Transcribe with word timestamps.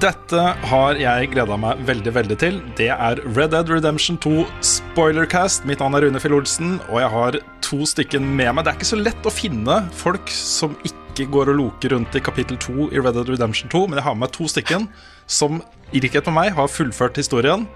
Dette 0.00 0.42
har 0.64 0.96
jeg 0.96 1.28
gleda 1.34 1.58
meg 1.60 1.80
veldig 1.84 2.12
veldig 2.16 2.36
til. 2.40 2.54
Det 2.78 2.86
er 2.88 3.18
Red 3.36 3.50
Dead 3.52 3.68
Redemption 3.68 4.16
2 4.22 4.46
Spoilercast. 4.64 5.66
Mitt 5.68 5.82
navn 5.82 5.98
er 5.98 6.06
Rune 6.06 6.22
Fjell 6.22 6.38
Olsen, 6.38 6.78
og 6.88 7.02
jeg 7.02 7.10
har 7.12 7.36
to 7.66 7.84
stykken 7.84 8.24
med 8.24 8.48
meg. 8.54 8.64
Det 8.64 8.72
er 8.72 8.78
ikke 8.78 8.88
så 8.88 8.96
lett 9.00 9.28
å 9.28 9.32
finne 9.34 9.76
folk 9.92 10.32
som 10.32 10.72
ikke 10.88 11.26
går 11.34 11.50
og 11.52 11.58
loker 11.58 11.92
rundt 11.92 12.16
i 12.16 12.22
kapittel 12.24 12.56
2 12.64 12.86
i 12.94 13.02
Red 13.02 13.18
Dead 13.18 13.28
Redemption 13.28 13.68
2, 13.68 13.82
men 13.90 14.00
jeg 14.00 14.06
har 14.06 14.16
med 14.16 14.24
meg 14.24 14.32
to 14.38 14.48
stykken 14.48 14.88
som 15.28 15.60
i 15.92 16.00
likhet 16.00 16.30
med 16.30 16.38
meg 16.38 16.56
har 16.56 16.72
fullført 16.72 17.20
historien 17.20 17.68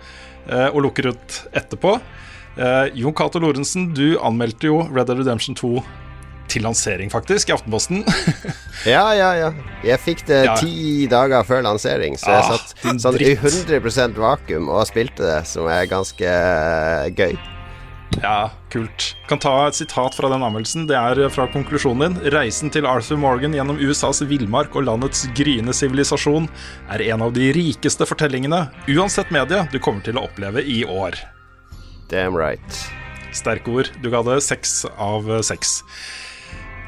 eh, 0.47 0.71
og 0.71 0.81
loker 0.87 1.11
rundt 1.11 1.43
etterpå. 1.53 1.99
Eh, 2.57 2.87
Jon 3.03 3.19
Cato 3.21 3.43
Lorentzen, 3.43 3.91
du 3.93 4.15
anmeldte 4.25 4.73
jo 4.73 4.81
Red 4.87 5.13
Dead 5.13 5.21
Redemption 5.21 5.61
2 5.61 5.75
til 6.49 6.63
lansering, 6.67 7.11
faktisk, 7.13 7.49
i 7.51 7.57
Aftenposten. 7.57 8.05
Ja, 8.85 9.15
ja, 9.17 9.31
ja. 9.39 9.49
Jeg 9.87 10.01
fikk 10.03 10.25
det 10.29 10.43
Ja. 10.45 10.55
ti 10.61 11.07
dager 11.09 11.45
før 11.47 11.63
lansering, 11.65 12.19
så 12.21 12.35
jeg 12.35 12.43
Ah, 12.43 12.57
satt 12.59 13.01
sånn 13.01 13.17
i 13.23 13.31
100% 13.39 14.19
vakuum 14.21 14.69
og 14.69 14.83
spilte 14.91 15.23
det, 15.25 15.47
som 15.49 15.67
er 15.73 15.87
ganske 15.89 16.27
eh, 16.29 17.09
gøy. 17.17 17.39
Ja, 18.21 18.51
kult. 18.71 19.15
Kan 19.27 19.41
ta 19.43 19.67
et 19.67 19.75
sitat 19.75 20.15
fra 20.15 20.29
den 20.31 20.43
anmeldelsen. 20.45 20.85
Det 20.87 20.95
er 20.95 21.19
fra 21.35 21.47
konklusjonen 21.51 22.15
din. 22.21 22.33
Reisen 22.35 22.71
til 22.71 22.87
Arthur 22.87 23.17
Morgan 23.19 23.57
gjennom 23.57 23.81
USAs 23.81 24.21
villmark 24.29 24.77
og 24.79 24.85
landets 24.87 25.25
gryende 25.35 25.73
sivilisasjon 25.75 26.47
er 26.95 27.03
en 27.09 27.25
av 27.27 27.33
de 27.35 27.49
rikeste 27.57 28.07
fortellingene, 28.07 28.69
uansett 28.93 29.33
medie, 29.35 29.65
du 29.73 29.81
kommer 29.83 30.05
til 30.07 30.21
å 30.21 30.27
oppleve 30.29 30.63
i 30.63 30.85
år. 30.85 31.17
Damn 32.13 32.37
right. 32.37 32.85
Sterke 33.35 33.73
ord. 33.73 33.91
Du 34.05 34.11
ga 34.13 34.21
det 34.23 34.43
seks 34.47 34.85
av 34.95 35.27
seks. 35.43 35.81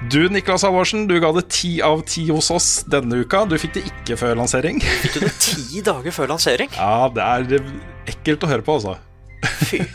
Du, 0.05 0.29
Niklas 0.29 0.63
Halvorsen, 0.63 1.07
du 1.09 1.17
ga 1.21 1.31
det 1.33 1.47
ti 1.49 1.79
av 1.83 2.03
ti 2.05 2.27
hos 2.29 2.51
oss 2.53 2.69
denne 2.91 3.23
uka. 3.25 3.47
Du 3.49 3.57
fikk 3.59 3.79
det 3.79 3.87
ikke 3.89 4.19
før 4.21 4.37
lansering. 4.37 4.83
Fikk 5.03 5.17
du 5.17 5.25
det 5.25 5.33
ti 5.41 5.81
dager 5.85 6.13
før 6.13 6.35
lansering? 6.35 6.71
Ja, 6.77 7.09
det 7.09 7.25
er 7.25 7.57
ekkelt 8.13 8.45
å 8.45 8.51
høre 8.51 8.67
på, 8.67 8.77
altså. 8.77 8.99
Fy. 9.65 9.81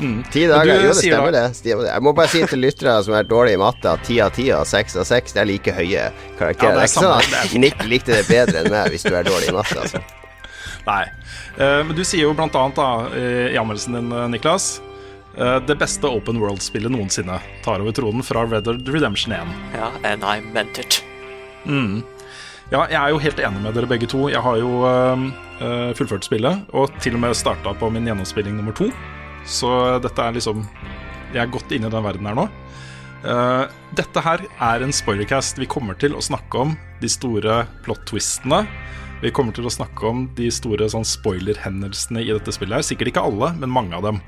Ti 0.00 0.46
dager, 0.48 0.78
du 0.80 0.86
jo 0.86 0.92
det 0.94 0.96
stemmer 0.96 1.32
det. 1.34 1.42
stemmer 1.58 1.84
det. 1.84 1.90
Jeg 1.92 2.04
må 2.06 2.14
bare 2.16 2.32
si 2.32 2.40
til 2.48 2.62
lyttere 2.64 2.94
som 3.04 3.12
er 3.18 3.26
dårlige 3.28 3.58
i 3.58 3.60
matte, 3.60 3.84
at 3.84 4.06
ti 4.08 4.16
av 4.24 4.30
ti 4.32 4.46
og 4.56 4.62
seks 4.64 4.96
av 4.96 5.04
seks 5.04 5.36
det 5.36 5.42
er 5.42 5.48
like 5.50 5.74
høye 5.76 6.06
karakterer. 6.38 6.70
Ja, 6.70 6.78
det 6.78 6.86
er 6.86 6.88
ikke 6.88 7.02
sånn 7.04 7.42
at 7.42 7.56
Nick 7.60 7.84
likte 7.84 8.14
det 8.16 8.22
bedre 8.30 8.62
enn 8.62 8.72
meg 8.72 8.94
hvis 8.94 9.04
du 9.04 9.12
er 9.12 9.28
dårlig 9.28 9.50
i 9.52 9.56
matte. 9.58 9.76
Altså. 9.76 10.00
Nei. 10.86 11.02
Eh, 11.60 11.82
men 11.84 11.92
du 11.92 12.00
sier 12.00 12.24
jo 12.24 12.32
blant 12.32 12.56
annet 12.56 12.80
da, 12.80 12.88
eh, 13.12 13.50
i 13.52 13.60
anmeldelsen 13.60 13.98
din, 13.98 14.08
eh, 14.08 14.30
Niklas 14.32 14.70
Det 15.30 15.76
beste 15.78 16.08
open 16.10 16.40
world-spillet 16.42 16.90
noensinne 16.90 17.36
tar 17.64 17.80
over 17.80 17.94
tronen 17.94 18.24
fra 18.26 18.42
Red 18.50 18.66
Dead 18.66 18.88
Redemption 18.90 19.32
1. 19.36 19.52
Ja, 19.76 19.92
and 20.02 20.24
I 20.26 20.40
meant 20.42 20.80
it. 20.82 21.04
Ja, 22.70 22.84
jeg 22.86 22.98
er 23.00 23.10
jo 23.10 23.18
helt 23.18 23.40
enig 23.42 23.60
med 23.64 23.74
dere 23.74 23.88
begge 23.90 24.06
to. 24.10 24.28
Jeg 24.30 24.42
har 24.44 24.58
jo 24.60 24.84
eh, 24.86 25.24
eh, 25.58 25.88
fullført 25.98 26.26
spillet, 26.26 26.68
og 26.70 26.92
til 27.02 27.16
og 27.18 27.24
med 27.24 27.34
starta 27.34 27.72
på 27.74 27.88
min 27.90 28.06
gjennomspilling 28.06 28.54
nummer 28.54 28.76
to. 28.78 28.86
Så 29.42 29.70
dette 30.04 30.22
er 30.22 30.36
liksom 30.36 30.66
Jeg 31.32 31.40
er 31.42 31.50
godt 31.50 31.72
inne 31.72 31.88
i 31.88 31.94
den 31.94 32.04
verden 32.04 32.26
her 32.26 32.36
nå. 32.36 32.44
Uh, 33.20 33.68
dette 33.94 34.22
her 34.24 34.42
er 34.42 34.82
en 34.82 34.94
spoilercast. 34.94 35.58
Vi 35.60 35.68
kommer 35.70 35.94
til 35.94 36.16
å 36.16 36.22
snakke 36.24 36.58
om 36.58 36.72
de 37.02 37.10
store 37.10 37.60
plot-twistene. 37.84 38.64
Vi 39.20 39.30
kommer 39.34 39.54
til 39.54 39.68
å 39.68 39.72
snakke 39.72 40.08
om 40.08 40.24
de 40.34 40.48
store 40.50 40.88
sånn 40.90 41.06
spoiler-hendelsene 41.06 42.24
i 42.24 42.32
dette 42.32 42.54
spillet. 42.56 42.80
her 42.80 42.86
Sikkert 42.88 43.12
ikke 43.12 43.26
alle, 43.28 43.52
men 43.60 43.70
mange 43.70 43.94
av 43.98 44.08
dem. 44.08 44.18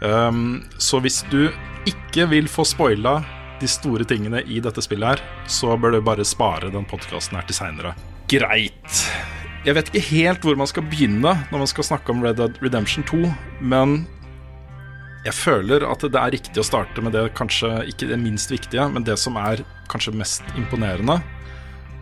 Um, 0.00 0.62
så 0.78 1.00
hvis 1.02 1.24
du 1.32 1.48
ikke 1.88 2.28
vil 2.30 2.50
få 2.50 2.66
spoila 2.68 3.18
de 3.58 3.68
store 3.70 4.06
tingene 4.06 4.44
i 4.46 4.60
dette 4.62 4.82
spillet 4.84 5.16
her, 5.16 5.24
så 5.50 5.74
bør 5.80 5.96
du 5.96 6.04
bare 6.06 6.26
spare 6.26 6.70
den 6.74 6.86
podkasten 6.86 7.38
her 7.38 7.48
til 7.48 7.58
seinere. 7.58 7.94
Greit. 8.30 9.02
Jeg 9.66 9.74
vet 9.74 9.90
ikke 9.90 10.04
helt 10.12 10.44
hvor 10.46 10.58
man 10.58 10.70
skal 10.70 10.86
begynne 10.86 11.32
når 11.50 11.64
man 11.64 11.70
skal 11.70 11.86
snakke 11.88 12.14
om 12.14 12.22
Red 12.22 12.38
Dead 12.38 12.60
Redemption 12.62 13.06
2, 13.08 13.24
men 13.60 14.04
jeg 15.26 15.34
føler 15.34 15.82
at 15.84 16.04
det 16.06 16.20
er 16.20 16.34
riktig 16.36 16.62
å 16.62 16.66
starte 16.66 17.02
med 17.02 17.12
det 17.16 17.26
kanskje 17.36 17.72
ikke 17.90 18.06
det 18.12 18.20
minst 18.22 18.52
viktige, 18.54 18.86
men 18.92 19.04
det 19.04 19.18
som 19.20 19.36
er 19.40 19.64
kanskje 19.90 20.14
mest 20.14 20.46
imponerende. 20.56 21.18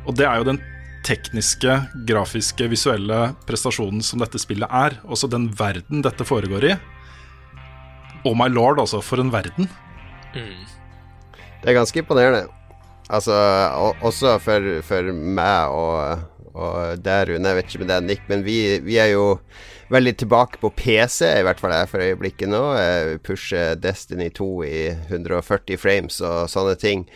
Og 0.07 0.19
det 0.19 0.29
er 0.29 0.43
jo 0.43 0.51
den 0.53 0.61
tekniske, 1.07 1.79
grafiske, 2.07 2.69
visuelle 2.69 3.31
prestasjonen 3.49 4.03
som 4.05 4.21
dette 4.21 4.39
spillet 4.43 4.71
er. 4.71 4.99
Også 5.07 5.31
den 5.31 5.49
verden 5.57 6.05
dette 6.05 6.27
foregår 6.29 6.69
i. 6.69 6.77
Oh 8.27 8.35
my 8.35 8.49
lord, 8.51 8.81
altså. 8.83 9.01
For 9.05 9.23
en 9.23 9.31
verden. 9.35 9.71
Det 10.35 11.71
er 11.71 11.79
ganske 11.79 12.03
imponerende. 12.03 12.47
Altså, 13.07 13.35
og, 13.79 14.03
også 14.03 14.37
for, 14.43 14.67
for 14.83 15.13
meg 15.15 15.71
og, 15.71 16.27
og 16.55 16.99
der, 17.05 17.31
Rune. 17.31 17.49
Jeg 17.49 17.59
vet 17.61 17.71
ikke 17.71 17.85
med 17.85 17.93
deg, 17.93 18.07
Nick, 18.07 18.29
men 18.31 18.43
vi, 18.47 18.59
vi 18.83 18.99
er 18.99 19.13
jo 19.15 19.37
veldig 19.95 20.17
tilbake 20.19 20.59
på 20.59 20.73
PC, 20.75 21.23
i 21.39 21.45
hvert 21.47 21.61
fall 21.63 21.75
jeg 21.77 21.91
for 21.93 22.03
øyeblikket 22.03 22.51
nå. 22.51 22.63
Jeg 22.75 23.21
pusher 23.27 23.79
Destiny 23.79 24.29
2 24.35 24.51
i 24.67 24.81
140 25.07 25.79
frames 25.79 26.19
og 26.25 26.51
sånne 26.51 26.75
ting. 26.83 27.07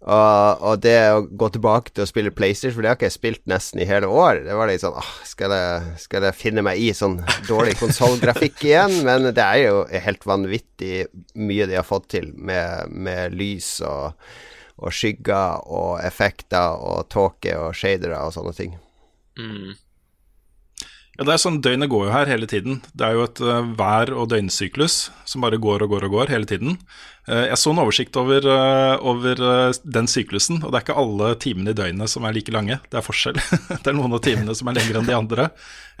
Og, 0.00 0.62
og 0.64 0.78
det 0.80 0.96
å 1.12 1.24
gå 1.28 1.50
tilbake 1.52 1.92
til 1.92 2.06
å 2.06 2.08
spille 2.08 2.32
PlayStation, 2.32 2.72
for 2.72 2.84
det 2.84 2.88
har 2.88 2.96
ikke 2.96 3.10
jeg 3.10 3.16
spilt 3.18 3.42
nesten 3.50 3.82
i 3.82 3.88
hele 3.88 4.08
år. 4.08 4.40
Det 4.46 4.56
var 4.56 4.70
litt 4.70 4.80
sånn 4.80 4.96
åh, 4.96 5.10
skal 5.28 5.52
jeg, 5.52 5.90
skal 6.06 6.24
jeg 6.24 6.38
finne 6.38 6.64
meg 6.64 6.80
i 6.80 6.88
sånn 6.96 7.18
dårlig 7.48 7.76
konsollgrafikk 7.82 8.64
igjen? 8.70 8.96
Men 9.04 9.28
det 9.36 9.44
er 9.44 9.66
jo 9.66 9.82
helt 10.06 10.24
vanvittig 10.28 11.04
mye 11.36 11.68
de 11.68 11.76
har 11.76 11.84
fått 11.88 12.08
til 12.16 12.30
med, 12.32 12.88
med 12.96 13.36
lys 13.36 13.74
og, 13.84 14.16
og 14.80 14.96
skygger 14.96 15.68
og 15.68 16.00
effekter 16.06 16.80
og 16.80 17.04
tåke 17.12 17.58
og 17.60 17.76
shadere 17.76 18.24
og 18.24 18.32
sånne 18.38 18.56
ting. 18.56 18.74
Ja, 21.20 21.26
det 21.28 21.34
er 21.34 21.40
sånn 21.42 21.60
Døgnet 21.60 21.90
går 21.92 22.06
jo 22.06 22.12
her 22.14 22.30
hele 22.32 22.46
tiden. 22.48 22.78
Det 22.96 23.04
er 23.04 23.18
jo 23.18 23.26
et 23.26 23.40
uh, 23.44 23.58
vær- 23.76 24.14
og 24.16 24.30
døgnsyklus 24.32 25.10
som 25.28 25.44
bare 25.44 25.60
går 25.60 25.84
og 25.84 25.92
går 25.92 26.06
og 26.08 26.14
går 26.16 26.32
hele 26.32 26.48
tiden. 26.48 26.78
Eh, 27.30 27.46
jeg 27.46 27.60
så 27.62 27.70
en 27.70 27.82
oversikt 27.84 28.16
over, 28.18 28.46
eh, 28.50 28.96
over 29.06 29.44
eh, 29.46 29.78
den 29.84 30.10
syklusen, 30.10 30.58
og 30.64 30.72
det 30.72 30.80
er 30.80 30.86
ikke 30.88 30.98
alle 30.98 31.30
timene 31.42 31.70
i 31.70 31.78
døgnet 31.78 32.10
som 32.10 32.26
er 32.26 32.34
like 32.34 32.54
lange. 32.54 32.80
Det 32.90 32.98
er 32.98 33.06
forskjell. 33.06 33.38
det 33.70 33.86
er 33.86 33.96
noen 33.96 34.16
av 34.16 34.24
timene 34.24 34.56
som 34.58 34.70
er 34.70 34.80
lengre 34.80 35.00
enn 35.02 35.08
de 35.08 35.16
andre. 35.16 35.48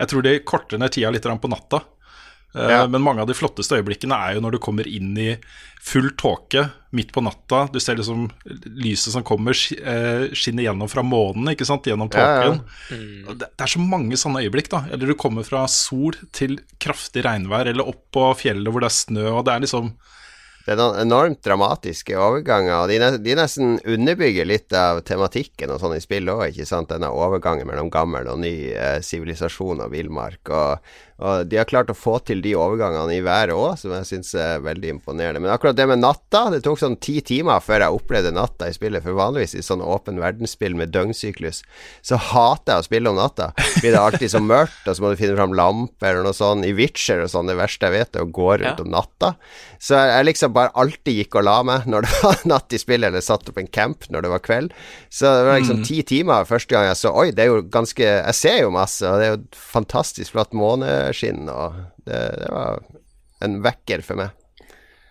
Jeg 0.00 0.10
tror 0.10 0.26
de 0.26 0.36
korter 0.42 0.82
ned 0.82 0.94
tida 0.96 1.12
litt 1.14 1.30
på 1.30 1.52
natta. 1.52 1.84
Ja. 2.50 2.82
Men 2.90 3.04
mange 3.06 3.22
av 3.22 3.28
de 3.30 3.34
flotteste 3.38 3.76
øyeblikkene 3.78 4.16
er 4.26 4.32
jo 4.34 4.40
når 4.42 4.56
du 4.56 4.58
kommer 4.58 4.88
inn 4.90 5.12
i 5.22 5.36
full 5.86 6.08
tåke 6.18 6.64
midt 6.98 7.12
på 7.14 7.22
natta. 7.22 7.60
Du 7.70 7.78
ser 7.78 8.00
liksom 8.00 8.24
lyset 8.82 9.14
som 9.14 9.22
kommer, 9.22 9.54
skinner 9.54 10.66
gjennom 10.66 10.90
fra 10.90 11.04
månen, 11.06 11.52
ikke 11.52 11.68
sant, 11.68 11.86
gjennom 11.86 12.10
Ja, 12.10 12.24
ja. 12.26 12.48
tåken. 12.48 12.98
Det, 13.38 13.52
det 13.54 13.68
er 13.68 13.70
så 13.70 13.84
mange 13.84 14.18
sånne 14.18 14.42
øyeblikk, 14.42 14.72
da. 14.74 14.82
Eller 14.90 15.12
du 15.12 15.14
kommer 15.14 15.46
fra 15.46 15.62
sol 15.70 16.18
til 16.34 16.58
kraftig 16.82 17.22
regnvær, 17.28 17.70
eller 17.70 17.86
opp 17.86 18.08
på 18.18 18.26
fjellet 18.42 18.74
hvor 18.74 18.82
det 18.82 18.90
er 18.90 18.98
snø, 18.98 19.28
og 19.30 19.46
det 19.46 19.54
er 19.54 19.68
liksom 19.68 19.94
Det 20.60 20.74
er 20.74 20.76
noen 20.76 20.98
enormt 21.00 21.40
dramatiske 21.42 22.16
overganger, 22.20 22.82
og 22.82 23.22
de, 23.24 23.34
nesten 23.38 23.78
underbygger 23.80 24.44
litt 24.44 24.74
av 24.76 25.00
tematikken 25.08 25.72
og 25.72 25.80
sånn 25.80 25.96
i 25.96 26.02
spillet 26.04 26.34
òg, 26.34 26.50
ikke 26.52 26.68
sant. 26.68 26.90
Denne 26.92 27.08
overgangen 27.16 27.68
mellom 27.70 27.88
gammel 27.92 28.28
og 28.28 28.42
ny 28.42 28.52
eh, 28.74 28.98
sivilisasjon 29.04 29.80
og 29.86 29.94
villmark. 29.94 30.52
Og, 30.52 30.92
og 31.20 31.46
de 31.52 31.58
har 31.60 31.68
klart 31.68 31.90
å 31.92 31.96
få 31.96 32.16
til 32.24 32.40
de 32.44 32.54
overgangene 32.56 33.12
i 33.18 33.22
været 33.24 33.52
òg, 33.52 33.74
som 33.80 33.92
jeg 33.92 34.06
syns 34.08 34.32
er 34.40 34.62
veldig 34.64 34.94
imponerende. 34.96 35.42
Men 35.44 35.52
akkurat 35.52 35.76
det 35.76 35.86
med 35.90 36.00
natta, 36.00 36.46
det 36.54 36.62
tok 36.64 36.80
sånn 36.80 36.96
ti 37.00 37.18
timer 37.20 37.60
før 37.60 37.84
jeg 37.84 37.96
opplevde 38.00 38.32
natta 38.32 38.70
i 38.70 38.74
spillet. 38.76 39.04
For 39.04 39.16
vanligvis 39.18 39.54
i 39.60 39.64
sånn 39.64 39.82
åpen 39.84 40.18
verdensspill 40.22 40.74
med 40.78 40.92
døgnsyklus, 40.96 41.60
så 42.02 42.16
hater 42.16 42.78
jeg 42.78 42.84
å 42.84 42.88
spille 42.88 43.12
om 43.12 43.20
natta. 43.20 43.50
Blir 43.82 43.92
det 43.94 44.00
alltid 44.00 44.32
så 44.32 44.40
mørkt, 44.40 44.80
og 44.88 44.96
så 44.96 45.04
må 45.04 45.12
du 45.12 45.20
finne 45.20 45.36
fram 45.36 45.52
lampe 45.56 46.08
eller 46.08 46.24
noe 46.24 46.36
sånt. 46.36 46.64
I 46.64 46.72
Witcher 46.76 47.22
og 47.26 47.30
sånn, 47.34 47.50
det 47.52 47.58
verste 47.60 47.90
jeg 47.90 47.98
vet, 47.98 48.16
er 48.16 48.24
å 48.24 48.30
gå 48.32 48.48
rundt 48.56 48.68
Ja. 48.70 48.76
om 48.80 48.90
natta. 48.96 49.34
Så 49.80 49.96
jeg, 49.96 50.24
liksom 50.30 50.52
bare 50.56 50.72
alltid 50.78 51.20
gikk 51.20 51.36
og 51.40 51.44
la 51.48 51.58
meg 51.66 51.86
når 51.90 52.06
det 52.08 52.16
var 52.24 52.40
natt 52.54 52.72
i 52.72 52.80
spillet, 52.80 53.08
eller 53.12 53.24
satt 53.24 53.48
opp 53.52 53.58
en 53.60 53.68
camp 53.68 54.08
når 54.10 54.22
det 54.26 54.32
var 54.32 54.42
kveld. 54.44 54.72
Så 55.12 55.28
det 55.28 55.46
var 55.48 55.60
liksom 55.60 55.84
ti 55.84 56.00
timer 56.06 56.44
første 56.48 56.72
gang 56.74 56.88
jeg 56.88 56.96
så 57.00 57.12
Oi, 57.20 57.30
det 57.34 57.42
er 57.44 57.48
jo 57.50 57.62
ganske 57.72 58.04
Jeg 58.04 58.34
ser 58.38 58.58
jo 58.62 58.70
masse, 58.74 59.02
og 59.04 59.18
det 59.20 59.26
er 59.26 59.32
jo 59.34 59.42
fantastisk 59.74 60.32
flott 60.34 60.52
måneskinn, 61.10 61.48
og 61.50 61.74
det, 62.06 62.20
det 62.40 62.50
var 62.54 62.80
en 63.44 63.58
vekker 63.64 64.02
for 64.06 64.16
meg. 64.20 64.30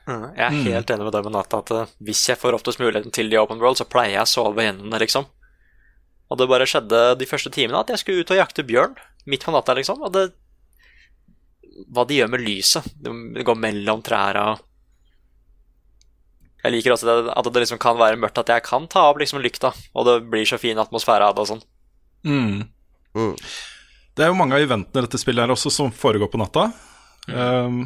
Mm, 0.10 0.24
Jeg 0.36 0.46
er 0.46 0.64
helt 0.74 0.90
enig 0.90 1.06
med 1.06 1.14
deg 1.14 1.26
med 1.28 1.36
natta 1.36 1.60
at 1.62 1.72
eh, 1.76 1.92
hvis 2.02 2.24
jeg 2.32 2.40
får 2.42 2.56
oftest 2.58 2.80
muligheten 2.82 3.12
til 3.14 3.30
The 3.30 3.40
Open 3.42 3.60
World, 3.62 3.78
så 3.78 3.86
pleier 3.86 4.16
jeg 4.18 4.26
å 4.26 4.32
sove 4.32 4.66
gjennom 4.66 4.90
det, 4.90 5.02
liksom. 5.06 5.28
Og 6.30 6.38
det 6.38 6.48
bare 6.50 6.68
skjedde 6.70 7.16
de 7.18 7.26
første 7.30 7.50
timene 7.54 7.80
at 7.82 7.90
jeg 7.90 8.02
skulle 8.02 8.24
ut 8.24 8.32
og 8.34 8.40
jakte 8.40 8.66
bjørn 8.66 8.96
midt 9.30 9.46
på 9.46 9.54
natta, 9.54 9.76
liksom. 9.78 10.02
Og 10.02 10.14
det 10.14 10.30
Hva 11.94 12.04
de 12.06 12.18
gjør 12.18 12.28
med 12.34 12.42
lyset. 12.44 12.84
Det 13.00 13.46
går 13.48 13.56
mellom 13.56 14.02
trærne. 14.04 14.58
Jeg 16.60 16.74
liker 16.74 16.92
også 16.92 17.08
det, 17.08 17.32
at 17.32 17.48
det 17.48 17.62
liksom 17.64 17.80
kan 17.80 17.96
være 17.96 18.18
mørkt, 18.20 18.42
at 18.42 18.50
jeg 18.52 18.66
kan 18.66 18.84
ta 18.92 19.06
opp 19.08 19.22
liksom 19.22 19.40
lykta, 19.40 19.72
og 19.96 20.06
det 20.10 20.16
blir 20.28 20.44
så 20.44 20.58
fin 20.60 20.78
atmosfære 20.82 21.30
av 21.30 21.38
det 21.38 21.46
og 21.46 21.48
sånn. 21.54 21.62
Mm. 22.28 22.66
Mm. 23.16 23.38
Det 24.20 24.26
er 24.26 24.34
jo 24.34 24.36
mange 24.36 24.58
av 24.58 24.66
eventene 24.66 25.00
i 25.00 25.06
dette 25.06 25.20
spillet 25.22 25.46
her 25.46 25.54
også 25.54 25.72
som 25.72 25.94
foregår 25.96 26.28
på 26.28 26.42
natta. 26.42 26.66
Um, 27.32 27.86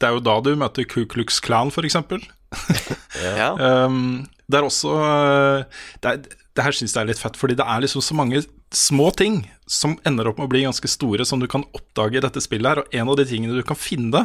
det 0.00 0.08
er 0.08 0.14
jo 0.16 0.22
da 0.24 0.38
du 0.40 0.54
møter 0.56 0.86
Ku 0.88 1.02
Klux 1.04 1.42
Klan, 1.44 1.68
f.eks. 1.68 1.98
Ja. 3.36 3.50
Um, 3.84 4.24
det 4.46 4.58
er 4.58 4.66
også 4.66 4.92
uh, 4.94 5.82
Det, 6.00 6.10
er, 6.10 6.40
det 6.56 6.64
her 6.64 6.76
syns 6.76 6.94
jeg 6.94 7.02
er 7.02 7.10
litt 7.10 7.20
fett, 7.20 7.36
fordi 7.36 7.56
det 7.58 7.66
er 7.68 7.84
liksom 7.84 8.04
så 8.04 8.16
mange 8.16 8.40
små 8.74 9.10
ting 9.12 9.42
som 9.70 9.98
ender 10.08 10.30
opp 10.30 10.40
med 10.40 10.48
å 10.48 10.52
bli 10.54 10.64
ganske 10.64 10.88
store, 10.88 11.26
som 11.28 11.42
du 11.42 11.48
kan 11.52 11.66
oppdage 11.76 12.16
i 12.16 12.24
dette 12.24 12.40
spillet 12.40 12.70
her. 12.70 12.80
Og 12.80 12.96
en 12.96 13.12
av 13.12 13.20
de 13.20 13.28
tingene 13.28 13.60
du 13.60 13.66
kan 13.66 13.76
finne 13.76 14.24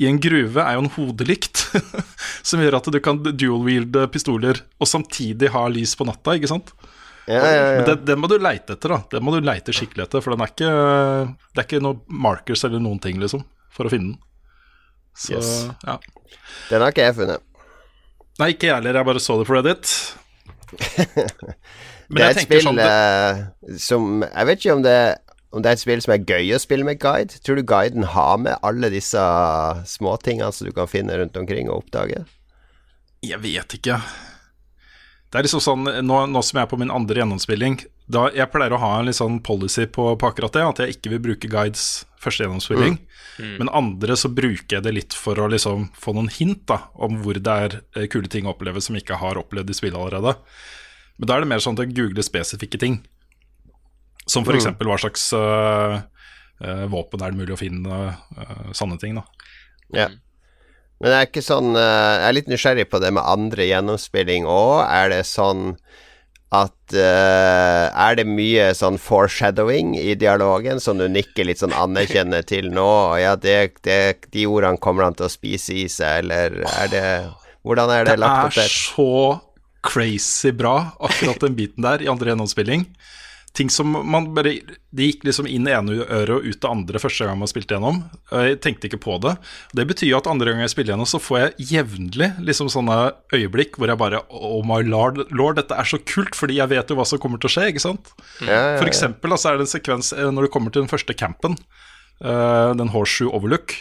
i 0.00 0.08
en 0.08 0.20
gruve, 0.20 0.64
er 0.64 0.78
jo 0.78 0.86
en 0.86 0.92
hodelykt. 0.96 1.66
som 2.48 2.64
gjør 2.64 2.80
at 2.80 2.88
du 2.88 3.02
kan 3.04 3.20
dual-wielde 3.20 4.08
pistoler 4.16 4.64
og 4.80 4.88
samtidig 4.88 5.52
ha 5.52 5.68
lys 5.68 5.92
på 5.98 6.08
natta, 6.08 6.40
ikke 6.40 6.54
sant? 6.56 6.72
Ja, 7.26 7.40
ja, 7.42 7.62
Men 7.66 7.80
ja. 7.80 7.86
den, 7.90 8.04
det 8.06 8.16
må 8.22 8.28
du 8.30 8.36
leite 8.38 8.76
etter, 8.76 8.92
da. 8.94 9.00
Den 9.10 9.24
må 9.26 9.34
du 9.34 9.42
leite 9.42 9.74
skikkelig 9.74 10.04
etter, 10.06 10.22
for 10.22 10.34
den 10.34 10.44
er 10.44 10.52
ikke, 10.52 10.70
det 11.50 11.62
er 11.62 11.66
ikke 11.66 11.82
noen 11.82 12.02
markers 12.22 12.62
eller 12.68 12.82
noen 12.82 13.00
ting, 13.02 13.18
liksom, 13.22 13.42
for 13.74 13.88
å 13.88 13.92
finne 13.92 14.14
den. 14.14 14.22
Så, 15.16 15.32
Yes. 15.34 15.50
ja. 15.86 15.96
Den 16.70 16.84
har 16.84 16.92
ikke 16.92 17.06
jeg 17.08 17.16
funnet. 17.16 17.42
Nei, 18.38 18.50
ikke 18.52 18.68
jeg 18.68 18.76
heller, 18.76 18.98
jeg 19.00 19.08
bare 19.08 19.22
så 19.24 19.38
det 19.40 19.46
på 19.48 19.56
Reddit. 19.56 19.92
Men 22.08 22.20
det 22.20 22.26
er 22.26 22.34
et 22.36 22.44
spill 22.44 22.64
sånn 22.66 22.78
det, 22.78 22.86
eh, 22.90 23.76
som 23.82 24.20
Jeg 24.24 24.48
vet 24.48 24.60
ikke 24.60 24.74
om 24.76 24.82
det, 24.84 24.96
om 25.54 25.62
det 25.64 25.70
er 25.70 25.78
et 25.78 25.82
spill 25.82 26.02
som 26.04 26.14
er 26.14 26.26
gøy 26.26 26.52
å 26.54 26.60
spille 26.62 26.86
med 26.86 27.00
guide. 27.02 27.40
Tror 27.42 27.58
du 27.58 27.64
guiden 27.66 28.06
har 28.12 28.36
med 28.42 28.60
alle 28.66 28.90
disse 28.92 29.22
småtingene 29.88 30.52
som 30.54 30.68
du 30.68 30.74
kan 30.76 30.90
finne 30.90 31.16
rundt 31.18 31.38
omkring 31.40 31.70
og 31.70 31.84
oppdage? 31.84 32.22
Jeg 33.26 33.40
vet 33.42 33.78
ikke. 33.78 33.98
Det 35.30 35.40
er 35.40 35.46
liksom 35.46 35.62
sånn, 35.62 35.88
nå, 36.06 36.18
nå 36.30 36.42
som 36.46 36.58
jeg 36.58 36.66
er 36.66 36.70
på 36.70 36.78
min 36.78 36.92
andre 36.94 37.18
gjennomspilling 37.18 37.80
da, 38.06 38.28
Jeg 38.30 38.52
pleier 38.52 38.70
å 38.76 38.78
ha 38.78 38.92
en 39.00 39.08
litt 39.08 39.18
sånn 39.18 39.40
policy 39.42 39.88
på, 39.90 40.12
på 40.14 40.28
akkurat 40.28 40.54
det, 40.54 40.62
at 40.62 40.82
jeg 40.82 40.94
ikke 40.94 41.10
vil 41.16 41.22
bruke 41.24 41.50
guides 41.50 42.04
første 42.22 42.44
gjennomspilling. 42.44 43.00
Men 43.58 43.70
andre 43.74 44.16
så 44.16 44.30
bruker 44.32 44.78
jeg 44.78 44.84
det 44.86 44.92
litt 44.94 45.16
for 45.18 45.38
å 45.42 45.48
liksom 45.52 45.90
få 45.98 46.14
noen 46.16 46.30
hint 46.32 46.62
da 46.70 46.78
om 46.94 47.18
hvor 47.24 47.36
det 47.36 47.56
er 47.66 47.76
eh, 47.96 48.06
kule 48.12 48.30
ting 48.32 48.46
å 48.46 48.54
oppleve 48.54 48.80
som 48.80 48.96
jeg 48.96 49.04
ikke 49.04 49.18
har 49.20 49.40
opplevd 49.40 49.74
i 49.74 49.76
spillet 49.76 49.98
allerede. 49.98 50.36
Men 51.18 51.28
da 51.28 51.36
er 51.36 51.44
det 51.44 51.50
mer 51.50 51.64
sånn 51.64 51.76
at 51.76 51.84
jeg 51.84 51.96
googler 51.98 52.24
spesifikke 52.24 52.80
ting. 52.80 53.00
Som 54.26 54.46
f.eks. 54.46 54.62
eksempel 54.62 54.88
hva 54.90 54.96
slags 55.02 55.28
øh, 55.36 55.98
øh, 56.62 56.86
våpen 56.94 57.22
er 57.22 57.34
det 57.34 57.42
mulig 57.42 57.54
å 57.54 57.60
finne, 57.60 58.00
øh, 58.38 58.70
sånne 58.76 58.98
ting. 59.02 59.18
da 59.18 59.26
Ja. 59.94 60.08
Men 61.00 61.12
det 61.12 61.16
er 61.16 61.28
ikke 61.28 61.44
sånn 61.44 61.74
eh, 61.76 62.12
Jeg 62.16 62.28
er 62.28 62.36
litt 62.38 62.50
nysgjerrig 62.50 62.86
på 62.88 63.00
det 63.02 63.12
med 63.16 63.26
andre 63.28 63.66
gjennomspilling 63.68 64.46
òg. 64.48 64.84
Er 64.88 65.12
det 65.12 65.22
sånn 65.28 65.74
at 66.54 66.94
uh, 66.94 67.90
Er 67.90 68.14
det 68.16 68.24
mye 68.30 68.68
sånn 68.78 69.00
foreshadowing 69.02 69.96
i 69.98 70.14
dialogen 70.14 70.78
som 70.80 71.00
du 71.00 71.08
nikker 71.10 71.48
litt 71.48 71.58
sånn 71.60 71.74
anerkjenner 71.74 72.46
til 72.46 72.70
nå? 72.72 72.86
Og 72.86 73.18
ja, 73.20 73.34
det, 73.36 73.82
det, 73.84 74.28
de 74.32 74.46
ordene 74.46 74.80
kommer 74.80 75.08
han 75.08 75.18
til 75.18 75.26
å 75.26 75.32
spise 75.32 75.74
i 75.74 75.88
seg, 75.90 76.22
eller 76.24 76.62
er 76.76 76.92
det 76.92 77.04
Hvordan 77.66 77.90
er 77.90 78.06
det, 78.06 78.14
Det 78.14 78.22
lagt 78.22 78.38
er 78.38 78.46
opp 78.46 78.56
der? 78.60 78.70
så 78.70 79.10
crazy 79.86 80.52
bra, 80.54 80.92
akkurat 81.02 81.42
den 81.42 81.58
biten 81.58 81.82
der, 81.86 82.02
i 82.02 82.08
andre 82.10 82.32
gjennomspilling. 82.32 82.86
Ting 83.56 83.70
som 83.72 83.88
man 83.88 84.26
bare 84.36 84.52
De 84.92 85.06
gikk 85.08 85.22
liksom 85.24 85.46
inn 85.48 85.64
i 85.68 85.72
ene 85.72 85.94
øret 86.04 86.32
og 86.34 86.44
ut 86.44 86.58
det 86.60 86.68
andre 86.68 87.00
første 87.00 87.24
gang 87.24 87.38
man 87.40 87.48
spilte 87.48 87.76
gjennom. 87.76 88.02
Jeg 88.28 88.58
tenkte 88.64 88.88
ikke 88.88 89.00
på 89.00 89.16
det. 89.24 89.32
Det 89.76 89.86
betyr 89.88 90.10
jo 90.10 90.18
at 90.18 90.28
andre 90.28 90.52
gang 90.52 90.60
jeg 90.64 90.72
spiller 90.74 90.92
gjennom, 90.92 91.08
så 91.08 91.20
får 91.22 91.38
jeg 91.40 91.68
jevnlig 91.72 92.30
liksom 92.44 92.68
sånne 92.72 92.98
øyeblikk 93.32 93.78
hvor 93.80 93.92
jeg 93.92 94.00
bare 94.00 94.22
Oh 94.28 94.60
my 94.66 94.82
lord, 94.84 95.22
lord, 95.32 95.56
dette 95.60 95.76
er 95.76 95.88
så 95.88 96.00
kult, 96.04 96.36
fordi 96.36 96.58
jeg 96.60 96.72
vet 96.72 96.92
jo 96.92 96.98
hva 96.98 97.06
som 97.08 97.20
kommer 97.22 97.40
til 97.40 97.50
å 97.50 97.54
skje, 97.56 97.68
ikke 97.72 97.84
sant? 97.84 98.12
Ja, 98.42 98.52
ja, 98.52 98.76
For 98.80 98.88
eksempel 98.88 99.32
altså, 99.32 99.52
er 99.52 99.60
det 99.60 99.66
en 99.66 99.72
sekvens 99.72 100.12
eh, 100.16 100.28
når 100.32 100.48
du 100.48 100.52
kommer 100.52 100.72
til 100.72 100.84
den 100.84 100.92
første 100.92 101.16
campen, 101.16 101.56
eh, 102.20 102.70
den 102.76 102.92
Horseshoe 102.92 103.32
Overlook. 103.36 103.76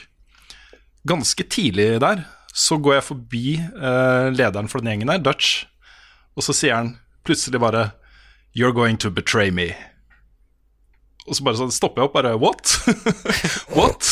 Ganske 1.08 1.48
tidlig 1.52 1.94
der 2.04 2.26
så 2.56 2.80
går 2.80 3.00
jeg 3.00 3.10
forbi 3.10 3.46
eh, 3.60 4.32
lederen 4.32 4.72
for 4.72 4.80
den 4.80 4.94
gjengen 4.94 5.12
der, 5.12 5.24
Dutch, 5.24 5.66
og 6.36 6.48
så 6.48 6.56
sier 6.56 6.80
han 6.80 6.96
plutselig 7.28 7.60
bare 7.64 7.90
You're 8.56 8.72
going 8.74 8.98
to 9.04 9.10
betray 9.12 9.52
me. 9.52 9.74
Og 11.26 11.34
så 11.36 11.44
bare 11.44 11.58
sånn 11.58 11.72
stopper 11.74 12.04
jeg 12.04 12.08
opp, 12.10 12.14
bare 12.16 12.36
What? 12.38 12.76
What? 13.78 14.10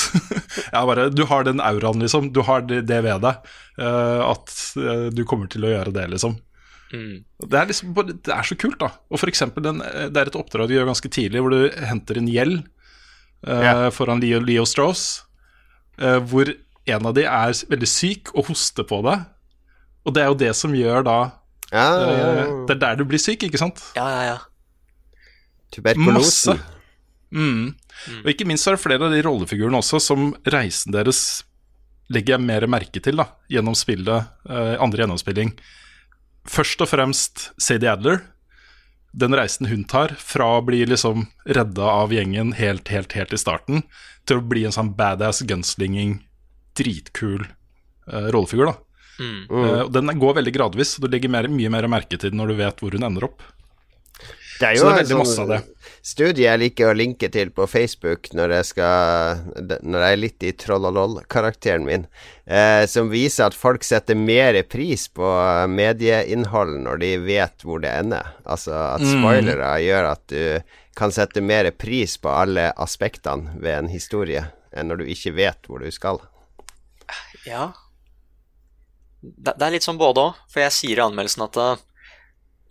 jeg 0.73 0.87
bare 0.89 1.09
Du 1.13 1.21
har 1.29 1.45
den 1.45 1.61
auraen, 1.61 2.01
liksom. 2.01 2.31
Du 2.33 2.41
har 2.47 2.63
det, 2.65 2.81
det 2.89 3.01
ved 3.05 3.21
deg. 3.23 3.51
eh, 3.77 4.23
at 4.31 4.55
eh, 4.81 5.05
du 5.13 5.21
kommer 5.29 5.47
til 5.53 5.65
å 5.67 5.71
gjøre 5.75 5.93
det, 5.93 6.07
liksom. 6.15 6.39
Mm. 6.93 7.23
Det 7.49 7.57
er, 7.59 7.69
liksom, 7.69 7.93
bare- 7.97 8.13
det 8.17 8.33
er 8.33 8.45
så 8.49 8.57
kult, 8.59 8.79
da. 8.81 8.89
Og 9.13 9.21
for 9.21 9.29
eksempel, 9.31 9.63
den, 9.65 9.79
det 10.13 10.19
er 10.23 10.29
et 10.31 10.37
oppdrag 10.37 10.67
du 10.69 10.75
gjør 10.75 10.89
ganske 10.91 11.09
tidlig, 11.13 11.41
hvor 11.41 11.53
du 11.53 11.85
henter 11.85 12.19
en 12.19 12.27
gjeld 12.29 12.59
eh, 13.47 13.63
Ja. 13.69 13.75
foran 13.93 14.21
Leo, 14.21 14.41
Leo 14.43 14.65
Strauss, 14.69 15.21
eh, 16.01 16.17
hvor 16.29 16.49
en 16.89 17.07
av 17.09 17.13
de 17.15 17.23
er 17.29 17.53
veldig 17.71 17.87
syk 17.89 18.33
og 18.35 18.49
hoster 18.49 18.83
på 18.89 18.99
deg. 19.05 19.23
Og 20.03 20.17
det 20.17 20.25
er 20.25 20.33
jo 20.33 20.41
det 20.41 20.51
som 20.59 20.73
gjør 20.75 21.05
da 21.07 21.17
Ja, 21.73 21.87
ja, 21.97 22.33
ja. 22.37 22.47
Det 22.67 22.75
er 22.75 22.81
der 22.83 22.99
du 22.99 23.07
blir 23.09 23.21
syk, 23.21 23.47
ikke 23.47 23.61
sant? 23.61 23.81
Ja, 23.97 24.05
ja, 24.13 24.23
ja. 24.33 25.21
Tuberkulosen. 25.73 26.59
Masse. 26.59 26.81
Mm. 27.33 27.73
Og 28.21 28.29
ikke 28.29 28.45
minst 28.45 28.67
er 28.69 28.77
det 28.77 28.83
flere 28.83 29.07
av 29.07 29.13
de 29.13 29.23
rollefigurene 29.25 29.79
også 29.79 29.97
som 30.03 30.29
reisen 30.45 30.93
deres 30.93 31.41
legger 32.13 32.35
jeg 32.35 32.45
mer 32.45 32.67
merke 32.69 33.01
til 33.01 33.17
da, 33.17 33.29
gjennom 33.49 33.75
spillet, 33.77 34.29
eh, 34.49 34.75
andre 34.77 35.03
gjennomspilling. 35.03 35.53
Først 36.49 36.83
og 36.83 36.91
fremst 36.91 37.49
Sadie 37.57 37.89
Adler. 37.89 38.21
Den 39.13 39.33
reisen 39.37 39.69
hun 39.69 39.85
tar 39.85 40.15
fra 40.17 40.57
å 40.57 40.63
bli 40.65 40.81
liksom 40.89 41.27
redda 41.45 41.89
av 42.03 42.13
gjengen 42.13 42.55
helt, 42.57 42.89
helt, 42.89 43.13
helt 43.13 43.33
i 43.33 43.39
starten, 43.39 43.83
til 44.25 44.41
å 44.41 44.45
bli 44.45 44.65
en 44.67 44.73
sånn 44.75 44.93
badass 44.97 45.43
gunslinging, 45.47 46.19
dritkul 46.77 47.45
eh, 47.45 48.29
rollefigur. 48.33 48.73
da. 48.73 48.75
Mm. 49.19 49.41
Uh, 49.51 49.83
den 49.93 50.13
går 50.19 50.39
veldig 50.39 50.53
gradvis, 50.55 50.95
så 50.95 51.01
du 51.03 51.07
legger 51.11 51.29
mer, 51.29 51.47
mye 51.51 51.69
mer 51.69 51.85
merke 51.91 52.17
til 52.17 52.31
den 52.31 52.39
når 52.41 52.47
du 52.53 52.55
vet 52.63 52.79
hvor 52.81 52.91
hun 52.97 53.03
ender 53.09 53.27
opp. 53.29 53.43
Det 54.59 54.67
er 54.69 54.75
Så 54.77 54.83
jo 54.83 54.85
det 54.85 54.89
er 54.89 54.93
en 54.93 54.99
veldig 55.01 55.17
masse 55.17 55.41
av 55.41 55.47
det. 55.49 55.57
studie 56.05 56.43
jeg 56.45 56.59
liker 56.61 56.91
å 56.91 56.95
linke 56.95 57.27
til 57.33 57.49
på 57.51 57.65
Facebook 57.67 58.29
når 58.37 58.51
jeg 58.53 58.65
skal 58.69 59.39
Når 59.81 60.03
jeg 60.05 60.13
er 60.13 60.19
litt 60.21 60.43
i 60.45 60.51
trollolol-karakteren 60.61 61.83
min, 61.87 62.05
eh, 62.45 62.85
som 62.85 63.09
viser 63.09 63.47
at 63.49 63.57
folk 63.57 63.83
setter 63.83 64.15
mer 64.15 64.61
pris 64.69 65.07
på 65.09 65.25
medieinnhold 65.73 66.77
når 66.85 67.01
de 67.01 67.11
vet 67.25 67.65
hvor 67.65 67.81
det 67.83 67.91
ender. 68.03 68.29
Altså 68.45 68.71
at 68.95 69.01
Mm. 69.01 69.13
spoilere 69.19 69.71
gjør 69.83 70.11
at 70.11 70.27
du 70.27 70.61
kan 70.95 71.11
sette 71.11 71.41
mer 71.41 71.71
pris 71.71 72.17
på 72.17 72.29
alle 72.29 72.71
aspektene 72.77 73.57
ved 73.59 73.77
en 73.77 73.89
historie 73.89 74.45
enn 74.71 74.87
når 74.87 74.97
du 75.01 75.05
ikke 75.05 75.33
vet 75.35 75.67
hvor 75.67 75.79
du 75.81 75.89
skal. 75.91 76.21
Ja. 77.45 77.73
Det, 79.23 79.55
det 79.55 79.65
er 79.65 79.75
litt 79.77 79.85
sånn 79.85 79.99
både 79.99 80.27
òg, 80.27 80.39
for 80.51 80.63
jeg 80.65 80.75
sier 80.75 80.99
i 80.99 81.05
anmeldelsen 81.05 81.45
at 81.45 81.59
eh, 81.61 81.83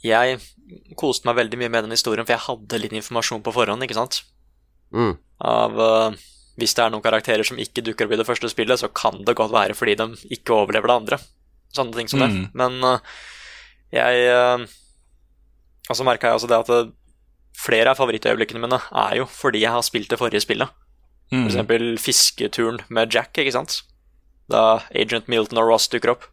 jeg 0.02 0.40
koste 0.99 1.28
meg 1.28 1.38
veldig 1.38 1.61
mye 1.61 1.73
med 1.73 1.87
den 1.87 1.94
historien, 1.97 2.26
for 2.26 2.35
jeg 2.35 2.47
hadde 2.47 2.80
litt 2.82 2.94
informasjon 2.99 3.42
på 3.44 3.54
forhånd, 3.54 3.85
ikke 3.87 3.97
sant? 3.97 4.23
Mm. 4.92 5.14
Av 5.49 5.78
uh, 5.80 6.16
Hvis 6.61 6.75
det 6.76 6.85
er 6.85 6.92
noen 6.92 7.04
karakterer 7.04 7.47
som 7.49 7.61
ikke 7.61 7.85
dukker 7.87 8.09
opp 8.09 8.12
i 8.12 8.18
det 8.21 8.26
første 8.28 8.50
spillet, 8.52 8.80
så 8.80 8.90
kan 8.92 9.23
det 9.25 9.37
godt 9.38 9.54
være 9.54 9.76
fordi 9.78 9.94
de 10.00 10.09
ikke 10.37 10.56
overlever 10.56 10.90
det 10.90 10.99
andre. 11.00 11.18
Sånne 11.73 11.97
ting 11.97 12.11
som 12.11 12.21
det. 12.21 12.28
Mm. 12.35 12.42
Men 12.61 12.76
uh, 12.85 13.23
jeg 13.94 14.26
uh, 14.28 14.66
Og 15.88 15.97
så 15.97 16.04
merka 16.04 16.28
jeg 16.28 16.40
også 16.40 16.50
det 16.50 16.61
at 16.61 16.92
flere 17.62 17.92
av 17.92 17.99
favorittøyeblikkene 18.00 18.62
mine 18.64 18.78
er 18.80 19.16
jo 19.21 19.26
fordi 19.28 19.62
jeg 19.64 19.75
har 19.75 19.85
spilt 19.87 20.11
det 20.12 20.21
forrige 20.21 20.44
spillet. 20.44 20.68
Mm. 21.32 21.44
For 21.44 21.49
eksempel 21.50 21.88
fisketuren 22.00 22.82
med 22.92 23.12
Jack, 23.14 23.37
ikke 23.38 23.54
sant? 23.54 23.82
Da 24.52 24.82
Agent 24.92 25.28
Milton 25.32 25.61
og 25.62 25.71
Ross 25.71 25.88
dukker 25.92 26.14
opp. 26.14 26.26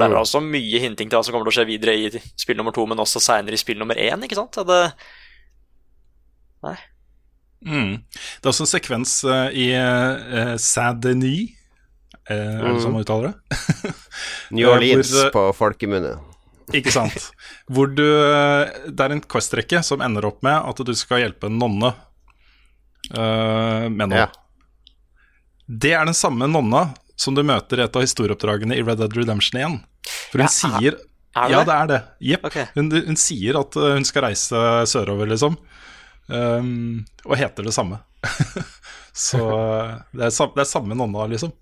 For 0.00 0.08
det 0.08 0.14
er 0.14 0.16
Mm. 0.16 0.24
også 0.24 0.40
mye 0.40 0.80
hinting 0.80 1.10
til 1.10 1.18
hva 1.18 1.24
som 1.24 1.34
kommer 1.34 1.44
til 1.50 1.52
å 1.52 1.58
skje 1.60 1.68
videre 1.68 1.92
i 1.92 2.10
spill 2.40 2.56
nummer 2.56 2.72
to, 2.72 2.86
men 2.88 2.98
også 2.98 3.20
seinere 3.20 3.52
i 3.52 3.60
spill 3.60 3.76
nummer 3.78 3.94
én, 4.00 4.24
ikke 4.24 4.38
sant? 4.38 4.56
Det... 4.66 4.92
Det, 6.64 6.76
Mm. 7.60 7.98
Det 8.40 8.46
er 8.46 8.48
også 8.54 8.64
en 8.64 8.70
sekvens 8.80 9.18
uh, 9.28 9.50
i 9.52 9.66
uh, 9.76 10.56
Saint-Denis 10.56 11.50
Eh, 12.30 12.36
Er 12.36 12.62
det 12.74 12.82
sånn 12.84 12.94
man 12.94 13.02
uttaler 13.04 13.32
det? 13.32 13.92
New 14.54 14.68
Eh, 14.68 14.72
Orleans 14.72 15.10
hvor, 15.10 15.26
eh, 15.26 15.32
på 15.34 15.42
folkemunne. 15.58 16.12
Ikke 16.76 16.92
sant. 16.94 17.30
Hvor 17.66 17.90
du 17.90 18.04
eh, 18.06 18.70
Det 18.86 19.02
er 19.02 19.14
en 19.16 19.22
quest-rekke 19.24 19.82
som 19.86 20.00
ender 20.04 20.28
opp 20.28 20.38
med 20.46 20.54
at 20.54 20.82
du 20.86 20.92
skal 20.94 21.24
hjelpe 21.24 21.50
en 21.50 21.58
nonne 21.58 21.90
uh, 23.16 23.88
med 23.90 24.12
noe. 24.12 24.24
Ja. 24.24 24.28
Det 25.66 25.92
er 25.96 26.06
den 26.06 26.14
samme 26.14 26.46
nonna 26.50 26.94
som 27.18 27.34
du 27.34 27.42
møter 27.42 27.80
i 27.80 27.84
et 27.84 27.96
av 27.98 28.04
historieoppdragene 28.06 28.78
i 28.78 28.84
Red 28.86 29.02
Dead 29.02 29.16
Redemption 29.16 29.60
1. 29.60 29.80
For 30.32 30.42
hun 30.42 30.46
Ja, 30.48 30.52
sier 30.54 30.96
er 30.96 31.46
det 31.46 31.54
Ja, 31.54 31.64
det? 31.64 31.74
er 31.76 31.86
det. 31.90 32.00
Jepp. 32.32 32.46
Okay. 32.50 32.66
Hun, 32.74 32.90
hun 32.90 33.18
sier 33.20 33.58
at 33.60 33.76
uh, 33.78 33.92
hun 33.94 34.06
skal 34.08 34.26
reise 34.26 34.62
sørover, 34.90 35.30
liksom. 35.30 35.56
Um, 36.30 37.04
og 37.26 37.36
heter 37.38 37.66
det 37.66 37.74
samme. 37.74 38.00
Så 39.26 39.40
uh, 39.42 39.98
det, 40.14 40.30
er 40.30 40.54
det 40.54 40.64
er 40.64 40.70
samme 40.70 40.98
nonna, 40.98 41.26
liksom. 41.30 41.54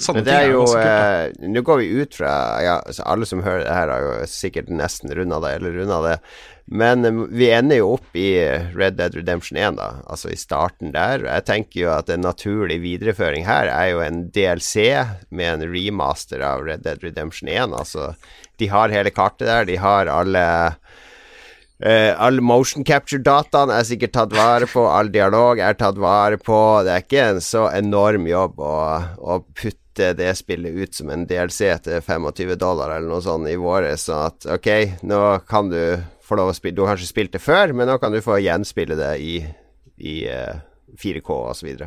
Sånne 0.00 0.22
Men 0.22 0.24
det 0.24 0.34
er 0.34 0.46
jo 0.48 0.62
eh, 0.80 1.48
Nå 1.52 1.60
går 1.60 1.80
vi 1.82 1.88
ut 2.00 2.14
fra 2.16 2.30
ja, 2.64 2.78
altså 2.88 3.04
Alle 3.04 3.26
som 3.28 3.42
hører 3.44 3.66
det 3.66 3.74
her, 3.76 3.90
har 3.92 4.04
jo 4.06 4.12
sikkert 4.32 4.70
nesten 4.72 5.12
runda 5.12 5.36
det, 5.44 5.50
eller 5.58 5.76
runda 5.76 5.98
det. 6.06 6.14
Men 6.64 7.04
eh, 7.04 7.20
vi 7.28 7.50
ender 7.52 7.82
jo 7.82 7.94
opp 7.98 8.16
i 8.16 8.38
Red 8.74 8.96
Dead 9.00 9.16
Redemption 9.16 9.58
1, 9.60 9.76
da. 9.80 9.90
Altså 10.06 10.32
i 10.32 10.38
starten 10.40 10.94
der. 10.94 11.26
Jeg 11.28 11.46
tenker 11.48 11.80
jo 11.82 11.92
at 11.94 12.12
en 12.12 12.24
naturlig 12.24 12.80
videreføring 12.84 13.46
her 13.48 13.70
er 13.72 13.92
jo 13.92 14.02
en 14.04 14.26
DLC 14.34 14.88
med 15.28 15.50
en 15.52 15.68
remaster 15.74 16.44
av 16.44 16.64
Red 16.66 16.86
Dead 16.86 17.04
Redemption 17.04 17.52
1. 17.52 17.76
Altså, 17.76 18.14
de 18.60 18.70
har 18.72 18.94
hele 18.94 19.12
kartet 19.14 19.48
der. 19.50 19.68
De 19.68 19.80
har 19.80 20.10
alle 20.12 20.46
Uh, 21.84 22.14
all 22.22 22.38
motion 22.40 22.84
capture-dataen 22.86 23.68
er 23.74 23.82
sikkert 23.84 24.12
tatt 24.14 24.32
vare 24.32 24.68
på, 24.70 24.84
all 24.86 25.08
dialog 25.12 25.58
er 25.58 25.74
tatt 25.76 25.98
vare 26.00 26.38
på. 26.40 26.56
Det 26.86 26.92
er 26.92 27.02
ikke 27.02 27.24
en 27.32 27.40
så 27.42 27.64
enorm 27.74 28.28
jobb 28.30 28.62
å, 28.62 28.76
å 29.18 29.40
putte 29.58 30.12
det 30.16 30.30
spillet 30.38 30.78
ut 30.78 30.94
som 30.94 31.10
en 31.12 31.26
DLC 31.28 31.74
til 31.84 31.98
25 31.98 32.54
dollar 32.62 32.94
eller 32.94 33.10
noe 33.10 33.20
sånt 33.26 33.50
i 33.50 33.58
våre, 33.60 33.90
så 34.00 34.22
at 34.30 34.46
ok, 34.54 34.70
nå 35.02 35.20
kan 35.50 35.68
du 35.74 35.82
få 36.24 36.38
lov 36.38 36.52
å 36.52 36.56
spille 36.56 36.76
Du 36.76 36.84
har 36.84 36.94
kanskje 36.94 37.10
spilt 37.10 37.34
det 37.36 37.42
før, 37.44 37.74
men 37.76 37.90
nå 37.90 37.98
kan 38.02 38.14
du 38.14 38.22
få 38.24 38.40
gjenspille 38.42 38.96
det 38.98 39.12
i, 39.20 39.34
i 40.00 40.14
uh, 40.30 40.56
4K 41.00 41.36
osv. 41.50 41.84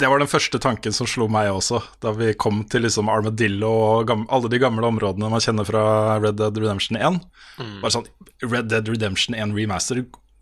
Det 0.00 0.08
var 0.08 0.22
den 0.22 0.30
første 0.30 0.60
tanken 0.62 0.94
som 0.96 1.08
slo 1.10 1.26
meg 1.28 1.50
også, 1.52 1.82
da 2.00 2.14
vi 2.16 2.32
kom 2.38 2.62
til 2.70 2.86
liksom 2.86 3.10
Armadillo 3.12 3.68
og 3.68 4.14
alle 4.16 4.48
de 4.48 4.60
gamle 4.62 4.86
områdene 4.88 5.28
man 5.28 5.42
kjenner 5.44 5.66
fra 5.68 5.82
Red 6.22 6.38
Dead 6.40 6.56
Redemption 6.56 6.96
1. 6.96 7.20
Bare 7.82 7.92
sånn 7.92 8.08
Red 8.46 8.70
Dead 8.72 8.88
Redemption 8.88 9.36
1 9.36 9.52
remaster, 9.58 10.00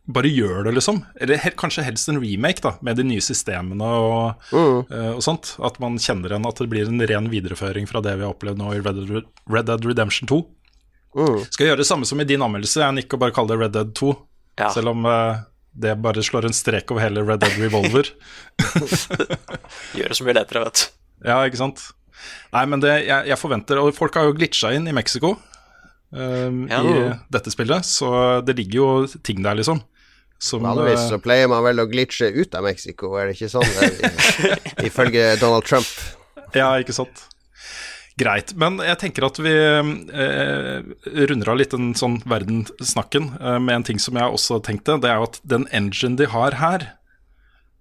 bare 0.09 0.31
gjør 0.31 0.63
det, 0.65 0.73
liksom. 0.79 1.03
Eller 1.21 1.41
he 1.43 1.51
kanskje 1.59 1.85
helst 1.85 2.09
en 2.09 2.21
remake, 2.23 2.63
da, 2.65 2.77
med 2.87 2.97
de 2.97 3.05
nye 3.05 3.25
systemene 3.25 3.89
og, 3.99 4.47
eh, 4.89 5.11
og 5.13 5.21
sånt. 5.25 5.57
At 5.61 5.77
man 5.83 5.99
kjenner 6.01 6.33
igjen 6.33 6.49
at 6.49 6.63
det 6.63 6.69
blir 6.73 6.89
en 6.89 7.05
ren 7.11 7.29
videreføring 7.33 7.89
fra 7.91 8.01
det 8.05 8.15
vi 8.17 8.25
har 8.25 8.33
opplevd 8.33 8.63
nå 8.63 8.73
i 8.73 8.81
Red 8.81 9.03
Dead, 9.03 9.29
Red 9.51 9.69
Dead 9.69 9.85
Redemption 9.85 10.31
2. 10.31 10.41
Skal 11.51 11.71
gjøre 11.71 11.81
det 11.83 11.89
samme 11.89 12.09
som 12.09 12.21
i 12.21 12.27
din 12.29 12.43
anmeldelse, 12.45 12.83
jeg 12.83 12.97
nikker 12.99 13.19
og 13.19 13.23
bare 13.25 13.35
kalle 13.37 13.55
det 13.55 13.61
Red 13.63 13.77
Dead 13.77 13.95
2. 13.97 14.11
Ja. 14.59 14.73
Selv 14.75 14.93
om 14.93 15.07
uh, 15.09 15.41
det 15.79 15.95
bare 16.03 16.23
slår 16.25 16.49
en 16.49 16.57
strek 16.57 16.91
over 16.93 17.05
hele 17.05 17.23
Red 17.27 17.43
Dead 17.45 17.59
Revolver. 17.61 18.11
Gjør 19.97 20.11
det 20.11 20.19
så 20.19 20.27
mye 20.27 20.37
lettere, 20.37 20.65
vet 20.67 20.83
du. 20.83 20.99
Ja, 21.29 21.39
ikke 21.47 21.61
sant? 21.61 21.85
Nei, 22.55 22.65
men 22.71 22.83
det 22.83 22.93
jeg, 23.07 23.29
jeg 23.31 23.39
forventer 23.39 23.79
Og 23.79 23.93
folk 23.95 24.17
har 24.19 24.27
jo 24.27 24.35
glitcha 24.35 24.73
inn 24.75 24.89
i 24.91 24.95
Mexico 24.95 25.37
um, 26.11 26.65
Ja. 26.71 26.81
i 26.83 26.95
dette 27.31 27.53
spillet, 27.55 27.87
så 27.87 28.41
det 28.43 28.57
ligger 28.59 28.79
jo 28.79 28.89
ting 29.23 29.43
der, 29.45 29.59
liksom. 29.59 29.83
Som, 30.39 30.63
Vanligvis 30.63 31.01
eh, 31.01 31.09
så 31.11 31.19
pleier 31.23 31.49
man 31.51 31.65
vel 31.67 31.83
å 31.83 31.89
glitche 31.91 32.29
ut 32.31 32.55
av 32.55 32.63
Mexico, 32.67 33.17
er 33.19 33.27
det 33.31 33.35
ikke 33.35 33.51
sånn? 33.51 33.67
Det 33.75 34.11
er, 34.53 34.61
ifølge 34.87 35.25
Donald 35.41 35.67
Trump. 35.67 35.89
Ja, 36.55 36.71
ikke 36.79 36.95
sant. 36.95 37.25
Greit. 38.19 38.55
Men 38.59 38.81
jeg 38.83 38.99
tenker 39.03 39.27
at 39.29 39.39
vi 39.43 39.53
eh, 39.55 40.79
runder 41.31 41.53
av 41.53 41.59
litt 41.61 41.75
den 41.75 41.93
sånn 41.99 42.19
verdenssnakken 42.29 43.33
eh, 43.39 43.59
med 43.63 43.81
en 43.81 43.87
ting 43.91 44.01
som 44.03 44.19
jeg 44.19 44.39
også 44.39 44.61
tenkte. 44.67 44.99
Det 45.03 45.11
er 45.11 45.21
jo 45.21 45.29
at 45.29 45.39
den 45.47 45.67
engine 45.75 46.19
de 46.19 46.29
har 46.33 46.59
her, 46.59 46.87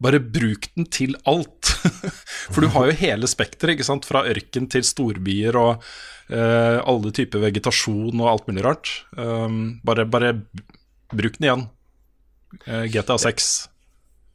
bare 0.03 0.21
bruk 0.21 0.69
den 0.75 0.89
til 0.93 1.15
alt. 1.29 1.71
For 2.53 2.61
du 2.61 2.69
har 2.75 2.89
jo 2.89 2.99
hele 2.99 3.29
spekteret. 3.29 3.81
Fra 4.05 4.25
ørken 4.29 4.67
til 4.71 4.85
storbyer 4.85 5.57
og 5.57 5.87
eh, 6.29 6.77
alle 6.83 7.13
typer 7.15 7.41
vegetasjon 7.47 8.19
og 8.19 8.29
alt 8.31 8.51
mulig 8.51 8.65
rart. 8.67 8.93
Um, 9.17 9.79
bare, 9.87 10.05
bare 10.05 10.35
bruk 11.13 11.39
den 11.39 11.49
igjen. 11.49 11.65
Eh, 12.65 12.85
GTA 12.93 13.17
6. 13.21 13.49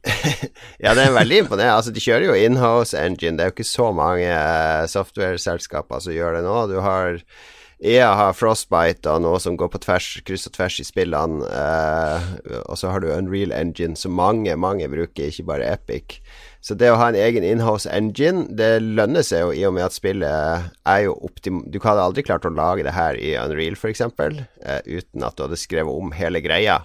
Ja, 0.83 0.91
det 0.91 1.05
er 1.05 1.15
veldig 1.15 1.37
imponerende. 1.45 1.77
Altså, 1.77 1.93
de 1.95 2.03
kjører 2.03 2.27
jo 2.27 2.37
inhouse 2.37 2.97
engine. 2.99 3.37
Det 3.37 3.45
er 3.45 3.51
jo 3.51 3.55
ikke 3.55 3.67
så 3.67 3.89
mange 3.95 4.29
eh, 4.29 4.85
software-selskaper 4.91 6.03
som 6.03 6.15
gjør 6.15 6.39
det 6.39 6.45
nå. 6.47 6.55
Du 6.71 6.79
har 6.83 7.21
EA 7.83 8.13
har 8.15 8.35
Frostbite 8.37 9.11
og 9.11 9.23
noe 9.25 9.39
som 9.43 9.57
går 9.59 9.71
på 9.73 9.81
tvers, 9.83 10.07
kryss 10.23 10.47
og 10.47 10.55
tvers 10.55 10.79
i 10.79 10.85
spillene. 10.87 11.43
Uh, 11.43 12.29
og 12.69 12.77
så 12.79 12.93
har 12.93 13.03
du 13.03 13.09
Unreal 13.11 13.51
Engine, 13.55 13.97
som 13.99 14.15
mange, 14.15 14.55
mange 14.55 14.87
bruker, 14.91 15.27
ikke 15.27 15.43
bare 15.49 15.67
Epic. 15.73 16.21
Så 16.63 16.77
det 16.79 16.93
å 16.93 16.95
ha 16.95 17.09
en 17.11 17.17
egen 17.19 17.43
inhouse 17.43 17.89
engine, 17.91 18.45
det 18.55 18.77
lønner 18.79 19.25
seg 19.27 19.41
jo 19.41 19.49
i 19.51 19.65
og 19.67 19.73
med 19.75 19.83
at 19.83 19.95
spillet 19.97 20.69
er 20.87 21.01
jo 21.03 21.17
optim... 21.27 21.59
Du 21.67 21.75
hadde 21.83 22.05
aldri 22.05 22.23
klart 22.23 22.47
å 22.47 22.53
lage 22.55 22.85
det 22.87 22.93
her 22.95 23.19
i 23.19 23.33
Unreal, 23.35 23.75
f.eks., 23.75 23.99
eh, 23.99 24.79
uten 24.87 25.25
at 25.27 25.35
du 25.35 25.43
hadde 25.43 25.59
skrevet 25.59 25.91
om 25.91 26.13
hele 26.15 26.39
greia. 26.45 26.77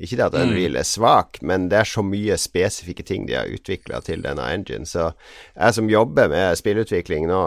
Ikke 0.00 0.16
det 0.16 0.30
at 0.30 0.38
Unreal 0.40 0.80
er 0.80 0.88
svak, 0.88 1.42
men 1.44 1.68
det 1.68 1.82
er 1.82 1.90
så 1.90 2.00
mye 2.06 2.40
spesifikke 2.40 3.04
ting 3.04 3.28
de 3.28 3.36
har 3.36 3.52
utvikla 3.52 4.00
til 4.06 4.24
denne 4.24 4.48
engine. 4.54 4.88
Så 4.88 5.10
jeg 5.52 5.76
som 5.76 5.92
jobber 5.92 6.32
med 6.32 6.56
spillutvikling 6.56 7.28
nå, 7.28 7.42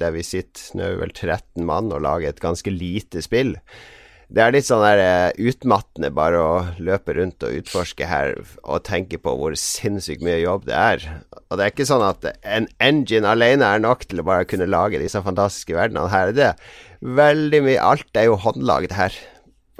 der 0.00 0.16
vi 0.16 0.24
sitter 0.24 0.72
nå 0.72 0.88
er 0.88 0.96
vi 0.96 1.04
vel 1.04 1.12
13 1.12 1.68
mann 1.68 1.92
og 1.92 2.00
lager 2.06 2.32
et 2.32 2.40
ganske 2.40 2.72
lite 2.72 3.20
spill 3.24 3.58
det 4.26 4.42
er 4.42 4.54
litt 4.56 4.66
sånn 4.66 4.82
der 4.82 5.00
eh, 5.00 5.36
utmattende 5.50 6.10
bare 6.14 6.40
å 6.42 6.54
løpe 6.82 7.14
rundt 7.14 7.44
og 7.46 7.60
utforske 7.60 8.08
her 8.10 8.34
og 8.64 8.82
tenke 8.88 9.20
på 9.22 9.34
hvor 9.38 9.54
sinnssykt 9.60 10.24
mye 10.26 10.40
jobb 10.40 10.66
det 10.66 10.74
er. 10.74 11.06
Og 11.46 11.58
det 11.58 11.66
er 11.66 11.74
ikke 11.74 11.86
sånn 11.86 12.02
at 12.02 12.26
en 12.42 12.66
engine 12.82 13.30
alene 13.30 13.68
er 13.68 13.84
nok 13.84 14.02
til 14.10 14.22
å 14.22 14.26
bare 14.26 14.48
kunne 14.50 14.66
lage 14.66 14.98
disse 15.02 15.22
fantastiske 15.22 15.78
verdenene. 15.78 16.10
Her 16.10 16.32
er 16.32 16.36
det 16.36 16.50
veldig 17.06 17.62
mye 17.68 17.86
Alt 17.86 18.18
er 18.18 18.26
jo 18.26 18.40
håndlaget 18.42 18.98
her. 18.98 19.22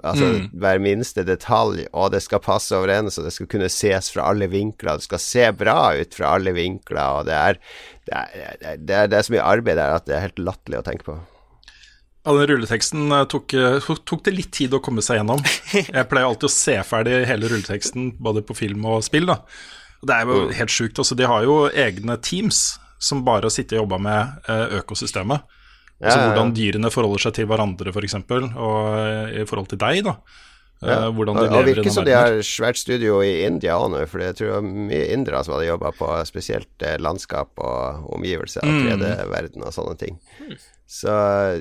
Altså 0.06 0.28
hver 0.52 0.78
minste 0.84 1.24
detalj, 1.26 1.86
og 1.96 2.12
det 2.14 2.20
skal 2.22 2.42
passe 2.44 2.76
overens, 2.76 3.16
og 3.18 3.26
det 3.26 3.32
skal 3.34 3.48
kunne 3.50 3.70
ses 3.72 4.12
fra 4.12 4.28
alle 4.30 4.46
vinkler. 4.52 5.00
Det 5.00 5.08
skal 5.08 5.22
se 5.24 5.46
bra 5.56 5.78
ut 5.96 6.14
fra 6.14 6.34
alle 6.36 6.52
vinkler, 6.54 7.22
og 7.22 7.26
det 7.26 7.34
er, 7.34 7.58
det 8.06 8.20
er, 8.20 8.60
det 8.76 8.98
er, 9.00 9.08
det 9.10 9.18
er 9.18 9.26
så 9.26 9.34
mye 9.34 9.48
arbeid 9.56 9.80
der 9.80 9.96
at 9.96 10.06
det 10.06 10.14
er 10.14 10.28
helt 10.28 10.44
latterlig 10.44 10.82
å 10.82 10.86
tenke 10.86 11.08
på. 11.08 11.16
Ja, 12.26 12.32
den 12.34 12.48
rulleteksten 12.50 13.04
eh, 13.14 13.24
tok, 13.30 13.54
eh, 13.54 13.78
tok- 14.04 14.24
det 14.26 14.32
litt 14.34 14.50
tid 14.56 14.72
å 14.74 14.80
komme 14.82 15.02
seg 15.06 15.20
gjennom. 15.20 15.42
Jeg 15.72 16.08
pleier 16.10 16.26
alltid 16.26 16.48
å 16.48 16.52
se 16.52 16.74
ferdig 16.88 17.20
hele 17.30 17.46
rulleteksten, 17.52 18.16
både 18.18 18.42
på 18.42 18.56
film 18.58 18.84
og 18.90 19.04
spill. 19.06 19.28
da. 19.30 19.38
Det 20.06 20.14
er 20.16 20.26
jo 20.28 20.48
helt 20.58 20.74
sjukt. 20.74 20.98
Altså, 20.98 21.16
de 21.18 21.26
har 21.30 21.46
jo 21.46 21.60
egne 21.70 22.18
teams 22.22 22.64
som 22.98 23.22
bare 23.26 23.46
har 23.46 23.54
sittet 23.54 23.78
og 23.78 23.84
jobba 23.86 23.98
med 24.02 24.50
eh, 24.50 24.80
økosystemet. 24.80 25.46
Altså 25.96 26.02
Ja, 26.02 26.10
ja, 26.10 26.16
ja. 26.18 26.24
hvordan 26.34 26.50
dyrene 26.56 26.90
forholder 26.92 27.22
seg 27.28 27.32
til 27.38 27.46
hverandre, 27.48 27.88
f.eks., 27.88 27.94
for 27.96 28.04
eksempel, 28.04 28.50
og 28.52 29.38
i 29.40 29.46
forhold 29.48 29.70
til 29.70 29.78
deg. 29.80 30.02
da. 30.04 30.16
Ja. 30.84 30.96
hvordan 31.08 31.38
de 31.40 31.44
lever 31.48 31.62
i 31.62 31.68
virker 31.70 31.86
den 31.88 31.94
som 31.94 32.04
de 32.04 32.12
verden. 32.12 32.34
her. 32.34 32.34
har 32.36 32.44
svært 32.44 32.76
studio 32.76 33.22
i 33.24 33.30
India 33.46 33.78
òg 33.80 33.94
nå, 33.94 34.02
for 34.10 34.20
jeg 34.20 34.36
tror 34.36 34.50
det 34.50 34.56
var 34.58 34.66
mye 34.90 35.06
indere 35.14 35.40
som 35.46 35.54
hadde 35.56 35.70
jobba 35.70 35.92
på 35.96 36.10
spesielt 36.28 36.84
landskap 37.00 37.62
og 37.64 38.10
omgivelser 38.12 38.60
av 38.66 38.74
og 38.74 38.84
3D-verden 38.84 39.64
og 39.64 39.72
sånne 39.72 39.96
ting. 40.02 40.18
Så 40.86 41.10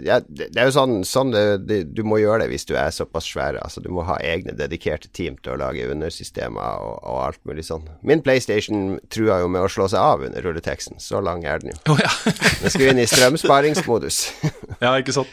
ja, 0.05 0.19
det, 0.21 0.51
det 0.53 0.61
er 0.61 0.67
jo 0.69 0.75
sånn, 0.75 0.99
sånn 1.07 1.31
det, 1.33 1.43
det, 1.65 1.79
du 1.97 2.03
må 2.05 2.19
gjøre 2.21 2.43
det 2.43 2.51
hvis 2.51 2.67
du 2.69 2.75
er 2.77 2.93
såpass 2.93 3.25
svær. 3.31 3.57
Altså, 3.57 3.81
du 3.81 3.89
må 3.93 4.05
ha 4.05 4.19
egne 4.21 4.53
dedikerte 4.53 5.09
team 5.17 5.39
til 5.41 5.55
å 5.55 5.59
lage 5.63 5.87
undersystemer 5.89 6.83
og, 6.85 6.99
og 7.01 7.21
alt 7.23 7.41
mulig 7.49 7.65
sånn. 7.65 7.87
Min 8.05 8.21
PlayStation 8.25 8.99
trua 9.13 9.39
jo 9.41 9.49
med 9.49 9.65
å 9.65 9.71
slå 9.71 9.89
seg 9.91 10.01
av 10.01 10.27
under 10.27 10.45
rulleteksten. 10.45 11.01
Så 11.01 11.23
lang 11.25 11.41
er 11.41 11.63
den 11.63 11.73
jo. 11.73 11.79
Oh, 11.95 12.01
ja. 12.01 12.11
Den 12.61 12.73
skal 12.73 12.91
inn 12.91 13.01
i 13.01 13.09
strømsparingsmodus. 13.09 14.21
Ja, 14.83 14.91
ikke 14.99 15.13
sant. 15.15 15.31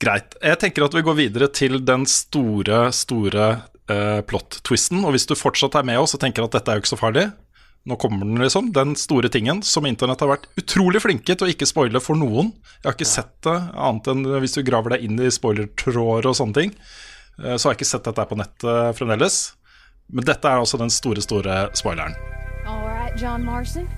Greit. 0.00 0.36
Jeg 0.44 0.60
tenker 0.62 0.84
at 0.86 0.94
vi 0.94 1.02
går 1.04 1.16
videre 1.18 1.48
til 1.50 1.80
den 1.84 2.04
store, 2.08 2.86
store 2.94 3.48
uh, 3.90 4.20
plot-twisten. 4.28 5.02
Og 5.02 5.16
hvis 5.16 5.26
du 5.28 5.34
fortsatt 5.36 5.76
er 5.80 5.86
med 5.88 5.98
oss 6.00 6.14
og 6.14 6.22
tenker 6.22 6.46
at 6.46 6.54
dette 6.54 6.70
er 6.70 6.78
jo 6.78 6.84
ikke 6.84 6.92
så 6.92 7.00
farlig, 7.00 7.24
nå 7.88 7.96
kommer 8.00 8.20
den, 8.26 8.36
liksom. 8.42 8.70
Den 8.76 8.94
store 9.00 9.30
tingen 9.32 9.62
som 9.64 9.86
internett 9.88 10.20
har 10.20 10.28
vært 10.34 10.48
utrolig 10.60 11.00
flinke 11.00 11.34
til 11.34 11.46
å 11.46 11.50
ikke 11.52 11.66
spoile 11.70 12.00
for 12.04 12.18
noen. 12.20 12.50
Jeg 12.82 12.86
har 12.90 12.96
ikke 12.98 13.08
sett 13.08 13.30
det 13.46 13.54
annet 13.74 14.10
enn 14.12 14.24
hvis 14.42 14.58
du 14.58 14.62
graver 14.66 14.94
deg 14.94 15.06
inn 15.08 15.18
i 15.24 15.30
spoilertråder 15.32 16.28
og 16.28 16.36
sånne 16.36 16.54
ting. 16.58 16.74
eh, 17.42 17.56
Så 17.56 17.68
har 17.68 17.74
jeg 17.74 17.80
ikke 17.80 17.88
sett 17.94 18.04
dette 18.04 18.20
her 18.20 18.28
på 18.28 18.36
nettet 18.38 18.98
fremdeles. 18.98 19.38
Men 20.12 20.24
dette 20.24 20.48
er 20.48 20.60
altså 20.60 20.78
den 20.80 20.90
store, 20.92 21.20
store 21.24 21.68
spoileren. 21.76 22.14
All 22.66 22.84
right, 22.86 23.16
John 23.20 23.44
Marson. 23.44 23.88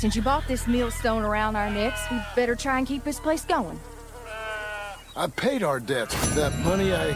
Since 0.00 0.16
you 0.16 0.22
bought 0.24 0.46
this 0.48 0.66
millstone 0.66 1.22
around 1.22 1.56
our 1.56 1.68
necks, 1.70 2.00
we 2.10 2.16
better 2.34 2.54
try 2.56 2.78
and 2.78 2.86
keep 2.88 3.04
this 3.04 3.20
place 3.20 3.44
going. 3.44 3.78
I 5.16 5.26
paid 5.26 5.62
our 5.62 5.78
debts 5.80 6.14
with 6.22 6.34
that 6.36 6.52
money 6.64 6.94
I. 6.94 7.14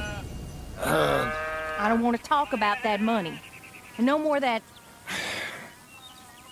I 0.85 1.89
don't 1.89 2.03
want 2.03 2.17
to 2.17 2.23
talk 2.23 2.53
about 2.53 2.83
that 2.83 3.01
money. 3.01 3.41
And 3.97 4.07
no 4.07 4.19
more 4.19 4.39
that. 4.41 4.63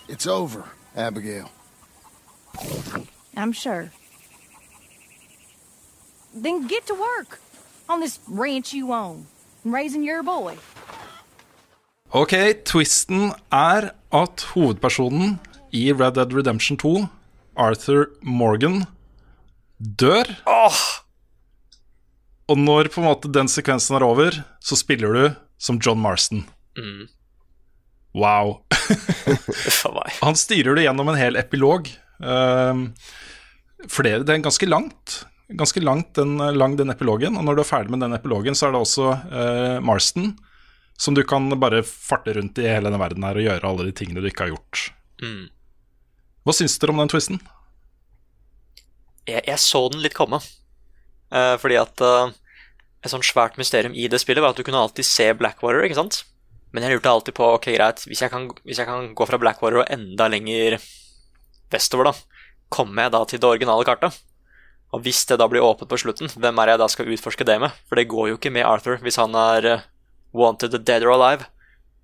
It's 0.09 0.27
over, 0.27 0.65
Abigail. 0.97 1.51
I'm 3.37 3.53
sure. 3.53 3.91
Then 6.35 6.67
get 6.67 6.87
to 6.87 6.95
work 6.95 7.41
on 7.89 8.01
this 8.01 8.19
ranch 8.27 8.73
you 8.73 8.93
own 8.93 9.27
and 9.65 9.73
raising 9.73 10.03
your 10.03 10.23
boy. 10.23 10.57
Ok, 12.13 12.35
twisten 12.65 13.33
er 13.53 13.93
at 14.13 14.45
hovedpersonen 14.53 15.39
i 15.73 15.93
Red 15.93 16.15
Dead 16.15 16.33
Redemption 16.33 16.77
2, 16.77 17.09
Arthur 17.57 18.11
Morgan, 18.23 18.85
dør. 19.81 20.29
Og 22.49 22.59
når 22.59 22.91
på 22.93 23.01
en 23.01 23.07
måte 23.09 23.33
den 23.33 23.49
sekvensen 23.49 23.97
er 23.97 24.05
over, 24.05 24.43
så 24.61 24.77
spiller 24.77 25.13
du 25.17 25.25
som 25.59 25.81
John 25.81 26.01
Marston. 26.01 26.45
Mm. 26.77 27.09
Wow. 28.15 28.62
Han 30.23 30.39
styrer 30.39 30.79
det 30.79 30.87
gjennom 30.87 31.11
en 31.13 31.19
hel 31.19 31.39
epilog. 31.41 31.91
Uh, 32.23 32.89
flere, 33.91 34.23
det 34.23 34.35
er 34.35 34.47
ganske 34.47 34.69
langt. 34.69 35.19
Ganske 35.53 35.83
langt 35.85 36.15
den, 36.17 36.39
lang 36.57 36.79
den 36.79 36.93
epilogen. 36.95 37.37
Og 37.37 37.45
når 37.47 37.59
du 37.59 37.65
er 37.65 37.69
ferdig 37.69 37.95
med 37.95 38.05
den 38.05 38.17
epilogen, 38.17 38.57
så 38.57 38.69
er 38.69 38.75
det 38.75 38.83
også 38.85 39.11
uh, 39.13 39.79
Marston 39.85 40.33
som 41.03 41.15
du 41.15 41.23
kan 41.27 41.51
bare 41.61 41.83
farte 41.83 42.35
rundt 42.37 42.61
i 42.63 42.69
hele 42.69 42.87
denne 42.87 43.01
verden 43.01 43.25
her 43.27 43.39
og 43.39 43.47
gjøre 43.47 43.69
alle 43.69 43.89
de 43.89 43.95
tingene 43.97 44.23
du 44.23 44.29
ikke 44.29 44.47
har 44.47 44.53
gjort. 44.53 44.83
Mm. 45.23 45.49
Hva 46.47 46.55
syns 46.55 46.77
dere 46.79 46.95
om 46.95 47.01
den 47.03 47.11
twisten? 47.11 47.41
Jeg, 49.27 49.43
jeg 49.49 49.59
så 49.63 49.83
den 49.91 50.03
litt 50.05 50.15
komme. 50.15 50.39
Uh, 51.33 51.57
fordi 51.59 51.79
at 51.81 52.03
eh, 52.05 52.33
et 53.03 53.11
sånt 53.11 53.25
svært 53.25 53.57
mysterium 53.59 53.95
i 53.97 54.05
det 54.11 54.21
spillet 54.21 54.45
var 54.45 54.53
at 54.53 54.59
du 54.61 54.67
kunne 54.67 54.79
alltid 54.79 55.07
se 55.09 55.31
Blackwater, 55.39 55.83
ikke 55.87 55.97
sant? 55.97 56.21
Men 56.73 56.85
jeg 56.87 56.97
lurte 56.97 57.11
alltid 57.13 57.35
på 57.37 57.47
ok, 57.59 57.67
greit, 57.77 58.03
hvis 58.09 58.23
jeg 58.25 58.33
kan, 58.33 58.49
hvis 58.65 58.79
jeg 58.81 58.89
kan 58.89 59.11
gå 59.15 59.27
fra 59.29 59.39
Blackwater 59.41 59.83
og 59.83 59.91
enda 59.93 60.29
lenger 60.33 60.79
vestover, 61.73 62.11
da, 62.11 62.13
kommer 62.73 63.07
jeg 63.07 63.13
da 63.15 63.25
til 63.29 63.41
det 63.43 63.49
originale 63.49 63.85
kartet? 63.89 64.21
Og 64.93 65.03
hvis 65.05 65.23
det 65.29 65.39
da 65.41 65.47
blir 65.49 65.65
åpent 65.65 65.89
på 65.89 65.99
slutten, 66.01 66.29
hvem 66.37 66.59
er 66.61 66.73
jeg 66.75 66.81
da 66.83 66.89
skal 66.93 67.09
utforske 67.13 67.47
det 67.49 67.59
med? 67.63 67.73
For 67.89 67.97
det 68.01 68.09
går 68.13 68.29
jo 68.33 68.37
ikke 68.39 68.53
med 68.53 68.67
Arthur 68.69 68.99
hvis 69.05 69.17
han 69.21 69.37
er 69.37 69.69
eh, 69.71 69.85
wanted 70.37 70.77
dead 70.85 71.05
or 71.05 71.15
alive. 71.17 71.47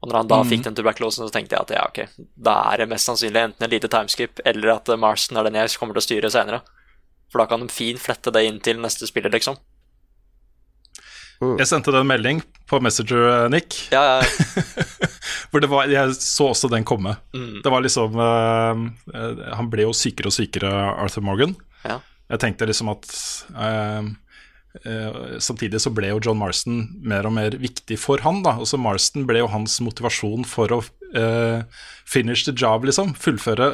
Og 0.01 0.09
når 0.09 0.17
han 0.21 0.29
da 0.31 0.39
Mm. 0.43 0.49
fikk 0.49 0.65
den 0.65 0.77
tuberkulosen, 0.79 1.27
så 1.27 1.33
tenkte 1.35 1.57
jeg 1.57 1.65
at 1.67 1.73
ja, 1.75 1.85
ok, 1.89 2.29
da 2.37 2.55
er 2.73 2.79
det 2.79 2.89
mest 2.89 3.09
sannsynlig 3.09 3.43
enten 3.43 3.65
et 3.67 3.73
lite 3.75 3.89
timeskip, 3.93 4.41
eller 4.47 4.77
at 4.77 4.89
eh, 4.89 4.97
Marston 4.97 5.37
er 5.37 5.49
den 5.49 5.59
jeg 5.59 5.77
kommer 5.77 5.97
til 5.99 6.05
å 6.05 6.09
styre 6.09 6.31
senere. 6.31 6.61
For 7.29 7.43
da 7.43 7.47
kan 7.51 7.61
de 7.61 7.69
fint 7.69 8.01
flette 8.01 8.33
det 8.33 8.45
inn 8.47 8.61
til 8.65 8.79
neste 8.81 9.05
spiller, 9.11 9.29
liksom. 9.35 9.59
Jeg 11.39 11.71
sendte 11.71 11.93
deg 11.95 12.03
en 12.03 12.11
melding 12.11 12.41
på 12.69 12.81
Messenger, 12.83 13.25
eh, 13.31 13.49
Nick. 13.53 13.77
Ja, 13.95 14.19
ja, 14.19 14.63
Hvor 15.51 15.63
det 15.63 15.71
var, 15.71 15.89
jeg 15.91 16.17
så 16.19 16.51
også 16.51 16.71
den 16.73 16.87
komme. 16.89 17.15
Mm. 17.33 17.61
Det 17.65 17.73
var 17.73 17.85
liksom 17.85 18.19
eh, 18.21 19.53
Han 19.57 19.69
ble 19.73 19.87
jo 19.87 19.95
sykere 19.97 20.33
og 20.33 20.35
sykere, 20.35 20.73
Arthur 20.99 21.25
Morgan. 21.25 21.55
Ja. 21.87 22.01
Jeg 22.29 22.43
tenkte 22.43 22.67
liksom 22.69 22.91
at 22.93 23.07
uh, 23.57 24.05
uh, 24.85 25.39
Samtidig 25.41 25.79
så 25.81 25.93
ble 25.95 26.11
jo 26.11 26.19
John 26.27 26.37
Marston 26.37 26.83
mer 27.01 27.25
og 27.25 27.33
mer 27.39 27.57
viktig 27.57 27.97
for 28.03 28.21
han. 28.27 28.43
da 28.45 28.59
Også 28.61 28.77
Marston 28.81 29.25
ble 29.29 29.41
jo 29.41 29.49
hans 29.49 29.79
motivasjon 29.85 30.45
for 30.49 30.75
å 30.75 30.83
finish 32.05 32.45
the 32.45 32.53
job, 32.53 32.85
liksom. 32.85 33.15
Fullføre 33.17 33.71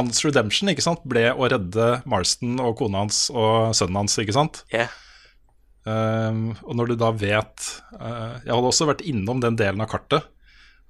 hans 0.00 0.24
redemption, 0.26 0.72
ikke 0.72 0.82
sant. 0.82 1.04
Ble 1.06 1.28
å 1.30 1.46
redde 1.52 1.92
Marston 2.10 2.58
og 2.58 2.74
kona 2.80 3.04
hans 3.04 3.28
og 3.30 3.70
sønnen 3.78 4.00
hans, 4.00 4.18
ikke 4.18 4.34
sant. 4.34 4.64
Yeah. 4.74 4.90
Um, 5.82 6.52
og 6.62 6.76
når 6.78 6.92
du 6.92 6.94
da 6.94 7.08
vet 7.10 7.64
uh, 7.98 8.38
Jeg 8.44 8.52
hadde 8.52 8.68
også 8.68 8.86
vært 8.86 9.00
innom 9.02 9.40
den 9.42 9.56
delen 9.58 9.82
av 9.82 9.88
kartet 9.90 10.28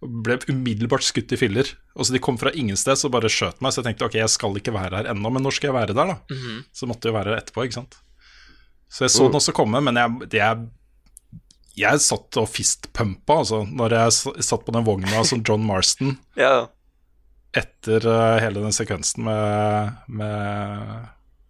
og 0.03 0.19
ble 0.27 0.37
umiddelbart 0.51 1.05
skutt 1.07 1.33
i 1.35 1.39
filler. 1.39 1.69
Og 1.95 2.07
så 2.07 2.15
De 2.15 2.21
kom 2.23 2.39
fra 2.41 2.53
ingen 2.59 2.79
sted 2.79 2.99
så 2.99 3.11
bare 3.13 3.31
skjøt 3.31 3.63
meg, 3.63 3.73
så 3.73 3.81
jeg 3.81 3.91
tenkte 3.91 4.09
ok, 4.09 4.19
jeg 4.19 4.35
skal 4.35 4.59
ikke 4.59 4.75
være 4.75 4.99
her 4.99 5.11
ennå, 5.13 5.31
men 5.31 5.47
når 5.47 5.57
skal 5.57 5.71
jeg 5.71 5.79
være 5.79 5.95
der, 5.97 6.15
da? 6.15 6.17
Mhm. 6.35 6.63
Så 6.75 6.89
måtte 6.91 7.09
jeg 7.09 7.17
være 7.17 7.33
her 7.33 7.43
etterpå, 7.43 7.67
ikke 7.67 7.81
sant. 7.81 7.99
Så 8.93 9.07
jeg 9.07 9.15
så 9.15 9.29
den 9.29 9.39
også 9.39 9.55
komme, 9.57 9.81
men 9.81 9.97
jeg, 9.97 10.29
jeg, 10.37 10.67
jeg 11.81 12.05
satt 12.05 12.39
og 12.43 12.51
fistpumpa, 12.51 13.39
altså, 13.45 13.63
når 13.65 13.97
jeg 13.97 14.45
satt 14.45 14.67
på 14.67 14.75
den 14.75 14.85
vogna 14.85 15.23
som 15.25 15.41
John 15.47 15.65
Marston 15.65 16.19
ja. 16.43 16.67
etter 17.57 18.05
uh, 18.05 18.37
hele 18.43 18.61
den 18.61 18.75
sekvensen 18.77 19.25
med, 19.25 20.03
med 20.12 21.07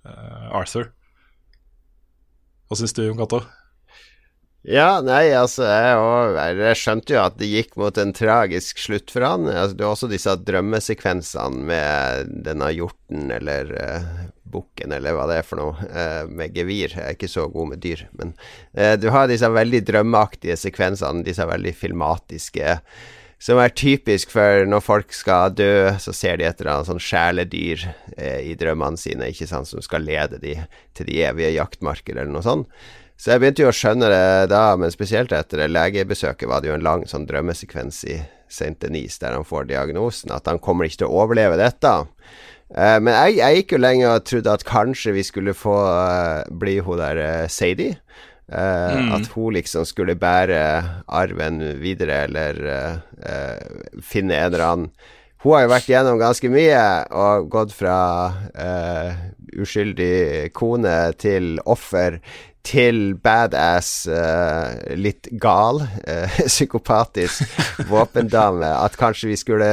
uh, 0.07 0.53
Arthur. 0.61 0.93
Hva 2.73 2.79
syns 2.81 2.95
du, 2.97 3.03
Jon 3.05 3.19
Cato? 3.19 3.43
Ja, 4.65 5.03
nei, 5.05 5.27
altså, 5.37 5.67
jeg, 5.69 6.55
jeg 6.57 6.79
skjønte 6.81 7.13
jo 7.13 7.19
at 7.21 7.35
det 7.37 7.51
gikk 7.51 7.75
mot 7.77 7.99
en 8.01 8.15
tragisk 8.17 8.81
slutt 8.81 9.13
for 9.13 9.27
han. 9.29 9.45
Altså, 9.51 9.77
det 9.77 9.85
var 9.85 9.93
også 9.93 10.09
disse 10.09 10.33
drømmesekvensene 10.49 11.67
med 11.69 12.33
denne 12.47 12.71
hjorten 12.73 13.29
eller 13.37 13.75
uh, 13.77 14.07
bukken 14.55 14.97
eller 14.97 15.19
hva 15.19 15.29
det 15.29 15.43
er 15.43 15.49
for 15.51 15.61
noe, 15.61 15.85
uh, 15.85 16.25
med 16.33 16.57
gevir. 16.57 16.97
Jeg 16.97 17.05
er 17.05 17.19
ikke 17.19 17.29
så 17.29 17.45
god 17.53 17.75
med 17.75 17.85
dyr, 17.85 18.07
men 18.17 18.33
uh, 18.73 18.95
du 18.97 19.11
har 19.13 19.29
disse 19.29 19.53
veldig 19.53 19.83
drømmeaktige 19.93 20.57
sekvensene, 20.65 21.27
disse 21.29 21.45
veldig 21.53 21.77
filmatiske 21.77 22.79
som 23.43 23.59
er 23.59 23.75
typisk 23.75 24.31
for 24.31 24.67
når 24.71 24.85
folk 24.87 25.15
skal 25.17 25.55
dø, 25.59 25.91
så 25.99 26.15
ser 26.15 26.39
de 26.39 26.47
et 26.47 26.61
eller 26.61 26.77
annet 26.77 26.91
sånn 26.93 27.03
sjeledyr 27.03 27.87
eh, 28.17 28.41
i 28.53 28.57
drømmene 28.59 29.01
sine, 29.01 29.33
ikke 29.33 29.49
sant, 29.51 29.71
som 29.71 29.83
skal 29.83 30.07
lede 30.07 30.39
de 30.43 30.55
til 30.95 31.09
de 31.09 31.23
evige 31.27 31.57
jaktmarker, 31.57 32.15
eller 32.15 32.31
noe 32.31 32.47
sånt. 32.47 32.71
Så 33.19 33.35
jeg 33.35 33.43
begynte 33.43 33.65
jo 33.65 33.71
å 33.71 33.75
skjønne 33.77 34.09
det 34.11 34.51
da, 34.51 34.63
men 34.79 34.95
spesielt 34.95 35.35
etter 35.35 35.63
det 35.63 35.73
legebesøket 35.73 36.49
var 36.51 36.63
det 36.63 36.71
jo 36.71 36.79
en 36.79 36.87
lang 36.87 37.05
sånn 37.11 37.27
drømmesekvens 37.29 38.01
i 38.11 38.17
St. 38.53 38.77
Denise 38.83 39.23
der 39.23 39.37
han 39.37 39.47
får 39.47 39.69
diagnosen, 39.71 40.33
at 40.35 40.49
han 40.51 40.63
kommer 40.63 40.87
ikke 40.87 41.03
til 41.03 41.11
å 41.11 41.23
overleve 41.25 41.59
dette. 41.61 41.93
Eh, 42.73 42.99
men 43.03 43.13
jeg, 43.13 43.39
jeg 43.41 43.59
gikk 43.59 43.75
jo 43.75 43.83
lenge 43.83 44.11
og 44.11 44.27
trodde 44.29 44.55
at 44.55 44.67
kanskje 44.69 45.17
vi 45.19 45.25
skulle 45.27 45.55
få 45.57 45.77
uh, 45.83 46.43
bli 46.63 46.79
hun 46.85 47.01
der 47.01 47.21
uh, 47.23 47.51
Sadie. 47.51 47.99
Eh, 48.53 48.93
Mm. 48.93 49.13
At 49.17 49.27
hun 49.33 49.55
liksom 49.55 49.85
skulle 49.89 50.15
bære 50.15 50.61
arven 51.09 51.61
videre, 51.81 52.25
eller 52.27 52.59
uh, 52.61 52.97
uh, 53.25 54.01
finne 54.05 54.35
en 54.37 54.53
eller 54.53 54.65
annen 54.67 54.91
Hun 55.43 55.55
har 55.57 55.65
jo 55.65 55.71
vært 55.73 55.89
gjennom 55.91 56.19
ganske 56.21 56.51
mye 56.53 56.83
og 57.11 57.49
gått 57.51 57.73
fra 57.75 57.97
eh, 58.55 59.17
uskyldig 59.59 60.53
kone 60.55 60.93
til 61.19 61.57
offer 61.67 62.21
til 62.63 63.15
badass, 63.19 64.05
uh, 64.07 64.77
litt 64.95 65.27
gal, 65.43 65.81
uh, 65.83 66.37
psykopatisk 66.53 67.43
våpendame. 67.91 68.69
At 68.85 68.95
kanskje 69.01 69.33
vi 69.33 69.39
skulle 69.41 69.71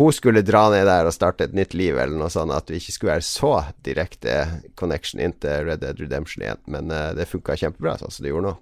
hun 0.00 0.14
skulle 0.16 0.40
dra 0.46 0.64
ned 0.72 0.86
der 0.88 1.08
og 1.10 1.12
starte 1.12 1.44
et 1.44 1.54
nytt 1.56 1.74
liv, 1.76 1.98
eller 2.00 2.16
noe 2.16 2.32
sånt. 2.32 2.54
At 2.56 2.72
vi 2.72 2.80
ikke 2.80 2.94
skulle 2.96 3.14
være 3.18 3.26
så 3.28 3.52
direkte 3.84 4.38
connection 4.80 5.20
inn 5.20 5.36
til 5.42 5.68
Red 5.68 5.82
Dead 5.84 6.00
Redemption 6.00 6.46
igjen. 6.46 6.62
Men 6.72 6.88
uh, 6.94 7.10
det 7.16 7.28
funka 7.28 7.58
kjempebra, 7.60 7.98
sånn 8.00 8.14
som 8.14 8.24
det 8.24 8.32
gjorde 8.32 8.48
nå. 8.48 8.56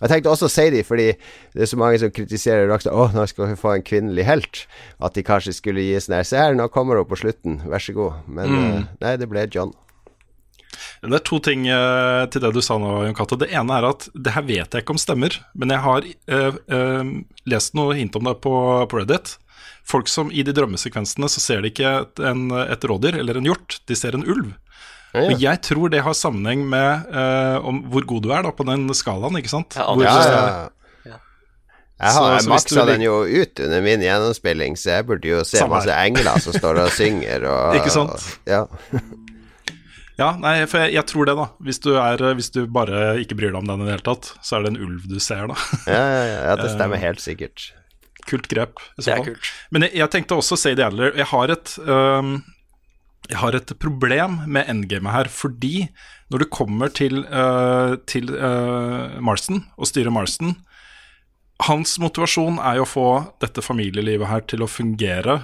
Jeg 0.00 0.08
tenkte 0.08 0.30
også 0.32 0.48
å 0.48 0.52
si 0.52 0.62
de, 0.72 0.80
fordi 0.80 1.06
det 1.52 1.60
er 1.66 1.68
så 1.68 1.76
mange 1.76 1.98
som 2.00 2.12
kritiserer 2.16 2.64
Rockstar. 2.70 2.94
Å, 2.96 3.10
nå 3.12 3.26
skal 3.28 3.50
vi 3.50 3.58
få 3.60 3.74
en 3.76 3.84
kvinnelig 3.84 4.24
helt. 4.24 4.62
At 4.96 5.12
de 5.12 5.24
kanskje 5.28 5.52
skulle 5.52 5.84
gi 5.84 5.98
sånn 6.00 6.16
her 6.16 6.24
Se 6.24 6.40
her, 6.40 6.56
nå 6.56 6.70
kommer 6.72 6.96
hun 6.96 7.08
på 7.10 7.18
slutten, 7.20 7.58
vær 7.68 7.84
så 7.84 7.92
god. 7.92 8.22
Men 8.26 8.48
Mm. 8.54 8.86
nei, 9.04 9.12
det 9.20 9.28
ble 9.28 9.44
John. 9.52 9.74
Det 11.00 11.16
er 11.16 11.22
to 11.24 11.38
ting 11.40 11.62
eh, 11.72 12.26
til 12.28 12.42
det 12.44 12.50
du 12.52 12.60
sa 12.60 12.76
nå, 12.76 12.88
Jon 13.06 13.14
Cato. 13.16 13.36
Det 13.40 13.48
ene 13.56 13.78
er 13.78 13.86
at 13.88 14.08
det 14.12 14.34
her 14.34 14.42
vet 14.44 14.74
jeg 14.76 14.82
ikke 14.84 14.92
om 14.92 15.00
stemmer, 15.00 15.36
men 15.56 15.72
jeg 15.72 15.80
har 15.80 16.04
eh, 16.28 16.58
eh, 16.76 17.12
lest 17.48 17.72
noe 17.78 17.94
hint 17.96 18.16
om 18.20 18.26
det 18.28 18.34
på, 18.44 18.52
på 18.90 19.00
Reddit. 19.00 19.38
Folk 19.88 20.10
som 20.12 20.28
i 20.30 20.42
de 20.46 20.52
drømmesekvensene 20.54 21.26
så 21.32 21.40
ser 21.40 21.62
de 21.64 21.70
ikke 21.72 21.94
et, 22.02 22.20
en, 22.20 22.50
et 22.66 22.84
rådyr 22.84 23.16
eller 23.22 23.40
en 23.40 23.48
hjort, 23.48 23.78
de 23.88 23.96
ser 23.96 24.14
en 24.18 24.26
ulv. 24.28 24.50
Ja, 25.16 25.24
Og 25.32 25.40
jeg 25.42 25.58
tror 25.66 25.88
det 25.90 26.04
har 26.06 26.14
sammenheng 26.14 26.66
med 26.70 27.08
eh, 27.10 27.56
om 27.66 27.80
hvor 27.90 28.04
god 28.12 28.22
du 28.22 28.28
er 28.36 28.44
da 28.46 28.52
på 28.54 28.66
den 28.68 28.84
skalaen, 28.94 29.40
ikke 29.40 29.50
sant? 29.50 29.74
Ja, 29.80 29.88
Hvor- 29.88 30.04
Ja, 30.04 30.20
ja. 31.08 31.16
Jeg 32.00 32.14
har 32.16 32.38
så 32.40 32.48
maksa 32.48 32.84
den 32.88 33.02
jo 33.04 33.16
ut 33.28 33.60
under 33.60 33.82
min 33.84 34.00
gjennomspilling, 34.04 34.76
så 34.80 34.94
jeg 35.00 35.08
burde 35.08 35.28
jo 35.28 35.40
se 35.44 35.58
Samme 35.60 35.74
masse 35.80 35.90
her. 35.92 36.06
engler 36.08 36.38
som 36.40 36.54
står 36.56 36.78
og 36.86 36.92
synger 36.96 37.44
og 37.50 37.74
Ikke 37.80 37.90
sant? 37.92 38.28
Ja. 38.48 38.62
Ja, 40.20 40.34
nei, 40.36 40.54
for 40.68 40.82
jeg, 40.84 40.92
jeg 40.98 41.06
tror 41.08 41.28
det, 41.30 41.34
da. 41.38 41.46
Hvis 41.64 41.80
du, 41.80 41.94
er, 41.96 42.22
hvis 42.36 42.50
du 42.52 42.62
bare 42.68 43.14
ikke 43.22 43.38
bryr 43.38 43.54
deg 43.54 43.60
om 43.62 43.68
den 43.70 43.84
i 43.84 43.88
det 43.88 43.94
hele 43.96 44.06
tatt, 44.10 44.34
så 44.44 44.58
er 44.58 44.66
det 44.66 44.74
en 44.74 44.80
ulv 44.84 45.06
du 45.08 45.16
ser, 45.22 45.46
da. 45.48 45.56
Ja, 45.88 46.00
ja, 46.00 46.22
ja, 46.28 46.40
ja, 46.50 46.56
det 46.60 46.68
Eh, 46.68 46.74
stemmer 46.76 47.00
helt 47.00 47.22
sikkert. 47.24 47.70
Kult 48.28 48.50
grep. 48.52 48.82
Det 49.00 49.08
er 49.14 49.24
kult. 49.24 49.52
Men 49.72 49.86
jeg, 49.88 49.96
jeg 50.02 50.12
tenkte 50.12 50.36
også 50.36 50.58
Sadie 50.60 50.84
Adler 50.84 51.14
Jeg 51.16 51.24
har 51.30 51.50
et 51.54 51.70
um, 51.80 52.34
Jeg 53.30 53.38
har 53.40 53.56
et 53.56 53.72
problem 53.80 54.42
med 54.44 54.68
endgamet 54.68 55.14
her, 55.14 55.30
fordi 55.32 55.88
når 56.30 56.44
du 56.44 56.46
kommer 56.52 56.92
til, 56.92 57.24
uh, 57.32 57.96
til 58.06 58.28
uh, 58.36 59.16
Marston 59.24 59.64
og 59.80 59.88
styrer 59.88 60.12
Marston 60.14 60.52
Hans 61.66 61.96
motivasjon 62.00 62.60
er 62.60 62.78
jo 62.78 62.84
å 62.86 62.88
få 62.92 63.08
dette 63.42 63.64
familielivet 63.64 64.30
her 64.30 64.44
til 64.48 64.62
å 64.64 64.70
fungere 64.70 65.40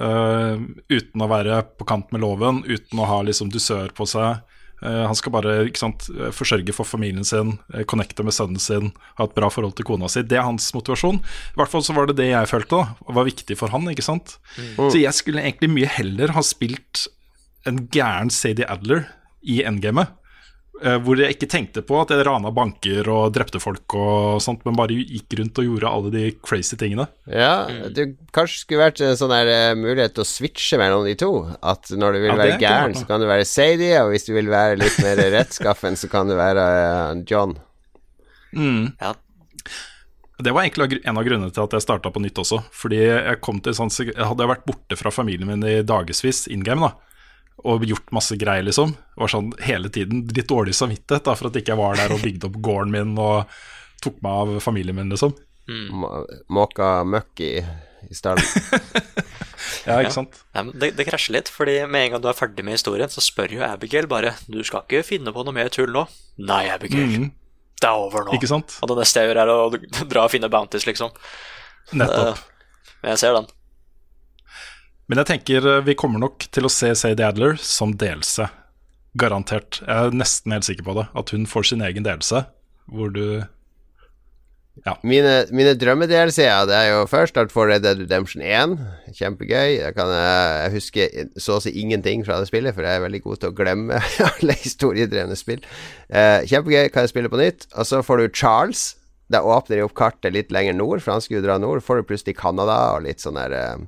øh, 0.00 0.66
uten 0.92 1.24
å 1.24 1.30
være 1.30 1.62
på 1.78 1.86
kant 1.88 2.12
med 2.12 2.24
loven, 2.24 2.62
uten 2.66 3.02
å 3.02 3.08
ha 3.08 3.22
liksom 3.26 3.50
dusør 3.54 3.92
på 3.96 4.08
seg. 4.10 4.44
Eh, 4.84 5.02
han 5.08 5.16
skal 5.16 5.32
bare 5.32 5.54
sant, 5.78 6.08
eh, 6.12 6.32
forsørge 6.34 6.74
for 6.76 6.84
familien 6.84 7.24
sin, 7.24 7.58
eh, 7.72 7.84
connecte 7.84 8.22
med 8.22 8.34
sønnen 8.34 8.60
sin, 8.60 8.92
ha 9.16 9.24
et 9.24 9.34
bra 9.34 9.48
forhold 9.48 9.74
til 9.76 9.86
kona 9.86 10.08
si. 10.08 10.22
Det 10.22 10.36
er 10.36 10.42
hans 10.42 10.72
motivasjon. 10.72 11.16
I 11.16 11.56
hvert 11.56 11.70
fall 11.70 11.82
så 11.82 11.94
var 11.94 12.06
det 12.06 12.16
det 12.16 12.30
jeg 12.30 12.48
følte 12.48 12.76
da, 12.76 12.96
var 13.08 13.24
viktig 13.24 13.56
for 13.56 13.68
han. 13.68 13.88
ikke 13.88 14.04
sant? 14.04 14.38
Så 14.76 15.00
jeg 15.00 15.12
skulle 15.14 15.40
egentlig 15.40 15.70
mye 15.72 15.88
heller 15.88 16.28
ha 16.28 16.42
spilt 16.42 17.08
en 17.64 17.88
gæren 17.88 18.30
Sadie 18.30 18.68
Adler 18.68 19.08
i 19.42 19.62
endgamet. 19.62 20.08
Eh, 20.82 20.96
Hvor 21.02 21.18
jeg 21.20 21.34
ikke 21.36 21.48
tenkte 21.50 21.82
på 21.86 21.98
at 22.02 22.10
jeg 22.12 22.24
rana 22.26 22.50
banker 22.54 23.08
og 23.12 23.32
drepte 23.36 23.60
folk 23.62 23.94
og 23.96 24.40
sånt, 24.44 24.64
men 24.66 24.76
bare 24.78 24.96
gikk 24.96 25.36
rundt 25.40 25.60
og 25.62 25.68
gjorde 25.68 25.92
alle 25.92 26.12
de 26.14 26.24
crazy 26.44 26.76
tingene. 26.80 27.06
Ja, 27.30 27.66
det 27.92 28.08
kanskje 28.36 28.62
skulle 28.64 28.84
vært 28.86 29.00
en 29.04 29.16
sånn 29.18 29.32
der 29.34 29.52
eh, 29.52 29.74
mulighet 29.78 30.16
til 30.16 30.24
å 30.24 30.28
switche 30.28 30.80
mellom 30.80 31.04
de 31.08 31.14
to. 31.20 31.30
At 31.62 31.90
når 31.92 32.18
du 32.18 32.22
vil 32.24 32.32
Ja, 32.32 32.40
være 32.42 32.58
gæren, 32.62 32.96
så 32.98 33.06
kan 33.08 33.22
du 33.22 33.28
være 33.30 33.46
Sadie, 33.48 33.94
og 34.04 34.12
hvis 34.14 34.28
du 34.28 34.34
vil 34.36 34.50
være 34.52 34.80
litt 34.82 34.98
mer 35.04 35.20
rettskaffen, 35.38 35.96
så 36.00 36.10
kan 36.12 36.28
du 36.30 36.36
være 36.38 36.66
John. 37.28 37.56
John. 38.56 38.92
Ja, 39.00 39.14
Det 40.38 40.52
var 40.52 40.62
egentlig 40.66 41.00
en 41.08 41.16
av 41.16 41.24
grunnene 41.24 41.52
til 41.52 41.62
at 41.64 41.72
jeg 41.76 41.84
starta 41.84 42.10
på 42.12 42.20
nytt 42.20 42.36
også. 42.40 42.58
Fordi 42.76 42.98
jeg 43.00 43.38
kom 43.44 43.58
til 43.64 43.72
sånn 43.76 43.88
Jeg 44.04 44.12
hadde 44.20 44.48
vært 44.48 44.66
borte 44.68 44.96
fra 45.00 45.10
familien 45.12 45.48
min 45.48 45.64
i 45.64 45.78
dagevis 45.86 46.44
in 46.52 46.60
game, 46.64 46.84
da. 46.84 46.92
Og 47.64 47.86
gjort 47.88 48.10
masse 48.12 48.36
greier, 48.36 48.62
liksom. 48.66 48.92
Var 49.16 49.30
sånn 49.32 49.48
hele 49.64 49.88
tiden 49.88 50.26
litt 50.36 50.48
dårlig 50.50 50.74
samvittighet 50.76 51.24
da, 51.24 51.34
for 51.34 51.48
at 51.48 51.56
ikke 51.56 51.72
jeg 51.72 51.80
var 51.80 51.96
der 51.96 52.12
og 52.12 52.20
bygde 52.22 52.50
opp 52.50 52.58
gården 52.62 52.92
min 52.92 53.14
og 53.18 53.48
tok 54.04 54.18
meg 54.22 54.32
av 54.42 54.60
familien 54.60 54.94
min, 54.98 55.08
liksom. 55.14 55.32
Må- 55.66 56.12
Måka 56.52 57.00
møkk 57.08 57.40
i, 57.42 57.52
i 58.10 58.14
stallen. 58.14 58.44
Ja, 59.86 60.00
ikke 60.02 60.12
sant? 60.14 60.34
Ja. 60.54 60.62
men 60.66 60.74
det, 60.78 60.92
det 60.98 61.04
krasjer 61.08 61.32
litt, 61.36 61.48
fordi 61.50 61.76
med 61.88 62.04
en 62.06 62.12
gang 62.16 62.22
du 62.22 62.26
er 62.28 62.36
ferdig 62.36 62.64
med 62.66 62.74
historien, 62.76 63.10
så 63.10 63.22
spør 63.22 63.52
jo 63.54 63.62
Abigail 63.66 64.06
bare 64.10 64.32
Du 64.50 64.58
skal 64.66 64.82
ikke 64.84 65.00
finne 65.06 65.32
på 65.34 65.44
noe 65.46 65.54
mer 65.54 65.70
tull 65.72 65.90
nå? 65.94 66.02
Nei, 66.42 66.64
Abigail. 66.74 67.06
Mm. 67.22 67.28
Det 67.80 67.88
er 67.88 68.02
over 68.02 68.26
nå. 68.26 68.34
Ikke 68.36 68.50
sant? 68.50 68.76
Og 68.82 68.90
det 68.90 68.96
neste 69.00 69.22
jeg 69.22 69.30
gjør, 69.30 69.40
er 69.44 69.52
å 69.54 70.06
dra 70.12 70.24
og 70.26 70.32
finne 70.32 70.50
bounties, 70.52 70.86
liksom. 70.88 71.14
Nettopp. 71.94 72.42
Men 73.02 73.14
jeg 73.14 73.22
ser 73.22 73.36
den. 73.38 73.48
Men 75.06 75.22
jeg 75.22 75.30
tenker 75.32 75.66
eh, 75.70 75.82
vi 75.86 75.96
kommer 75.98 76.22
nok 76.22 76.48
til 76.54 76.66
å 76.66 76.72
se 76.72 76.92
Sadie 76.98 77.26
Adler 77.26 77.58
som 77.62 77.94
delelse. 77.98 78.48
Garantert. 79.16 79.80
Jeg 79.82 80.10
er 80.10 80.16
nesten 80.16 80.52
helt 80.52 80.66
sikker 80.68 80.86
på 80.86 80.96
det. 80.98 81.06
At 81.16 81.32
hun 81.32 81.46
får 81.48 81.70
sin 81.70 81.84
egen 81.84 82.06
delelse, 82.06 82.46
hvor 82.92 83.12
du 83.14 83.44
Mine, 85.02 85.46
mine 85.56 85.72
drømme-DLC-er, 85.80 86.66
det 86.68 86.74
er 86.76 86.90
jo 86.90 87.06
først 87.08 87.38
at 87.40 87.52
for 87.52 87.70
Red 87.70 87.80
Dead 87.86 88.02
Redemption 88.02 88.42
1. 88.44 88.74
Kjempegøy. 89.16 89.78
Jeg, 89.80 89.94
kan, 89.96 90.12
jeg 90.12 90.74
husker 90.74 91.30
så 91.40 91.56
å 91.56 91.62
si 91.64 91.72
ingenting 91.80 92.26
fra 92.26 92.36
det 92.38 92.50
spillet, 92.50 92.76
for 92.76 92.84
jeg 92.84 93.00
er 93.00 93.06
veldig 93.06 93.22
god 93.24 93.40
til 93.40 93.50
å 93.50 93.56
glemme 93.56 94.02
alle 94.28 94.56
historiedrevne 94.60 95.38
spill. 95.38 95.64
Eh, 96.12 96.44
kjempegøy, 96.50 96.90
kan 96.92 97.06
jeg 97.06 97.14
spille 97.14 97.32
på 97.32 97.40
nytt. 97.40 97.64
Og 97.72 97.88
så 97.88 98.02
får 98.04 98.20
du 98.20 98.36
Charles. 98.36 98.84
Da 99.32 99.40
åpner 99.42 99.80
de 99.80 99.86
opp 99.88 99.96
kartet 99.98 100.36
litt 100.36 100.52
lenger 100.54 100.76
nord, 100.76 101.00
for 101.00 101.16
han 101.16 101.24
skulle 101.24 101.42
dra 101.42 101.56
nord. 101.58 101.80
Får 101.82 102.02
du 102.02 102.10
plutselig 102.12 102.36
Canada 102.38 102.76
og 102.94 103.08
litt 103.08 103.24
sånn 103.24 103.40
der 103.40 103.56
eh, 103.56 103.86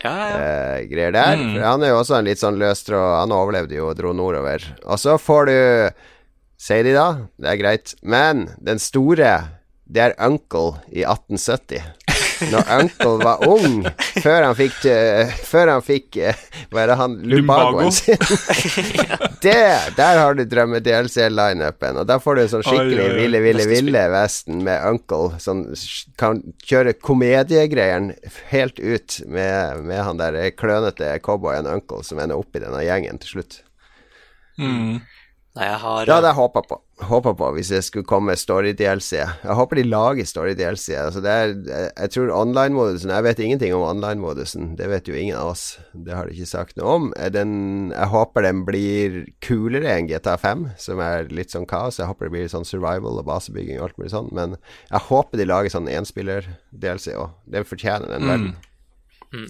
Ja, 0.00 0.14
ja, 0.16 0.36
eh, 0.40 0.86
greier 0.88 1.12
der. 1.12 1.36
Mm. 1.36 1.52
For 1.54 1.66
han 1.66 1.84
er 1.84 1.92
jo 1.92 2.00
også 2.00 2.16
en 2.18 2.28
litt 2.30 2.40
sånn 2.40 2.60
løs 2.60 2.84
tråd. 2.86 3.18
Han 3.20 3.34
overlevde 3.36 3.76
jo 3.76 3.90
og 3.90 3.98
dro 3.98 4.14
nordover. 4.16 4.64
Og 4.86 5.00
så 5.00 5.18
får 5.20 5.50
du 5.50 5.58
Sier 6.60 6.84
de 6.84 6.92
da, 6.92 7.06
det 7.40 7.48
er 7.48 7.56
greit. 7.56 7.94
Men 8.04 8.50
den 8.60 8.76
store, 8.82 9.30
det 9.88 10.02
er 10.04 10.16
Uncle 10.20 10.82
i 10.92 11.06
1870. 11.08 11.86
Når 12.48 12.70
Uncle 12.76 13.12
var 13.20 13.42
ung, 13.48 13.84
før 14.22 14.46
han 14.46 14.56
fikk, 14.58 14.78
eh, 14.88 15.32
før 15.46 15.74
han 15.74 15.84
fikk 15.84 16.18
eh, 16.20 16.40
Hva 16.70 16.82
er 16.82 16.92
det 16.92 16.96
han 17.00 17.16
Lumbago. 17.20 17.80
Lumbagoen 17.82 17.92
sin. 17.92 18.20
det, 19.44 19.56
der 19.98 20.20
har 20.22 20.38
du 20.38 20.44
drømme-DLC-lineupen. 20.48 22.00
Og 22.00 22.08
da 22.08 22.18
får 22.22 22.38
du 22.38 22.42
en 22.44 22.52
sånn 22.54 22.66
skikkelig 22.66 23.06
Oi, 23.06 23.14
ville, 23.18 23.42
ville, 23.44 23.68
ville 23.70 24.04
Vesten 24.14 24.64
med 24.66 24.86
Uncle, 24.88 25.40
som 25.42 25.64
kan 26.20 26.42
kjøre 26.66 26.96
komediegreiene 26.98 28.16
helt 28.50 28.80
ut 28.80 29.20
med, 29.26 29.84
med 29.86 30.04
han 30.06 30.20
der 30.20 30.38
klønete 30.56 31.12
cowboyen 31.24 31.68
Uncle 31.70 32.04
som 32.06 32.20
ender 32.22 32.40
opp 32.40 32.56
i 32.56 32.64
denne 32.64 32.84
gjengen 32.86 33.20
til 33.22 33.36
slutt. 33.36 33.62
Nei, 35.60 35.66
jeg 35.68 35.80
har 35.82 36.06
Det 36.08 36.14
hadde 36.14 36.28
jeg 36.30 36.36
håpa 36.38 36.60
på. 36.64 36.76
Håpa 37.04 37.32
på 37.36 37.48
hvis 37.52 37.68
det 37.68 37.82
skulle 37.84 38.06
komme 38.08 38.32
story-DLC. 38.32 39.10
Jeg 39.20 39.56
håper 39.58 39.76
de 39.76 39.82
lager 39.84 40.24
story-DLC. 40.24 40.94
Altså 40.96 41.20
jeg- 41.20 42.10
tror 42.14 42.30
online-modusen 42.32 43.10
Jeg 43.12 43.22
vet 43.26 43.38
ingenting 43.44 43.74
om 43.76 43.82
online-modusen. 43.84 44.76
Det 44.76 44.88
vet 44.88 45.04
jo 45.08 45.14
ingen 45.14 45.36
av 45.36 45.48
oss. 45.52 45.78
Det 45.92 46.14
har 46.16 46.24
de 46.26 46.32
ikke 46.32 46.46
sagt 46.48 46.78
noe 46.78 46.94
om. 46.94 47.12
Den, 47.32 47.90
jeg 47.92 48.08
håper 48.08 48.42
den 48.42 48.64
blir 48.64 49.26
kulere 49.44 49.84
enn 49.98 50.08
GTA 50.08 50.38
5, 50.40 50.64
som 50.78 50.98
er 51.04 51.28
litt 51.28 51.52
sånn 51.52 51.68
kaos. 51.68 51.98
Jeg 52.00 52.08
håper 52.08 52.30
det 52.30 52.32
blir 52.38 52.48
sånn 52.48 52.64
survival 52.64 53.20
og 53.20 53.26
basebygging 53.28 53.76
og 53.80 53.90
alt 53.90 53.98
mulig 54.00 54.10
sånn. 54.16 54.32
Men 54.32 54.56
jeg 54.90 55.00
håper 55.10 55.36
de 55.36 55.44
lager 55.44 55.68
sånn 55.76 55.92
enspiller-DLC 55.92 57.12
òg. 57.20 57.30
Det 57.46 57.66
fortjener 57.68 58.08
den 58.08 58.24
verden. 58.32 58.56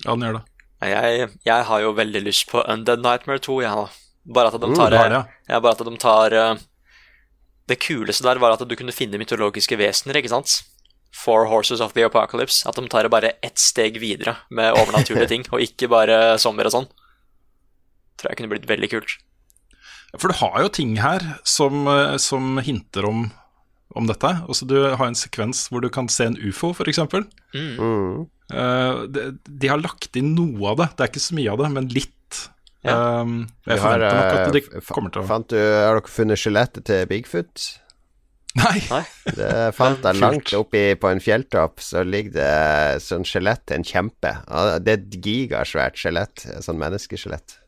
Ja, 0.05 0.11
den 0.17 0.27
gjør 0.27 0.41
det. 0.41 0.45
Jeg, 0.91 1.31
jeg 1.47 1.65
har 1.71 1.81
jo 1.81 1.93
veldig 1.95 2.25
lyst 2.25 2.49
på 2.51 2.67
Undead 2.67 2.99
Nightmare 3.05 3.39
2, 3.39 3.61
jeg, 3.63 3.71
da. 3.71 3.89
Bare 4.27 4.51
at 4.53 4.61
de 4.61 4.69
Mm, 4.69 4.77
tar, 4.77 4.91
du 4.91 4.97
det, 4.97 5.23
ja, 5.49 5.61
bare 5.61 5.73
at 5.73 5.85
de 5.87 5.97
tar 5.97 6.33
eh, 6.37 6.59
Det 7.71 7.79
kuleste 7.81 8.23
der 8.27 8.39
var 8.43 8.53
at 8.53 8.63
du 8.69 8.75
kunne 8.77 8.93
finne 8.93 9.19
mytologiske 9.19 9.79
vesener, 9.79 10.19
ikke 10.21 10.29
sant? 10.33 10.63
Four 11.15 11.47
Horses 11.51 11.81
of 11.81 11.93
the 11.95 12.05
Apocalypse. 12.05 12.67
At 12.69 12.77
de 12.77 12.87
tar 12.89 13.03
det 13.07 13.11
bare 13.11 13.33
ett 13.43 13.59
steg 13.59 13.99
videre 14.03 14.37
med 14.51 14.75
overnaturlige 14.75 15.29
ting, 15.35 15.45
og 15.51 15.63
ikke 15.65 15.89
bare 15.91 16.39
sommer 16.39 16.67
og 16.69 16.75
sånn. 16.75 16.89
Tror 18.21 18.31
jeg 18.33 18.41
kunne 18.41 18.53
blitt 18.53 18.69
veldig 18.69 18.91
kult. 18.93 19.17
For 20.19 20.29
du 20.29 20.35
har 20.41 20.65
jo 20.65 20.69
ting 20.75 20.97
her 20.99 21.23
som, 21.47 21.87
eh, 21.89 22.17
som 22.19 22.59
hinter 22.59 23.07
om, 23.07 23.29
om 23.95 24.07
dette. 24.11 24.33
Også 24.51 24.67
du 24.67 24.77
har 24.91 25.07
en 25.07 25.15
sekvens 25.19 25.69
hvor 25.71 25.81
du 25.83 25.89
kan 25.89 26.09
se 26.11 26.27
en 26.27 26.39
ufo, 26.43 26.73
f.eks. 26.75 26.99
Mm. 27.55 28.27
Uh, 28.51 29.07
de, 29.07 29.29
de 29.47 29.71
har 29.71 29.79
lagt 29.79 30.17
inn 30.19 30.35
noe 30.35 30.73
av 30.73 30.81
det. 30.83 30.89
Det 30.99 31.05
er 31.07 31.13
ikke 31.13 31.23
så 31.23 31.39
mye 31.39 31.53
av 31.55 31.63
det, 31.63 31.71
men 31.79 31.89
litt. 31.95 32.13
Ja. 32.87 33.21
Um, 33.21 33.45
jeg 33.69 33.77
har, 33.77 34.01
forventer 34.01 34.17
nok 34.17 34.39
at 34.41 34.55
de 34.55 34.61
eh, 34.65 34.85
kommer 34.89 35.13
til 35.13 35.21
å 35.21 35.29
fant 35.29 35.51
du, 35.53 35.59
Har 35.61 35.99
dere 35.99 36.09
funnet 36.09 36.41
skjelettet 36.41 36.87
til 36.89 37.03
Bigfoot? 37.11 37.65
Nei! 38.57 38.79
Nei? 38.89 39.03
Det 39.37 39.51
fant 39.77 40.07
jeg 40.09 40.19
langt 40.25 40.53
oppi 40.57 40.83
på 40.99 41.11
en 41.13 41.21
fjelltopp, 41.23 41.83
så 41.85 42.03
ligger 42.07 42.35
det 42.39 43.03
sånn 43.05 43.27
skjelett 43.29 43.63
til 43.69 43.79
en 43.79 43.87
kjempe. 43.87 44.33
Det 44.83 44.95
er 44.95 44.97
et 44.97 45.19
gigasvært 45.23 46.01
skjelett, 46.01 46.47
sånn 46.65 46.81
menneskeskjelett. 46.81 47.61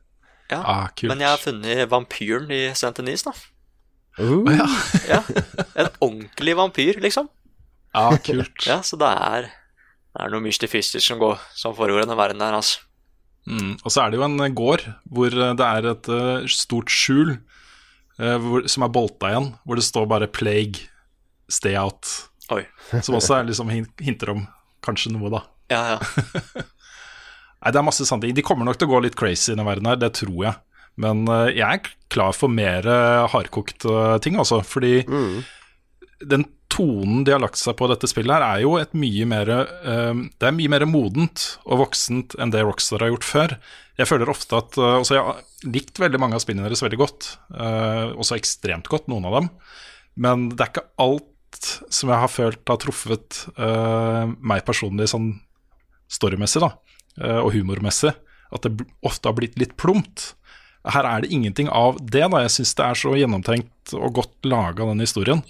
Ja. 0.51 0.61
Ah. 0.65 0.89
Men 1.07 1.23
jeg 1.23 1.31
har 1.31 1.41
funnet 1.41 1.91
vampyren 1.93 2.51
i 2.53 2.65
St. 2.73 2.93
Denise, 2.99 3.31
da. 3.31 3.37
Uh, 4.19 4.49
ja. 4.53 4.67
Ja. 5.09 5.21
En 5.79 5.93
ordentlig 6.03 6.57
vampyr, 6.59 6.99
liksom. 7.01 7.31
ja, 7.95 8.09
kult. 8.25 8.67
Ja, 8.67 8.83
så 8.85 8.99
det 9.01 9.09
er, 9.09 9.53
det 10.13 10.25
er 10.25 10.35
noe 10.35 10.45
mystifistisk 10.45 11.05
som, 11.07 11.21
går, 11.23 11.39
som 11.57 11.77
foregår 11.77 12.05
i 12.05 12.11
den 12.11 12.19
verden 12.19 12.43
der, 12.43 12.59
altså. 12.59 12.83
Mm. 13.49 13.73
Og 13.83 13.91
så 13.91 14.05
er 14.05 14.13
det 14.13 14.21
jo 14.21 14.25
en 14.29 14.39
eh, 14.45 14.53
gård 14.55 14.85
hvor 15.11 15.35
eh, 15.35 15.55
det 15.59 15.67
er 15.67 15.89
et 15.91 16.09
eh, 16.15 16.45
stort 16.53 16.93
skjul 16.93 17.37
hvor, 18.23 18.63
som 18.71 18.85
er 18.85 18.91
bolta 18.93 19.31
igjen, 19.33 19.47
hvor 19.67 19.79
det 19.81 19.83
står 19.83 20.05
bare 20.07 20.29
'plague, 20.31 20.85
stay 21.51 21.73
out'. 21.75 22.29
Oi. 22.55 22.61
Som 23.03 23.17
også 23.17 23.39
er 23.41 23.49
liksom 23.49 23.71
hin- 23.73 23.89
hinter 23.99 24.31
om 24.31 24.45
kanskje 24.85 25.11
noe, 25.15 25.31
da. 25.33 25.41
Ja, 25.73 25.81
ja. 25.97 26.63
Nei, 27.65 27.73
det 27.73 27.81
er 27.81 27.87
masse 27.89 28.05
sånne 28.07 28.29
ting. 28.29 28.35
De 28.37 28.45
kommer 28.47 28.69
nok 28.69 28.79
til 28.79 28.87
å 28.87 28.93
gå 28.93 29.01
litt 29.03 29.17
crazy 29.19 29.51
i 29.51 29.55
denne 29.57 29.67
verden 29.67 29.89
her, 29.91 29.97
det 29.99 30.13
tror 30.21 30.39
jeg. 30.45 30.55
Men 31.03 31.25
jeg 31.57 31.65
er 31.67 31.91
klar 32.13 32.37
for 32.37 32.53
mer 32.53 32.87
hardkokt 33.33 33.89
eh, 33.89 34.19
ting, 34.23 34.37
altså. 34.39 34.61
Fordi 34.63 35.01
den 36.23 36.45
tonen 36.73 37.23
de 37.27 37.35
har 37.35 37.43
lagt 37.43 37.61
seg 37.61 37.77
på 37.79 37.87
dette 37.91 38.09
spillet 38.11 38.35
her, 38.35 38.45
er 38.47 38.65
jo 38.65 38.75
et 38.81 38.95
mye 38.97 39.29
mer 39.29 39.51
eh, 39.53 40.23
Det 40.41 40.49
er 40.49 40.57
mye 40.57 40.73
mer 40.73 40.87
modent 40.89 41.47
og 41.67 41.85
voksent 41.85 42.37
enn 42.41 42.55
det 42.55 42.65
Rockstar 42.65 43.05
har 43.05 43.13
gjort 43.13 43.29
før. 43.29 43.57
Jeg 44.01 44.09
føler 44.09 44.33
ofte 44.33 44.57
at 44.57 44.79
uh, 44.81 44.99
også 45.03 45.19
jeg 45.19 45.25
har 45.27 45.69
likt 45.69 46.01
veldig 46.01 46.19
mange 46.23 46.39
av 46.39 46.43
spillene 46.43 46.65
deres 46.65 46.81
veldig 46.83 46.99
godt. 47.01 47.27
Uh, 47.53 48.17
også 48.17 48.39
ekstremt 48.39 48.89
godt, 48.91 49.11
noen 49.13 49.29
av 49.29 49.37
dem. 49.37 49.51
Men 50.17 50.49
det 50.53 50.65
er 50.65 50.73
ikke 50.73 50.89
alt 51.05 51.29
som 51.93 52.11
jeg 52.11 52.23
har 52.23 52.33
følt 52.33 52.73
har 52.73 52.81
truffet 52.81 53.43
uh, 53.61 54.25
meg 54.41 54.65
personlig 54.65 55.11
sånn 55.13 55.35
storymessig 56.13 56.63
da, 56.65 56.75
eh, 57.21 57.41
og 57.41 57.53
humormessig. 57.57 58.13
At 58.53 58.67
det 58.67 58.85
ofte 59.05 59.31
har 59.31 59.37
blitt 59.39 59.59
litt 59.61 59.77
plumpt. 59.81 60.33
Her 60.93 61.07
er 61.09 61.23
det 61.23 61.33
ingenting 61.33 61.71
av 61.73 62.01
det. 62.01 62.27
da 62.29 62.43
Jeg 62.45 62.53
syns 62.57 62.75
det 62.77 62.85
er 62.85 62.99
så 63.01 63.15
gjennomtenkt 63.17 63.95
og 63.97 64.19
godt 64.19 64.49
laga, 64.49 64.85
den 64.91 65.01
historien. 65.01 65.41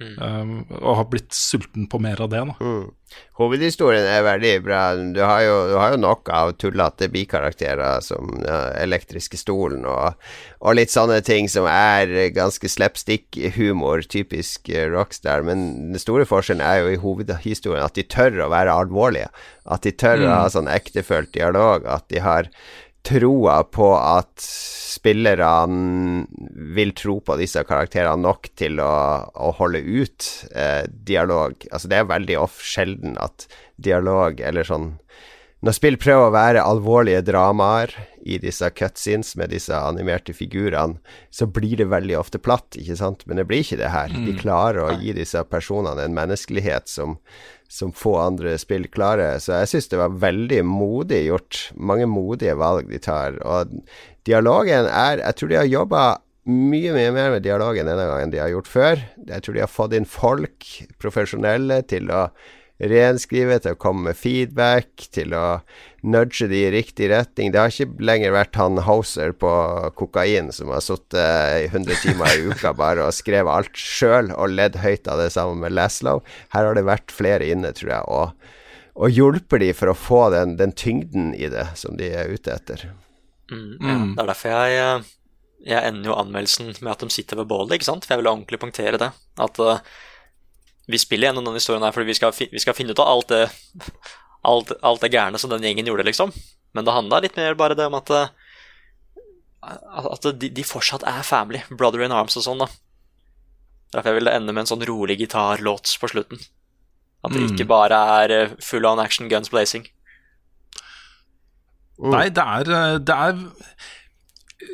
Um, 0.00 0.62
og 0.80 0.94
har 0.96 1.06
blitt 1.12 1.34
sulten 1.36 1.84
på 1.90 1.98
mer 2.00 2.20
av 2.24 2.30
det. 2.32 2.40
Mm. 2.56 2.88
Hovedhistorien 3.36 4.06
er 4.08 4.22
veldig 4.24 4.52
bra. 4.64 4.80
Du 4.96 5.20
har 5.20 5.42
jo, 5.44 5.56
du 5.68 5.74
har 5.76 5.92
jo 5.92 6.00
nok 6.00 6.30
av 6.32 6.52
tullete 6.62 7.10
bikarakterer 7.12 8.00
som 8.04 8.30
ja, 8.40 8.60
Elektriske 8.80 9.36
stolen 9.40 9.84
og, 9.88 10.16
og 10.64 10.78
litt 10.78 10.92
sånne 10.94 11.18
ting 11.26 11.50
som 11.52 11.68
er 11.68 12.32
ganske 12.36 12.70
slapstick-humor, 12.70 14.06
typisk 14.08 14.72
eh, 14.72 14.88
Rockstar. 14.92 15.44
Men 15.44 15.66
den 15.90 16.00
store 16.00 16.28
forskjellen 16.28 16.64
er 16.64 16.80
jo 16.80 16.94
i 16.94 17.00
hovedhistorien 17.02 17.84
at 17.84 17.98
de 17.98 18.06
tør 18.08 18.46
å 18.46 18.52
være 18.54 18.76
alvorlige. 18.84 19.28
At 19.68 19.84
de 19.84 19.92
tør 19.92 20.24
å 20.24 20.36
ha 20.38 20.44
sånn 20.52 20.70
ektefølt 20.70 21.34
dialog. 21.36 21.84
At 21.84 22.08
de 22.08 22.24
har 22.24 22.48
troa 23.06 23.62
på 23.64 23.90
at 23.96 24.42
spillerne 24.44 26.26
vil 26.76 26.92
tro 26.98 27.18
på 27.24 27.36
disse 27.40 27.62
karakterene 27.66 28.20
nok 28.20 28.50
til 28.58 28.82
å, 28.84 28.92
å 29.30 29.52
holde 29.58 29.80
ut 29.80 30.28
eh, 30.52 30.84
dialog. 30.88 31.56
Altså 31.70 31.90
Det 31.90 32.00
er 32.00 32.10
veldig 32.10 32.40
off 32.42 32.60
sjelden 32.64 33.16
at 33.22 33.46
dialog 33.80 34.42
eller 34.44 34.66
sånn 34.66 34.92
når 35.60 35.76
spill 35.76 35.98
prøver 36.00 36.30
å 36.30 36.32
være 36.32 36.62
alvorlige 36.64 37.20
dramaer 37.28 37.92
i 38.24 38.38
disse 38.40 38.70
cutscenes 38.72 39.34
med 39.36 39.52
disse 39.52 39.76
animerte 39.76 40.32
figurene, 40.32 40.96
så 41.28 41.44
blir 41.52 41.76
det 41.76 41.90
veldig 41.92 42.16
ofte 42.16 42.40
platt, 42.40 42.78
ikke 42.80 42.96
sant? 42.96 43.26
Men 43.28 43.36
det 43.36 43.44
blir 43.50 43.60
ikke 43.60 43.76
det 43.82 43.90
her. 43.92 44.14
De 44.24 44.32
klarer 44.40 44.80
å 44.86 44.94
gi 44.96 45.12
disse 45.16 45.42
personene 45.52 46.06
en 46.06 46.16
menneskelighet 46.16 46.88
som, 46.88 47.18
som 47.70 47.92
få 47.94 48.16
andre 48.18 48.56
spill 48.58 48.88
klarer. 48.90 49.38
Så 49.38 49.54
jeg 49.60 49.70
syns 49.70 49.90
det 49.92 50.00
var 50.00 50.16
veldig 50.22 50.64
modig 50.66 51.22
gjort. 51.28 51.60
Mange 51.78 52.08
modige 52.10 52.56
valg 52.58 52.90
de 52.90 52.98
tar. 53.02 53.38
Og 53.46 53.76
dialogen 54.26 54.90
er 54.90 55.22
Jeg 55.22 55.38
tror 55.38 55.48
de 55.52 55.60
har 55.60 55.70
jobba 55.70 56.04
mye 56.50 56.94
mye 56.96 57.10
mer 57.14 57.34
med 57.34 57.44
dialogen 57.44 57.86
denne 57.86 58.06
gangen 58.08 58.32
de 58.32 58.40
har 58.42 58.50
gjort 58.50 58.70
før. 58.70 59.04
Jeg 59.28 59.44
tror 59.44 59.54
de 59.54 59.62
har 59.62 59.70
fått 59.70 59.94
inn 59.94 60.08
folk, 60.08 60.66
profesjonelle, 60.98 61.82
til 61.86 62.10
å 62.10 62.26
renskrive, 62.80 63.60
til 63.60 63.76
å 63.76 63.80
komme 63.80 64.08
med 64.08 64.18
feedback, 64.18 64.88
til 65.12 65.36
å 65.36 65.60
nudge 66.00 66.46
de 66.48 66.62
i 66.64 66.70
riktig 66.72 67.10
retning. 67.12 67.52
Det 67.52 67.60
har 67.60 67.72
ikke 67.72 68.04
lenger 68.04 68.34
vært 68.34 68.58
han 68.60 68.80
hauser 68.86 69.34
på 69.36 69.50
kokain 69.98 70.50
som 70.54 70.72
har 70.72 70.82
sittet 70.84 71.66
i 71.66 71.68
100 71.68 72.00
timer 72.04 72.32
i 72.36 72.48
uka 72.50 72.72
bare 72.76 73.04
og 73.06 73.16
skrevet 73.16 73.52
alt 73.52 73.76
sjøl 73.76 74.32
og 74.36 74.56
ledd 74.56 74.80
høyt 74.80 75.10
av 75.10 75.20
det 75.22 75.30
sammen 75.36 75.62
med 75.64 75.76
Laslow. 75.76 76.24
Her 76.54 76.68
har 76.68 76.78
det 76.78 76.88
vært 76.88 77.14
flere 77.14 77.46
inne, 77.52 77.74
tror 77.76 77.94
jeg, 77.94 78.08
og, 78.08 78.50
og 78.96 79.14
hjulper 79.14 79.62
de 79.62 79.70
for 79.76 79.92
å 79.92 79.98
få 79.98 80.24
den, 80.34 80.56
den, 80.60 80.72
tyngden 80.72 81.32
i 81.36 81.50
det 81.52 81.68
som 81.80 81.98
de 82.00 82.12
er 82.22 82.32
ute 82.32 82.54
etter. 82.54 82.88
Mm, 83.50 83.72
ja. 83.80 83.96
Det 84.14 84.22
er 84.24 84.30
derfor 84.30 84.54
jeg 84.54 84.82
eh, 84.82 85.08
jeg 85.60 85.90
ender 85.90 86.08
jo 86.08 86.16
anmeldelsen 86.16 86.70
med 86.80 86.92
at 86.94 87.02
de 87.04 87.12
sitter 87.12 87.36
ved 87.36 87.50
bålet, 87.50 87.74
ikke 87.76 87.88
sant? 87.90 88.06
For 88.06 88.14
jeg 88.14 88.22
vil 88.22 88.30
ordentlig 88.30 88.60
punktere 88.62 89.00
det. 89.00 89.10
At 89.44 89.60
uh, 89.60 89.82
vi 90.88 91.00
spiller 91.00 91.28
gjennom 91.28 91.44
denne 91.44 91.60
historien 91.60 91.84
her 91.84 91.92
fordi 91.94 92.08
vi 92.08 92.16
skal, 92.16 92.32
vi 92.32 92.62
skal 92.62 92.76
finne 92.76 92.94
ut 92.94 93.02
av 93.02 93.10
alt 93.12 93.32
det, 93.32 93.42
alt, 94.46 94.72
alt 94.82 95.04
det 95.04 95.12
gærne 95.12 95.40
som 95.40 95.52
den 95.52 95.64
gjengen 95.64 95.88
gjorde, 95.88 96.06
liksom. 96.08 96.32
Men 96.76 96.86
det 96.86 96.94
handla 96.94 97.20
litt 97.24 97.36
mer 97.38 97.58
bare 97.58 97.76
det 97.78 97.88
om 97.90 97.98
at, 97.98 98.12
at 99.60 100.30
de, 100.40 100.48
de, 100.48 100.64
fortsatt 100.66 101.04
er 101.08 101.26
family. 101.26 101.62
Brother 101.70 102.04
in 102.06 102.14
arms 102.14 102.38
og 102.40 102.46
sånn, 102.46 102.64
da. 102.64 102.70
Derfor 103.90 104.12
jeg 104.12 104.20
ville 104.20 104.34
ende 104.38 104.54
med 104.54 104.64
en 104.64 104.72
sånn 104.72 104.86
rolig 104.86 105.18
gitarlåt 105.20 105.96
på 106.00 106.12
slutten. 106.12 106.42
At 107.26 107.34
det 107.34 107.42
mm. 107.42 107.48
ikke 107.52 107.68
bare 107.68 107.96
er 108.22 108.32
eh, 108.32 108.52
full 108.64 108.86
on 108.88 109.02
action 109.02 109.28
guns 109.28 109.50
blazing. 109.52 109.88
Nei, 112.00 112.28
det 112.32 112.44
er, 112.44 112.70
eh, 112.72 112.98
det 113.04 113.12
er 113.12 113.42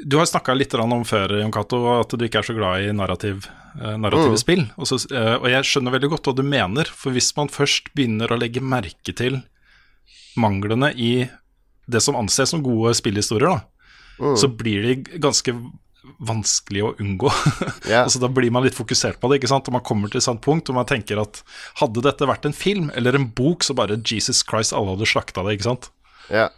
Du 0.07 0.20
har 0.20 0.29
snakka 0.31 0.55
litt 0.55 0.76
om 0.79 1.02
før, 1.09 1.40
Jon 1.40 1.55
Cato, 1.55 1.81
at 1.96 2.12
du 2.12 2.22
ikke 2.22 2.44
er 2.44 2.46
så 2.46 2.55
glad 2.55 2.85
i 2.85 2.92
narrativ 2.94 3.48
Eh, 3.76 3.96
narrative 4.00 4.33
oh. 4.33 4.40
spill. 4.40 4.64
Og, 4.76 4.88
så, 4.88 4.98
eh, 5.12 5.35
og, 5.37 5.48
jeg 5.52 5.68
skjønner 5.68 5.94
veldig 5.96 6.11
godt 6.14 6.31
hva 6.31 6.37
du 6.37 6.44
mener, 6.46 6.88
for 6.88 7.16
hvis 7.16 7.33
man 7.37 7.52
først 7.52 7.92
begynner 7.96 8.33
å 8.33 8.38
legge 8.40 8.64
merke 8.64 9.12
til 9.16 9.42
manglene 10.40 10.92
i 10.94 11.27
det 11.87 12.03
som 12.03 12.18
anses 12.18 12.51
som 12.51 12.62
gode 12.64 12.94
spillhistorier, 12.99 13.61
mm. 14.18 14.37
så 14.38 14.51
blir 14.51 14.87
de 14.87 15.18
ganske 15.22 15.55
vanskelig 16.22 16.85
å 16.87 16.94
unngå. 17.03 17.33
Yeah. 17.87 18.03
altså, 18.03 18.18
da 18.18 18.27
blir 18.27 18.51
man 18.51 18.64
litt 18.66 18.75
fokusert 18.75 19.20
på 19.22 19.29
det, 19.31 19.37
ikke 19.38 19.51
sant? 19.53 19.68
og 19.70 19.77
man 19.77 19.85
kommer 19.87 20.11
til 20.11 20.18
et 20.18 20.25
sånt 20.25 20.40
punkt 20.42 20.66
og 20.72 20.75
man 20.75 20.88
tenker 20.90 21.20
at 21.22 21.38
hadde 21.79 22.03
dette 22.03 22.27
vært 22.27 22.49
en 22.49 22.57
film 22.57 22.88
eller 22.99 23.14
en 23.14 23.29
bok, 23.31 23.62
så 23.62 23.77
bare 23.79 24.01
Jesus 24.01 24.40
Christ, 24.42 24.75
alle 24.75 24.96
hadde 24.96 25.07
slakta 25.07 25.44
det, 25.46 25.55
ikke 25.55 25.68
sant? 25.68 25.87
Yeah. 26.27 26.51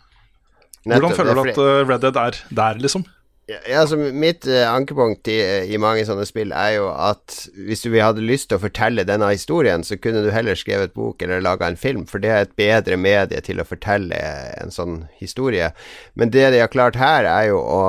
Hvordan 0.88 1.12
føler 1.18 1.36
du 1.36 1.42
at 1.42 1.60
uh, 1.60 1.82
Red 1.84 2.06
Dead 2.06 2.16
er 2.22 2.38
der, 2.48 2.80
liksom? 2.80 3.04
Ja, 3.48 3.80
altså 3.80 3.96
Mitt 3.96 4.44
uh, 4.44 4.66
ankepunkt 4.68 5.28
i, 5.32 5.38
i, 5.72 5.78
mange 5.80 6.02
sånne 6.04 6.26
spill 6.28 6.50
er 6.52 6.74
jo 6.74 6.90
at 6.92 7.32
hvis 7.56 7.80
du 7.86 7.94
hadde 7.96 8.20
lyst 8.20 8.50
til 8.50 8.58
å 8.58 8.64
fortelle 8.66 9.06
denne 9.08 9.30
historien, 9.32 9.80
så 9.80 9.96
kunne 9.96 10.20
du 10.26 10.28
heller 10.34 10.58
skrevet 10.58 10.92
bok 10.92 11.24
eller 11.24 11.40
laga 11.40 11.70
en 11.70 11.80
film, 11.80 12.04
for 12.10 12.20
det 12.20 12.28
er 12.34 12.44
et 12.44 12.52
bedre 12.60 12.98
medie 13.00 13.40
til 13.46 13.62
å 13.62 13.66
fortelle 13.68 14.20
en 14.60 14.74
sånn 14.74 14.98
historie. 15.16 15.70
Men 16.12 16.34
det 16.34 16.50
de 16.52 16.60
har 16.60 16.68
klart 16.74 17.00
her, 17.00 17.24
er 17.24 17.48
jo 17.48 17.62
å 17.62 17.80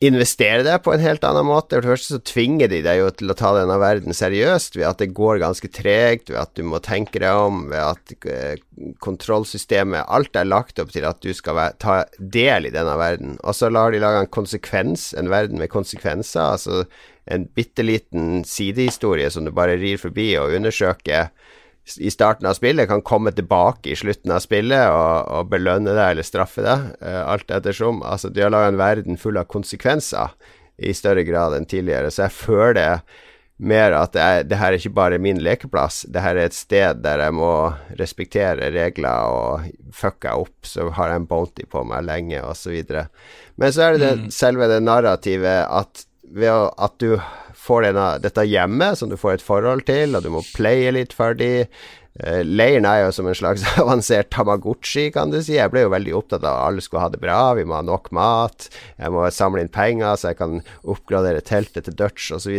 investere 0.00 0.62
det 0.64 0.78
på 0.84 0.94
en 0.94 1.02
helt 1.02 1.24
annen 1.28 1.44
måte. 1.44 1.76
For 1.76 1.84
det 1.84 1.92
første 1.92 2.16
så 2.16 2.22
tvinger 2.24 2.70
de 2.72 2.80
deg 2.84 3.02
jo 3.02 3.10
til 3.12 3.32
å 3.32 3.36
ta 3.36 3.52
denne 3.56 3.76
verden 3.82 4.16
seriøst 4.16 4.78
ved 4.78 4.86
at 4.88 5.02
det 5.02 5.10
går 5.16 5.42
ganske 5.42 5.68
tregt, 5.76 6.32
ved 6.32 6.40
at 6.40 6.54
du 6.56 6.64
må 6.64 6.80
tenke 6.84 7.20
deg 7.20 7.36
om, 7.36 7.66
ved 7.68 7.84
at 7.84 8.14
uh, 8.24 8.94
kontrollsystemet 9.04 10.08
Alt 10.08 10.40
er 10.40 10.48
lagt 10.48 10.80
opp 10.80 10.94
til 10.94 11.04
at 11.08 11.20
du 11.20 11.34
skal 11.36 11.60
ta 11.82 12.00
del 12.16 12.70
i 12.70 12.72
denne 12.72 12.96
verden. 13.00 13.36
Og 13.44 13.56
så 13.56 13.68
lar 13.68 13.92
de 13.92 14.00
lage 14.00 14.24
en 14.24 14.32
konsekvens, 14.32 15.10
en 15.20 15.28
verden 15.32 15.60
med 15.60 15.72
konsekvenser. 15.72 16.56
Altså 16.56 16.86
en 17.30 17.44
bitte 17.54 17.84
liten 17.84 18.40
sidehistorie 18.48 19.28
som 19.30 19.44
du 19.44 19.52
bare 19.54 19.76
rir 19.78 20.00
forbi 20.00 20.32
og 20.40 20.56
undersøker 20.56 21.28
i 21.98 22.10
starten 22.12 22.46
av 22.46 22.54
spillet 22.58 22.88
kan 22.90 23.02
komme 23.02 23.32
tilbake 23.34 23.90
i 23.90 23.96
slutten 23.98 24.32
av 24.34 24.42
spillet 24.44 24.90
og, 24.92 25.30
og 25.30 25.50
belønne 25.52 25.94
deg 25.96 26.14
eller 26.14 26.26
straffe 26.26 26.64
deg, 26.64 26.92
uh, 27.02 27.22
alt 27.32 27.50
ettersom. 27.50 28.04
Altså, 28.06 28.30
de 28.30 28.44
har 28.44 28.52
laga 28.52 28.70
en 28.70 28.80
verden 28.80 29.20
full 29.20 29.40
av 29.40 29.48
konsekvenser 29.50 30.36
i 30.80 30.94
større 30.96 31.26
grad 31.28 31.56
enn 31.56 31.68
tidligere, 31.68 32.12
så 32.12 32.26
jeg 32.26 32.36
føler 32.38 33.02
mer 33.60 33.92
at 33.92 34.14
det, 34.14 34.24
er, 34.24 34.44
det 34.48 34.56
her 34.56 34.72
er 34.72 34.80
ikke 34.80 34.96
bare 34.96 35.20
min 35.20 35.42
lekeplass, 35.44 36.06
det 36.08 36.22
her 36.24 36.38
er 36.38 36.48
et 36.48 36.56
sted 36.56 37.02
der 37.04 37.20
jeg 37.26 37.36
må 37.36 37.52
respektere 38.00 38.70
regler, 38.72 39.28
og 39.28 39.92
fucker 39.92 40.30
jeg 40.30 40.46
opp, 40.46 40.56
så 40.64 40.88
har 40.96 41.12
jeg 41.12 41.20
en 41.20 41.28
bounty 41.28 41.66
på 41.68 41.82
meg 41.84 42.06
lenge, 42.08 42.40
osv. 42.40 42.78
Men 43.60 43.74
så 43.76 43.90
er 43.90 43.98
det, 43.98 44.00
det 44.00 44.14
mm. 44.22 44.30
selve 44.32 44.70
det 44.70 44.80
narrativet 44.86 45.66
at 45.68 46.06
ved 46.30 46.70
at 46.78 46.92
du 47.02 47.18
får 47.60 47.88
denne, 47.88 48.10
dette 48.24 48.44
hjemmet 48.48 49.00
som 49.00 49.10
du 49.10 49.18
får 49.20 49.38
et 49.38 49.44
forhold 49.44 49.86
til, 49.88 50.16
og 50.16 50.24
du 50.24 50.30
må 50.32 50.44
playe 50.54 50.92
litt 50.96 51.14
ferdig. 51.16 51.68
Uh, 52.20 52.40
leiren 52.42 52.88
er 52.88 53.04
jo 53.04 53.12
som 53.14 53.28
en 53.30 53.36
slags 53.38 53.62
avansert 53.82 54.32
Tamagotchi, 54.34 55.08
kan 55.14 55.32
du 55.32 55.38
si. 55.38 55.54
Jeg 55.58 55.72
ble 55.72 55.84
jo 55.84 55.92
veldig 55.92 56.16
opptatt 56.18 56.42
av 56.42 56.56
at 56.56 56.64
alle 56.70 56.84
skulle 56.84 57.04
ha 57.04 57.12
det 57.12 57.22
bra, 57.22 57.40
vi 57.58 57.66
må 57.68 57.78
ha 57.78 57.84
nok 57.86 58.10
mat, 58.16 58.66
jeg 58.98 59.14
må 59.14 59.28
samle 59.34 59.64
inn 59.64 59.72
penger 59.72 60.18
så 60.18 60.32
jeg 60.32 60.40
kan 60.40 60.58
oppgradere 60.82 61.44
teltet 61.46 61.86
til 61.86 61.98
Dutch 62.00 62.32
osv. 62.36 62.56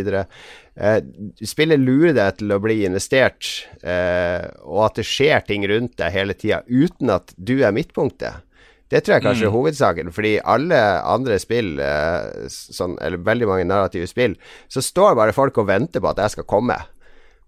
Uh, 0.72 0.98
spillet 1.44 1.82
lurer 1.82 2.16
deg 2.16 2.38
til 2.40 2.54
å 2.54 2.62
bli 2.62 2.80
investert, 2.88 3.50
uh, 3.84 4.48
og 4.64 4.86
at 4.88 5.02
det 5.02 5.08
skjer 5.10 5.44
ting 5.50 5.66
rundt 5.70 5.98
deg 6.00 6.16
hele 6.16 6.38
tida 6.38 6.62
uten 6.70 7.12
at 7.12 7.36
du 7.36 7.58
er 7.60 7.76
midtpunktet. 7.76 8.46
Det 8.92 9.00
tror 9.00 9.16
jeg 9.16 9.24
kanskje 9.24 9.46
er 9.46 9.48
mm. 9.48 9.56
hovedsaken, 9.56 10.12
fordi 10.12 10.32
alle 10.54 10.78
andre 11.08 11.38
spill, 11.40 11.78
eh, 11.80 12.48
sånn, 12.52 12.98
eller 13.00 13.22
veldig 13.24 13.48
mange 13.48 13.64
narrative 13.64 14.08
spill, 14.10 14.36
så 14.68 14.84
står 14.84 15.16
bare 15.16 15.32
folk 15.36 15.62
og 15.62 15.70
venter 15.70 16.02
på 16.02 16.10
at 16.10 16.20
jeg 16.20 16.34
skal 16.34 16.48
komme. 16.50 16.76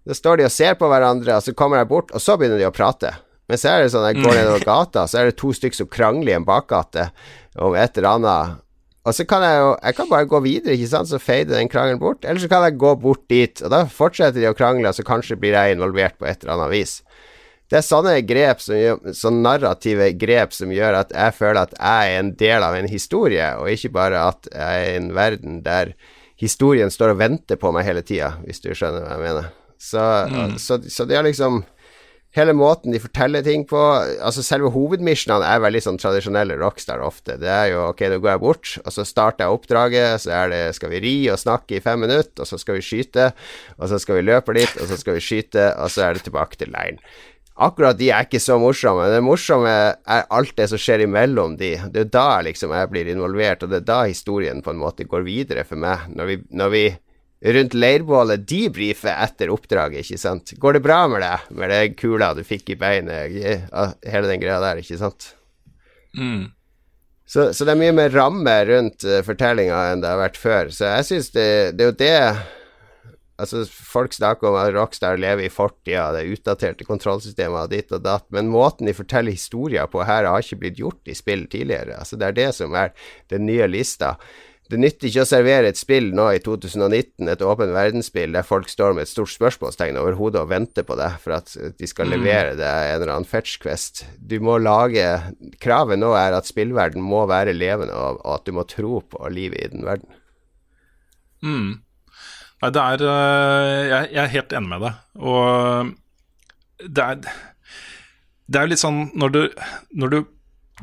Da 0.09 0.16
står 0.16 0.40
de 0.40 0.48
og 0.48 0.52
ser 0.52 0.78
på 0.80 0.88
hverandre, 0.88 1.37
og 1.37 1.44
så 1.44 1.52
kommer 1.57 1.83
jeg 1.83 1.90
bort, 1.92 2.12
og 2.16 2.24
så 2.24 2.38
begynner 2.40 2.61
de 2.61 2.68
å 2.68 2.72
prate. 2.74 3.12
Men 3.48 3.61
så 3.61 3.74
er 3.74 3.85
det 3.85 3.92
sånn, 3.92 4.07
jeg 4.09 4.24
går 4.24 4.38
nedover 4.38 4.64
gata, 4.64 5.04
så 5.04 5.20
er 5.20 5.28
det 5.28 5.38
to 5.40 5.52
stykker 5.52 5.83
som 5.83 5.90
krangler 5.92 6.33
i 6.33 6.37
en 6.38 6.48
bakgate 6.48 7.11
om 7.61 7.76
et 7.76 8.00
eller 8.00 8.16
annet. 8.16 8.61
Og 9.04 9.12
så 9.12 9.26
kan 9.28 9.42
jeg 9.44 9.59
jo 9.61 9.72
Jeg 9.83 9.96
kan 9.98 10.09
bare 10.09 10.24
gå 10.24 10.38
videre, 10.40 10.74
ikke 10.78 10.88
sant, 10.88 11.11
så 11.11 11.20
fader 11.20 11.59
den 11.59 11.68
krangelen 11.68 12.00
bort. 12.00 12.24
Eller 12.24 12.40
så 12.40 12.48
kan 12.48 12.64
jeg 12.64 12.80
gå 12.80 12.94
bort 12.96 13.28
dit, 13.28 13.61
og 13.61 13.68
da 13.68 13.85
fortsetter 13.85 14.40
de 14.40 14.48
å 14.48 14.57
krangle, 14.57 14.88
og 14.88 14.96
så 14.96 15.04
kanskje 15.04 15.37
blir 15.37 15.52
jeg 15.52 15.76
involvert 15.76 16.16
på 16.16 16.24
et 16.24 16.40
eller 16.40 16.57
annet 16.57 16.72
vis. 16.72 17.02
Det 17.74 17.80
er 17.80 17.87
sånne 17.88 18.18
grep, 18.22 18.60
som, 18.62 19.08
sånne 19.18 19.42
narrative 19.42 20.12
grep, 20.14 20.52
som 20.54 20.70
gjør 20.70 21.00
at 21.00 21.08
jeg 21.10 21.34
føler 21.34 21.64
at 21.64 21.72
jeg 21.74 22.12
er 22.12 22.20
en 22.20 22.28
del 22.38 22.62
av 22.62 22.76
en 22.78 22.87
historie, 22.87 23.48
og 23.58 23.66
ikke 23.72 23.90
bare 23.96 24.20
at 24.28 24.46
jeg 24.46 24.84
er 24.84 24.90
i 24.92 25.00
en 25.00 25.08
verden 25.16 25.56
der 25.64 25.90
historien 26.38 26.92
står 26.94 27.16
og 27.16 27.18
venter 27.24 27.58
på 27.58 27.74
meg 27.74 27.88
hele 27.88 28.04
tida, 28.06 28.37
hvis 28.46 28.62
du 28.62 28.70
skjønner 28.70 29.02
hva 29.02 29.16
jeg 29.16 29.24
mener. 29.24 29.50
Så, 29.82 30.04
mm. 30.30 30.54
så, 30.62 30.78
så 30.87 31.06
det 31.10 31.18
er 31.18 31.26
liksom 31.26 31.64
Hele 32.34 32.50
måten 32.56 32.90
de 32.90 32.98
forteller 32.98 33.44
ting 33.46 33.62
på 33.68 33.78
Altså 33.78 34.42
Selve 34.42 34.72
hovedmissionene 34.74 35.46
er 35.46 35.60
veldig 35.62 35.82
sånn 35.84 36.00
tradisjonelle 36.02 36.56
Rockstar 36.58 37.02
ofte. 37.04 37.37
Det 37.38 37.50
er 37.50 37.68
jo 37.70 37.84
ok, 37.92 38.00
da 38.10 38.18
går 38.18 38.32
jeg 38.32 38.42
bort, 38.42 38.72
og 38.82 38.94
så 38.96 39.04
starter 39.06 39.44
jeg 39.44 39.58
oppdraget, 39.58 40.24
så 40.24 40.32
er 40.40 40.50
det 40.50 40.62
skal 40.74 40.90
vi 40.96 41.02
ri 41.04 41.14
og 41.30 41.38
snakke 41.38 41.78
i 41.78 41.84
fem 41.84 42.02
minutter, 42.02 42.42
og 42.42 42.50
så 42.50 42.58
skal 42.58 42.80
vi 42.80 42.82
skyte, 42.87 43.28
og 43.78 43.87
så 43.92 44.00
skal 44.02 44.18
vi 44.18 44.26
løpe 44.26 44.56
litt, 44.58 44.74
og 44.82 44.90
så 44.90 44.98
skal 44.98 45.20
vi 45.20 45.22
skyte, 45.22 45.68
og 45.78 45.94
så 45.94 46.08
er 46.08 46.18
det 46.18 46.26
tilbake 46.26 46.58
til 46.58 46.74
leiren. 46.74 46.98
Akkurat 47.54 47.98
de 47.98 48.08
er 48.10 48.26
ikke 48.26 48.40
så 48.42 48.56
morsomme. 48.58 49.06
Det 49.12 49.20
morsomme 49.22 49.70
er 49.70 50.24
alt 50.34 50.56
det 50.58 50.66
som 50.72 50.80
skjer 50.80 51.04
imellom 51.04 51.54
de. 51.60 51.76
Det 51.94 52.00
er 52.02 52.10
da 52.10 52.40
liksom 52.42 52.74
jeg 52.74 52.90
blir 52.90 53.10
involvert, 53.12 53.62
og 53.62 53.70
det 53.70 53.82
er 53.82 53.90
da 53.92 54.00
historien 54.08 54.62
på 54.62 54.72
en 54.72 54.80
måte 54.80 55.06
går 55.06 55.22
videre 55.26 55.62
for 55.68 55.78
meg. 55.78 56.08
Når 56.18 56.30
vi, 56.30 56.38
når 56.50 56.72
vi 56.74 56.84
rundt 57.54 57.76
leirbålet 57.78 58.42
debrifer 58.48 59.14
etter 59.22 59.52
oppdraget, 59.54 60.02
ikke 60.02 60.18
sant. 60.18 60.56
Går 60.58 60.78
det 60.78 60.82
bra 60.86 61.04
med 61.12 61.22
deg, 61.22 61.46
med 61.54 61.70
den 61.70 61.94
kula 61.98 62.32
du 62.34 62.42
fikk 62.46 62.74
i 62.74 62.78
beinet, 62.80 63.38
hele 64.02 64.26
den 64.30 64.42
greia 64.42 64.58
der, 64.64 64.82
ikke 64.82 64.98
sant. 64.98 65.30
Mm. 66.18 66.50
Så, 67.24 67.52
så, 67.56 67.64
det 67.64 67.72
er 67.72 67.80
mye 67.80 67.94
mer 67.96 68.12
ramme 68.12 68.54
rundt 68.68 69.06
uh, 69.08 69.22
fortellinga 69.24 69.78
enn 69.92 70.02
det 70.02 70.10
har 70.10 70.20
vært 70.20 70.40
før. 70.40 70.74
Så 70.74 70.90
jeg 70.90 71.08
syns 71.08 71.30
det, 71.36 71.48
det 71.78 71.86
er 71.86 71.90
jo 71.92 71.98
det 72.02 72.18
Altså, 73.42 73.64
folk 73.66 74.12
snakker 74.14 74.47
om 74.47 74.55
at 74.61 74.73
Rockstar 74.77 75.18
lever 75.18 75.49
i 75.49 75.51
fortida, 75.51 76.12
det 76.14 76.29
utdaterte 76.37 76.87
kontrollsystemet 76.87 77.64
og 77.64 77.73
ditt 77.73 77.90
og 77.90 78.05
datt, 78.05 78.29
men 78.31 78.47
måten 78.53 78.87
de 78.87 78.94
forteller 78.94 79.35
historier 79.35 79.88
på 79.90 80.05
her, 80.07 80.29
har 80.31 80.44
ikke 80.44 80.61
blitt 80.61 80.79
gjort 80.79 81.11
i 81.11 81.16
spill 81.18 81.47
tidligere. 81.51 81.97
Altså, 81.99 82.14
det 82.20 82.29
er 82.29 82.37
det 82.38 82.51
som 82.55 82.77
er 82.79 82.92
den 83.35 83.47
nye 83.49 83.66
lista. 83.66 84.14
Det 84.70 84.79
nytter 84.81 85.11
ikke 85.11 85.25
å 85.27 85.29
servere 85.29 85.68
et 85.68 85.77
spill 85.77 86.07
nå 86.16 86.25
i 86.33 86.38
2019, 86.40 87.27
et 87.29 87.42
åpen 87.44 87.75
verdensspill, 87.75 88.33
der 88.33 88.47
folk 88.47 88.70
står 88.73 88.94
med 88.97 89.05
et 89.05 89.11
stort 89.11 89.29
spørsmålstegn 89.35 89.99
over 90.01 90.16
hodet 90.16 90.40
og 90.40 90.49
venter 90.55 90.87
på 90.88 90.97
det 90.97 91.11
for 91.20 91.35
at 91.37 91.53
de 91.77 91.87
skal 91.90 92.07
Mm. 92.09 92.14
levere 92.14 92.55
deg 92.57 92.94
en 92.94 93.03
eller 93.03 93.12
annen 93.12 93.29
fetch 93.29 93.59
quest. 93.61 94.07
Du 94.16 94.38
må 94.40 94.57
lage 94.62 95.05
Kravet 95.61 95.99
nå 96.01 96.14
er 96.16 96.33
at 96.38 96.47
spillverden 96.49 97.03
må 97.03 97.27
være 97.29 97.53
levende, 97.53 97.92
og 97.92 98.23
at 98.38 98.47
du 98.47 98.53
må 98.53 98.64
tro 98.64 99.03
på 99.03 99.29
livet 99.29 99.59
i 99.66 99.68
den 99.75 99.85
verden. 99.85 100.09
Mm. 101.42 101.84
Nei, 102.64 102.70
det 102.72 102.81
er 102.81 103.03
øh, 103.05 103.81
jeg, 103.90 104.07
jeg 104.14 104.22
er 104.22 104.31
helt 104.33 104.55
enig 104.57 104.70
med 104.70 104.85
deg. 104.87 105.00
Og 105.20 105.90
det 106.81 107.05
er 107.05 107.18
Det 108.44 108.57
er 108.61 108.64
jo 108.64 108.72
litt 108.72 108.81
sånn 108.83 109.03
når 109.16 109.35
du, 109.35 109.42
når 110.00 110.14
du 110.14 110.18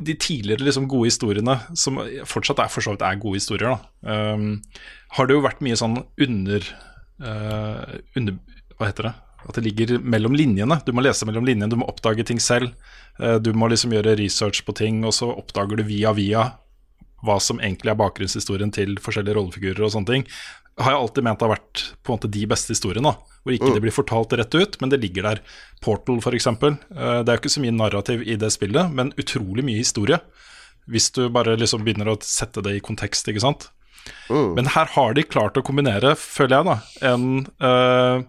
De 0.02 0.14
tidligere 0.14 0.64
liksom 0.64 0.86
gode 0.88 1.10
historiene, 1.10 1.58
som 1.76 1.98
fortsatt 2.24 2.62
er 2.62 2.70
for 2.72 2.84
så 2.84 2.94
vidt 2.94 3.02
er 3.04 3.18
gode 3.20 3.36
historier, 3.36 3.74
da, 3.74 4.14
um, 4.32 4.62
har 5.18 5.28
det 5.28 5.36
jo 5.36 5.42
vært 5.44 5.60
mye 5.60 5.76
sånn 5.76 5.98
under, 6.00 6.64
uh, 7.20 7.98
under 8.16 8.38
Hva 8.78 8.88
heter 8.88 9.10
det? 9.10 9.12
At 9.42 9.58
det 9.58 9.66
ligger 9.66 9.98
mellom 10.00 10.32
linjene. 10.38 10.78
Du 10.86 10.94
må 10.96 11.04
lese 11.04 11.26
mellom 11.28 11.44
linjene, 11.44 11.68
du 11.68 11.76
må 11.76 11.90
oppdage 11.90 12.24
ting 12.24 12.40
selv. 12.40 12.72
Eh, 13.18 13.36
Du 13.42 13.52
må 13.52 13.66
liksom 13.68 13.90
gjøre 13.92 14.14
research 14.16 14.62
på 14.64 14.74
ting, 14.78 15.02
og 15.04 15.12
så 15.16 15.32
oppdager 15.34 15.82
du 15.82 15.82
via 15.82 16.12
via 16.14 16.44
hva 17.26 17.38
som 17.42 17.60
egentlig 17.62 17.92
er 17.92 17.98
bakgrunnshistorien 17.98 18.72
til 18.74 18.96
forskjellige 19.02 19.36
rollefigurer 19.38 19.84
og 19.86 19.92
sånne 19.94 20.10
ting, 20.10 20.24
har 20.80 20.94
jeg 20.94 21.00
alltid 21.02 21.24
ment 21.24 21.40
har 21.44 21.50
vært 21.52 21.82
på 22.02 22.12
en 22.12 22.16
måte 22.18 22.30
de 22.32 22.46
beste 22.48 22.72
historiene. 22.72 23.12
Hvor 23.42 23.52
ikke 23.52 23.68
Mm. 23.68 23.74
det 23.74 23.82
blir 23.82 23.92
fortalt 23.92 24.32
rett 24.38 24.54
ut, 24.54 24.80
men 24.80 24.88
det 24.90 25.00
ligger 25.02 25.22
der. 25.22 25.40
Portal, 25.82 26.18
f.eks. 26.22 26.44
Det 26.44 27.28
er 27.28 27.34
jo 27.34 27.40
ikke 27.40 27.50
så 27.52 27.60
mye 27.60 27.74
narrativ 27.76 28.22
i 28.22 28.36
det 28.36 28.52
spillet, 28.54 28.92
men 28.92 29.12
utrolig 29.18 29.64
mye 29.66 29.82
historie. 29.82 30.20
Hvis 30.88 31.10
du 31.12 31.28
bare 31.28 31.56
liksom 31.58 31.84
begynner 31.84 32.08
å 32.08 32.18
sette 32.22 32.62
det 32.62 32.76
i 32.76 32.80
kontekst, 32.80 33.28
ikke 33.28 33.40
sant. 33.44 33.68
Men 34.30 34.66
her 34.66 34.86
har 34.96 35.14
de 35.14 35.22
klart 35.22 35.54
å 35.58 35.62
kombinere, 35.62 36.16
føler 36.18 36.56
jeg, 36.56 36.64
da, 36.66 37.12
en 37.12 37.46
uh, 37.62 38.22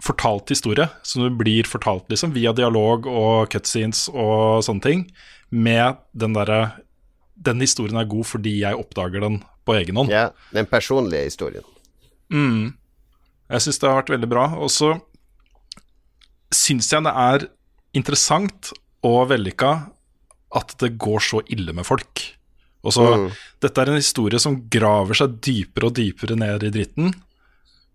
fortalt 0.00 0.48
historie, 0.48 0.88
som 1.02 1.24
det 1.26 1.34
blir 1.36 1.66
fortalt 1.68 2.08
liksom, 2.08 2.32
via 2.32 2.52
dialog 2.56 3.06
og 3.10 3.50
cutscenes 3.52 4.06
og 4.14 4.62
sånne 4.64 4.84
ting, 4.84 5.06
med 5.50 5.96
den 6.12 6.34
derre 6.36 6.82
Den 7.40 7.60
historien 7.62 7.96
er 7.96 8.04
god 8.10 8.26
fordi 8.26 8.56
jeg 8.64 8.74
oppdager 8.74 9.22
den 9.22 9.36
på 9.68 9.76
egen 9.76 10.00
hånd. 10.00 10.12
Ja, 10.12 10.30
den 10.56 10.68
personlige 10.70 11.28
historien. 11.28 11.66
Mm. 12.32 12.72
Jeg 13.48 13.64
syns 13.64 13.80
det 13.80 13.88
har 13.88 14.00
vært 14.00 14.16
veldig 14.16 14.30
bra. 14.30 14.48
Og 14.60 14.72
så 14.72 14.94
syns 16.54 16.90
jeg 16.92 17.04
det 17.04 17.14
er 17.14 17.46
interessant 17.96 18.72
og 19.06 19.28
vellykka 19.32 19.72
at 20.58 20.74
det 20.80 20.96
går 21.00 21.24
så 21.24 21.42
ille 21.52 21.74
med 21.76 21.86
folk. 21.88 22.24
Og 22.86 22.94
så, 22.94 23.04
Mm. 23.18 23.30
Dette 23.60 23.82
er 23.82 23.90
en 23.90 24.00
historie 24.00 24.38
som 24.38 24.68
graver 24.70 25.18
seg 25.18 25.40
dypere 25.42 25.90
og 25.90 25.96
dypere 25.98 26.36
ned 26.38 26.62
i 26.62 26.70
dritten, 26.70 27.12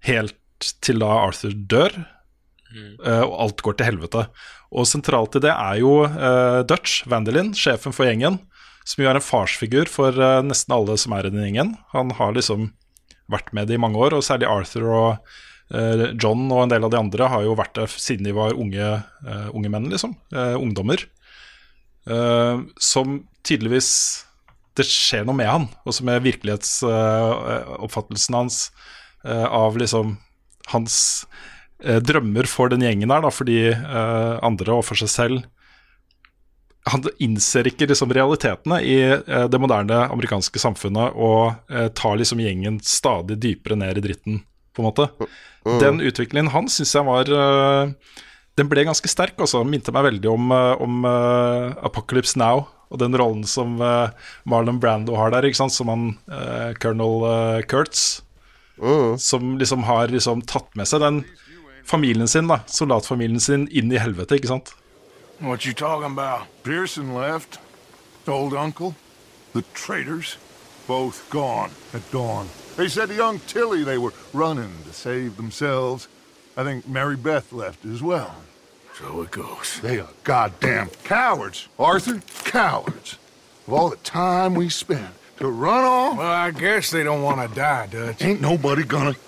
helt 0.05 0.37
til 0.83 0.99
da 0.99 1.07
Arthur 1.23 1.53
dør, 1.55 1.95
mm. 2.73 2.99
og 2.99 3.33
alt 3.45 3.63
går 3.63 3.77
til 3.77 3.85
helvete. 3.85 4.25
Og 4.73 4.85
sentralt 4.89 5.37
i 5.37 5.43
det 5.43 5.53
er 5.53 5.79
jo 5.79 6.03
uh, 6.03 6.61
Dutch, 6.67 7.07
Vandelin, 7.09 7.53
sjefen 7.53 7.95
for 7.95 8.05
gjengen, 8.05 8.39
som 8.83 8.99
jo 9.03 9.07
er 9.09 9.15
en 9.17 9.23
farsfigur 9.23 9.89
for 9.91 10.17
eh, 10.19 10.41
nesten 10.45 10.73
alle 10.75 10.97
som 10.99 11.13
er 11.15 11.23
i 11.27 11.31
den 11.33 11.43
gjengen. 11.45 11.69
Han 11.93 12.11
har 12.17 12.31
liksom 12.35 12.61
vært 13.31 13.53
med 13.55 13.67
det 13.69 13.75
i 13.77 13.81
mange 13.81 13.99
år, 14.03 14.11
og 14.17 14.25
særlig 14.25 14.51
Arthur 14.51 14.85
og 14.91 15.09
eh, 15.73 16.03
John 16.19 16.41
og 16.51 16.61
en 16.65 16.71
del 16.73 16.83
av 16.85 16.91
de 16.93 16.99
andre 16.99 17.23
har 17.31 17.41
jo 17.45 17.59
vært 17.59 17.75
der 17.79 17.89
siden 17.91 18.25
de 18.27 18.33
var 18.35 18.59
unge, 18.59 18.87
eh, 18.99 19.47
unge 19.55 19.69
menn, 19.71 19.91
liksom. 19.93 20.11
ungdommer. 20.59 20.99
Som 22.83 23.07
tydeligvis 23.47 23.89
Det 24.75 24.83
skjer 24.83 25.23
noe 25.23 25.35
med 25.37 25.47
han, 25.47 25.67
også 25.87 26.03
med 26.03 26.19
virkelighetsoppfattelsen 26.25 28.35
hans 28.35 28.75
av 29.23 29.77
liksom 29.79 30.19
hans 30.73 31.23
drømmer 31.79 32.43
for 32.49 32.67
den 32.73 32.81
gjengen 32.83 33.11
her, 33.13 33.21
da, 33.23 33.29
for 33.31 33.45
de 33.47 33.71
andre 34.43 34.73
og 34.75 34.83
for 34.89 34.95
seg 34.99 35.09
selv. 35.13 35.47
Han 36.91 37.05
innser 37.23 37.67
ikke 37.69 37.87
liksom 37.87 38.11
realitetene 38.11 38.81
i 38.83 38.97
eh, 39.07 39.45
det 39.47 39.59
moderne 39.61 40.01
amerikanske 40.11 40.59
samfunnet 40.59 41.15
og 41.15 41.71
eh, 41.71 41.87
tar 41.95 42.17
liksom 42.19 42.41
gjengen 42.43 42.81
stadig 42.83 43.37
dypere 43.39 43.77
ned 43.79 44.01
i 44.01 44.03
dritten, 44.03 44.41
på 44.75 44.83
en 44.83 44.89
måte. 44.89 45.07
Mm. 45.63 45.77
Den 45.79 46.03
utviklingen 46.03 46.51
hans 46.51 46.75
syns 46.75 46.91
jeg 46.97 47.07
var 47.07 47.31
eh, 47.31 47.93
Den 48.59 48.67
ble 48.69 48.83
ganske 48.83 49.07
sterk, 49.09 49.37
altså. 49.39 49.63
Minte 49.63 49.93
meg 49.95 50.09
veldig 50.09 50.29
om, 50.29 50.51
om 50.53 51.05
Apocalypse 51.07 52.37
Now 52.37 52.67
og 52.93 52.99
den 53.01 53.15
rollen 53.17 53.41
som 53.49 53.79
Marlon 54.45 54.77
Brando 54.77 55.15
har 55.17 55.31
der, 55.33 55.47
ikke 55.47 55.57
sant? 55.57 55.73
som 55.73 55.89
han 55.89 56.03
uh, 56.29 56.75
colonel 56.77 57.25
uh, 57.25 57.63
Kurtz. 57.65 58.21
Som 59.17 59.55
liksom 59.57 59.87
har 59.87 60.13
liksom 60.13 60.43
tatt 60.45 60.69
med 60.77 60.85
seg 60.85 61.01
den 61.01 61.23
familien 61.89 62.29
sin, 62.29 62.45
da, 62.51 62.59
soldatfamilien 62.69 63.41
sin, 63.41 63.65
inn 63.73 63.89
i 63.89 63.97
helvete, 63.97 64.37
ikke 64.37 64.51
sant? 64.51 64.75
What 65.43 65.65
you 65.65 65.73
talking 65.73 66.09
about? 66.09 66.47
Pearson 66.63 67.13
left. 67.13 67.59
Old 68.25 68.53
uncle. 68.53 68.95
The 69.51 69.63
traitors. 69.73 70.37
Both 70.87 71.29
gone 71.29 71.71
at 71.93 72.09
dawn. 72.11 72.47
They 72.77 72.87
said 72.87 73.09
to 73.09 73.15
young 73.15 73.39
Tilly 73.39 73.83
they 73.83 73.97
were 73.97 74.13
running 74.31 74.71
to 74.85 74.93
save 74.93 75.35
themselves. 75.35 76.07
I 76.55 76.63
think 76.63 76.87
Mary 76.87 77.17
Beth 77.17 77.51
left 77.51 77.83
as 77.83 78.01
well. 78.01 78.37
So 78.97 79.21
it 79.23 79.31
goes. 79.31 79.81
They 79.81 79.99
are 79.99 80.07
goddamn 80.23 80.91
cowards, 81.03 81.67
Arthur. 81.77 82.21
Cowards. 82.45 83.17
Of 83.67 83.73
all 83.73 83.89
the 83.89 83.97
time 83.97 84.55
we 84.55 84.69
spent 84.69 85.13
to 85.39 85.49
run 85.49 85.83
off. 85.83 86.17
Well, 86.19 86.25
I 86.25 86.51
guess 86.51 86.89
they 86.89 87.03
don't 87.03 87.21
want 87.21 87.49
to 87.49 87.53
die, 87.53 87.87
Dutch. 87.87 88.23
Ain't 88.23 88.39
nobody 88.39 88.83
gonna. 88.83 89.15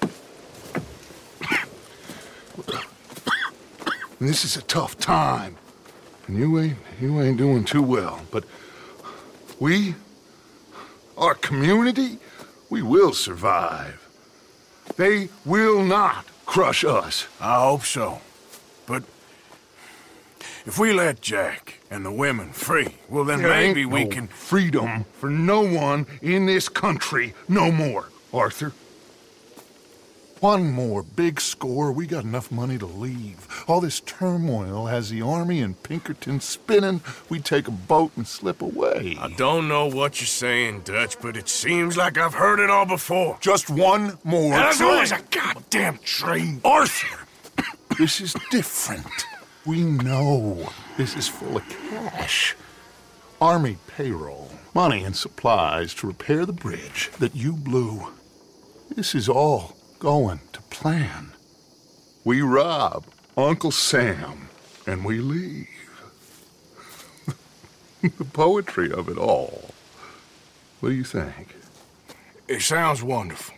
This 4.17 4.45
is 4.45 4.55
a 4.55 4.61
tough 4.61 4.97
time. 4.97 5.57
And 6.27 6.37
you 6.37 6.59
ain't 6.59 6.77
you 6.99 7.21
ain't 7.21 7.37
doing 7.37 7.65
too 7.65 7.81
well. 7.81 8.21
But 8.31 8.43
we 9.59 9.95
our 11.17 11.35
community, 11.35 12.17
we 12.69 12.81
will 12.81 13.13
survive. 13.13 14.01
They 14.97 15.29
will 15.45 15.83
not 15.83 16.25
crush 16.45 16.83
us. 16.83 17.27
I 17.39 17.61
hope 17.61 17.83
so. 17.83 18.21
But 18.85 19.03
if 20.65 20.77
we 20.79 20.93
let 20.93 21.21
Jack 21.21 21.79
and 21.91 22.05
the 22.05 22.11
women 22.11 22.51
free, 22.51 22.95
well, 23.09 23.23
then 23.23 23.41
There 23.41 23.49
maybe 23.49 23.85
we 23.85 24.03
no 24.05 24.09
can. 24.09 24.27
freedom 24.27 25.05
for 25.13 25.29
no 25.29 25.61
one 25.61 26.05
in 26.21 26.45
this 26.45 26.69
country 26.69 27.33
no 27.47 27.71
more, 27.71 28.09
Arthur. 28.33 28.73
One 30.45 30.71
more 30.73 31.01
big 31.01 31.41
score, 31.41 31.91
we 31.91 32.05
got 32.05 32.23
enough 32.23 32.51
money 32.51 32.77
to 32.77 32.85
leave. 32.85 33.47
All 33.67 33.81
this 33.81 33.99
turmoil 33.99 34.85
has 34.85 35.09
the 35.09 35.23
army 35.23 35.59
and 35.59 35.81
Pinkerton 35.81 36.39
spinning. 36.39 37.01
We 37.29 37.39
take 37.39 37.67
a 37.67 37.71
boat 37.71 38.11
and 38.15 38.27
slip 38.27 38.61
away. 38.61 39.17
I 39.19 39.29
don't 39.31 39.67
know 39.67 39.87
what 39.87 40.21
you're 40.21 40.27
saying, 40.27 40.81
Dutch, 40.81 41.19
but 41.19 41.35
it 41.35 41.49
seems 41.49 41.97
like 41.97 42.19
I've 42.19 42.35
heard 42.35 42.59
it 42.59 42.69
all 42.69 42.85
before. 42.85 43.39
Just 43.41 43.71
one 43.71 44.19
more 44.23 44.53
And 44.53 44.81
always 44.83 45.11
a 45.11 45.19
goddamn 45.31 45.97
train. 46.03 46.61
Arthur, 46.63 47.25
this 47.97 48.21
is 48.21 48.35
different. 48.51 49.25
We 49.65 49.81
know 49.81 50.69
this 50.95 51.15
is 51.15 51.27
full 51.27 51.57
of 51.57 51.67
cash. 51.89 52.55
Army 53.41 53.77
payroll, 53.87 54.51
money 54.75 55.03
and 55.05 55.15
supplies 55.15 55.95
to 55.95 56.05
repair 56.05 56.45
the 56.45 56.53
bridge 56.53 57.09
that 57.17 57.35
you 57.35 57.53
blew. 57.53 58.13
This 58.95 59.15
is 59.15 59.27
all 59.27 59.74
going 60.05 60.39
to 60.53 60.61
plan. 60.69 61.31
We 62.23 62.43
rob 62.43 63.05
Uncle 63.35 63.71
Sam 63.71 64.49
and 64.85 65.03
we 65.03 65.17
leave. 65.17 65.67
the 68.03 68.23
poetry 68.25 68.91
of 68.91 69.09
it 69.09 69.17
all. 69.17 69.71
What 70.79 70.89
do 70.89 70.95
you 70.95 71.03
think? 71.03 71.55
It 72.47 72.61
sounds 72.61 73.01
wonderful. 73.01 73.55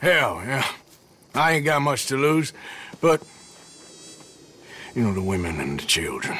Hell, 0.00 0.42
yeah. 0.44 0.66
I 1.36 1.52
ain't 1.52 1.66
got 1.66 1.82
much 1.82 2.06
to 2.06 2.16
lose, 2.16 2.52
but. 3.00 3.22
You 4.96 5.04
know, 5.04 5.14
the 5.14 5.22
women 5.22 5.60
and 5.60 5.78
the 5.78 5.86
children. 5.86 6.36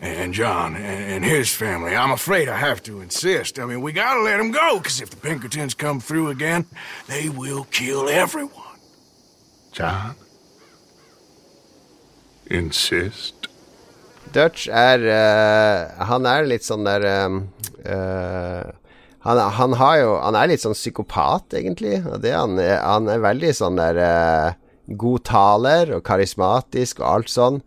And 0.00 0.32
John 0.32 0.76
and, 0.76 1.24
his 1.24 1.54
family. 1.54 1.94
I'm 1.94 2.10
afraid 2.10 2.48
I 2.48 2.56
have 2.56 2.82
to 2.84 3.02
insist. 3.02 3.58
I 3.58 3.66
mean, 3.66 3.82
we 3.82 3.92
gotta 3.92 4.22
let 4.22 4.38
them 4.38 4.50
go, 4.50 4.78
because 4.78 5.00
if 5.02 5.10
the 5.10 5.16
Pinkertons 5.16 5.74
come 5.74 6.00
through 6.00 6.28
again, 6.28 6.64
they 7.06 7.28
will 7.28 7.64
kill 7.70 8.08
everyone. 8.08 8.78
John? 9.72 10.14
Insist? 12.46 13.48
Dutch 14.32 14.68
er 14.68 15.04
uh, 15.04 16.04
Han 16.06 16.26
er 16.26 16.46
litt 16.46 16.64
sånn 16.66 16.86
der 16.86 17.04
um, 17.26 17.40
uh, 17.82 18.70
han, 19.26 19.40
han 19.56 19.74
har 19.80 19.96
jo 19.98 20.12
Han 20.22 20.38
er 20.38 20.50
litt 20.52 20.62
sånn 20.62 20.76
psykopat, 20.76 21.58
egentlig. 21.60 22.00
Og 22.06 22.22
det 22.24 22.32
han, 22.34 22.56
han 22.58 23.10
er 23.10 23.22
veldig 23.22 23.52
sånn 23.58 23.78
der 23.80 24.00
uh, 24.00 24.58
god 24.90 25.24
taler 25.28 25.92
og 25.96 26.04
karismatisk 26.06 27.02
og 27.02 27.08
alt 27.12 27.32
sånn. 27.32 27.60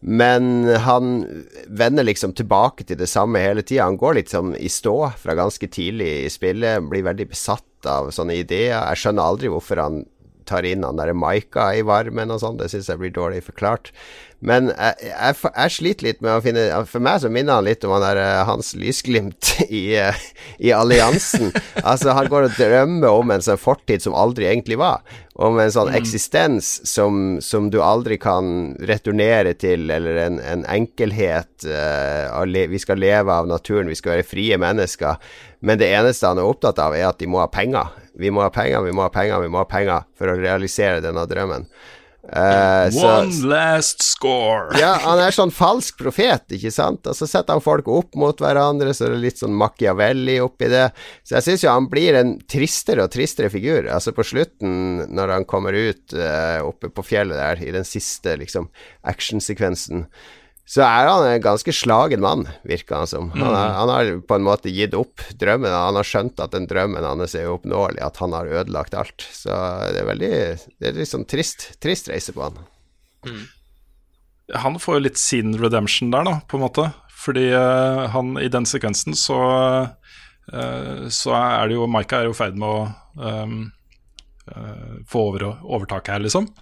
Men 0.00 0.68
han 0.84 1.24
vender 1.66 2.06
liksom 2.06 2.32
tilbake 2.38 2.86
til 2.86 3.00
det 3.00 3.08
samme 3.10 3.40
hele 3.42 3.64
tida. 3.66 3.88
Han 3.88 3.98
går 3.98 4.20
litt 4.20 4.30
sånn 4.30 4.52
i 4.54 4.70
stå 4.70 4.94
fra 5.18 5.34
ganske 5.38 5.66
tidlig 5.74 6.12
i 6.22 6.30
spillet, 6.30 6.84
blir 6.86 7.06
veldig 7.08 7.26
besatt 7.32 7.88
av 7.88 8.12
sånne 8.14 8.38
ideer. 8.38 8.76
Jeg 8.78 9.02
skjønner 9.02 9.32
aldri 9.32 9.50
hvorfor 9.50 9.82
han 9.82 10.04
tar 10.48 10.64
inn 10.64 10.86
han 10.86 10.96
derre 10.98 11.16
Maika 11.18 11.70
i 11.76 11.84
varmen 11.86 12.32
og 12.32 12.40
sånn, 12.42 12.56
det 12.60 12.70
syns 12.72 12.88
jeg 12.88 13.00
blir 13.02 13.12
dårlig 13.14 13.42
forklart. 13.46 13.92
Men 14.38 14.68
jeg, 14.70 15.08
jeg, 15.08 15.34
jeg, 15.48 15.72
sliter 15.74 16.06
litt 16.06 16.20
med 16.22 16.36
å 16.36 16.42
finne 16.44 16.66
For 16.86 17.02
meg 17.02 17.18
så 17.24 17.30
minner 17.32 17.58
han 17.58 17.66
litt 17.66 17.82
om 17.82 17.96
han 17.96 18.04
der, 18.04 18.20
eh, 18.22 18.42
Hans 18.46 18.70
Lysglimt 18.78 19.50
i, 19.66 19.96
eh, 19.98 20.20
i 20.62 20.70
Alliansen. 20.74 21.50
altså, 21.82 22.14
han 22.14 22.30
går 22.30 22.46
og 22.46 22.58
drømmer 22.58 23.10
om 23.10 23.34
en 23.34 23.42
sånn 23.42 23.58
fortid 23.58 24.04
som 24.04 24.14
aldri 24.14 24.46
egentlig 24.46 24.78
var. 24.78 25.02
Om 25.38 25.58
en 25.62 25.74
sånn 25.74 25.90
mm. 25.90 25.98
eksistens 25.98 26.70
som, 26.86 27.38
som, 27.42 27.66
du 27.74 27.80
aldri 27.82 28.18
kan 28.22 28.76
returnere 28.86 29.56
til, 29.58 29.90
eller 29.94 30.22
en, 30.24 30.40
en 30.42 30.64
enkelhet. 30.70 31.50
Uh, 31.66 32.46
vi 32.70 32.80
skal 32.82 32.98
leve 32.98 33.34
av 33.34 33.46
naturen, 33.50 33.90
vi 33.90 33.98
skal 33.98 34.16
være 34.16 34.26
frie 34.26 34.58
mennesker. 34.58 35.18
Men 35.62 35.78
det 35.78 35.92
eneste 35.94 36.30
han 36.30 36.42
er 36.42 36.46
opptatt 36.46 36.82
av, 36.82 36.94
er 36.94 37.06
at 37.10 37.22
de 37.22 37.30
må 37.30 37.42
ha 37.42 37.46
penger. 37.50 37.94
Vi 38.18 38.30
må 38.34 38.42
ha 38.42 38.50
penger, 38.54 38.82
vi 38.86 38.94
må 38.94 39.06
ha 39.06 39.12
penger, 39.14 39.38
vi 39.42 39.50
må 39.50 39.62
ha 39.62 39.68
penger 39.70 40.10
for 40.18 40.30
å 40.30 40.38
realisere 40.38 41.02
denne 41.02 41.26
drømmen. 41.30 41.70
Uh, 42.28 42.90
One 42.92 43.32
så, 43.32 43.46
last 43.48 44.02
score. 44.02 44.76
ja, 44.82 44.92
han 45.00 45.20
er 45.22 45.32
sånn 45.32 45.52
falsk 45.54 45.96
profet, 46.00 46.44
ikke 46.58 46.72
sant? 46.74 47.06
Og 47.08 47.16
så 47.16 47.28
setter 47.28 47.56
han 47.56 47.64
folk 47.64 47.88
opp 47.88 48.18
mot 48.20 48.42
hverandre, 48.42 48.92
så 48.92 49.08
det 49.08 49.16
er 49.16 49.22
litt 49.22 49.40
sånn 49.40 49.56
Machiavelli 49.56 50.36
oppi 50.44 50.68
det. 50.72 50.90
Så 51.24 51.38
jeg 51.38 51.46
syns 51.46 51.64
jo 51.64 51.72
han 51.72 51.88
blir 51.88 52.18
en 52.20 52.34
tristere 52.44 53.06
og 53.06 53.14
tristere 53.14 53.48
figur. 53.52 53.88
Altså 53.88 54.12
på 54.16 54.26
slutten, 54.26 55.06
når 55.08 55.34
han 55.38 55.48
kommer 55.48 55.76
ut 55.76 56.16
uh, 56.16 56.60
oppe 56.68 56.92
på 56.92 57.06
fjellet 57.14 57.40
der, 57.40 57.64
i 57.64 57.72
den 57.74 57.88
siste 57.88 58.36
liksom 58.40 58.68
actionsekvensen, 59.08 60.04
så 60.68 60.82
er 60.84 61.06
han 61.08 61.24
en 61.24 61.40
ganske 61.40 61.72
slagen 61.72 62.20
mann, 62.20 62.42
virker 62.68 62.98
han 62.98 63.08
som. 63.08 63.30
Han, 63.32 63.46
er, 63.48 63.68
mm. 63.70 63.76
han, 63.78 63.92
har 63.94 64.10
på 64.28 64.36
en 64.36 64.44
måte 64.44 64.68
gitt 64.68 64.92
opp 64.98 65.22
drømmen. 65.40 65.72
Han 65.72 65.96
har 65.96 66.04
skjønt 66.04 66.42
at 66.44 66.52
den 66.52 66.68
drømmen 66.68 67.06
hans 67.08 67.32
er 67.38 67.48
uoppnåelig, 67.48 68.02
at 68.04 68.20
han 68.20 68.36
har 68.36 68.50
ødelagt 68.52 68.96
alt. 68.98 69.24
Så 69.32 69.48
det 69.94 70.02
er 70.02 70.10
veldig 70.10 70.32
Det 70.76 70.90
er 70.90 71.00
litt 71.00 71.08
sånn 71.08 71.24
trist, 71.24 71.70
trist 71.80 72.12
reise 72.12 72.36
på 72.36 72.44
han. 72.44 72.60
Mm. 73.24 73.46
Han 74.60 74.78
får 74.80 74.98
jo 74.98 75.06
litt 75.06 75.20
sin 75.20 75.56
redemption 75.56 76.12
der, 76.12 76.28
da, 76.28 76.36
på 76.44 76.60
en 76.60 76.66
måte. 76.66 76.90
Fordi 77.18 77.48
uh, 77.48 78.04
han 78.12 78.36
i 78.36 78.52
den 78.52 78.68
sekvensen 78.68 79.16
så 79.18 79.40
uh, 79.88 81.08
Så 81.10 81.32
er 81.34 81.68
det 81.68 81.80
jo 81.80 81.88
Maika 81.90 82.20
er 82.20 82.28
jo 82.28 82.36
i 82.36 82.38
ferd 82.38 82.60
med 82.60 82.68
å 82.68 82.84
um, 83.16 83.60
uh, 84.52 85.00
få 85.08 85.30
over, 85.32 85.48
overtaket 85.64 86.18
her, 86.18 86.28
liksom. 86.28 86.52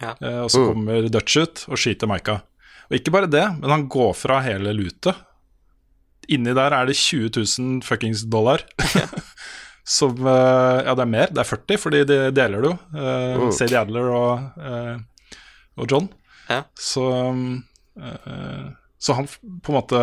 Ja. 0.00 0.14
og 0.16 0.46
så 0.48 0.62
mm. 0.62 0.68
kommer 0.70 1.06
Dutch 1.12 1.34
ut 1.36 1.62
og 1.68 1.76
skyter 1.76 2.08
Maika. 2.08 2.38
Og 2.90 2.98
ikke 2.98 3.12
bare 3.14 3.30
det, 3.30 3.46
men 3.60 3.70
han 3.70 3.86
går 3.90 4.14
fra 4.18 4.40
hele 4.42 4.74
lutet. 4.74 5.14
Inni 6.30 6.54
der 6.54 6.74
er 6.74 6.88
det 6.90 6.98
20 6.98 7.30
000 7.38 7.82
fuckings 7.86 8.24
dollar. 8.30 8.64
Som 9.90 10.18
uh, 10.26 10.82
Ja, 10.84 10.94
det 10.94 11.04
er 11.04 11.10
mer. 11.10 11.30
Det 11.30 11.42
er 11.42 11.48
40, 11.48 11.78
fordi 11.80 12.02
de 12.06 12.18
deler 12.34 12.62
det 12.62 12.72
jo. 12.72 12.74
Uh. 12.94 13.46
Sadie 13.54 13.78
Adler 13.78 14.10
og, 14.14 14.58
uh, 14.58 15.30
og 15.78 15.90
John. 15.90 16.10
Ja. 16.50 16.64
Så, 16.78 17.06
uh, 17.30 18.66
så 18.98 19.16
han 19.18 19.30
på 19.62 19.70
en 19.70 19.76
måte 19.78 20.00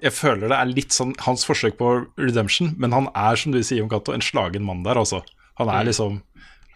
Jeg 0.00 0.12
føler 0.12 0.52
det 0.52 0.56
er 0.56 0.68
litt 0.68 0.96
sånn 0.96 1.14
hans 1.24 1.46
forsøk 1.48 1.76
på 1.80 1.92
redemption, 2.20 2.74
men 2.80 2.92
han 2.96 3.08
er, 3.12 3.40
som 3.40 3.52
du 3.52 3.60
sier, 3.60 3.80
Jon 3.82 3.92
Cato, 3.92 4.14
en 4.16 4.24
slagen 4.24 4.64
mann 4.64 4.84
der, 4.84 5.00
altså. 5.00 5.24
Han 5.60 5.68
er 5.68 5.82
mm. 5.82 5.88
liksom 5.90 6.20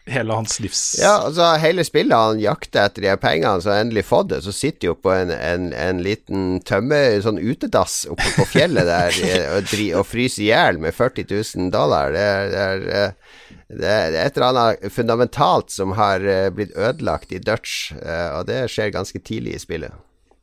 hele 0.07 0.33
hans 0.37 0.59
livs 0.61 0.83
Ja, 1.01 1.13
altså 1.27 1.47
hele 1.63 1.85
spillet 1.87 2.17
han 2.17 2.41
jakter 2.43 2.89
etter 2.89 3.07
de 3.07 3.15
pengene, 3.21 3.63
så 3.63 3.73
har 3.73 3.85
endelig 3.85 4.05
fått 4.09 4.31
det. 4.35 4.41
Så 4.45 4.53
sitter 4.53 4.91
jo 4.91 4.97
på 5.01 5.13
en, 5.15 5.33
en, 5.33 5.71
en 5.73 6.03
liten 6.05 6.61
tømme, 6.67 7.01
sånn 7.25 7.41
utedass 7.41 8.03
oppe 8.13 8.29
på 8.37 8.47
fjellet 8.53 8.89
der 8.89 9.21
og, 9.57 9.71
dri, 9.71 9.89
og 9.97 10.07
fryser 10.09 10.45
i 10.45 10.51
hjel 10.51 10.81
med 10.83 10.97
40 10.97 11.29
000 11.31 11.73
dollar. 11.75 12.13
Det 12.15 12.25
er, 12.25 12.51
det, 12.53 12.65
er, 12.65 12.89
eh, 12.99 13.71
det 13.81 13.95
er, 13.95 14.19
et 14.27 14.37
eller 14.37 14.51
annet 14.51 14.93
fundamentalt 14.93 15.73
som 15.73 15.97
har 15.99 16.25
eh, 16.29 16.51
blitt 16.55 16.77
ødelagt 16.77 17.33
i 17.33 17.41
Dutch, 17.41 17.95
eh, 17.97 18.29
og 18.37 18.45
det 18.51 18.67
skjer 18.73 18.93
ganske 18.95 19.23
tidlig 19.25 19.57
i 19.57 19.65
spillet. 19.65 19.97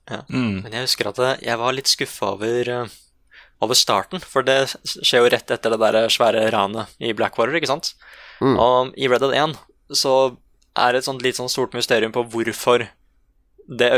Ja, 0.10 0.24
mm. 0.28 0.66
men 0.66 0.74
jeg 0.74 0.90
husker 0.90 1.12
at 1.12 1.22
jeg 1.46 1.62
var 1.62 1.78
litt 1.78 1.92
skuffa 1.92 2.34
over 2.34 2.74
over 3.62 3.78
starten, 3.78 4.18
for 4.26 4.42
det 4.42 4.74
skjer 4.82 5.22
jo 5.22 5.30
rett 5.30 5.52
etter 5.54 5.76
det 5.76 5.78
der 5.84 6.10
svære 6.10 6.48
ranet 6.50 6.96
i 6.98 7.14
Blackwater, 7.14 7.54
ikke 7.60 7.70
sant? 7.70 7.92
Mm. 8.42 8.58
Og 8.58 8.96
i 8.98 9.10
Red 9.12 9.24
Dead 9.24 9.38
1 9.38 9.56
så 9.98 10.16
er 10.80 10.94
det 10.94 11.02
et 11.02 11.08
sånt 11.08 11.24
litt 11.24 11.38
sånn 11.38 11.52
stort 11.52 11.76
mysterium 11.78 12.14
på 12.16 12.24
hvorfor 12.32 12.88
det, 13.72 13.90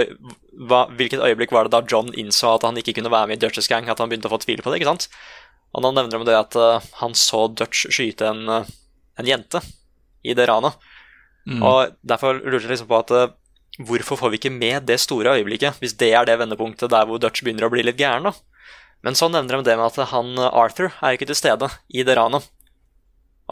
hva, 0.68 0.86
Hvilket 0.94 1.24
øyeblikk 1.24 1.54
var 1.56 1.66
det 1.66 1.74
da 1.74 1.82
John 1.90 2.12
innså 2.20 2.52
at 2.58 2.66
han 2.68 2.78
ikke 2.78 2.96
kunne 2.98 3.12
være 3.14 3.30
med 3.30 3.40
i 3.40 3.46
Dutchess 3.46 3.70
Gang? 3.72 3.88
At 3.90 4.02
han 4.02 4.12
begynte 4.12 4.30
å 4.30 4.34
få 4.34 4.42
tvil 4.44 4.62
på 4.62 4.70
det, 4.70 4.82
ikke 4.82 4.92
sant? 4.92 5.08
Og 5.74 5.86
da 5.86 5.94
nevner 5.96 6.20
han 6.20 6.28
det 6.28 6.38
at 6.38 6.58
uh, 6.60 6.90
han 7.00 7.16
så 7.18 7.48
Dutch 7.50 7.88
skyte 7.94 8.28
en, 8.30 8.44
uh, 8.50 8.68
en 9.18 9.30
jente 9.30 9.64
i 10.24 10.36
det 10.38 10.46
ranet. 10.50 10.78
Mm. 11.50 11.64
Og 11.66 11.96
derfor 12.06 12.38
lurte 12.38 12.68
jeg 12.68 12.76
liksom 12.76 12.92
på 12.92 13.00
at 13.00 13.14
uh, 13.16 13.32
hvorfor 13.82 14.20
får 14.20 14.34
vi 14.34 14.42
ikke 14.42 14.54
med 14.54 14.86
det 14.90 15.00
store 15.02 15.34
øyeblikket, 15.40 15.80
hvis 15.82 15.98
det 15.98 16.12
er 16.14 16.28
det 16.30 16.38
vendepunktet 16.44 16.94
der 16.94 17.08
hvor 17.10 17.22
Dutch 17.22 17.42
begynner 17.42 17.66
å 17.66 17.74
bli 17.74 17.86
litt 17.88 17.98
gæren, 17.98 18.30
da? 18.30 18.36
Men 19.04 19.18
så 19.20 19.28
nevner 19.28 19.60
de 19.60 19.72
det 19.72 19.80
med 19.80 19.90
at 19.90 20.14
han 20.14 20.38
Arthur 20.46 20.94
er 20.94 21.18
ikke 21.18 21.28
til 21.28 21.36
stede 21.36 21.68
i 21.92 22.06
det 22.08 22.14
ranet. 22.16 22.46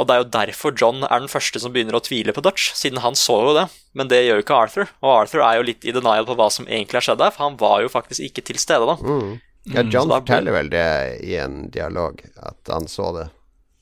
Og 0.02 0.08
det 0.10 0.16
er 0.16 0.24
jo 0.24 0.32
derfor 0.34 0.74
John 0.74 1.04
er 1.06 1.22
den 1.22 1.30
første 1.30 1.62
som 1.62 1.74
begynner 1.76 1.94
å 1.94 2.02
tvile 2.02 2.34
på 2.34 2.42
Dutch, 2.42 2.72
siden 2.74 3.04
han 3.04 3.14
så 3.20 3.36
jo 3.46 3.52
det. 3.54 3.68
Men 3.94 4.10
det 4.10 4.24
gjør 4.24 4.40
jo 4.40 4.46
ikke 4.46 4.58
Arthur, 4.58 4.94
og 5.04 5.12
Arthur 5.14 5.44
er 5.46 5.60
jo 5.60 5.68
litt 5.68 5.86
i 5.86 5.94
denial 5.94 6.26
på 6.26 6.36
hva 6.40 6.48
som 6.54 6.66
egentlig 6.66 6.98
har 6.98 7.06
skjedd 7.06 7.22
der, 7.22 7.34
for 7.36 7.46
han 7.46 7.60
var 7.62 7.84
jo 7.84 7.92
faktisk 7.94 8.26
ikke 8.26 8.44
til 8.50 8.58
stede 8.62 8.88
da. 8.90 8.96
Mm. 8.98 9.36
Ja, 9.70 9.84
John 9.84 10.10
mm, 10.10 10.16
forteller 10.16 10.56
vel 10.56 10.72
det 10.74 10.88
i 11.28 11.36
en 11.38 11.68
dialog, 11.70 12.24
at 12.42 12.72
han 12.74 12.90
så 12.90 13.12
det. 13.20 13.28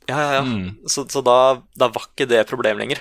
Ja, 0.10 0.18
ja, 0.18 0.34
ja. 0.40 0.44
Mm. 0.44 0.90
Så, 0.90 1.06
så 1.08 1.24
da, 1.24 1.62
da, 1.80 1.88
var 1.94 2.10
ikke 2.10 2.28
det 2.28 2.44
problem 2.50 2.82
lenger. 2.82 3.00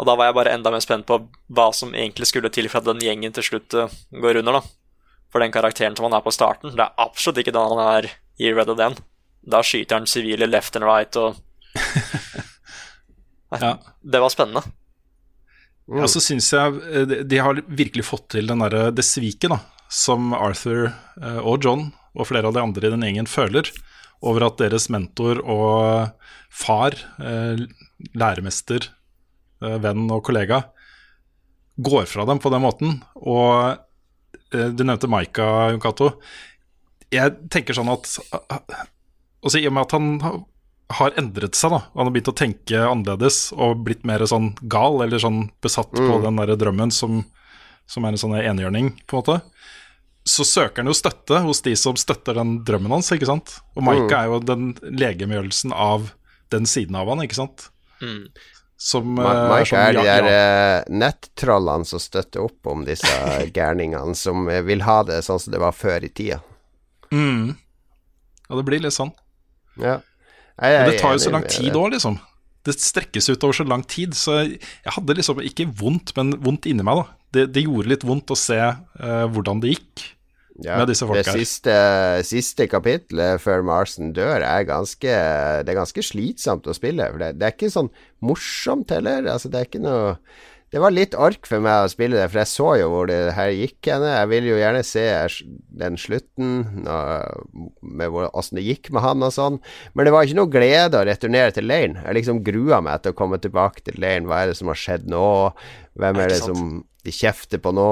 Og 0.00 0.08
da 0.08 0.14
var 0.16 0.30
jeg 0.30 0.38
bare 0.38 0.54
enda 0.56 0.72
mer 0.72 0.82
spent 0.82 1.04
på 1.06 1.20
hva 1.54 1.68
som 1.76 1.92
egentlig 1.92 2.30
skulle 2.30 2.50
til 2.54 2.70
for 2.70 2.80
at 2.80 2.88
den 2.88 3.02
gjengen 3.04 3.34
til 3.34 3.44
slutt 3.46 3.76
uh, 3.76 3.92
går 4.24 4.40
under, 4.40 4.62
da. 4.62 5.10
For 5.34 5.42
den 5.42 5.52
karakteren 5.52 5.98
som 5.98 6.08
han 6.08 6.16
er 6.16 6.24
på 6.24 6.32
starten, 6.32 6.72
det 6.72 6.80
er 6.86 6.96
absolutt 7.02 7.42
ikke 7.42 7.54
den 7.54 7.74
han 7.74 7.82
er 7.84 8.08
i 8.40 8.54
Red 8.54 8.72
Dead 8.72 8.82
1. 8.88 9.02
Da 9.52 9.60
skyter 9.66 10.00
han 10.00 10.08
sivile 10.08 10.48
left 10.48 10.78
and 10.78 10.88
right 10.88 11.18
og 11.20 11.42
ja. 13.60 13.76
Det 14.02 14.20
var 14.22 14.32
spennende. 14.32 14.64
Mm. 15.84 16.00
Ja, 16.00 16.08
så 16.08 16.20
syns 16.24 16.48
jeg 16.52 16.78
eh, 16.96 17.16
de 17.28 17.40
har 17.44 17.60
virkelig 17.68 18.06
fått 18.08 18.30
til 18.32 18.48
den 18.48 18.62
der, 18.64 18.90
det 18.94 19.04
sviket 19.04 19.52
da, 19.52 19.60
som 19.92 20.32
Arthur 20.36 20.88
eh, 20.88 21.40
og 21.42 21.66
John 21.66 21.90
og 22.14 22.28
flere 22.30 22.48
av 22.48 22.56
de 22.56 22.62
andre 22.62 22.88
i 22.88 22.92
den 22.94 23.04
gjengen 23.04 23.28
føler 23.28 23.68
over 24.24 24.46
at 24.46 24.60
deres 24.62 24.88
mentor 24.88 25.42
og 25.44 26.14
far, 26.54 26.96
eh, 27.20 27.66
læremester, 28.16 28.88
venn 29.60 30.08
og 30.12 30.22
kollega 30.26 30.58
går 31.84 32.08
fra 32.08 32.24
dem 32.28 32.40
på 32.40 32.50
den 32.52 32.60
måten. 32.60 32.96
Og 33.16 33.78
du 34.52 34.82
nevnte 34.84 35.08
Maika, 35.08 35.70
Jon 35.72 35.80
Cato. 35.80 36.10
Jeg 37.14 37.32
tenker 37.52 37.76
sånn 37.76 37.88
at 37.88 38.04
altså, 38.34 39.56
I 39.56 39.64
og 39.70 39.74
med 39.74 39.86
at 39.86 39.94
han 39.96 40.44
har 40.92 41.14
endret 41.16 41.54
seg. 41.54 41.70
da 41.70 41.82
Han 41.94 42.06
har 42.06 42.12
begynt 42.14 42.32
å 42.32 42.36
tenke 42.36 42.82
annerledes 42.84 43.52
og 43.52 43.84
blitt 43.86 44.04
mer 44.04 44.24
sånn 44.28 44.52
gal, 44.60 45.00
eller 45.04 45.22
sånn 45.22 45.48
besatt 45.64 45.92
mm. 45.92 46.08
på 46.10 46.20
den 46.24 46.40
der 46.40 46.54
drømmen 46.60 46.92
som, 46.94 47.22
som 47.86 48.04
er 48.04 48.14
en 48.14 48.20
sånn 48.20 48.36
enhjørning, 48.40 48.94
på 49.06 49.16
en 49.16 49.22
måte. 49.22 49.38
Så 50.24 50.46
søker 50.48 50.82
han 50.82 50.88
jo 50.88 50.96
støtte 50.96 51.42
hos 51.44 51.60
de 51.64 51.74
som 51.76 51.96
støtter 52.00 52.36
den 52.38 52.58
drømmen 52.64 52.92
hans, 52.96 53.12
ikke 53.12 53.28
sant. 53.28 53.58
Og 53.76 53.84
Maika 53.84 54.08
mm. 54.08 54.18
er 54.20 54.30
jo 54.30 54.42
den 54.44 54.72
legemgjørelsen 55.04 55.74
av 55.76 56.12
den 56.52 56.68
siden 56.68 56.96
av 56.96 57.10
han, 57.12 57.24
ikke 57.24 57.40
sant. 57.42 57.68
Mm. 58.00 58.28
Som, 58.84 59.14
Ma 59.16 59.30
eh, 59.30 59.42
Mike 59.48 59.76
er, 59.78 59.84
er 59.84 59.96
de 59.96 60.06
der 60.08 60.26
uh, 60.28 60.88
nettrollene 60.92 61.86
som 61.88 62.00
støtter 62.02 62.42
opp 62.44 62.68
om 62.68 62.82
disse 62.84 63.12
gærningene, 63.56 64.16
som 64.18 64.48
vil 64.48 64.84
ha 64.84 64.98
det 65.08 65.22
sånn 65.24 65.40
som 65.40 65.54
det 65.54 65.60
var 65.62 65.76
før 65.76 66.04
i 66.04 66.10
tida. 66.12 66.40
Mm. 67.14 67.54
Ja, 68.48 68.56
det 68.58 68.64
blir 68.66 68.82
litt 68.84 68.96
sånn. 68.96 69.14
Ja. 69.80 70.00
Jeg, 70.54 70.86
det 70.86 71.00
tar 71.02 71.16
jo 71.16 71.22
så 71.24 71.34
lang 71.34 71.46
tid 71.50 71.74
òg, 71.74 71.90
liksom. 71.96 72.18
Det 72.64 72.76
strekkes 72.80 73.28
ut 73.28 73.44
over 73.44 73.56
så 73.58 73.66
lang 73.68 73.82
tid, 73.90 74.14
så 74.16 74.38
jeg 74.46 74.92
hadde 74.96 75.16
liksom 75.18 75.42
ikke 75.44 75.66
vondt, 75.76 76.14
men 76.16 76.32
vondt 76.44 76.68
inni 76.70 76.86
meg. 76.86 77.02
da 77.02 77.34
Det, 77.34 77.46
det 77.56 77.64
gjorde 77.66 77.90
litt 77.92 78.06
vondt 78.06 78.32
å 78.32 78.38
se 78.38 78.60
uh, 78.60 79.24
hvordan 79.34 79.60
det 79.60 79.74
gikk 79.74 80.04
ja, 80.62 80.78
med 80.78 80.88
disse 80.92 81.06
folka. 81.08 81.34
Det 81.34 81.42
siste, 81.42 81.74
siste 82.28 82.68
kapitlet 82.70 83.42
før 83.42 83.66
Marsen 83.66 84.14
dør, 84.16 84.44
er 84.46 84.66
ganske 84.68 85.12
Det 85.66 85.72
er 85.72 85.80
ganske 85.80 86.06
slitsomt 86.06 86.68
å 86.70 86.76
spille. 86.76 87.10
For 87.10 87.20
det, 87.20 87.34
det 87.40 87.48
er 87.48 87.56
ikke 87.56 87.72
sånn 87.74 87.90
morsomt 88.24 88.94
heller. 88.94 89.26
Altså, 89.34 89.50
det 89.50 89.60
er 89.60 89.68
ikke 89.68 89.82
noe 89.84 90.14
det 90.74 90.80
var 90.82 90.90
litt 90.90 91.12
ork 91.14 91.46
for 91.46 91.62
meg 91.62 91.84
å 91.84 91.90
spille 91.92 92.18
det, 92.18 92.24
for 92.32 92.40
jeg 92.40 92.50
så 92.50 92.64
jo 92.80 92.88
hvor 92.90 93.06
det 93.06 93.18
her 93.36 93.52
gikk 93.54 93.86
henne. 93.92 94.08
Jeg 94.10 94.30
ville 94.32 94.48
jo 94.50 94.56
gjerne 94.58 94.80
se 94.82 95.04
den 95.78 95.98
slutten, 96.02 96.56
med 97.78 98.16
åssen 98.26 98.58
det 98.58 98.64
gikk 98.66 98.90
med 98.90 99.04
han 99.04 99.22
og 99.22 99.30
sånn. 99.36 99.60
Men 99.94 100.08
det 100.08 100.14
var 100.16 100.26
ikke 100.26 100.40
noe 100.40 100.50
glede 100.50 100.98
å 100.98 101.06
returnere 101.06 101.54
til 101.54 101.70
leiren. 101.70 102.00
Jeg 102.02 102.18
liksom 102.18 102.42
grua 102.42 102.82
meg 102.82 103.04
til 103.04 103.14
å 103.14 103.18
komme 103.22 103.38
tilbake 103.38 103.86
til 103.86 104.00
leiren. 104.02 104.26
Hva 104.26 104.42
er 104.42 104.50
det 104.50 104.58
som 104.58 104.72
har 104.72 104.82
skjedd 104.82 105.06
nå? 105.14 105.24
Hvem 105.94 106.22
er 106.24 106.34
det 106.34 106.42
som 106.42 106.68
de 107.06 107.14
kjefter 107.22 107.62
på 107.62 107.74
nå? 107.78 107.88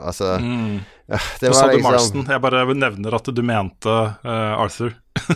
Altså 0.00 0.38
Mm. 0.40 0.80
ja, 1.12 1.18
Nå 1.42 1.52
sa 1.52 1.66
du 1.68 1.82
Marston. 1.84 2.24
Jeg 2.32 2.40
bare 2.40 2.64
nevner 2.72 3.18
at 3.18 3.28
du 3.28 3.42
mente 3.44 3.92
uh, 3.92 4.54
Arthur. 4.56 4.94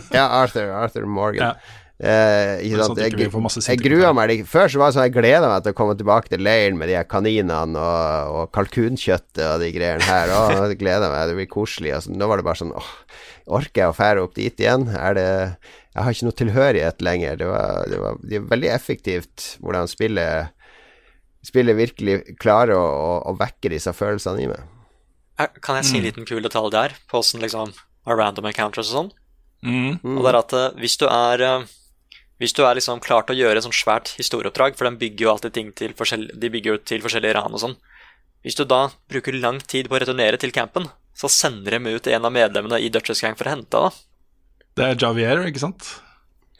Ja, 0.09 0.25
Arthur, 0.41 0.73
Arthur 0.73 1.05
Morgan. 1.05 1.53
Ja. 1.53 1.83
Eh, 1.97 2.59
ikke 2.67 2.85
sånn 2.85 2.99
Jeg, 3.01 3.13
jeg 3.57 3.79
gruer 3.81 4.11
meg 4.13 4.27
litt 4.29 4.41
Før 4.45 4.67
så 4.69 4.77
var 4.77 4.91
det 4.91 4.93
sånn 4.99 5.05
jeg 5.07 5.15
gleda 5.15 5.47
meg 5.49 5.63
til 5.65 5.73
å 5.73 5.77
komme 5.79 5.95
tilbake 5.97 6.29
til 6.29 6.43
leiren 6.45 6.75
med 6.77 6.91
de 6.91 6.93
her 6.93 7.07
kaninene 7.09 7.81
og, 7.81 8.35
og 8.37 8.51
kalkunkjøttet 8.53 9.41
og 9.41 9.63
de 9.63 9.71
greiene 9.73 10.05
her. 10.05 10.29
Å, 10.29 10.43
jeg 10.69 10.77
gleder 10.77 11.09
meg, 11.09 11.23
det 11.31 11.39
blir 11.39 11.49
koselig. 11.49 11.95
Sånn. 12.05 12.19
Nå 12.21 12.27
var 12.29 12.37
det 12.37 12.45
bare 12.45 12.61
sånn 12.61 12.75
åh, 12.77 12.91
orker 13.57 13.81
jeg 13.81 13.89
å 13.89 13.97
fære 13.97 14.27
opp 14.27 14.37
dit 14.37 14.61
igjen? 14.61 14.85
Er 14.93 15.17
det 15.17 15.25
Jeg 15.31 16.05
har 16.05 16.13
ikke 16.13 16.27
noe 16.27 16.37
tilhørighet 16.43 17.01
lenger. 17.01 17.41
Det 17.41 17.49
var, 17.49 17.89
det 17.89 18.03
var 18.03 18.21
det 18.21 18.37
er 18.37 18.45
veldig 18.53 18.71
effektivt 18.75 19.47
hvordan 19.65 19.89
spillet 19.89 20.53
Spillet 21.47 21.77
virkelig 21.77 22.37
klarer 22.41 22.75
å, 22.75 22.83
å, 22.83 23.11
å 23.31 23.33
vekke 23.39 23.69
disse 23.71 23.93
følelsene 23.95 24.41
i 24.43 24.47
meg. 24.49 24.65
Eh, 25.39 25.49
Kan 25.63 25.77
jeg 25.79 25.87
si 25.87 25.97
en 25.99 26.05
liten 26.05 26.25
kul 26.27 26.41
detalj 26.43 26.73
der, 26.73 26.95
på 27.07 27.21
åssen 27.21 27.41
liksom 27.41 27.71
random 28.09 28.49
encounters 28.49 28.89
og 28.91 28.97
sånn? 28.97 29.11
Mm. 29.63 30.17
Og 30.17 30.21
det 30.25 30.31
er 30.31 30.39
at 30.41 30.55
eh, 30.57 30.79
hvis 30.81 30.97
du 30.99 31.05
er 31.07 31.43
eh, 31.45 31.67
Hvis 32.37 32.53
du 32.53 32.61
er 32.65 32.77
liksom 32.77 33.01
klar 33.01 33.25
til 33.25 33.35
å 33.35 33.39
gjøre 33.39 33.57
et 33.61 33.65
sånt 33.65 33.77
svært 33.77 34.11
historieoppdrag, 34.19 34.75
for 34.77 34.85
de 34.85 34.99
bygger 35.01 35.25
jo 35.25 35.31
alltid 35.33 35.55
ting 35.55 35.71
til 35.77 35.95
forskjell, 35.97 36.27
jo 36.37 36.77
til 36.85 37.01
forskjellige 37.01 37.33
ran 37.33 37.55
og 37.57 37.63
sånn. 37.63 37.77
Hvis 38.45 38.57
du 38.59 38.63
da 38.69 38.89
bruker 39.09 39.33
lang 39.33 39.57
tid 39.59 39.89
på 39.89 39.97
å 39.97 40.01
returnere 40.03 40.37
til 40.37 40.53
campen, 40.53 40.85
så 41.17 41.29
sender 41.33 41.79
de 41.79 41.95
ut 41.97 42.07
en 42.07 42.27
av 42.29 42.33
medlemmene 42.33 42.77
i 42.79 42.91
Dutchess 42.93 43.23
Gang 43.25 43.37
for 43.39 43.49
å 43.49 43.55
hente 43.55 43.81
deg. 43.81 43.97
Det 44.77 44.85
er 44.85 44.99
Javier, 45.01 45.41
ikke 45.49 45.63
sant? 45.63 45.87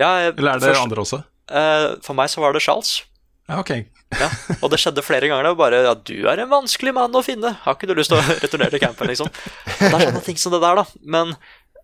Ja, 0.01 0.15
Eller 0.31 0.55
er 0.55 0.59
det 0.59 0.71
først- 0.71 0.81
andre 0.81 1.03
også? 1.05 1.21
Uh, 1.47 1.95
for 2.03 2.17
meg 2.17 2.29
så 2.33 2.41
var 2.41 2.53
det 2.53 2.63
Charles. 2.65 3.03
Ja, 3.47 3.59
ok. 3.61 3.85
Ja, 4.17 4.27
og 4.61 4.71
det 4.71 4.79
skjedde 4.79 5.03
flere 5.03 5.27
ganger. 5.27 5.43
Det 5.43 5.53
var 5.55 5.69
bare 5.69 5.83
ja, 5.83 5.93
'Du 5.93 6.27
er 6.27 6.39
en 6.39 6.49
vanskelig 6.49 6.93
mann 6.93 7.15
å 7.15 7.23
finne. 7.23 7.53
Har 7.63 7.75
ikke 7.75 7.87
du 7.87 7.93
lyst 7.95 8.09
til 8.09 8.17
å 8.17 8.39
returnere 8.43 8.71
til 8.71 8.79
campen?' 8.79 9.07
liksom. 9.07 9.29
Det 9.79 9.93
er 9.93 10.05
sånne 10.07 10.23
ting 10.23 10.37
som 10.37 10.51
det 10.51 10.61
der, 10.63 10.75
da. 10.75 10.85
Men 11.03 11.35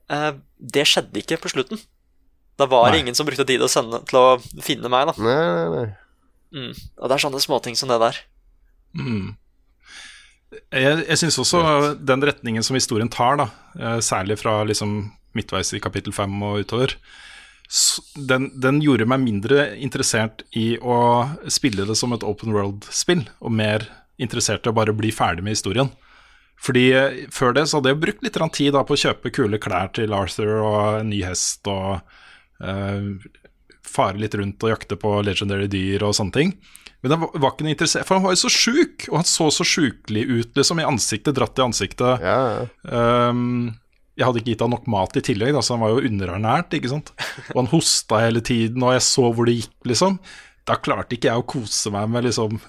uh, 0.10 0.32
det 0.60 0.88
skjedde 0.88 1.20
ikke 1.20 1.40
på 1.44 1.52
slutten. 1.52 1.80
Da 2.60 2.68
var 2.70 2.92
det 2.92 2.98
Nei. 3.00 3.04
ingen 3.08 3.18
som 3.18 3.26
brukte 3.28 3.46
tid 3.50 3.64
å 3.66 3.70
sende, 3.72 4.04
til 4.10 4.20
å 4.20 4.28
finne 4.62 4.92
meg, 4.92 5.10
da. 5.10 5.16
Nei, 5.26 5.40
nei, 5.42 5.70
nei. 5.74 5.88
Mm. 6.54 6.74
Og 7.02 7.10
det 7.10 7.16
er 7.16 7.24
sånne 7.24 7.42
småting 7.42 7.78
som 7.80 7.90
det 7.90 7.98
der. 8.04 8.20
Mm. 8.94 9.34
Jeg, 10.54 10.98
jeg 11.08 11.18
syns 11.18 11.40
også 11.42 11.62
den 11.98 12.26
retningen 12.30 12.66
som 12.66 12.78
historien 12.78 13.10
tar, 13.10 13.40
da, 13.42 13.50
eh, 13.80 14.00
særlig 14.06 14.38
fra 14.44 14.60
liksom 14.70 15.00
midtveis 15.34 15.74
i 15.74 15.82
kapittel 15.82 16.14
fem 16.14 16.34
og 16.46 16.62
utover, 16.62 16.94
den, 18.30 18.52
den 18.62 18.82
gjorde 18.84 19.08
meg 19.10 19.24
mindre 19.24 19.72
interessert 19.82 20.44
i 20.54 20.76
å 20.78 20.98
spille 21.50 21.88
det 21.90 21.96
som 21.98 22.14
et 22.14 22.26
open 22.28 22.54
world-spill, 22.54 23.24
og 23.42 23.56
mer 23.56 23.88
interessert 24.22 24.68
i 24.68 24.70
å 24.70 24.78
bare 24.78 24.94
bli 24.94 25.10
ferdig 25.16 25.46
med 25.46 25.56
historien. 25.56 25.90
Fordi 26.64 26.84
eh, 26.96 27.24
Før 27.34 27.56
det 27.58 27.66
så 27.68 27.80
hadde 27.80 27.94
jeg 27.94 28.04
brukt 28.04 28.26
litt 28.26 28.38
tid 28.54 28.76
da 28.76 28.84
på 28.86 28.94
å 28.96 29.02
kjøpe 29.08 29.34
kule 29.34 29.58
klær 29.58 29.90
til 29.96 30.14
Arthur 30.14 30.60
og 30.62 31.00
en 31.02 31.10
ny 31.10 31.24
hest 31.26 31.66
og 31.72 32.04
fare 33.84 34.18
litt 34.22 34.36
rundt 34.40 34.64
og 34.64 34.72
jakte 34.74 34.98
på 35.00 35.18
legendary 35.26 35.68
dyr 35.72 36.06
og 36.08 36.16
sånne 36.18 36.36
ting. 36.36 36.56
Men 37.04 37.18
han 37.18 37.24
var, 37.28 37.52
ikke 37.52 37.66
noe 37.66 37.74
interessert, 37.76 38.08
for 38.08 38.16
han 38.16 38.24
var 38.24 38.36
jo 38.36 38.42
så 38.46 38.52
sjuk, 38.54 39.10
og 39.10 39.18
han 39.20 39.28
så 39.28 39.50
så 39.52 39.66
sjukelig 39.68 40.24
ut, 40.30 40.52
liksom, 40.56 40.80
i 40.80 40.88
ansiktet, 40.88 41.36
dratt 41.36 41.60
i 41.60 41.66
ansiktet. 41.66 42.24
Ja, 42.24 42.38
ja. 42.56 42.68
Um, 43.28 43.74
jeg 44.16 44.28
hadde 44.28 44.40
ikke 44.40 44.54
gitt 44.54 44.64
han 44.64 44.72
nok 44.72 44.86
mat 44.94 45.18
i 45.20 45.24
tillegg, 45.26 45.52
da, 45.56 45.64
så 45.66 45.76
han 45.76 45.84
var 45.84 45.92
jo 45.96 46.06
underernært, 46.08 46.78
ikke 46.78 46.92
sant. 46.92 47.12
Og 47.52 47.58
han 47.60 47.72
hosta 47.74 48.22
hele 48.24 48.44
tiden, 48.46 48.86
og 48.86 48.96
jeg 48.96 49.04
så 49.10 49.26
hvor 49.34 49.50
det 49.50 49.58
gikk, 49.58 49.76
liksom. 49.90 50.16
Da 50.70 50.78
klarte 50.80 51.18
ikke 51.18 51.28
jeg 51.32 51.44
å 51.44 51.48
kose 51.56 51.92
meg 51.92 52.08
med 52.14 52.30
liksom 52.30 52.62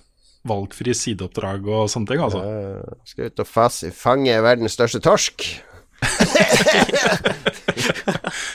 valgfrie 0.49 0.97
sideoppdrag 0.99 1.69
og 1.71 1.87
sånne 1.93 2.11
ting, 2.11 2.25
altså. 2.25 2.43
Eh, 2.43 2.99
Skal 3.13 3.31
ut 3.31 3.45
og 3.45 3.49
fasse, 3.49 3.93
fange 3.95 4.35
verdens 4.45 4.75
største 4.75 4.99
torsk. 5.05 5.47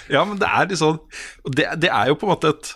Ja, 0.10 0.26
men 0.26 0.40
det 0.42 0.50
er 0.50 0.70
liksom 0.70 1.00
Det, 1.46 1.66
det 1.82 1.90
er 1.94 2.10
jo 2.10 2.18
på 2.20 2.28
en 2.28 2.34
måte 2.34 2.54
et 2.54 2.72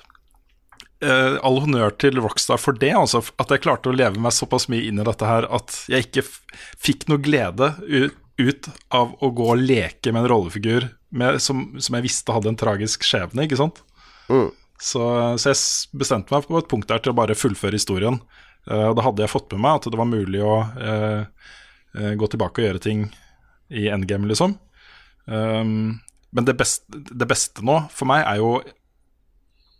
uh, 1.05 1.37
All 1.45 1.59
honnør 1.63 1.93
til 1.99 2.19
Rockstar 2.21 2.61
for 2.61 2.77
det, 2.79 2.93
altså. 2.97 3.23
At 3.41 3.51
jeg 3.51 3.63
klarte 3.65 3.91
å 3.91 3.95
leve 3.95 4.21
meg 4.21 4.35
såpass 4.35 4.69
mye 4.71 4.85
inn 4.87 5.01
i 5.01 5.07
dette 5.07 5.27
her 5.27 5.47
at 5.53 5.75
jeg 5.91 6.07
ikke 6.07 6.25
fikk 6.81 7.07
noe 7.11 7.21
glede 7.23 7.73
ut, 7.87 8.19
ut 8.41 8.69
av 8.93 9.15
å 9.21 9.31
gå 9.35 9.49
og 9.55 9.61
leke 9.61 10.13
med 10.13 10.23
en 10.23 10.31
rollefigur 10.31 10.89
med, 11.13 11.41
som, 11.43 11.65
som 11.77 11.97
jeg 11.97 12.07
visste 12.07 12.33
hadde 12.33 12.49
en 12.49 12.57
tragisk 12.57 13.03
skjebne, 13.05 13.45
ikke 13.45 13.59
sant? 13.59 13.83
Mm. 14.31 14.49
Så, 14.81 15.03
så 15.39 15.51
jeg 15.51 15.99
bestemte 15.99 16.33
meg 16.33 16.47
på 16.47 16.57
et 16.57 16.71
punkt 16.71 16.89
der 16.89 17.03
til 17.03 17.13
å 17.13 17.19
bare 17.19 17.37
fullføre 17.37 17.77
historien. 17.77 18.17
Uh, 18.69 18.89
og 18.91 18.97
da 18.97 19.05
hadde 19.09 19.25
jeg 19.25 19.33
fått 19.33 19.53
med 19.53 19.65
meg 19.65 19.77
at 19.77 19.91
det 19.91 19.99
var 19.99 20.09
mulig 20.09 20.41
å 20.41 20.55
uh, 20.63 21.51
gå 21.93 22.31
tilbake 22.31 22.61
og 22.61 22.67
gjøre 22.67 22.81
ting 22.81 23.05
i 23.73 23.89
endgame, 23.91 24.29
liksom. 24.29 24.55
Um, 25.25 25.99
men 26.33 26.47
det 26.47 26.55
beste, 26.59 26.85
det 26.91 27.27
beste 27.29 27.63
nå 27.65 27.77
for 27.93 28.09
meg 28.09 28.25
er 28.27 28.41
jo 28.41 28.57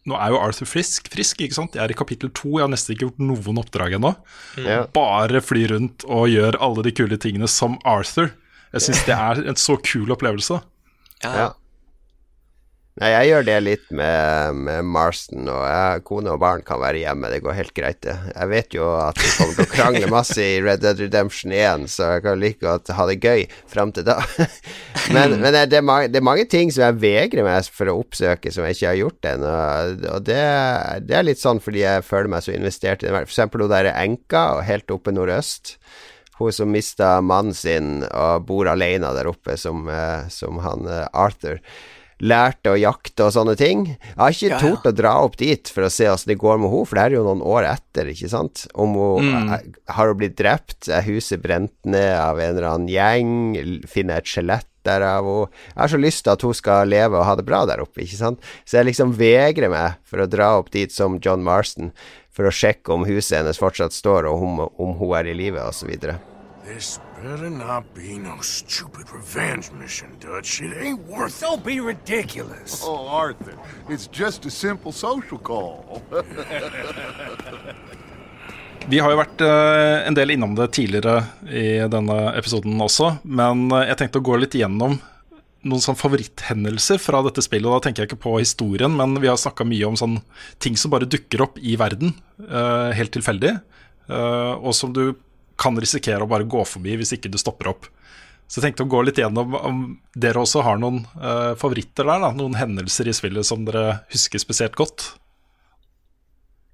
Nå 0.08 0.18
er 0.20 0.34
jo 0.34 0.40
Arthur 0.44 0.68
frisk, 0.68 1.06
frisk, 1.08 1.40
ikke 1.40 1.56
sant? 1.56 1.78
Jeg 1.78 1.80
er 1.80 1.92
i 1.94 1.96
kapittel 1.96 2.28
to, 2.36 2.58
jeg 2.58 2.66
har 2.66 2.72
nesten 2.74 2.92
ikke 2.92 3.06
gjort 3.06 3.22
noen 3.24 3.60
oppdrag 3.62 3.94
ennå. 3.96 4.10
Ja. 4.60 4.82
Bare 4.92 5.40
fly 5.40 5.62
rundt 5.72 6.04
og 6.04 6.26
gjør 6.28 6.58
alle 6.60 6.84
de 6.84 6.92
kule 6.92 7.16
tingene 7.24 7.48
som 7.48 7.78
Arthur. 7.88 8.34
Jeg 8.74 8.84
syns 8.84 9.06
det 9.08 9.16
er 9.16 9.40
en 9.48 9.56
så 9.56 9.78
kul 9.80 10.12
opplevelse. 10.12 10.58
Ja. 11.24 11.54
Nei, 13.02 13.08
jeg 13.10 13.30
gjør 13.32 13.46
det 13.48 13.54
litt 13.66 13.86
med, 13.90 14.58
med 14.68 14.86
Marston, 14.86 15.48
og 15.50 15.64
jeg, 15.66 16.02
kone 16.06 16.30
og 16.36 16.42
barn 16.44 16.62
kan 16.62 16.78
være 16.78 17.00
hjemme. 17.02 17.32
Det 17.34 17.40
går 17.42 17.56
helt 17.58 17.74
greit, 17.74 17.98
det. 18.06 18.14
Jeg 18.30 18.50
vet 18.52 18.76
jo 18.78 18.90
at 19.02 19.18
vi 19.18 19.32
kommer 19.34 19.56
til 19.58 19.66
å 19.66 19.72
krangle 19.72 20.10
masse 20.12 20.38
i 20.38 20.60
Red 20.62 20.84
Dead 20.84 21.02
Redemption 21.02 21.56
1, 21.58 21.88
så 21.90 22.12
jeg 22.12 22.24
kan 22.28 22.38
like 22.38 22.62
godt 22.62 22.92
ha 22.94 23.08
det 23.10 23.16
gøy 23.18 23.48
fram 23.72 23.96
til 23.96 24.06
da. 24.06 24.20
men 25.16 25.34
men 25.42 25.50
det, 25.56 25.64
er 25.74 25.86
mange, 25.86 26.12
det 26.14 26.20
er 26.22 26.28
mange 26.28 26.46
ting 26.52 26.70
som 26.74 26.86
jeg 26.86 27.00
vegrer 27.02 27.48
meg 27.48 27.72
for 27.74 27.90
å 27.90 27.96
oppsøke, 28.04 28.54
som 28.54 28.68
jeg 28.68 28.78
ikke 28.78 28.92
har 28.92 29.00
gjort 29.02 29.30
ennå. 29.32 29.56
Og 30.14 30.30
det, 30.30 30.44
det 31.10 31.18
er 31.18 31.26
litt 31.26 31.42
sånn 31.42 31.64
fordi 31.66 31.82
jeg 31.82 32.06
føler 32.06 32.30
meg 32.36 32.46
så 32.46 32.54
investert 32.54 33.02
i 33.02 33.10
det. 33.10 33.16
For 33.16 33.34
eksempel 33.34 33.66
hun 33.66 33.74
der 33.74 33.90
enka, 33.96 34.44
og 34.60 34.68
helt 34.70 34.94
oppe 34.94 35.16
nordøst. 35.18 35.80
Hun 36.38 36.54
som 36.54 36.70
mista 36.70 37.16
mannen 37.26 37.58
sin 37.58 38.06
og 38.06 38.46
bor 38.46 38.70
alene 38.70 39.16
der 39.18 39.34
oppe, 39.34 39.58
som, 39.58 39.88
eh, 39.90 40.30
som 40.34 40.62
han 40.62 40.86
eh, 40.86 41.10
Arthur 41.10 41.58
lærte 42.24 42.72
å 42.72 42.78
jakte 42.80 43.26
og 43.28 43.34
sånne 43.36 43.56
ting. 43.60 43.86
Jeg 43.98 44.18
har 44.18 44.32
ikke 44.32 44.50
Ja, 44.50 44.56
ja. 44.56 44.60
tort 44.64 44.88
å 44.88 44.96
dra 44.96 45.14
opp 45.26 45.36
dit 45.38 45.68
for 45.68 45.84
å 45.84 45.92
se 45.92 46.08
åssen 46.08 46.32
det 46.32 46.38
går 46.40 46.58
med 46.62 46.72
henne, 46.72 46.88
for 46.88 46.96
det 46.96 47.04
er 47.04 47.16
jo 47.18 47.24
noen 47.28 47.42
år 47.44 47.68
etter, 47.74 48.08
ikke 48.14 48.30
sant. 48.32 48.66
Om 48.76 48.94
hun 48.96 49.32
Mm. 49.34 49.74
har 49.90 50.08
hun 50.08 50.18
blitt 50.18 50.38
drept, 50.40 50.88
er 50.88 51.02
huset 51.04 51.42
brent 51.44 51.74
ned 51.86 52.16
av 52.18 52.40
en 52.40 52.56
eller 52.56 52.70
annen 52.70 52.88
gjeng, 52.88 53.84
finner 53.88 54.18
et 54.18 54.26
skjelett 54.26 54.66
der 54.84 55.02
av 55.02 55.24
hun 55.24 55.48
Jeg 55.76 55.80
har 55.80 55.88
så 55.88 55.98
lyst 56.00 56.24
til 56.24 56.32
at 56.34 56.42
hun 56.42 56.54
skal 56.54 56.88
leve 56.88 57.16
og 57.20 57.26
ha 57.26 57.36
det 57.36 57.46
bra 57.46 57.66
der 57.66 57.80
oppe, 57.84 58.02
ikke 58.04 58.18
sant. 58.20 58.40
Så 58.66 58.78
jeg 58.80 58.86
liksom 58.92 59.14
vegrer 59.16 59.70
meg 59.70 59.96
for 60.04 60.18
å 60.24 60.28
dra 60.30 60.58
opp 60.60 60.72
dit 60.72 60.92
som 60.92 61.20
John 61.20 61.44
Marston, 61.44 61.92
for 62.32 62.46
å 62.46 62.52
sjekke 62.52 62.90
om 62.94 63.06
huset 63.06 63.38
hennes 63.40 63.58
fortsatt 63.60 63.94
står, 63.94 64.26
og 64.28 64.42
om, 64.44 64.60
om 64.80 64.96
hun 64.98 65.14
er 65.16 65.28
i 65.28 65.34
live, 65.36 65.60
osv. 65.60 65.92
Better 67.24 67.50
not 67.50 67.84
be 67.96 68.20
no 68.20 68.42
stupid 68.42 69.08
revenge 69.14 69.72
mission, 69.80 70.10
Dutch. 70.20 70.62
It 70.62 70.74
ain't 70.78 71.00
worth 71.08 71.42
it. 71.42 71.46
Don't 71.46 71.64
be 71.64 71.80
ridiculous. 71.80 72.84
Oh, 72.84 73.08
Arthur, 73.08 73.54
it's 73.88 74.08
just 74.12 74.46
a 74.46 74.50
simple 74.50 74.92
social 74.92 75.38
call. 75.38 76.02
Vi 78.92 79.00
har 79.00 79.14
jo 79.14 79.22
vært 79.22 79.40
eh, 79.40 80.04
en 80.04 80.20
del 80.20 80.36
innom 80.36 80.52
det 80.60 80.68
tidligere 80.76 81.24
i 81.48 81.88
denne 81.88 82.36
episoden 82.36 82.76
også, 82.84 83.14
men 83.24 83.72
eh, 83.72 83.88
jeg 83.94 84.02
tenkte 84.02 84.20
å 84.20 84.28
gå 84.28 84.36
litt 84.44 84.60
gjennom 84.60 85.00
noen 85.64 85.84
sånn 85.88 85.96
favoritthendelser 85.96 87.00
fra 87.00 87.24
dette 87.24 87.40
spillet. 87.46 87.70
Og 87.70 87.78
da 87.78 87.88
tenker 87.88 88.04
jeg 88.04 88.12
ikke 88.12 88.26
på 88.28 88.36
historien, 88.42 88.92
men 89.00 89.16
vi 89.24 89.32
har 89.32 89.40
snakka 89.40 89.64
mye 89.64 89.88
om 89.88 89.96
sånn 89.96 90.20
ting 90.60 90.76
som 90.76 90.92
bare 90.92 91.08
dukker 91.08 91.48
opp 91.48 91.56
i 91.56 91.80
verden, 91.80 92.18
eh, 92.44 92.90
helt 93.00 93.16
tilfeldig, 93.16 93.62
eh, 94.12 94.54
og 94.60 94.76
som 94.76 94.92
du 94.92 95.14
kan 95.60 95.78
risikere 95.80 96.26
å 96.26 96.30
bare 96.30 96.48
gå 96.50 96.64
forbi 96.68 96.98
hvis 97.00 97.16
ikke 97.18 97.32
du 97.32 97.40
stopper 97.42 97.72
opp. 97.74 97.90
Så 98.48 98.60
jeg 98.60 98.68
tenkte 98.68 98.86
å 98.86 98.92
gå 98.92 99.02
litt 99.06 99.18
gjennom 99.18 99.56
om 99.58 99.84
dere 100.20 100.42
også 100.44 100.62
har 100.66 100.80
noen 100.82 101.04
uh, 101.18 101.54
favoritter 101.60 102.06
der, 102.06 102.22
da, 102.22 102.32
noen 102.38 102.58
hendelser 102.60 103.08
i 103.10 103.16
spillet 103.16 103.48
som 103.48 103.64
dere 103.66 104.04
husker 104.14 104.42
spesielt 104.42 104.76
godt. 104.78 105.14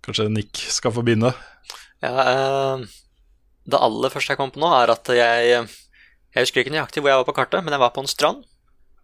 Kanskje 0.06 0.30
Nick 0.34 0.60
skal 0.72 0.94
få 0.96 1.04
begynne? 1.06 1.32
Ja, 2.04 2.12
uh, 2.12 2.84
det 3.70 3.80
aller 3.80 4.12
første 4.12 4.34
jeg 4.34 4.42
kom 4.42 4.52
på 4.54 4.62
nå, 4.64 4.72
er 4.76 4.96
at 4.96 5.12
jeg 5.14 5.68
Jeg 6.30 6.46
husker 6.46 6.62
ikke 6.62 6.74
nøyaktig 6.74 7.02
hvor 7.02 7.10
jeg 7.10 7.20
var 7.22 7.26
på 7.26 7.34
kartet, 7.38 7.64
men 7.66 7.74
jeg 7.74 7.82
var 7.82 7.94
på 7.96 8.04
en 8.04 8.10
strand. 8.10 8.44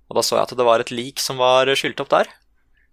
Og 0.06 0.18
da 0.18 0.22
så 0.22 0.38
jeg 0.38 0.46
at 0.46 0.58
det 0.60 0.66
var 0.68 0.82
et 0.82 0.92
lik 0.94 1.22
som 1.24 1.40
var 1.42 1.72
skylt 1.74 2.04
opp 2.04 2.12
der. 2.12 2.28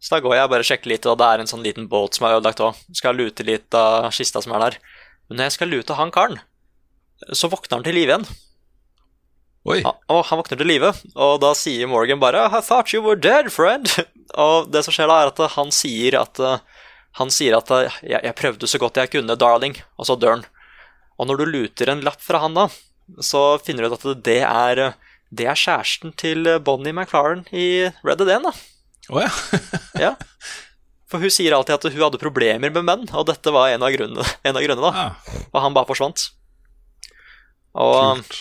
Så 0.00 0.14
da 0.14 0.22
går 0.24 0.34
jeg 0.34 0.46
og 0.46 0.54
bare 0.54 0.64
sjekker 0.66 0.90
litt, 0.90 1.04
og 1.06 1.18
det 1.20 1.26
er 1.28 1.42
en 1.42 1.50
sånn 1.50 1.62
liten 1.62 1.84
båt 1.90 2.16
som 2.16 2.26
er 2.26 2.38
ødelagt 2.38 2.62
òg. 2.64 2.78
Skal 2.96 3.18
lute 3.18 3.44
litt 3.44 3.76
av 3.76 4.08
kista 4.16 4.40
som 4.42 4.54
er 4.56 4.64
der. 4.64 4.78
Men 5.28 5.38
når 5.38 5.50
jeg 5.50 5.56
skal 5.58 5.70
lute 5.70 5.98
han 5.98 6.10
karen, 6.14 6.40
så 7.30 7.50
våkner 7.52 7.78
han 7.78 7.86
til 7.86 7.96
live 7.96 8.10
igjen. 8.12 8.26
Oi. 9.62 9.78
Ja, 9.84 9.92
og 10.10 10.24
han 10.26 10.40
våkner 10.40 10.58
til 10.58 10.66
live, 10.66 10.90
og 11.14 11.36
da 11.42 11.52
sier 11.54 11.86
Morgan 11.86 12.18
bare 12.22 12.48
I 12.50 12.60
thought 12.66 12.90
you 12.90 13.02
were 13.04 13.18
dead, 13.18 13.52
friend. 13.54 13.86
Og 14.42 14.70
det 14.72 14.80
som 14.86 14.94
skjer 14.94 15.10
da, 15.10 15.18
er 15.22 15.28
at 15.28 15.40
han 15.58 15.68
sier 15.74 16.14
at 16.16 16.38
eh, 16.40 16.62
Han 17.18 17.28
sier 17.28 17.58
at 17.58 17.68
eh, 17.74 17.98
jeg, 18.00 18.22
jeg 18.24 18.36
prøvde 18.38 18.70
så 18.70 18.80
godt 18.80 18.96
jeg 18.96 19.10
kunne, 19.12 19.36
darling, 19.36 19.76
og 20.00 20.08
så 20.08 20.16
dør 20.16 20.38
han. 20.38 20.44
Og 21.20 21.28
når 21.28 21.42
du 21.42 21.50
luter 21.52 21.92
en 21.92 22.00
lapp 22.02 22.22
fra 22.24 22.40
han 22.42 22.56
da, 22.56 22.66
så 23.20 23.58
finner 23.62 23.84
du 23.84 23.92
ut 23.92 23.98
at 24.00 24.24
det 24.24 24.40
er, 24.48 24.82
det 25.30 25.46
er 25.52 25.58
kjæresten 25.58 26.14
til 26.16 26.48
Bonnie 26.64 26.96
McLaren 26.96 27.44
i 27.52 27.92
Red 28.02 28.22
Dead 28.22 28.32
1. 28.38 28.48
da. 28.48 28.54
Oh, 29.12 29.20
ja. 29.20 29.30
Ja. 30.08 30.14
For 31.12 31.20
hun 31.20 31.30
sier 31.30 31.52
alltid 31.52 31.76
at 31.76 31.92
hun 31.92 32.00
hadde 32.06 32.22
problemer 32.22 32.72
med 32.72 32.86
menn, 32.88 33.04
og 33.12 33.28
dette 33.28 33.52
var 33.52 33.68
en 33.68 33.84
av 33.84 33.92
grunnene. 33.92 34.24
En 34.48 34.56
av 34.56 34.64
grunnene 34.64 34.90
da. 34.96 35.42
Og 35.52 35.58
han 35.60 35.76
bare 35.76 35.90
forsvant. 35.92 36.30
Og 37.78 38.18
Kult. 38.20 38.38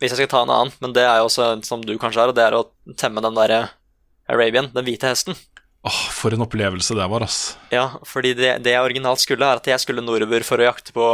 hvis 0.00 0.12
jeg 0.12 0.20
skal 0.22 0.30
ta 0.32 0.44
en 0.44 0.54
annen, 0.54 0.78
men 0.82 0.94
det 0.96 1.04
er 1.06 1.20
jo 1.20 1.28
også 1.28 1.50
som 1.66 1.84
du 1.84 1.94
kanskje 2.00 2.24
er, 2.24 2.32
og 2.32 2.38
det 2.38 2.46
er 2.46 2.56
å 2.58 2.66
temme 2.98 3.22
den 3.24 3.36
derre 3.38 3.60
Arabian, 4.26 4.72
den 4.74 4.86
hvite 4.88 5.12
hesten. 5.12 5.38
Åh, 5.86 6.00
for 6.10 6.34
en 6.34 6.42
opplevelse 6.42 6.96
det 6.98 7.04
var, 7.06 7.22
ass. 7.22 7.54
Ja, 7.70 8.00
fordi 8.02 8.32
det, 8.34 8.56
det 8.66 8.72
jeg 8.74 8.82
originalt 8.82 9.22
skulle, 9.22 9.46
er 9.46 9.60
at 9.60 9.68
jeg 9.70 9.78
skulle 9.78 10.02
nordover 10.02 10.42
for 10.42 10.58
å 10.58 10.66
jakte 10.66 10.94
på 10.96 11.12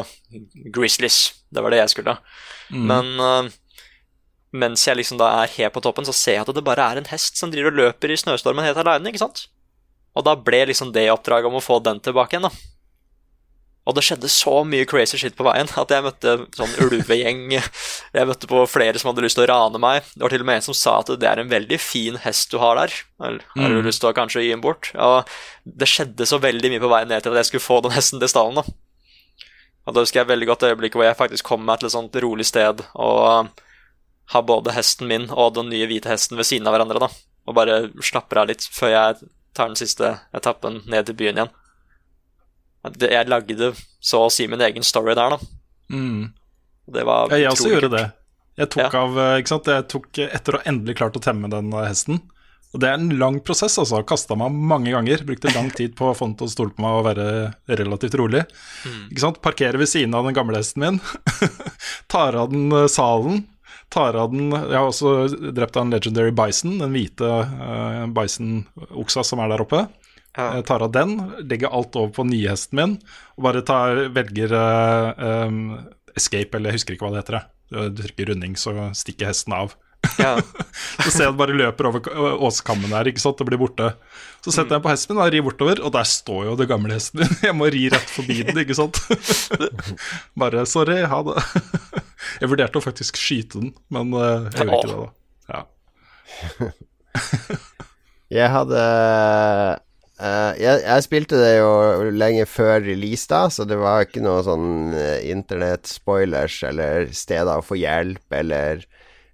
grizzlies. 0.73 1.27
Det 1.53 1.61
var 1.61 1.75
det 1.75 1.83
jeg 1.83 1.93
skulle. 1.93 2.15
Mm. 2.73 2.87
Men 2.89 3.11
uh, 3.21 3.51
mens 4.57 4.87
jeg 4.89 4.97
liksom 4.97 5.21
da 5.21 5.29
er 5.43 5.53
helt 5.59 5.77
på 5.77 5.83
toppen, 5.85 6.09
så 6.09 6.15
ser 6.17 6.39
jeg 6.39 6.47
at 6.47 6.55
det 6.57 6.65
bare 6.65 6.87
er 6.89 7.03
en 7.03 7.11
hest 7.11 7.37
som 7.41 7.53
driver 7.53 7.73
og 7.73 7.83
løper 7.83 8.15
i 8.15 8.17
snøstormen 8.21 8.65
helt 8.65 8.81
aleine, 8.81 9.13
ikke 9.13 9.21
sant? 9.21 9.47
Og 10.17 10.25
da 10.25 10.35
ble 10.37 10.65
liksom 10.69 10.93
det 10.97 11.11
oppdraget 11.13 11.49
om 11.49 11.61
å 11.61 11.65
få 11.65 11.79
den 11.85 12.01
tilbake 12.05 12.37
igjen, 12.37 12.49
da. 12.49 12.72
Og 13.87 13.97
det 13.97 14.05
skjedde 14.07 14.29
så 14.31 14.61
mye 14.63 14.87
crazy 14.87 15.19
shit 15.19 15.35
på 15.35 15.43
veien 15.43 15.67
at 15.81 15.91
jeg 15.91 16.05
møtte 16.05 16.35
sånn 16.55 16.75
ulvegjeng. 16.85 17.41
Jeg 18.15 18.29
møtte 18.29 18.47
på 18.47 18.61
flere 18.71 19.01
som 19.01 19.09
hadde 19.11 19.25
lyst 19.25 19.35
til 19.35 19.43
å 19.43 19.51
rane 19.51 19.81
meg. 19.83 20.05
Det 20.15 20.23
var 20.23 20.31
til 20.31 20.45
og 20.45 20.47
med 20.47 20.61
en 20.61 20.67
som 20.69 20.77
sa 20.79 20.99
at 21.01 21.11
det 21.19 21.27
er 21.27 21.41
en 21.43 21.51
veldig 21.51 21.79
fin 21.83 22.19
hest 22.23 22.53
du 22.55 22.61
har 22.63 22.79
der. 22.79 22.95
Eller 23.19 23.43
har 23.57 23.69
du 23.75 23.81
Mm. 23.81 23.87
lyst 23.89 24.01
til 24.05 24.11
å 24.13 24.15
kanskje 24.15 24.45
gi 24.45 24.53
den 24.55 24.61
bort? 24.63 24.93
Og 24.95 25.27
det 25.67 25.89
skjedde 25.91 26.27
så 26.31 26.39
veldig 26.39 26.71
mye 26.71 26.81
på 26.85 26.93
veien 26.95 27.09
ned 27.11 27.23
til 27.25 27.33
at 27.35 27.43
jeg 27.43 27.51
skulle 27.51 27.67
få 27.67 27.81
den 27.83 27.91
hesten 27.97 28.21
til 28.23 28.29
stallen. 28.31 28.55
da. 28.55 28.63
Og 29.87 29.95
da 29.95 30.01
husker 30.05 30.21
jeg 30.21 30.29
veldig 30.31 30.47
godt 30.47 30.63
øyeblikket 30.63 30.95
hvor 31.01 31.05
jeg 31.09 31.19
faktisk 31.19 31.45
kom 31.45 31.65
meg 31.67 31.81
til 31.81 31.87
et 31.91 31.93
sånt 31.97 32.15
rolig 32.23 32.47
sted 32.47 32.85
og 32.95 33.49
har 34.31 34.43
både 34.47 34.71
hesten 34.77 35.09
min 35.11 35.27
og 35.31 35.55
den 35.55 35.69
nye 35.71 35.89
hvite 35.91 36.07
hesten 36.09 36.37
ved 36.39 36.47
siden 36.47 36.69
av 36.71 36.77
hverandre, 36.77 37.01
da. 37.03 37.09
Og 37.49 37.55
bare 37.59 37.91
slapper 38.01 38.39
av 38.45 38.47
litt 38.47 38.63
før 38.63 38.93
jeg 38.95 39.29
tar 39.59 39.67
den 39.67 39.75
siste 39.77 40.21
etappen 40.33 40.83
ned 40.87 41.07
til 41.07 41.15
byen 41.19 41.35
igjen. 41.41 41.51
Jeg 42.83 43.29
lagde 43.31 43.73
så 44.03 44.25
å 44.27 44.31
si 44.33 44.49
min 44.51 44.63
egen 44.65 44.83
story 44.87 45.15
der, 45.15 45.37
da. 45.37 45.39
Mm. 45.93 46.33
Det 46.93 47.05
var 47.07 47.31
Ja, 47.31 47.39
jeg 47.45 47.55
også 47.55 47.71
gjorde 47.71 47.89
kult. 47.93 47.99
det. 48.01 48.07
Jeg 48.59 48.69
tok 48.75 48.95
av, 48.99 49.19
eh, 49.19 49.39
ikke 49.41 49.53
sant? 49.55 49.71
Jeg 49.71 49.89
tok 49.89 50.19
eh, 50.19 50.33
etter 50.37 50.59
å 50.59 50.63
endelig 50.69 50.97
klart 50.99 51.17
å 51.17 51.23
temme 51.23 51.49
den 51.53 51.73
eh, 51.73 51.87
hesten. 51.89 52.21
Og 52.73 52.81
det 52.81 52.89
er 52.89 52.99
en 52.99 53.13
lang 53.21 53.39
prosess, 53.45 53.77
altså. 53.79 54.01
Kasta 54.09 54.35
meg 54.37 54.53
mange 54.53 54.91
ganger. 54.93 55.23
Brukte 55.29 55.53
lang 55.55 55.71
tid 55.79 55.95
på 55.97 56.11
å 56.11 56.17
få 56.17 56.31
den 56.31 56.37
til 56.41 56.49
å 56.49 56.53
stole 56.53 56.75
på 56.75 56.83
meg 56.85 56.99
og 56.99 57.07
være 57.07 57.27
relativt 57.81 58.17
rolig. 58.21 58.43
Ikke 59.13 59.25
sant? 59.25 59.41
Parkerer 59.45 59.79
ved 59.81 59.91
siden 59.93 60.17
av 60.17 60.27
den 60.27 60.37
gamle 60.37 60.59
hesten 60.61 60.85
min. 60.85 61.01
tar 62.13 62.37
av 62.41 62.51
den 62.53 62.73
salen. 62.93 63.45
Tar 63.93 64.17
av 64.17 64.31
den 64.33 64.49
Jeg 64.57 64.73
har 64.73 64.89
også 64.89 65.29
drept 65.53 65.77
av 65.77 65.85
en 65.85 65.93
legendary 65.93 66.33
bison, 66.33 66.79
den 66.81 66.95
hvite 66.97 67.29
uh, 67.29 68.07
bison-oksa 68.17 69.21
som 69.29 69.43
er 69.45 69.53
der 69.53 69.65
oppe. 69.67 69.83
Jeg 70.33 70.65
tar 70.65 70.81
av 70.81 70.93
den, 70.95 71.17
legger 71.45 71.75
alt 71.77 71.97
over 71.99 72.13
på 72.17 72.25
nyhesten 72.25 72.79
min, 72.79 72.95
og 73.37 73.47
bare 73.47 73.61
tar, 73.69 74.07
velger 74.17 74.55
eh, 74.57 75.25
um, 75.45 75.59
escape, 76.17 76.57
eller 76.57 76.73
jeg 76.73 76.81
husker 76.81 76.97
ikke 76.97 77.05
hva 77.05 77.13
det 77.13 77.25
heter. 77.25 77.49
Du 77.73 78.01
trykker 78.01 78.33
runding, 78.33 78.57
så 78.57 78.73
stikker 78.97 79.29
hesten 79.29 79.53
av. 79.57 79.75
Ja. 80.19 80.33
så 81.05 81.11
ser 81.11 81.27
jeg 81.27 81.33
den 81.35 81.39
bare 81.39 81.57
løper 81.57 81.89
over 81.91 82.09
åskammen 82.49 82.93
der, 82.93 83.11
ikke 83.13 83.23
sant, 83.23 83.41
og 83.45 83.49
blir 83.49 83.61
borte. 83.61 83.93
Så 84.43 84.51
setter 84.51 84.73
jeg 84.73 84.79
den 84.79 84.85
på 84.87 84.93
hesten 84.93 85.15
min 85.15 85.23
og 85.25 85.31
rir 85.35 85.45
bortover, 85.47 85.85
og 85.85 85.93
der 85.95 86.09
står 86.09 86.49
jo 86.49 86.57
det 86.59 86.69
gamle 86.71 86.97
hesten 86.97 87.23
min. 87.23 87.37
Jeg 87.49 87.59
må 87.59 87.69
ri 87.73 87.85
rett 87.93 88.11
forbi 88.17 88.41
den, 88.43 88.63
ikke 88.65 88.79
sant. 88.79 89.03
bare 90.43 90.65
sorry, 90.69 91.03
ha 91.09 91.21
det. 91.29 91.37
jeg 92.41 92.51
vurderte 92.51 92.81
å 92.81 92.85
faktisk 92.85 93.21
skyte 93.21 93.61
den, 93.61 93.73
men 93.93 94.17
eh, 94.17 94.49
jeg 94.57 94.67
gjorde 94.67 94.81
ikke 94.81 94.93
det, 94.93 94.99
da. 94.99 95.11
Ja. 95.53 95.61
Jeg 98.33 98.49
hadde 98.49 98.83
eh, 100.23 100.53
jeg, 100.63 100.81
jeg 100.87 101.05
spilte 101.05 101.41
det 101.41 101.53
jo 101.59 101.73
lenge 102.15 102.47
før 102.49 102.81
release, 102.87 103.27
da, 103.31 103.45
så 103.53 103.67
det 103.69 103.79
var 103.81 104.07
ikke 104.07 104.23
noe 104.25 104.41
sånn 104.47 104.95
uh, 104.95 105.19
internett-spoilers 105.27 106.63
eller 106.71 107.11
steder 107.17 107.59
å 107.59 107.67
få 107.67 107.79
hjelp, 107.81 108.25
eller 108.39 108.85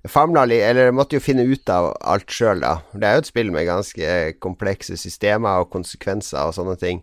famla 0.09 0.45
litt 0.49 0.63
Eller 0.65 0.95
måtte 0.95 1.19
jo 1.19 1.25
finne 1.25 1.45
ut 1.45 1.69
av 1.69 1.91
alt 2.01 2.31
sjøl, 2.33 2.63
da. 2.65 2.79
Det 2.95 3.05
er 3.07 3.19
jo 3.19 3.25
et 3.25 3.33
spill 3.33 3.51
med 3.53 3.69
ganske 3.69 4.15
komplekse 4.41 4.97
systemer 4.97 5.65
og 5.65 5.73
konsekvenser 5.75 6.49
og 6.49 6.57
sånne 6.57 6.79
ting. 6.81 7.03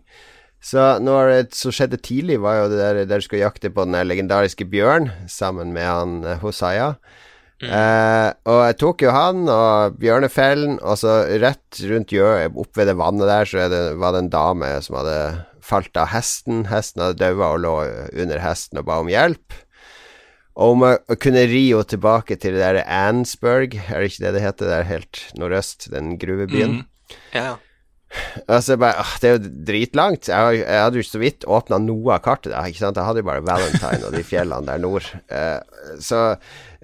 Så 0.64 0.82
noe 1.04 1.44
som 1.54 1.74
skjedde 1.74 2.00
tidlig, 2.02 2.40
var 2.42 2.62
jo 2.62 2.70
det 2.72 2.80
der, 2.80 3.04
du 3.06 3.24
skulle 3.24 3.44
jakte 3.44 3.70
på 3.70 3.84
den 3.86 3.98
legendariske 4.08 4.66
bjørn 4.72 5.10
sammen 5.30 5.74
med 5.76 5.86
han 5.86 6.16
eh, 6.24 6.40
Hosaya. 7.62 7.80
Eh, 7.80 8.30
og 8.52 8.62
jeg 8.66 8.78
tok 8.82 9.04
jo 9.06 9.12
han 9.16 9.44
og 9.48 9.98
bjørnefellen, 10.00 10.78
og 10.82 10.98
så 11.00 11.18
rett 11.40 11.82
rundt 11.88 12.12
hjørnet, 12.12 12.56
opp 12.56 12.76
ved 12.76 12.90
det 12.90 12.96
vannet 13.00 13.30
der, 13.30 13.48
så 13.48 13.62
er 13.64 13.70
det, 13.72 13.84
var 14.00 14.12
det 14.14 14.24
en 14.24 14.32
dame 14.34 14.72
som 14.84 14.98
hadde 15.00 15.20
falt 15.66 15.96
av 15.98 16.10
hesten. 16.12 16.66
Hesten 16.70 17.02
hadde 17.02 17.20
daua 17.22 17.54
og 17.54 17.62
lå 17.64 17.76
under 18.12 18.42
hesten 18.44 18.80
og 18.80 18.88
ba 18.88 19.00
om 19.02 19.10
hjelp. 19.10 19.62
Og 20.56 20.72
om 20.72 20.84
jeg 20.86 21.20
kunne 21.20 21.44
ri 21.50 21.62
henne 21.68 21.84
tilbake 21.84 22.38
til 22.40 22.56
det 22.56 22.64
der 22.64 22.80
Ansburg, 22.84 23.76
er 23.76 24.00
det 24.00 24.12
ikke 24.12 24.24
det 24.24 24.34
det 24.38 24.44
heter, 24.46 24.70
der 24.72 24.88
helt 24.88 25.24
nordøst, 25.36 25.90
den 25.92 26.14
gruvebyen. 26.20 26.84
Ja. 27.34 27.56
Altså, 28.48 28.76
bare, 28.78 29.02
åh, 29.02 29.12
det 29.20 29.28
er 29.28 29.34
jo 29.34 29.50
dritlangt. 29.68 30.28
Jeg, 30.30 30.60
jeg 30.60 30.82
hadde 30.82 31.00
jo 31.00 31.06
så 31.06 31.20
vidt 31.20 31.46
åpna 31.50 31.78
noe 31.82 32.14
av 32.14 32.22
kartet. 32.24 32.52
Da, 32.52 32.62
ikke 32.68 32.84
sant? 32.84 32.98
Jeg 33.00 33.08
hadde 33.08 33.22
jo 33.22 33.28
bare 33.28 33.44
Valentine 33.44 34.06
og 34.08 34.14
de 34.14 34.22
fjellene 34.26 34.68
der 34.68 34.82
nord. 34.82 35.08
Uh, 35.32 35.96
så 36.02 36.20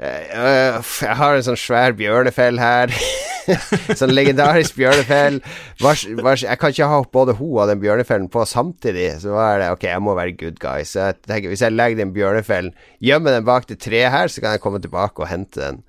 øh, 0.03 0.23
jeg 0.33 1.17
har 1.21 1.37
en 1.37 1.47
sånn 1.47 1.61
svær 1.61 1.95
bjørnefell 1.99 2.59
her. 2.61 2.95
sånn 4.01 4.15
legendarisk 4.15 4.77
bjørnefell. 4.79 5.39
Vars, 5.83 6.05
vars, 6.19 6.45
jeg 6.47 6.61
kan 6.61 6.75
ikke 6.75 6.91
ha 6.91 7.03
både 7.15 7.37
hun 7.39 7.55
og 7.55 7.71
den 7.71 7.83
bjørnefellen 7.83 8.29
på 8.33 8.45
samtidig. 8.49 9.09
Så 9.23 9.37
er 9.39 9.63
det 9.63 9.71
ok, 9.77 9.87
jeg 9.93 10.05
må 10.05 10.17
være 10.19 10.37
good 10.41 10.59
guy. 10.63 10.83
Så 10.89 11.07
jeg 11.09 11.21
tenker, 11.29 11.53
hvis 11.53 11.65
jeg 11.65 11.77
legger 11.77 12.03
den 12.03 12.17
bjørnefellen, 12.17 12.75
gjemmer 13.05 13.39
den 13.39 13.47
bak 13.49 13.71
det 13.71 13.81
treet 13.85 14.13
her, 14.15 14.33
så 14.33 14.43
kan 14.43 14.57
jeg 14.57 14.65
komme 14.65 14.83
tilbake 14.83 15.23
og 15.23 15.31
hente 15.31 15.63
den. 15.63 15.81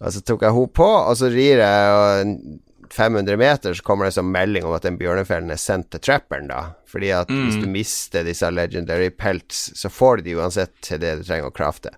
Og 0.00 0.14
så 0.14 0.24
tok 0.24 0.46
jeg 0.46 0.56
henne 0.56 0.74
på, 0.80 0.88
og 0.88 1.16
så 1.20 1.28
rir 1.28 1.60
jeg 1.60 1.96
og 2.00 2.34
500 2.94 3.36
meter, 3.40 3.74
så 3.74 3.82
kommer 3.86 4.04
det 4.08 4.14
sånn 4.16 4.32
melding 4.32 4.64
om 4.66 4.74
at 4.76 4.82
den 4.86 4.98
bjørnefellen 4.98 5.50
er 5.54 5.60
sendt 5.60 5.90
til 5.94 6.00
trapperen, 6.00 6.48
da. 6.50 6.74
Fordi 6.90 7.12
at 7.14 7.28
Mm. 7.30 7.44
hvis 7.46 7.60
du 7.62 7.68
mister 7.70 8.24
disse 8.24 8.50
legendary 8.50 9.10
pelts, 9.10 9.70
så 9.74 9.88
får 9.90 10.18
du 10.18 10.22
de 10.30 10.34
uansett 10.40 10.72
til 10.82 10.98
det 10.98 11.18
du 11.18 11.24
trenger 11.24 11.50
å 11.50 11.54
crafte. 11.54 11.90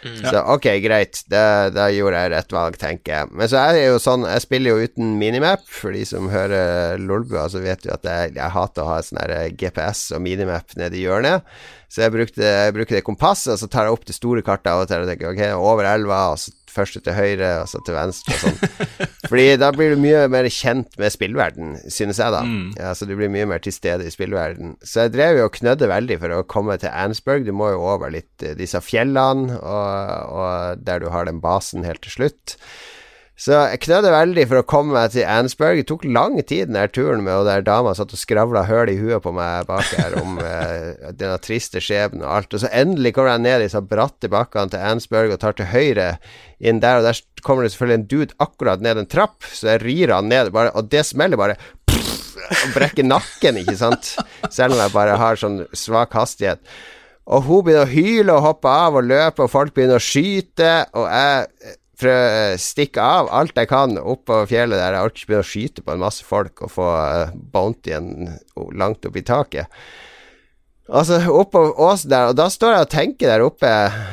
Så 0.00 0.40
ok, 0.54 0.64
greit, 0.80 1.18
da, 1.28 1.68
gjorde 1.92 2.16
jeg 2.22 2.30
rett 2.32 2.52
valg, 2.56 2.76
tenker 2.80 3.12
jeg. 3.12 3.28
Men 3.36 3.48
så 3.52 3.58
er 3.68 3.74
det 3.76 3.82
jo 3.84 3.98
sånn, 4.00 4.22
jeg 4.24 4.40
spiller 4.40 4.70
jo 4.72 4.86
uten 4.88 5.18
minimap. 5.20 5.60
For 5.68 5.92
de 5.92 6.06
som 6.08 6.30
hører 6.32 6.96
Lolbua, 6.96 7.50
så 7.52 7.60
vet 7.60 7.84
jo 7.84 7.92
at 7.92 8.02
jeg, 8.08 8.32
jeg 8.34 8.50
hater 8.54 8.80
å 8.82 8.86
ha 8.94 9.02
sånn 9.04 9.20
her 9.20 9.50
GPS 9.50 10.06
og 10.16 10.22
minimap 10.24 10.72
nede 10.80 10.96
i 10.96 11.04
hjørnet. 11.04 11.44
Så 11.90 12.00
jeg 12.00 12.12
brukte, 12.14 12.40
jeg 12.40 12.72
bruker 12.72 12.96
det 12.96 13.04
kompasset, 13.04 13.52
og 13.52 13.58
så 13.60 13.68
tar 13.68 13.84
jeg 13.90 13.92
opp 13.98 14.06
det 14.08 14.14
store 14.16 14.40
kartet 14.46 14.72
av 14.72 14.86
og 14.86 14.88
til 14.88 15.04
og 15.04 15.10
tenker 15.10 15.34
ok, 15.34 15.42
over 15.60 15.84
elva, 15.84 16.22
og 16.32 16.38
så 16.40 16.54
først 16.70 17.00
til 17.04 17.16
høyre, 17.16 17.50
og 17.62 17.68
så 17.70 17.80
til 17.86 17.96
venstre 17.96 18.36
og 18.36 18.44
sånn. 18.44 18.94
Fordi 19.30 19.46
da 19.60 19.70
blir 19.74 19.94
du 19.94 20.02
mye 20.02 20.24
mer 20.32 20.48
kjent 20.54 20.96
med 21.00 21.14
spillverden, 21.14 21.74
synes 21.92 22.20
jeg, 22.22 22.34
da. 22.34 22.42
Ja, 22.80 22.92
så 22.96 23.08
du 23.08 23.14
blir 23.18 23.32
mye 23.32 23.48
mer 23.50 23.62
til 23.64 23.74
stede 23.74 24.06
i 24.06 24.14
spillverden. 24.14 24.76
Så 24.82 25.06
jeg 25.06 25.14
drev 25.16 25.42
jo 25.42 25.48
og 25.50 25.56
knødde 25.58 25.90
veldig 25.90 26.20
for 26.22 26.36
å 26.36 26.46
komme 26.50 26.78
til 26.80 26.94
Ansburg. 26.94 27.46
Du 27.46 27.52
må 27.56 27.72
jo 27.74 27.82
over 27.92 28.12
litt 28.14 28.46
eh, 28.46 28.56
disse 28.58 28.80
fjellene, 28.84 29.58
og, 29.58 30.32
og 30.40 30.86
der 30.86 31.02
du 31.02 31.10
har 31.12 31.28
den 31.28 31.42
basen 31.42 31.86
helt 31.86 32.02
til 32.06 32.16
slutt. 32.20 32.56
Så 33.40 33.54
jeg 33.56 33.80
knødde 33.86 34.10
veldig 34.12 34.42
for 34.50 34.60
å 34.60 34.66
komme 34.68 34.92
meg 34.92 35.14
til 35.14 35.24
Ansberg. 35.24 35.78
Det 35.80 35.86
tok 35.88 36.02
lang 36.04 36.34
tid, 36.42 36.68
den 36.68 36.76
der 36.76 36.90
turen 36.92 37.22
med 37.24 37.38
og 37.38 37.46
der 37.48 37.64
dama 37.64 37.94
satt 37.96 38.12
og 38.12 38.20
skravla 38.20 38.66
høl 38.68 38.92
i 38.92 38.98
huet 39.00 39.24
på 39.24 39.32
meg 39.32 39.64
bak 39.70 39.94
her 39.96 40.18
om 40.20 40.36
eh, 40.44 41.08
denne 41.16 41.38
triste 41.40 41.80
skjebnen 41.80 42.26
og 42.26 42.34
alt. 42.34 42.52
Og 42.52 42.60
så 42.60 42.68
endelig 42.82 43.14
kommer 43.16 43.32
jeg 43.32 43.44
ned 43.46 43.64
disse 43.64 43.80
bratte 43.80 44.28
bakkene 44.32 44.74
til 44.74 44.84
Ansberg 44.90 45.32
og 45.32 45.40
tar 45.40 45.56
til 45.56 45.70
høyre 45.72 46.10
inn 46.60 46.84
der, 46.84 47.00
og 47.00 47.08
der 47.08 47.24
kommer 47.40 47.64
det 47.64 47.72
selvfølgelig 47.72 48.00
en 48.02 48.06
dude 48.12 48.38
akkurat 48.44 48.84
ned 48.84 49.00
en 49.00 49.08
trapp, 49.08 49.40
så 49.48 49.72
jeg 49.72 49.84
rir 49.86 50.12
han 50.12 50.28
ned, 50.28 50.52
bare, 50.52 50.74
og 50.76 50.92
det 50.92 51.06
smeller 51.08 51.40
bare 51.40 51.56
og 52.50 52.72
brekker 52.74 53.06
nakken, 53.06 53.60
ikke 53.62 53.78
sant? 53.78 54.16
Selv 54.52 54.74
om 54.74 54.80
jeg 54.82 54.92
bare 54.92 55.16
har 55.20 55.40
sånn 55.40 55.62
svak 55.76 56.12
hastighet. 56.18 56.60
Og 57.30 57.44
hun 57.46 57.64
begynner 57.64 57.86
å 57.86 57.92
hyle 57.92 58.34
og 58.34 58.44
hoppe 58.44 58.72
av 58.84 58.96
og 58.98 59.06
løpe, 59.06 59.46
og 59.46 59.52
folk 59.52 59.72
begynner 59.76 60.00
å 60.00 60.04
skyte, 60.04 60.72
og 60.98 61.06
jeg 61.06 61.76
stikke 62.60 63.02
av 63.04 63.28
alt 63.34 63.58
jeg 63.58 63.68
kan 63.70 63.98
opp 64.00 64.24
på 64.30 64.42
fjellet 64.50 64.80
der. 64.80 64.96
Jeg 64.96 65.08
orker 65.08 65.20
ikke 65.20 65.30
begynne 65.30 65.46
å 65.46 65.50
skyte 65.50 65.84
på 65.84 65.94
en 65.94 66.04
masse 66.04 66.26
folk 66.26 66.62
og 66.64 66.72
få 66.72 66.86
uh, 66.86 67.34
bountyen 67.52 68.30
langt 68.78 69.04
opp 69.08 69.18
i 69.18 69.26
taket. 69.26 69.82
Altså, 70.90 71.20
oppå 71.30 71.62
åsen 71.78 72.10
der, 72.10 72.32
og 72.32 72.38
da 72.38 72.48
står 72.50 72.72
jeg 72.74 72.86
og 72.86 72.90
tenker 72.90 73.30
der 73.30 73.44
oppe 73.44 73.68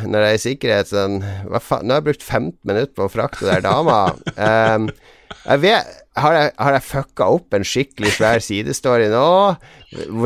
når 0.06 0.24
jeg 0.24 0.30
er 0.30 0.36
i 0.36 0.42
sikkerhet 0.44 0.90
sånn 0.92 1.16
Hva 1.50 1.62
faen, 1.64 1.88
nå 1.88 1.96
har 1.96 2.04
jeg 2.04 2.10
brukt 2.12 2.26
15 2.26 2.58
minutter 2.70 2.94
på 2.94 3.08
å 3.08 3.14
frakte 3.14 3.48
der 3.48 3.64
dama. 3.66 4.02
Um, 4.36 4.92
jeg, 5.50 5.64
vet, 5.64 5.96
har 6.22 6.38
jeg, 6.38 6.52
har 6.62 6.78
jeg 6.78 6.86
fucka 6.86 7.30
opp 7.34 7.58
en 7.58 7.66
skikkelig 7.66 8.14
svær 8.20 8.44
sidestory 8.46 9.08
nå? 9.10 9.26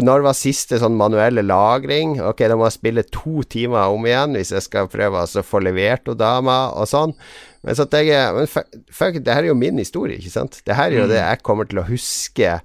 Når 0.03 0.25
var 0.27 0.35
siste 0.35 0.81
sånn 0.81 0.99
manuelle 0.99 1.45
lagring? 1.45 2.17
Ok, 2.27 2.43
da 2.51 2.59
må 2.59 2.67
jeg 2.67 2.79
spille 2.81 3.07
to 3.07 3.45
timer 3.47 3.95
om 3.95 4.09
igjen 4.09 4.35
hvis 4.35 4.51
jeg 4.57 4.67
skal 4.67 4.91
prøve 4.91 5.23
altså, 5.23 5.45
å 5.45 5.47
få 5.47 5.63
levert 5.63 6.03
noen 6.09 6.19
damer 6.19 6.75
og 6.75 6.91
sånn. 6.91 7.15
Men 7.61 7.77
så 7.77 7.85
at 7.85 7.93
jeg 7.93 8.35
Men 8.35 8.47
fuck, 8.49 9.19
det 9.21 9.33
her 9.33 9.43
er 9.43 9.51
jo 9.51 9.57
min 9.57 9.77
historie, 9.81 10.17
ikke 10.17 10.33
sant? 10.33 10.61
Det 10.65 10.77
her 10.77 10.89
er 10.89 11.03
jo 11.03 11.09
det 11.11 11.19
jeg 11.19 11.43
kommer 11.45 11.69
til 11.69 11.81
å 11.81 11.87
huske. 11.87 12.55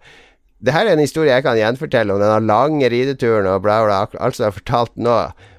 Det 0.57 0.73
her 0.73 0.89
er 0.89 0.97
en 0.97 1.05
historie 1.05 1.35
jeg 1.35 1.45
kan 1.45 1.59
gjenfortelle 1.59 2.15
om 2.15 2.23
denne 2.23 2.41
lange 2.49 2.89
rideturen 2.89 3.49
og 3.51 3.61
bla, 3.67 3.83
bla, 3.85 4.05
alt 4.17 4.39
som 4.39 4.47
jeg 4.47 4.53
har 4.53 4.61
fortalt 4.61 4.95
nå. 4.97 5.19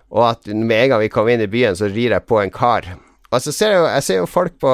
Og 0.10 0.24
at 0.26 0.48
med 0.48 0.78
en 0.78 0.94
gang 0.94 1.04
vi 1.04 1.12
kom 1.14 1.30
inn 1.30 1.44
i 1.44 1.52
byen, 1.52 1.78
så 1.78 1.90
rir 1.92 2.16
jeg 2.16 2.26
på 2.26 2.40
en 2.42 2.54
kar. 2.54 2.88
Og 3.28 3.44
så 3.44 3.52
ser 3.52 3.76
jeg 3.76 3.82
jo, 3.82 3.88
jeg 3.92 4.06
ser 4.08 4.20
jo 4.22 4.30
folk 4.30 4.54
på 4.64 4.74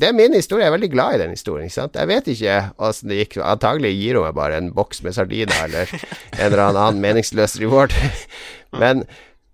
Det 0.00 0.06
er 0.06 0.14
min 0.14 0.34
historie, 0.36 0.62
jeg 0.62 0.70
er 0.70 0.76
veldig 0.76 0.92
glad 0.92 1.16
i 1.16 1.22
den 1.24 1.32
historien. 1.34 1.66
Ikke 1.66 1.80
sant? 1.80 1.96
Jeg 1.98 2.08
vet 2.08 2.28
ikke 2.30 2.58
åssen 2.78 3.10
det 3.10 3.18
gikk. 3.24 3.40
Antagelig 3.42 3.90
gir 3.98 4.16
hun 4.16 4.28
meg 4.28 4.36
bare 4.38 4.60
en 4.62 4.70
boks 4.72 5.02
med 5.02 5.16
sardiner 5.16 5.64
eller 5.66 5.90
en 6.38 6.46
eller 6.46 6.62
annen 6.70 7.02
meningsløs 7.02 7.58
reward. 7.60 7.96
Men 8.80 9.02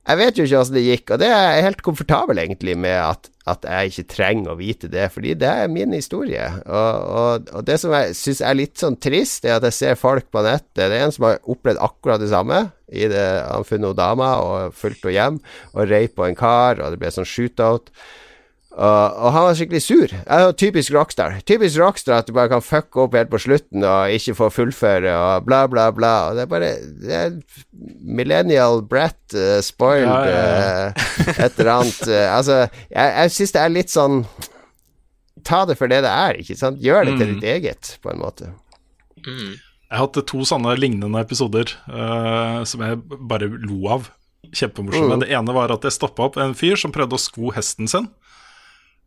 jeg 0.07 0.18
vet 0.20 0.38
jo 0.38 0.44
ikke 0.46 0.59
åssen 0.61 0.76
det 0.76 0.84
gikk, 0.86 1.11
og 1.11 1.18
det 1.18 1.28
er 1.34 1.48
jeg 1.57 1.64
helt 1.66 1.80
komfortabel 1.82 2.38
egentlig 2.38 2.76
med 2.78 2.94
at, 2.94 3.28
at 3.50 3.64
jeg 3.66 3.90
ikke 3.90 4.04
trenger 4.12 4.52
å 4.52 4.59
vite 4.61 4.90
det, 4.92 5.09
fordi 5.11 5.34
det 5.38 5.48
er 5.50 5.72
min 5.72 5.96
historie. 5.96 6.44
Og, 6.62 7.09
og, 7.20 7.48
og 7.50 7.64
det 7.66 7.80
som 7.82 7.94
jeg 7.96 8.14
syns 8.18 8.42
er 8.46 8.59
litt 8.59 8.78
sånn 8.78 8.98
trist, 9.02 9.48
er 9.48 9.57
at 9.57 9.66
jeg 9.66 9.74
ser 9.74 9.98
folk 9.98 10.28
på 10.30 10.44
nettet 10.46 10.78
Det 10.78 10.86
er 10.86 11.09
en 11.09 11.14
som 11.14 11.26
har 11.26 11.40
opplevd 11.42 11.82
akkurat 11.82 12.22
det 12.22 12.30
samme. 12.30 12.61
I 12.86 13.09
det, 13.11 13.24
han 13.48 13.66
funnet 13.66 13.98
dama 13.98 14.30
og 14.44 14.78
fulgt 14.78 15.02
henne 15.02 15.16
hjem, 15.16 15.40
og 15.74 15.90
rei 15.90 16.04
på 16.07 16.28
en 16.28 16.38
kar, 16.38 16.78
og 16.78 16.94
det 16.94 17.02
ble 17.02 17.11
sånn 17.11 17.26
shootout. 17.26 17.90
Og, 18.76 19.14
og, 19.16 19.30
han 19.32 19.44
var 19.46 19.54
skikkelig 19.56 19.80
sur. 19.80 20.10
Er 20.12 20.50
typisk 20.52 20.92
Rockstar. 20.92 21.38
Typisk 21.48 21.80
Rockstar 21.80 22.18
at 22.18 22.26
du 22.28 22.34
bare 22.36 22.50
kan 22.52 22.64
fucke 22.64 23.06
opp 23.06 23.14
helt 23.16 23.30
på 23.32 23.40
slutten 23.40 23.84
og 23.88 24.12
ikke 24.12 24.34
få 24.36 24.50
fullføre 24.52 25.14
og 25.16 25.46
bla, 25.46 25.62
bla, 25.70 25.86
bla. 25.96 26.10
Og 26.28 26.36
det 26.36 26.44
er 26.44 26.50
bare 26.50 26.68
det 27.06 27.14
er 27.16 27.38
Millennial 28.04 28.82
brat, 28.84 29.16
uh, 29.32 29.62
spoiled 29.64 30.10
ja, 30.10 30.18
ja, 30.28 30.42
ja. 30.42 30.90
Uh, 30.90 31.30
et 31.46 31.56
eller 31.56 31.72
annet. 31.72 32.02
Uh, 32.04 32.26
altså, 32.36 32.58
jeg, 32.90 33.14
jeg 33.14 33.32
syns 33.38 33.56
det 33.56 33.62
er 33.62 33.74
litt 33.78 33.94
sånn 33.94 34.20
Ta 35.46 35.60
det 35.68 35.76
for 35.78 35.86
det 35.86 36.00
det 36.02 36.10
er, 36.10 36.40
ikke 36.42 36.56
sant? 36.58 36.80
Gjør 36.82 37.04
det 37.06 37.12
til 37.20 37.28
ditt 37.36 37.44
eget, 37.46 37.90
på 38.02 38.10
en 38.10 38.18
måte. 38.18 38.48
Mm. 39.22 39.52
Jeg 39.54 39.92
har 39.94 40.00
hatt 40.02 40.18
to 40.26 40.40
sånne 40.48 40.72
lignende 40.74 41.20
episoder 41.22 41.70
som 42.66 42.82
jeg 42.82 42.98
bare 43.30 43.46
lo 43.46 43.76
av. 43.94 44.08
Kjempemorsomt. 44.50 45.12
Mm. 45.12 45.22
Det 45.22 45.28
ene 45.38 45.54
var 45.54 45.70
at 45.70 45.86
jeg 45.86 45.94
stoppa 45.94 46.26
opp 46.26 46.40
en 46.42 46.56
fyr 46.58 46.74
som 46.80 46.90
prøvde 46.90 47.14
å 47.14 47.22
sko 47.22 47.52
hesten 47.54 47.86
sin. 47.92 48.08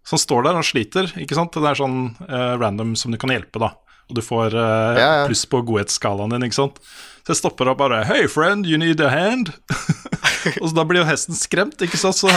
Han 0.09 0.21
står 0.21 0.47
der 0.47 0.57
og 0.57 0.65
sliter, 0.65 1.11
ikke 1.21 1.37
sant. 1.37 1.53
Det 1.53 1.69
er 1.69 1.77
sånn 1.77 1.99
uh, 2.25 2.55
random 2.57 2.95
som 2.97 3.13
du 3.13 3.19
kan 3.21 3.33
hjelpe, 3.33 3.61
da. 3.61 3.75
Og 4.09 4.17
du 4.17 4.23
får 4.25 4.55
uh, 4.57 4.97
ja, 4.97 5.09
ja. 5.21 5.25
pluss 5.29 5.45
på 5.49 5.61
godhetsskalaen 5.67 6.33
din, 6.33 6.47
ikke 6.47 6.57
sant. 6.57 6.79
Så 7.21 7.35
jeg 7.35 7.41
stopper 7.43 7.69
opp 7.69 7.77
bare 7.81 8.01
Hey 8.09 8.25
friend, 8.31 8.65
you 8.65 8.79
need 8.81 9.01
a 9.05 9.11
hand? 9.13 9.51
og 10.61 10.65
så 10.65 10.73
da 10.73 10.85
blir 10.89 11.03
jo 11.03 11.09
hesten 11.09 11.37
skremt, 11.37 11.77
ikke 11.85 11.99
sant. 12.01 12.17
Så 12.17 12.31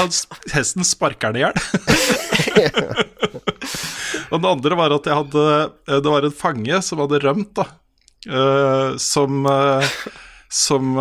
hesten 0.52 0.84
sparker 0.84 1.32
den 1.32 1.40
i 1.40 1.44
hjel. 1.46 1.56
og 4.32 4.36
det 4.42 4.50
andre 4.50 4.78
var 4.82 4.92
at 4.98 5.08
jeg 5.08 5.16
hadde 5.16 5.44
eh, 5.62 6.00
Det 6.02 6.12
var 6.12 6.26
en 6.26 6.34
fange 6.36 6.82
som 6.84 7.00
hadde 7.00 7.22
rømt, 7.24 7.56
da. 7.56 7.64
Uh, 8.28 9.00
som 9.00 9.48
Som 10.52 10.92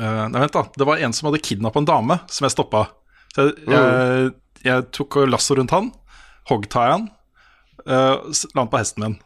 Nei, 0.00 0.40
vent, 0.40 0.54
da. 0.56 0.64
Det 0.74 0.86
var 0.88 0.98
en 1.04 1.12
som 1.14 1.28
hadde 1.28 1.44
kidnappa 1.44 1.78
en 1.78 1.86
dame, 1.86 2.16
som 2.32 2.46
jeg 2.48 2.56
stoppa. 2.56 2.86
Så 3.34 3.44
jeg, 3.44 3.58
jeg, 3.68 4.30
jeg 4.66 4.86
tok 4.96 5.22
lasso 5.28 5.56
rundt 5.56 5.74
han, 5.74 5.90
hoggta 6.50 6.86
han, 6.92 7.08
uh, 7.86 8.16
la 8.54 8.62
han 8.62 8.70
på 8.70 8.80
hesten 8.80 9.06
min. 9.06 9.18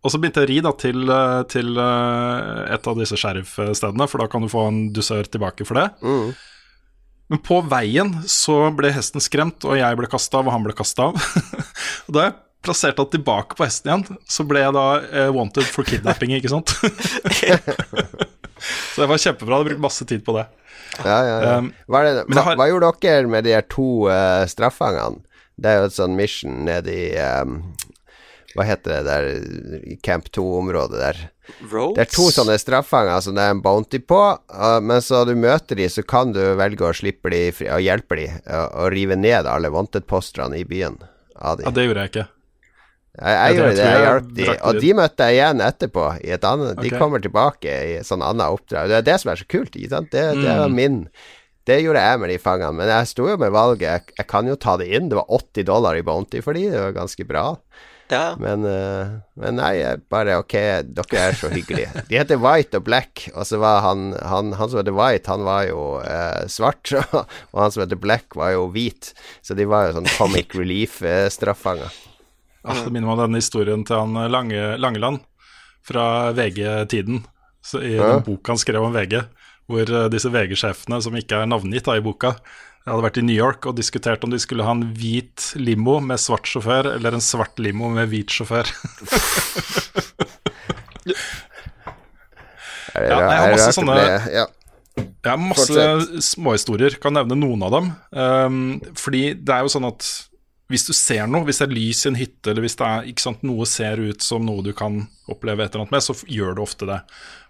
Og 0.00 0.12
så 0.12 0.20
begynte 0.20 0.40
jeg 0.40 0.48
å 0.48 0.50
ri 0.50 0.60
da 0.64 0.70
til, 0.80 1.02
eh, 1.12 1.40
til 1.52 1.74
uh, 1.76 2.64
et 2.72 2.86
av 2.88 2.96
disse 2.96 3.18
sheriffstedene, 3.20 4.06
for 4.08 4.22
da 4.22 4.30
kan 4.32 4.40
du 4.40 4.48
få 4.48 4.62
en 4.70 4.78
dusør 4.96 5.28
tilbake 5.28 5.66
for 5.68 5.76
det. 5.76 5.90
Mm. 6.00 6.30
Men 7.30 7.42
på 7.44 7.58
veien 7.68 8.14
så 8.24 8.62
ble 8.72 8.94
hesten 8.96 9.20
skremt, 9.20 9.60
og 9.68 9.76
jeg 9.76 9.98
ble 10.00 10.08
kasta 10.08 10.40
av, 10.40 10.48
og 10.48 10.56
han 10.56 10.64
ble 10.64 10.76
kasta 10.78 11.10
av. 11.10 11.20
og 12.06 12.16
da 12.16 12.24
jeg 12.30 12.38
plasserte 12.64 13.04
han 13.04 13.12
tilbake 13.12 13.58
på 13.58 13.68
hesten 13.68 13.92
igjen, 13.92 14.20
så 14.24 14.48
ble 14.48 14.64
jeg 14.64 14.76
da 14.78 14.86
uh, 15.04 15.28
wanted 15.36 15.68
for 15.68 15.84
kidnapping, 15.84 16.32
ikke 16.38 16.54
sant? 16.56 16.72
så 18.94 19.04
det 19.04 19.10
var 19.10 19.22
kjempebra, 19.22 19.52
jeg 19.52 19.58
hadde 19.58 19.70
brukt 19.72 19.84
masse 19.88 20.06
tid 20.08 20.24
på 20.26 20.36
det. 20.38 20.46
Ja, 21.00 21.18
ja, 21.24 21.36
ja. 21.42 21.58
Um, 21.58 21.70
hva, 21.86 22.02
det, 22.06 22.24
hva, 22.28 22.44
har... 22.48 22.58
hva, 22.58 22.68
gjorde 22.70 22.94
dere 23.02 23.30
med 23.30 23.46
de 23.46 23.54
her 23.54 23.66
to 23.70 24.08
uh, 24.10 24.44
straffangene? 24.50 25.22
Det 25.60 25.70
er 25.70 25.82
jo 25.82 25.90
et 25.90 25.96
sånn 25.96 26.16
mission 26.16 26.62
nede 26.64 26.92
i 26.94 27.08
um, 27.20 27.58
Hva 28.54 28.64
heter 28.64 28.94
det 28.94 29.00
der 29.04 29.98
Camp 30.04 30.30
2-området 30.32 31.02
der? 31.02 31.20
Roads? 31.68 31.98
Det 31.98 32.06
er 32.06 32.10
to 32.14 32.30
sånne 32.32 32.56
straffanger 32.60 33.20
som 33.24 33.36
det 33.36 33.44
er 33.44 33.54
en 33.54 33.62
bounty 33.64 34.00
på, 34.00 34.20
uh, 34.40 34.80
men 34.82 35.04
så 35.04 35.22
du 35.28 35.34
møter 35.38 35.78
de, 35.78 35.88
så 35.92 36.04
kan 36.06 36.34
du 36.34 36.40
velge 36.58 36.86
å 36.86 36.94
slippe 36.96 37.32
de 37.32 37.46
fri, 37.54 37.68
og 37.70 37.84
hjelpe 37.84 38.18
de, 38.22 38.28
uh, 38.48 38.66
og 38.82 38.92
rive 38.96 39.18
ned 39.20 39.48
alle 39.50 39.72
wanted-posterne 39.74 40.58
i 40.60 40.66
byen. 40.68 41.00
Ja, 41.40 41.56
det 41.56 41.86
gjorde 41.86 42.04
jeg 42.04 42.14
ikke. 42.14 42.28
Jeg, 43.18 43.34
jeg 43.34 43.56
gjorde 43.56 43.74
det, 43.74 43.84
jeg 43.88 44.02
hjalp 44.04 44.30
de, 44.36 44.46
og 44.54 44.78
de 44.84 44.90
møtte 44.94 45.26
jeg 45.26 45.36
igjen 45.40 45.62
etterpå. 45.66 46.06
I 46.22 46.32
et 46.36 46.46
annet, 46.46 46.72
okay. 46.76 46.86
De 46.86 47.00
kommer 47.02 47.22
tilbake 47.24 47.76
i 47.90 47.92
et 47.98 48.06
sånn 48.06 48.22
annet 48.22 48.54
oppdrag. 48.54 48.90
Det 48.92 49.00
er 49.00 49.06
det 49.08 49.18
som 49.22 49.32
er 49.32 49.40
så 49.40 49.46
kult. 49.50 49.74
Ikke 49.74 49.92
sant? 49.96 50.10
Det, 50.14 50.24
mm. 50.30 50.42
det 50.46 50.56
var 50.62 50.74
min 50.74 51.04
Det 51.68 51.80
gjorde 51.82 52.04
jeg 52.06 52.20
med 52.22 52.32
de 52.32 52.38
fangene. 52.40 52.78
Men 52.78 52.92
jeg 52.94 53.10
sto 53.10 53.26
jo 53.28 53.36
med 53.40 53.54
valget. 53.54 53.86
Jeg, 53.88 54.16
jeg, 54.16 54.28
kan 54.30 54.48
jo 54.48 54.58
ta 54.58 54.76
det 54.80 54.88
inn. 54.94 55.10
Det 55.10 55.18
var 55.18 55.40
80 55.40 55.66
dollar 55.68 55.98
i 55.98 56.06
bounty 56.06 56.42
for 56.44 56.56
de, 56.56 56.68
det 56.70 56.84
var 56.86 56.94
ganske 56.96 57.26
bra. 57.26 57.46
Ja. 58.10 58.34
Men, 58.42 58.64
uh, 58.66 59.20
men 59.38 59.58
nei, 59.60 59.74
bare 60.10 60.40
ok, 60.40 60.56
dere 60.90 61.20
er 61.28 61.36
så 61.38 61.50
hyggelige. 61.52 62.04
De 62.08 62.18
heter 62.18 62.40
White 62.42 62.80
og 62.80 62.86
Black, 62.88 63.28
og 63.36 63.46
så 63.46 63.60
var 63.62 63.84
han, 63.84 64.10
han, 64.18 64.50
han 64.58 64.70
som 64.70 64.80
heter 64.80 64.96
White, 64.96 65.30
han 65.30 65.46
var 65.46 65.68
jo 65.68 65.84
uh, 66.02 66.42
svart, 66.50 66.90
og 67.52 67.62
han 67.62 67.70
som 67.70 67.84
heter 67.84 68.00
Black, 68.02 68.34
var 68.34 68.56
jo 68.56 68.66
hvit. 68.74 69.12
Så 69.46 69.54
de 69.54 69.68
var 69.70 69.88
jo 69.88 70.00
sånn 70.00 70.10
comic 70.16 70.56
relief-straffanger. 70.58 71.86
Uh, 71.86 72.09
Ah, 72.62 72.82
det 72.84 72.92
minner 72.92 73.08
meg 73.08 73.16
om 73.16 73.22
denne 73.24 73.40
historien 73.40 73.84
til 73.88 73.96
han 73.96 74.32
Lange, 74.32 74.74
Langeland 74.80 75.22
fra 75.86 76.32
VG-tiden. 76.36 77.22
I 77.80 77.96
den 77.96 78.24
boka 78.24 78.52
han 78.52 78.60
skrev 78.60 78.84
om 78.84 78.94
VG, 78.96 79.20
hvor 79.70 79.84
eh, 79.84 80.08
disse 80.12 80.32
VG-sjefene, 80.32 81.00
som 81.04 81.16
ikke 81.16 81.42
er 81.42 81.48
navngitt 81.50 81.88
da, 81.88 81.96
i 81.98 82.04
boka, 82.04 82.34
hadde 82.88 83.04
vært 83.04 83.18
i 83.20 83.24
New 83.26 83.36
York 83.36 83.66
og 83.68 83.76
diskutert 83.78 84.24
om 84.24 84.32
de 84.32 84.40
skulle 84.40 84.64
ha 84.66 84.72
en 84.74 84.86
hvit 84.96 85.50
limo 85.60 85.98
med 86.02 86.20
svart 86.20 86.48
sjåfør 86.48 86.94
eller 86.94 87.16
en 87.16 87.24
svart 87.24 87.60
limo 87.62 87.90
med 87.92 88.08
hvit 88.10 88.32
sjåfør. 88.32 88.66
ja, 92.96 93.04
jeg 93.04 93.20
har 93.20 93.52
masse 93.52 93.76
sånne 93.76 94.00
ja. 94.32 94.46
Jeg 95.00 95.30
har 95.30 95.38
masse 95.40 95.84
småhistorier, 96.24 96.96
kan 97.00 97.14
nevne 97.16 97.36
noen 97.38 97.62
av 97.64 97.70
dem. 97.72 97.86
Um, 98.12 98.80
fordi 98.98 99.22
det 99.38 99.54
er 99.54 99.64
jo 99.64 99.72
sånn 99.72 99.86
at 99.88 100.08
hvis 100.70 100.86
du 100.86 100.92
ser 100.94 101.26
noe, 101.26 101.42
hvis 101.48 101.58
det 101.58 101.66
er 101.66 101.74
lys 101.74 102.04
i 102.04 102.10
en 102.12 102.18
hytte, 102.18 102.52
eller 102.52 102.62
hvis 102.62 102.78
det 102.78 102.86
er, 102.86 103.08
sant, 103.18 103.42
noe 103.46 103.66
ser 103.66 103.98
ut 103.98 104.22
som 104.22 104.44
noe 104.46 104.62
du 104.62 104.70
kan 104.76 105.02
oppleve 105.30 105.64
et 105.64 105.74
eller 105.74 105.84
annet 105.84 105.96
med, 105.96 106.04
så 106.06 106.14
gjør 106.30 106.56
du 106.56 106.62
ofte 106.62 106.86
det. 106.86 107.00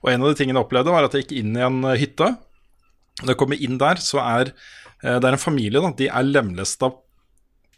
Og 0.01 0.13
En 0.15 0.25
av 0.25 0.33
de 0.33 0.39
tingene 0.39 0.57
jeg 0.57 0.69
opplevde, 0.69 0.95
var 0.95 1.05
at 1.05 1.17
jeg 1.17 1.27
gikk 1.27 1.37
inn 1.43 1.59
i 1.59 1.65
en 1.67 1.83
eh, 1.85 1.99
hytte. 2.01 2.31
Når 3.21 3.35
jeg 3.35 3.41
kommer 3.43 3.61
inn 3.61 3.77
der, 3.81 4.01
så 4.01 4.23
er 4.25 4.53
eh, 4.55 5.19
det 5.21 5.29
er 5.29 5.37
en 5.37 5.43
familie. 5.43 5.83
da, 5.85 5.93
De 5.97 6.09
er 6.09 6.29
lemlesta 6.31 6.89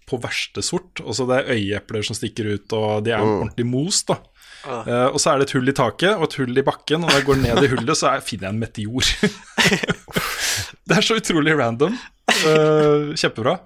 på 0.09 0.21
verste 0.23 0.63
sort. 0.63 1.03
Også 1.03 1.27
det 1.27 1.41
er 1.41 1.57
øyeepler 1.57 2.07
som 2.07 2.19
stikker 2.19 2.53
ut, 2.55 2.77
og 2.79 3.03
de 3.07 3.15
er 3.17 3.25
mm. 3.25 3.33
ordentlig 3.41 3.67
mos. 3.67 4.05
da. 4.07 4.21
Uh, 4.63 5.09
og 5.11 5.19
så 5.19 5.33
er 5.33 5.41
det 5.41 5.49
et 5.49 5.57
hull 5.57 5.73
i 5.73 5.75
taket 5.75 6.13
og 6.13 6.29
et 6.29 6.37
hull 6.39 6.61
i 6.61 6.63
bakken, 6.63 7.03
og 7.03 7.09
når 7.09 7.17
jeg 7.17 7.27
går 7.27 7.39
ned 7.41 7.65
i 7.67 7.71
hullet, 7.73 7.99
så 7.99 8.13
er, 8.13 8.23
finner 8.23 8.47
jeg 8.47 8.55
en 8.55 8.61
meteor. 8.63 9.09
det 10.87 10.99
er 10.99 11.07
så 11.07 11.19
utrolig 11.19 11.57
random. 11.59 11.97
Uh, 12.45 13.11
kjempebra. 13.19 13.57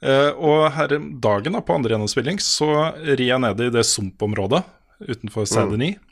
Uh, 0.00 0.30
og 0.40 0.70
her 0.76 0.94
dagen 1.20 1.56
da, 1.56 1.60
på 1.60 1.74
andre 1.76 1.92
gjennomspilling 1.92 2.38
så 2.40 2.70
rir 3.04 3.26
jeg 3.26 3.42
ned 3.44 3.66
i 3.66 3.72
det 3.74 3.84
sumpområdet 3.84 4.62
utenfor 5.00 5.48
CD9. 5.48 5.90
Mm. 5.96 6.06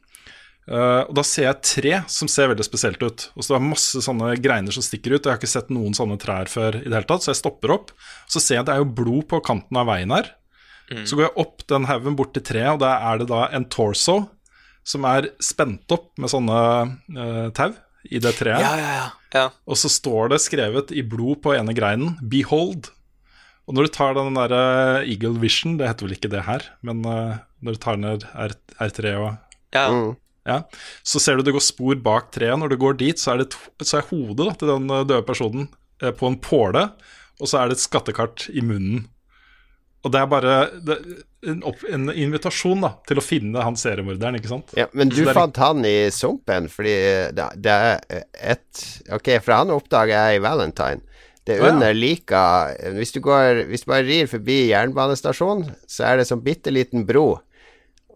Uh, 0.69 1.07
og 1.07 1.15
da 1.17 1.25
ser 1.25 1.47
jeg 1.47 1.65
tre 1.65 1.93
som 2.13 2.29
ser 2.29 2.51
veldig 2.53 2.67
spesielt 2.67 3.01
ut. 3.01 3.29
Og 3.33 3.45
så 3.45 3.55
er 3.55 3.63
det 3.63 3.71
masse 3.71 4.03
sånne 4.05 4.35
greiner 4.45 4.75
som 4.75 4.85
stikker 4.85 5.17
ut. 5.17 5.23
Og 5.23 5.31
jeg 5.31 5.33
har 5.33 5.41
ikke 5.41 5.55
sett 5.55 5.73
noen 5.73 5.97
sånne 5.97 6.19
trær 6.21 6.51
før 6.53 6.83
i 6.83 6.85
det 6.85 6.93
hele 6.93 7.09
tatt, 7.09 7.25
så 7.25 7.33
jeg 7.33 7.41
stopper 7.41 7.73
opp. 7.79 7.95
Så 8.29 8.43
ser 8.45 8.59
jeg 8.59 8.67
at 8.67 8.71
det 8.71 8.77
er 8.77 8.85
jo 8.85 8.97
blod 9.01 9.29
på 9.33 9.41
kanten 9.47 9.81
av 9.81 9.89
veien 9.89 10.13
her. 10.13 10.35
Mm. 10.93 11.05
Så 11.09 11.17
går 11.17 11.29
jeg 11.29 11.37
opp 11.45 11.65
den 11.69 11.89
haugen 11.89 12.17
bort 12.17 12.35
til 12.37 12.45
treet, 12.45 12.75
og 12.75 12.83
der 12.85 13.09
er 13.09 13.21
det 13.21 13.29
da 13.33 13.47
en 13.57 13.69
torso 13.73 14.23
som 14.89 15.05
er 15.05 15.31
spent 15.45 15.91
opp 15.93 16.11
med 16.21 16.33
sånne 16.33 16.61
uh, 17.17 17.49
tau 17.57 17.73
i 18.09 18.21
det 18.25 18.35
treet. 18.39 18.63
Ja, 18.65 18.77
ja, 18.81 19.09
ja. 19.35 19.49
Og 19.69 19.77
så 19.77 19.91
står 19.93 20.33
det 20.33 20.41
skrevet 20.41 20.95
i 20.97 21.05
blod 21.05 21.43
på 21.45 21.53
ene 21.57 21.75
greinen 21.77 22.17
'Behold'. 22.23 22.89
Og 23.69 23.77
når 23.77 23.85
du 23.85 23.93
tar 23.93 24.17
den 24.17 24.39
der 24.39 24.55
uh, 24.57 25.03
Eagle 25.05 25.37
Vision, 25.43 25.77
det 25.77 25.91
heter 25.91 26.07
vel 26.07 26.17
ikke 26.17 26.31
det 26.33 26.47
her, 26.47 26.65
men 26.87 27.05
uh, 27.05 27.37
når 27.61 27.77
du 27.77 27.83
tar 27.83 28.01
ned 28.01 28.25
R, 28.33 28.55
R3 28.81 29.13
og 29.21 29.29
ja. 29.77 29.85
Mm. 29.93 30.15
ja. 30.49 30.63
Så 31.05 31.21
ser 31.21 31.37
du 31.37 31.45
det 31.45 31.53
går 31.53 31.65
spor 31.65 31.99
bak 32.01 32.31
treet. 32.33 32.57
Når 32.57 32.73
du 32.73 32.79
går 32.81 32.97
dit, 33.03 33.21
så 33.21 33.35
er, 33.35 33.45
det, 33.45 33.59
så 33.85 34.01
er 34.01 34.09
hodet 34.09 34.47
da, 34.47 34.55
til 34.57 34.73
den 34.73 34.89
eh, 34.89 35.05
døde 35.05 35.27
personen 35.29 35.69
på 35.99 36.31
en 36.31 36.39
påle, 36.41 36.85
og 37.43 37.51
så 37.51 37.59
er 37.59 37.69
det 37.69 37.77
et 37.77 37.83
skattekart 37.83 38.47
i 38.55 38.63
munnen. 38.65 39.03
Og 40.07 40.13
det 40.15 40.21
er 40.21 40.31
bare 40.31 40.55
det, 40.87 40.97
en, 41.47 41.61
opp, 41.67 41.83
en, 41.91 42.07
invitasjon 42.15 42.83
da, 42.87 42.93
til 43.09 43.21
å 43.21 43.25
finne 43.25 43.65
han 43.67 43.77
seriemorderen, 43.79 44.39
ikke 44.39 44.51
sant? 44.51 44.73
Ja, 44.79 44.87
Men 44.97 45.11
du 45.11 45.21
er, 45.25 45.35
fant 45.37 45.59
han 45.61 45.83
i 45.87 46.09
sumpen 46.15 46.71
fordi 46.71 46.95
det, 47.35 47.49
det 47.59 47.75
er 47.75 48.23
et 48.55 48.85
Ok, 49.15 49.35
for 49.43 49.57
han 49.59 49.75
oppdager 49.75 50.15
jeg 50.15 50.39
i 50.39 50.43
Valentine. 50.45 51.03
Det 51.49 51.57
er 51.57 51.65
under 51.71 51.95
lika 51.97 52.43
hvis 52.99 53.13
du, 53.15 53.21
går, 53.25 53.65
hvis 53.71 53.85
du 53.87 53.91
bare 53.91 54.05
rir 54.05 54.29
forbi 54.29 54.61
jernbanestasjonen, 54.69 55.71
så 55.89 56.05
er 56.11 56.21
det 56.21 56.29
sånn 56.29 56.43
bitte 56.45 56.71
liten 56.75 57.07
bro. 57.09 57.39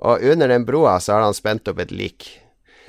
Og 0.02 0.22
under 0.32 0.50
den 0.50 0.64
broa 0.68 0.98
så 1.00 1.14
har 1.16 1.22
han 1.28 1.34
spent 1.36 1.68
opp 1.70 1.78
et 1.80 1.92
lik. 1.94 2.26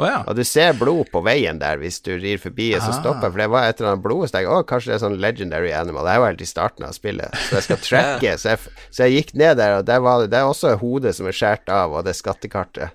Oh, 0.01 0.07
ja. 0.09 0.23
Og 0.25 0.33
du 0.35 0.41
ser 0.43 0.73
blod 0.73 1.11
på 1.13 1.21
veien 1.21 1.59
der 1.61 1.77
hvis 1.77 1.99
du 2.01 2.15
rir 2.17 2.39
forbi, 2.41 2.71
og 2.73 2.81
så 2.81 2.89
Ah. 2.89 2.97
stopper 2.97 3.29
For 3.29 3.37
det 3.37 3.45
var 3.53 3.67
et 3.69 3.77
eller 3.79 3.91
annet 3.91 4.01
blod, 4.03 4.23
så 4.25 4.33
tenker 4.33 4.49
jeg 4.49 4.57
å, 4.57 4.65
kanskje 4.65 4.89
det 4.89 4.95
er 4.95 5.03
sånn 5.03 5.19
legendary 5.21 5.71
animal. 5.77 6.03
Det 6.07 6.11
her 6.15 6.19
var 6.23 6.31
helt 6.33 6.41
i 6.41 6.49
starten 6.49 6.87
av 6.87 6.95
spillet, 6.97 7.29
så 7.45 7.59
jeg 7.59 7.63
skal 7.67 7.77
tracke. 7.89 8.33
så, 8.41 8.49
jeg, 8.55 8.59
så 8.89 9.03
jeg 9.05 9.13
gikk 9.19 9.33
ned 9.37 9.57
der, 9.61 9.77
og 9.77 9.85
der 9.85 10.01
var 10.01 10.23
det, 10.23 10.31
det 10.33 10.39
er 10.41 10.49
også 10.49 10.73
hodet 10.81 11.13
som 11.15 11.29
er 11.29 11.37
skåret 11.37 11.69
av, 11.69 11.93
og 11.93 12.03
det 12.03 12.15
er 12.15 12.19
skattekartet. 12.23 12.89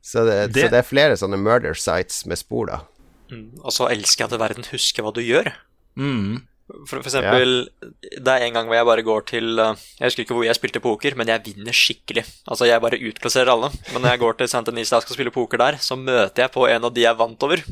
Så 0.00 0.24
det, 0.24 0.52
Det- 0.54 0.64
så 0.64 0.70
det 0.72 0.78
er 0.80 0.88
flere 0.88 1.20
sånne 1.20 1.36
murder 1.38 1.74
sites 1.76 2.24
med 2.26 2.38
spor, 2.40 2.66
da. 2.72 2.80
Mm. 3.30 3.60
Og 3.60 3.72
så 3.76 3.90
elsker 3.92 4.24
jeg 4.24 4.32
at 4.32 4.40
verden 4.40 4.64
husker 4.72 5.02
hva 5.04 5.12
du 5.12 5.20
gjør. 5.20 5.52
Mm. 5.98 6.46
For, 6.66 6.98
for 6.98 7.06
eksempel, 7.06 7.52
det 8.18 8.26
er 8.32 8.42
en 8.42 8.56
gang 8.56 8.66
hvor 8.66 8.74
jeg 8.74 8.86
bare 8.88 9.02
går 9.06 9.20
til 9.30 9.58
eh, 9.62 9.76
Jeg 10.00 10.08
husker 10.08 10.24
ikke 10.24 10.34
hvor 10.34 10.46
jeg 10.48 10.56
spilte 10.58 10.80
poker, 10.82 11.14
men 11.14 11.28
jeg 11.30 11.44
vinner 11.46 11.76
skikkelig. 11.76 12.24
Altså, 12.50 12.66
jeg 12.66 12.82
bare 12.82 12.98
utklasserer 12.98 13.52
alle. 13.52 13.70
Men 13.92 14.02
når 14.02 14.10
jeg 14.16 14.22
går 14.24 14.38
til 14.40 14.48
St. 14.50 14.64
Denis 14.66 14.90
og 14.96 15.04
skal 15.06 15.14
spille 15.14 15.30
poker 15.34 15.62
der, 15.62 15.78
så 15.78 15.94
møter 15.94 16.42
jeg 16.42 16.50
på 16.56 16.66
en 16.66 16.88
av 16.88 16.90
de 16.96 17.04
jeg 17.06 17.18
vant 17.20 17.46
over. 17.46 17.62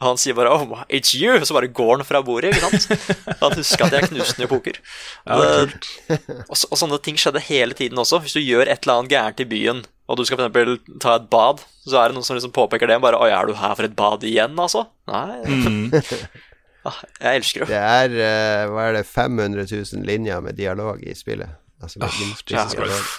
Og 0.00 0.06
han 0.08 0.16
sier 0.16 0.32
bare 0.32 0.48
'Oh, 0.48 0.80
it's 0.88 1.12
you!' 1.12 1.36
Og 1.36 1.44
så 1.44 1.52
bare 1.52 1.68
går 1.68 1.96
han 2.00 2.06
fra 2.08 2.22
bordet, 2.24 2.54
ikke 2.56 2.70
sant? 2.72 2.88
Han 3.44 3.52
husker 3.52 3.84
at 3.84 3.92
jeg 3.92 4.08
knuste 4.08 4.36
den 4.40 4.46
i 4.46 4.48
poker. 4.48 4.80
Ja, 5.28 5.36
Det- 5.68 6.20
og, 6.50 6.56
så- 6.56 6.68
og 6.72 6.78
sånne 6.80 6.98
ting 7.04 7.16
skjedde 7.20 7.42
hele 7.44 7.74
tiden 7.76 7.98
også. 8.00 8.22
Hvis 8.24 8.32
du 8.32 8.40
gjør 8.40 8.62
et 8.72 8.80
eller 8.88 8.94
annet 9.02 9.12
gærent 9.12 9.40
i 9.44 9.44
byen, 9.44 9.84
og 10.08 10.16
du 10.16 10.24
skal 10.24 10.38
eksempel 10.40 10.78
ta 10.98 11.16
et 11.20 11.28
bad, 11.28 11.60
så 11.86 12.00
er 12.00 12.08
det 12.08 12.14
noen 12.16 12.24
som 12.24 12.36
liksom 12.40 12.52
påpeker 12.56 12.88
det. 12.88 13.00
Bare 13.04 13.20
'Oi, 13.20 13.28
er 13.28 13.44
du 13.46 13.52
her 13.52 13.74
for 13.76 13.84
et 13.84 13.94
bad 13.96 14.24
igjen', 14.24 14.56
altså? 14.56 14.86
Nei. 15.06 15.44
Mm. 15.44 15.92
Ah, 16.88 17.00
jeg 17.20 17.42
elsker 17.42 17.64
det. 17.64 17.72
Det 17.74 17.80
er 17.80 18.14
uh, 18.16 18.70
hva 18.72 18.86
er 18.88 19.00
det, 19.00 19.06
500 19.08 19.66
000 19.68 20.06
linjer 20.08 20.40
med 20.44 20.56
dialog 20.56 21.02
i 21.04 21.16
spillet. 21.16 21.58
Altså 21.80 22.00
med 22.00 22.08
Ah, 22.08 22.20
minst 22.22 22.46
dialog. 22.48 23.10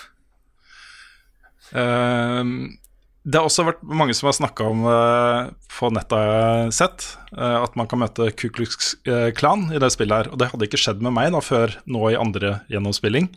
Ehm, 1.77 2.77
det 3.23 3.37
har 3.37 3.45
også 3.47 3.65
vært 3.67 3.83
mange 3.85 4.15
som 4.17 4.27
har 4.31 4.37
snakka 4.37 4.65
om 4.65 4.85
uh, 4.89 5.51
på 5.77 5.91
nettet 5.93 6.23
jeg 6.25 6.73
sett, 6.79 7.05
uh, 7.37 7.61
at 7.61 7.77
man 7.79 7.89
kan 7.89 8.01
møte 8.01 8.31
Ku 8.33 8.49
Klux 8.53 8.95
eh, 9.05 9.29
Klan 9.37 9.69
i 9.69 9.81
det 9.81 9.91
spillet 9.93 10.23
her. 10.23 10.31
Og 10.33 10.41
det 10.41 10.49
hadde 10.51 10.67
ikke 10.67 10.81
skjedd 10.81 11.03
med 11.05 11.13
meg 11.15 11.29
da 11.35 11.43
før 11.45 11.77
nå 11.85 12.07
i 12.09 12.17
andre 12.19 12.59
gjennomspilling. 12.71 13.29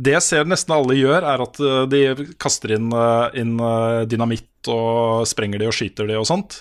Det 0.00 0.14
jeg 0.18 0.24
ser 0.24 0.48
nesten 0.48 0.76
alle 0.76 0.96
gjør, 0.96 1.24
er 1.26 1.42
at 1.42 1.58
de 1.90 2.28
kaster 2.40 2.72
inn, 2.76 2.92
inn 3.36 3.58
dynamitt 4.08 4.70
og 4.70 5.26
sprenger 5.28 5.60
de 5.60 5.66
og 5.68 5.74
skyter 5.76 6.08
de 6.08 6.16
og 6.16 6.28
sånt. 6.28 6.60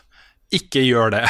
Ikke 0.55 0.81
gjør 0.81 1.13
det. 1.13 1.25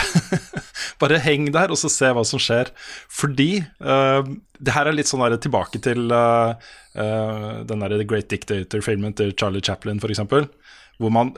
Bare 1.01 1.19
heng 1.19 1.49
der 1.51 1.71
og 1.73 1.79
så 1.79 1.91
se 1.91 2.09
hva 2.15 2.23
som 2.27 2.39
skjer. 2.39 2.71
Fordi 3.11 3.61
uh, 3.83 4.23
det 4.59 4.75
her 4.75 4.87
er 4.87 4.95
litt 4.95 5.09
sånn 5.11 5.23
der 5.25 5.39
tilbake 5.43 5.81
til 5.83 6.07
uh, 6.11 6.55
uh, 6.95 7.49
den 7.67 7.83
der 7.83 7.97
The 7.97 8.07
Great 8.07 8.29
Dictator-filmen 8.31 9.15
til 9.19 9.33
Charlie 9.35 9.63
Chaplin, 9.65 9.99
f.eks. 9.99 10.23
Hvor 10.99 11.15
man 11.15 11.33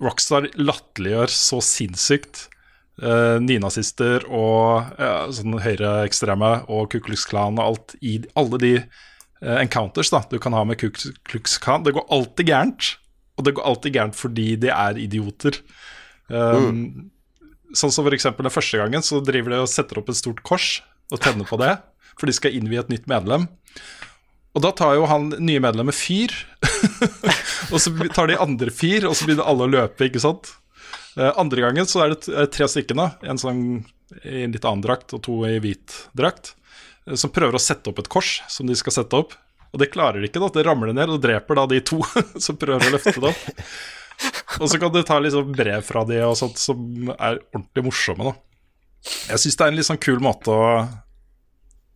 Rockstar 0.00 0.46
latterliggjør 0.56 1.32
så 1.34 1.58
sinnssykt 1.64 2.46
uh, 3.02 3.36
nynazister 3.44 4.24
og 4.30 4.88
uh, 4.96 5.28
sånn 5.34 5.58
høyreekstreme 5.64 6.52
og 6.72 6.88
Ku 6.94 7.02
Klux 7.04 7.26
Klan 7.28 7.60
og 7.60 7.66
alt 7.66 7.98
i 8.00 8.20
alle 8.38 8.62
de 8.62 8.72
encounters 9.38 10.08
da 10.10 10.18
du 10.26 10.40
kan 10.42 10.50
ha 10.56 10.64
med 10.66 10.80
Ku 10.80 10.88
Klux 11.28 11.60
Klan. 11.62 11.84
Det 11.86 11.92
går 11.94 12.08
alltid 12.10 12.48
gærent, 12.48 12.88
og 13.38 13.44
det 13.46 13.52
går 13.54 13.68
alltid 13.70 13.94
gærent 13.94 14.16
fordi 14.18 14.48
de 14.58 14.72
er 14.74 14.98
idioter. 14.98 15.60
Um, 16.26 17.10
Sånn 17.76 17.92
som 17.92 18.06
for 18.06 18.16
eksempel 18.16 18.46
den 18.46 18.54
første 18.54 18.80
gangen 18.80 19.04
så 19.04 19.20
driver 19.24 19.54
de 19.54 19.62
og 19.62 19.70
setter 19.70 20.00
opp 20.00 20.08
et 20.12 20.18
stort 20.18 20.40
kors 20.46 20.78
og 21.12 21.20
tenner 21.24 21.48
på 21.48 21.58
det, 21.60 21.74
for 22.18 22.28
de 22.28 22.36
skal 22.36 22.54
innvie 22.56 22.80
et 22.80 22.92
nytt 22.92 23.08
medlem. 23.10 23.46
Og 24.56 24.64
da 24.64 24.72
tar 24.74 24.96
jo 24.96 25.06
han 25.08 25.28
nye 25.38 25.60
medlemmet 25.62 25.96
fyr, 25.96 26.32
og 27.72 27.78
så 27.80 27.92
tar 28.14 28.30
de 28.30 28.38
andre 28.40 28.72
fyr, 28.74 29.06
og 29.08 29.14
så 29.16 29.28
begynner 29.28 29.48
alle 29.48 29.68
å 29.68 29.72
løpe, 29.72 30.08
ikke 30.08 30.22
sant. 30.24 30.50
Eh, 31.18 31.30
andre 31.38 31.62
gangen 31.66 31.88
så 31.88 32.04
er 32.04 32.14
det 32.14 32.48
tre 32.54 32.68
stykker, 32.70 32.98
da, 32.98 33.10
en 33.28 33.40
sånn 33.40 33.62
i 34.24 34.46
litt 34.48 34.64
annen 34.64 34.84
drakt 34.84 35.12
og 35.12 35.22
to 35.26 35.42
i 35.48 35.58
hvit 35.62 35.94
drakt, 36.16 36.54
eh, 37.06 37.14
som 37.14 37.32
prøver 37.34 37.58
å 37.58 37.62
sette 37.62 37.92
opp 37.92 38.00
et 38.02 38.10
kors 38.12 38.38
som 38.48 38.68
de 38.68 38.76
skal 38.78 38.96
sette 39.00 39.20
opp. 39.20 39.36
Og 39.68 39.82
det 39.82 39.90
klarer 39.92 40.22
de 40.22 40.30
ikke, 40.30 40.40
da. 40.40 40.48
Det 40.54 40.64
ramler 40.64 40.94
ned 40.96 41.12
og 41.12 41.20
dreper 41.20 41.58
da 41.58 41.66
de 41.68 41.82
to 41.84 42.00
som 42.44 42.56
prøver 42.60 42.88
å 42.88 42.94
løfte 42.96 43.18
det 43.20 43.34
opp. 43.34 43.48
Og 44.60 44.66
så 44.70 44.78
kan 44.80 44.92
du 44.94 45.00
ta 45.06 45.18
liksom 45.22 45.52
brev 45.56 45.84
fra 45.86 46.04
de 46.08 46.20
og 46.26 46.36
sånt 46.38 46.58
som 46.60 47.12
er 47.14 47.40
ordentlig 47.52 47.84
morsomme, 47.86 48.32
da. 48.32 49.12
Jeg 49.30 49.42
syns 49.44 49.58
det 49.58 49.64
er 49.64 49.70
en 49.70 49.78
litt 49.78 49.86
sånn 49.86 50.00
kul 50.02 50.18
måte 50.24 50.50
å 50.50 50.64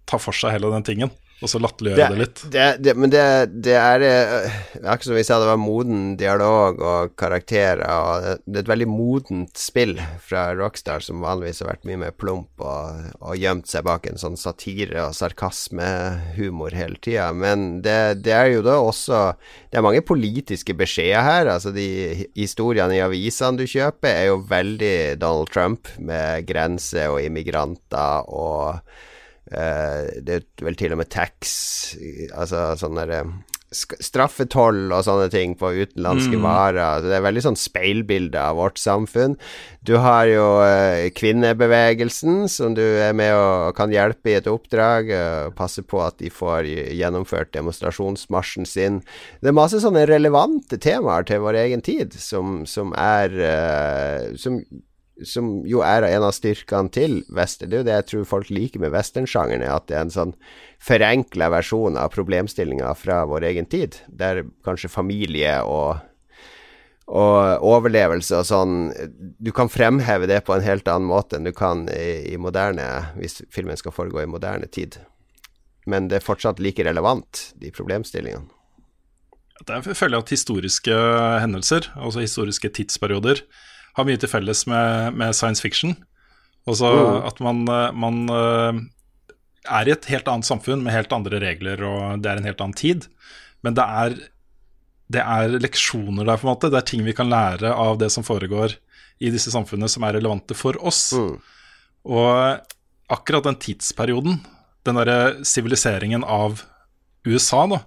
ta 0.08 0.20
for 0.22 0.36
seg 0.36 0.54
hele 0.54 0.70
den 0.70 0.86
tingen, 0.86 1.10
og 1.42 1.50
så 1.50 1.60
latterliggjøre 1.62 2.08
det 2.12 2.20
litt. 2.20 2.42
Det, 2.54 2.66
det, 2.82 2.94
men 2.98 3.12
det, 3.12 3.24
det 3.64 3.74
er 3.78 4.02
Akkurat 4.02 4.82
Det 4.82 4.92
er 4.92 5.06
som 5.06 5.16
vi 5.16 5.24
sa, 5.26 5.38
det 5.42 5.48
var 5.48 5.60
moden 5.60 6.02
dialog 6.20 6.80
og 6.80 7.14
karakterer. 7.18 7.82
Og 7.82 8.24
det, 8.24 8.34
det 8.46 8.60
er 8.60 8.64
et 8.64 8.72
veldig 8.72 8.88
modent 8.90 9.58
spill 9.58 9.96
fra 10.22 10.46
Rockstar, 10.58 11.04
som 11.04 11.22
vanligvis 11.24 11.62
har 11.64 11.72
vært 11.72 11.86
mye 11.88 12.00
mer 12.04 12.14
plump 12.16 12.62
og, 12.62 13.10
og 13.20 13.38
gjemt 13.38 13.70
seg 13.70 13.86
bak 13.88 14.06
en 14.08 14.20
sånn 14.20 14.38
satire 14.40 15.08
og 15.08 15.16
sarkasmehumor 15.18 16.76
hele 16.78 17.00
tida. 17.02 17.30
Men 17.36 17.82
det, 17.84 18.24
det 18.26 18.36
er 18.36 18.50
jo 18.54 18.64
da 18.66 18.78
også 18.82 19.22
Det 19.72 19.80
er 19.80 19.86
mange 19.86 20.04
politiske 20.06 20.76
beskjeder 20.78 21.26
her. 21.26 21.52
Altså 21.56 21.72
de 21.74 21.88
historiene 22.38 22.98
i 22.98 23.04
avisene 23.04 23.58
du 23.58 23.66
kjøper, 23.66 24.12
er 24.12 24.28
jo 24.30 24.42
veldig 24.48 24.96
Donald 25.22 25.50
Trump, 25.52 25.90
med 25.98 26.46
grenser 26.46 27.10
og 27.12 27.22
immigranter 27.24 28.28
og 28.30 28.78
Eh, 28.82 29.11
det 29.52 30.36
er 30.40 30.64
vel 30.64 30.76
til 30.80 30.92
og 30.96 31.02
med 31.02 31.10
tax, 31.12 31.94
altså 32.32 32.72
sånne 32.80 33.06
derre 33.06 33.24
Straffetoll 33.72 34.90
og 34.92 35.04
sånne 35.06 35.30
ting 35.32 35.54
på 35.56 35.70
utenlandske 35.72 36.36
Mm. 36.36 36.42
varer. 36.44 37.00
Det 37.00 37.14
er 37.16 37.22
veldig 37.24 37.42
sånn 37.42 37.56
speilbilde 37.56 38.36
av 38.36 38.56
vårt 38.56 38.76
samfunn. 38.76 39.38
Du 39.82 39.96
har 39.96 40.26
jo 40.28 40.60
eh, 40.60 41.08
kvinnebevegelsen, 41.08 42.50
som 42.52 42.74
du 42.74 42.82
er 42.82 43.14
med 43.14 43.32
og 43.32 43.74
kan 43.74 43.88
hjelpe 43.90 44.28
i 44.28 44.34
et 44.34 44.44
oppdrag. 44.44 45.08
eh, 45.10 45.50
passe 45.56 45.80
på 45.80 46.04
at 46.04 46.18
de 46.18 46.28
får 46.28 46.68
gjennomført 46.92 47.52
demonstrasjonsmarsjen 47.56 48.66
sin. 48.66 49.00
Det 49.40 49.48
er 49.48 49.52
masse 49.56 49.80
sånne 49.80 50.06
relevante 50.06 50.76
temaer 50.76 51.24
til 51.24 51.40
vår 51.40 51.54
egen 51.64 51.80
tid, 51.80 52.12
som, 52.12 52.66
som 52.66 52.92
er 52.92 53.30
eh, 53.40 54.36
som 54.36 54.60
som 55.28 55.50
jo 55.68 55.82
er 55.86 56.06
en 56.08 56.26
av 56.26 56.34
styrkene 56.36 56.92
til 56.92 57.18
western. 57.34 57.70
Det 57.70 57.78
er 57.78 57.82
jo 57.82 57.88
det 57.88 57.98
jeg 57.98 58.08
tror 58.10 58.30
folk 58.30 58.52
liker 58.52 58.82
med 58.82 58.94
westernsjangeren, 58.94 59.64
er 59.66 59.74
at 59.76 59.88
det 59.90 59.98
er 59.98 60.06
en 60.06 60.14
sånn 60.14 60.36
forenkla 60.82 61.50
versjon 61.52 61.98
av 62.00 62.14
problemstillinga 62.14 62.94
fra 62.98 63.22
vår 63.30 63.48
egen 63.52 63.68
tid, 63.70 64.00
der 64.08 64.44
kanskje 64.66 64.92
familie 64.92 65.60
og 65.66 66.02
og 67.12 67.64
overlevelse 67.66 68.38
og 68.38 68.46
sånn 68.46 68.74
Du 69.42 69.50
kan 69.52 69.68
fremheve 69.68 70.28
det 70.30 70.44
på 70.46 70.54
en 70.54 70.62
helt 70.64 70.86
annen 70.88 71.08
måte 71.10 71.36
enn 71.36 71.48
du 71.48 71.50
kan 71.52 71.88
i, 71.90 72.30
i 72.30 72.38
moderne 72.40 72.86
Hvis 73.18 73.42
filmen 73.52 73.76
skal 73.76 73.92
foregå 73.92 74.22
i 74.22 74.30
moderne 74.30 74.70
tid. 74.70 75.00
Men 75.84 76.06
det 76.08 76.20
er 76.20 76.24
fortsatt 76.24 76.62
like 76.62 76.84
relevant, 76.86 77.48
de 77.58 77.72
problemstillingene. 77.74 78.46
Det 79.62 79.74
er 79.74 79.78
en 79.82 79.98
følge 79.98 80.18
av 80.18 80.30
historiske 80.30 80.94
hendelser, 81.42 81.88
altså 81.94 82.22
historiske 82.22 82.70
tidsperioder, 82.78 83.42
har 83.98 84.06
mye 84.08 84.18
til 84.20 84.30
felles 84.32 84.64
med, 84.70 85.14
med 85.18 85.34
science 85.36 85.60
fiction. 85.64 85.96
Også 86.66 86.88
Mm. 86.92 87.26
at 87.26 87.40
man, 87.40 87.62
eh, 87.68 87.92
man 87.92 88.20
eh, 88.30 88.82
er 89.78 89.88
i 89.88 89.92
et 89.94 90.04
helt 90.10 90.28
annet 90.30 90.46
samfunn 90.46 90.82
med 90.82 90.94
helt 90.94 91.12
andre 91.12 91.40
regler, 91.42 91.82
og 91.82 92.22
det 92.22 92.30
er 92.30 92.36
en 92.38 92.46
helt 92.46 92.60
annen 92.60 92.78
tid. 92.78 93.06
Men 93.62 93.74
det 93.74 93.84
er, 93.84 94.16
det 95.12 95.22
er 95.22 95.58
leksjoner 95.58 96.24
der, 96.26 96.36
på 96.38 96.46
en 96.46 96.54
måte. 96.54 96.70
Det 96.70 96.78
er 96.80 96.86
ting 96.88 97.04
vi 97.04 97.12
kan 97.14 97.30
lære 97.30 97.70
av 97.74 97.98
det 97.98 98.10
som 98.14 98.24
foregår 98.26 98.74
i 99.22 99.30
disse 99.30 99.50
samfunnene, 99.54 99.88
som 99.90 100.02
er 100.02 100.16
relevante 100.18 100.54
for 100.58 100.74
oss. 100.82 101.12
Og 102.02 102.58
akkurat 103.12 103.44
den 103.46 103.58
tidsperioden, 103.60 104.40
den 104.86 104.98
derre 104.98 105.44
siviliseringen 105.46 106.24
av 106.24 106.62
USA, 107.26 107.66
da, 107.70 107.82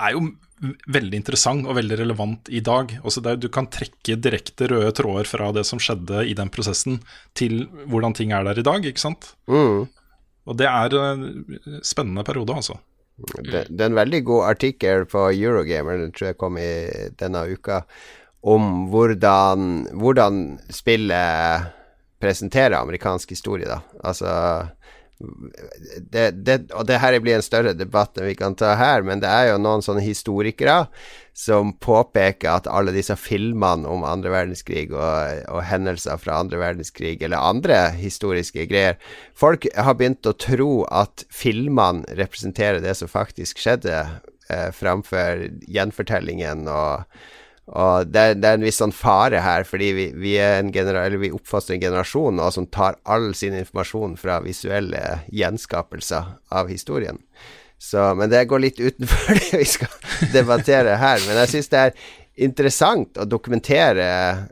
er 0.00 0.14
jo 0.16 0.22
veldig 0.62 1.18
interessant 1.20 1.66
og 1.68 1.76
veldig 1.76 1.98
relevant 2.00 2.48
i 2.48 2.62
dag. 2.64 2.94
Også 3.04 3.22
der 3.24 3.38
du 3.40 3.48
kan 3.52 3.68
trekke 3.72 4.16
direkte 4.20 4.68
røde 4.72 4.92
tråder 4.96 5.28
fra 5.28 5.50
det 5.56 5.66
som 5.68 5.80
skjedde 5.82 6.24
i 6.28 6.34
den 6.36 6.50
prosessen, 6.52 7.00
til 7.36 7.66
hvordan 7.86 8.16
ting 8.16 8.32
er 8.32 8.46
der 8.46 8.60
i 8.60 8.66
dag, 8.66 8.84
ikke 8.88 9.04
sant? 9.04 9.34
Mm. 9.50 9.86
Og 10.46 10.58
det 10.58 10.68
er 10.70 10.94
en 11.00 11.80
spennende 11.84 12.24
periode, 12.26 12.54
altså. 12.54 12.78
Det, 13.16 13.66
det 13.72 13.80
er 13.80 13.88
en 13.88 13.96
veldig 13.96 14.22
god 14.28 14.44
artikkel 14.50 15.06
på 15.08 15.30
Eurogamer, 15.32 16.02
den 16.02 16.12
tror 16.12 16.30
jeg 16.30 16.38
kom 16.40 16.58
i 16.60 16.70
denne 17.16 17.46
uka, 17.48 17.80
om 18.46 18.86
hvordan, 18.92 19.86
hvordan 19.96 20.42
spillet 20.70 21.72
presenterer 22.22 22.78
amerikansk 22.78 23.32
historie, 23.34 23.68
da. 23.68 23.80
Altså 24.06 24.30
det, 25.18 26.30
det, 26.44 26.56
Og 26.76 26.84
det 26.88 26.98
her 27.00 27.16
blir 27.24 27.38
en 27.38 27.44
større 27.44 27.72
debatt 27.72 28.18
enn 28.18 28.28
vi 28.28 28.34
kan 28.36 28.56
ta 28.58 28.74
her, 28.76 29.04
men 29.06 29.22
det 29.22 29.30
er 29.30 29.50
jo 29.50 29.60
noen 29.62 29.84
sånne 29.84 30.04
historikere 30.04 30.82
som 31.36 31.72
påpeker 31.84 32.50
at 32.52 32.68
alle 32.68 32.92
disse 32.92 33.16
filmene 33.20 33.88
om 33.88 34.04
andre 34.08 34.32
verdenskrig 34.32 34.90
og, 34.92 35.42
og 35.52 35.64
hendelser 35.68 36.20
fra 36.20 36.38
andre 36.40 36.60
verdenskrig, 36.60 37.16
eller 37.20 37.40
andre 37.40 37.80
historiske 37.96 38.68
greier 38.68 39.00
Folk 39.36 39.68
har 39.76 39.96
begynt 39.96 40.28
å 40.28 40.36
tro 40.36 40.70
at 40.88 41.26
filmene 41.32 42.04
representerer 42.16 42.80
det 42.84 42.96
som 42.96 43.12
faktisk 43.12 43.60
skjedde, 43.60 43.98
eh, 44.48 44.70
framfor 44.72 45.48
gjenfortellingen 45.68 46.64
og 46.72 47.04
og 47.66 48.12
det 48.14 48.36
det 48.38 48.48
er, 48.48 48.58
en 48.60 48.66
viss 48.66 48.78
sånn 48.78 48.94
fare 48.94 49.40
her, 49.42 49.64
fordi 49.66 49.90
vi, 49.96 50.06
vi, 50.14 50.36
vi 50.38 51.32
oppfatter 51.34 51.74
en 51.74 51.82
generasjon 51.82 52.38
nå 52.38 52.50
som 52.54 52.68
tar 52.70 53.00
all 53.02 53.32
sin 53.34 53.56
informasjon 53.58 54.14
fra 54.20 54.38
visuelle 54.44 55.02
gjenskapelser 55.34 56.36
av 56.54 56.70
historien. 56.70 57.18
Så, 57.78 58.14
men 58.14 58.30
det 58.30 58.46
går 58.48 58.62
litt 58.62 58.78
utenfor 58.80 59.34
det 59.40 59.60
vi 59.60 59.66
skal 59.68 60.30
debattere 60.32 60.96
her. 61.00 61.20
Men 61.26 61.42
jeg 61.42 61.56
syns 61.56 61.72
det 61.74 61.82
er 61.82 61.98
interessant 62.46 63.18
å 63.18 63.26
dokumentere 63.28 64.06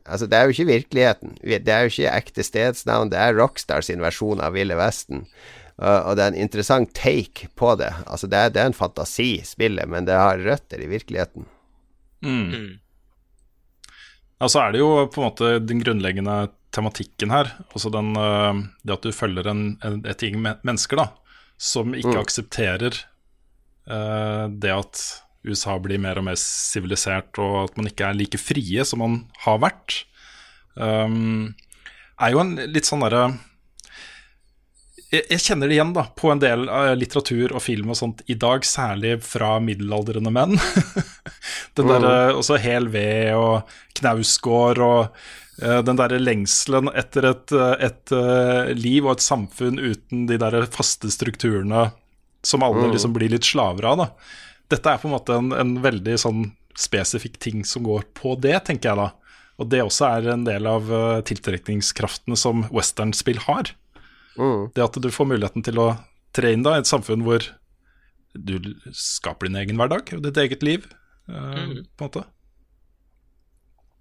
Altså, 0.04 0.26
det 0.28 0.36
er 0.36 0.46
jo 0.46 0.56
ikke 0.56 0.72
virkeligheten. 0.72 1.36
Det 1.40 1.72
er 1.72 1.86
jo 1.86 1.94
ikke 1.94 2.16
ekte 2.18 2.46
stedsnavn. 2.46 3.12
Det 3.14 3.20
er 3.20 3.36
Rockstar 3.38 3.84
sin 3.86 4.02
versjon 4.04 4.42
av 4.44 4.58
Ville 4.58 4.76
Vesten. 4.80 5.24
Uh, 5.74 6.06
og 6.06 6.14
det 6.14 6.22
er 6.22 6.34
en 6.34 6.44
interessant 6.44 6.92
take 6.94 7.48
på 7.58 7.74
det. 7.80 7.90
Altså, 8.06 8.28
det 8.30 8.38
er, 8.38 8.54
det 8.54 8.62
er 8.62 8.70
en 8.70 8.76
fantasi, 8.76 9.38
spillet, 9.46 9.88
men 9.90 10.06
det 10.06 10.18
har 10.18 10.42
røtter 10.42 10.82
i 10.82 10.90
virkeligheten. 10.90 11.48
Mm. 12.24 12.83
Ja, 14.42 14.50
så 14.50 14.64
er 14.64 14.74
det 14.74 14.82
jo 14.82 14.90
på 15.12 15.20
en 15.20 15.28
måte 15.28 15.50
den 15.62 15.80
grunnleggende 15.82 16.48
tematikken 16.74 17.32
her. 17.32 17.52
Altså 17.70 17.90
den, 17.94 18.14
eh, 18.18 18.62
det 18.82 18.96
at 18.96 19.06
du 19.06 19.14
følger 19.14 19.48
en, 19.50 19.66
et 20.02 20.24
gjeng 20.24 20.40
mennesker 20.42 21.00
da, 21.00 21.08
som 21.60 21.94
ikke 21.94 22.16
mm. 22.16 22.22
aksepterer 22.24 22.98
uh, 23.86 24.50
det 24.50 24.72
at 24.74 25.02
USA 25.46 25.76
blir 25.78 26.00
mer 26.02 26.18
og 26.18 26.26
mer 26.26 26.38
sivilisert, 26.40 27.38
og 27.38 27.68
at 27.68 27.78
man 27.78 27.90
ikke 27.90 28.08
er 28.08 28.18
like 28.18 28.40
frie 28.40 28.84
som 28.88 29.02
man 29.04 29.18
har 29.44 29.60
vært, 29.62 30.00
um, 30.74 31.52
er 32.18 32.32
jo 32.34 32.40
en 32.42 32.56
litt 32.72 32.88
sånn 32.88 33.04
derre 33.04 33.28
jeg, 35.12 35.40
kjenner 35.42 35.70
det 35.70 35.76
igjen 35.76 35.94
da, 35.94 36.06
på 36.16 36.30
en 36.32 36.40
del 36.42 36.66
uh, 36.68 36.92
litteratur 36.96 37.54
og 37.54 37.62
film 37.64 37.92
og 37.92 37.98
sånt 37.98 38.22
i 38.30 38.36
dag, 38.40 38.64
særlig 38.66 39.18
fra 39.26 39.56
middelaldrende 39.62 40.32
menn. 40.34 40.56
den 41.78 41.90
der, 41.90 42.06
uh, 42.06 42.38
også 42.38 42.58
Hel 42.62 42.88
ved 42.92 43.34
og 43.38 43.74
Knausgård 43.98 44.80
og 44.84 45.00
uh, 45.62 45.80
den 45.86 46.00
derre 46.00 46.20
lengselen 46.22 46.90
etter 46.94 47.30
et, 47.30 47.54
et 47.84 48.14
liv 48.78 49.04
og 49.04 49.16
et 49.16 49.26
samfunn 49.26 49.80
uten 49.82 50.26
de 50.30 50.40
der 50.40 50.64
faste 50.72 51.12
strukturene 51.14 51.88
som 52.44 52.64
alle 52.64 52.88
mm. 52.88 52.96
liksom 52.96 53.14
blir 53.16 53.32
litt 53.32 53.46
slaver 53.48 53.88
av. 53.92 54.02
da. 54.02 54.10
Dette 54.74 54.90
er 54.90 55.00
på 55.00 55.08
en 55.08 55.16
måte 55.16 55.38
en, 55.38 55.52
en 55.56 55.76
veldig 55.84 56.18
sånn 56.20 56.48
spesifikk 56.78 57.38
ting 57.38 57.62
som 57.68 57.84
går 57.86 58.08
på 58.18 58.34
det, 58.42 58.56
tenker 58.66 58.90
jeg 58.90 59.00
da. 59.00 59.08
Og 59.62 59.70
det 59.70 59.84
også 59.84 60.08
er 60.08 60.32
en 60.32 60.42
del 60.44 60.66
av 60.66 60.88
tiltrekningskraftene 61.28 62.36
som 62.36 62.64
westernspill 62.74 63.38
har. 63.46 63.70
Mm. 64.38 64.70
Det 64.74 64.84
at 64.84 64.98
du 65.00 65.10
får 65.14 65.30
muligheten 65.30 65.64
til 65.66 65.80
å 65.82 65.92
tre 66.34 66.54
inn 66.54 66.64
da, 66.66 66.76
i 66.76 66.82
et 66.82 66.90
samfunn 66.90 67.22
hvor 67.26 67.44
du 68.34 68.56
skaper 68.90 69.48
din 69.48 69.60
egen 69.60 69.78
hverdag 69.78 70.10
og 70.16 70.24
ditt 70.24 70.40
eget 70.42 70.64
liv, 70.66 70.88
uh, 71.30 71.54
mm. 71.54 71.76
på 71.94 72.02
en 72.02 72.08
måte. 72.08 72.24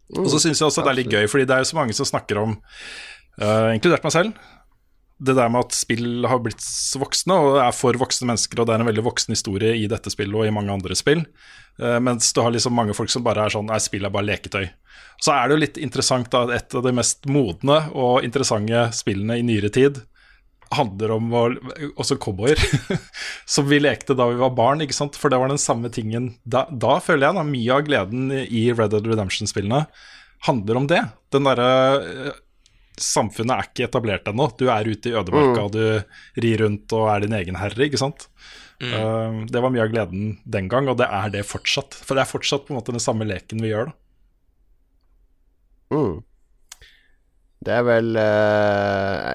Mm. 0.09 0.23
Og 0.23 0.31
så 0.33 0.41
syns 0.41 0.61
jeg 0.61 0.67
også 0.67 0.81
at 0.81 0.89
det 0.89 0.93
er 0.93 0.99
litt 1.03 1.13
gøy, 1.13 1.29
fordi 1.29 1.47
det 1.49 1.55
er 1.55 1.63
jo 1.63 1.69
så 1.69 1.79
mange 1.79 1.95
som 1.97 2.09
snakker 2.09 2.41
om, 2.41 2.57
uh, 3.41 3.69
inkludert 3.75 4.05
meg 4.05 4.15
selv, 4.15 4.49
det 5.23 5.35
der 5.37 5.51
med 5.53 5.67
at 5.67 5.75
spill 5.77 6.25
har 6.27 6.41
blitt 6.43 6.63
voksne 6.99 7.35
og 7.39 7.59
er 7.63 7.75
for 7.75 7.95
voksne 8.01 8.27
mennesker, 8.27 8.59
og 8.59 8.67
det 8.67 8.75
er 8.75 8.83
en 8.83 8.89
veldig 8.89 9.05
voksen 9.05 9.35
historie 9.35 9.75
i 9.79 9.85
dette 9.91 10.11
spillet 10.11 10.35
og 10.35 10.49
i 10.49 10.55
mange 10.55 10.73
andre 10.73 10.97
spill. 10.97 11.21
Uh, 11.77 11.99
mens 12.03 12.33
du 12.33 12.41
har 12.41 12.53
liksom 12.53 12.75
mange 12.75 12.95
folk 12.97 13.13
som 13.13 13.23
bare 13.25 13.45
er 13.45 13.53
sånn 13.53 13.69
Nei, 13.69 13.79
spill 13.81 14.09
er 14.09 14.13
bare 14.13 14.27
leketøy. 14.31 14.65
Så 15.21 15.31
er 15.35 15.47
det 15.47 15.55
jo 15.55 15.61
litt 15.61 15.79
interessant 15.81 16.33
at 16.35 16.51
et 16.53 16.75
av 16.75 16.83
de 16.85 16.93
mest 16.97 17.29
modne 17.29 17.77
og 17.93 18.25
interessante 18.25 18.87
spillene 18.97 19.37
i 19.39 19.45
nyere 19.45 19.71
tid 19.73 20.01
handler 20.77 21.13
om 21.15 21.33
å, 21.35 21.43
også 21.99 22.17
cowboyer, 22.21 22.59
som 23.55 23.67
vi 23.69 23.81
lekte 23.81 24.15
da 24.17 24.27
vi 24.31 24.39
var 24.41 24.53
barn. 24.57 24.83
ikke 24.85 24.97
sant? 24.97 25.17
For 25.19 25.33
det 25.33 25.39
var 25.41 25.51
den 25.51 25.61
samme 25.61 25.91
tingen 25.93 26.33
Da, 26.43 26.65
da 26.69 26.97
føler 27.03 27.29
jeg 27.29 27.39
da 27.39 27.45
mye 27.47 27.77
av 27.77 27.85
gleden 27.87 28.33
i 28.33 28.65
Red 28.73 28.93
Dead 28.95 29.07
Redemption-spillene 29.13 29.85
handler 30.47 30.79
om 30.79 30.89
det. 30.91 31.03
Den 31.33 31.47
derre 31.47 31.69
uh, 32.01 32.41
Samfunnet 32.93 33.55
er 33.55 33.69
ikke 33.71 33.87
etablert 33.87 34.27
ennå. 34.29 34.45
Du 34.59 34.67
er 34.69 34.85
ute 34.85 35.09
i 35.09 35.15
ødemarka, 35.17 35.63
mm. 35.65 35.71
du 35.73 36.43
rir 36.43 36.61
rundt 36.61 36.93
og 36.93 37.07
er 37.09 37.23
din 37.23 37.33
egen 37.39 37.57
herre, 37.57 37.87
ikke 37.87 37.97
sant. 37.97 38.27
Mm. 38.83 38.91
Uh, 38.93 39.39
det 39.49 39.63
var 39.63 39.73
mye 39.73 39.81
av 39.87 39.89
gleden 39.89 40.35
den 40.45 40.69
gang, 40.69 40.85
og 40.91 40.99
det 41.01 41.07
er 41.09 41.33
det 41.33 41.41
fortsatt. 41.49 41.97
For 41.97 42.13
det 42.13 42.21
er 42.25 42.29
fortsatt 42.29 42.67
på 42.67 42.75
en 42.75 42.77
måte 42.77 42.93
den 42.93 43.01
samme 43.01 43.25
leken 43.25 43.65
vi 43.65 43.71
gjør, 43.71 43.89
da. 43.89 43.97
Mm. 45.93 46.21
Det 47.63 47.73
er 47.73 47.83
vel 47.87 48.17
uh, 48.19 49.33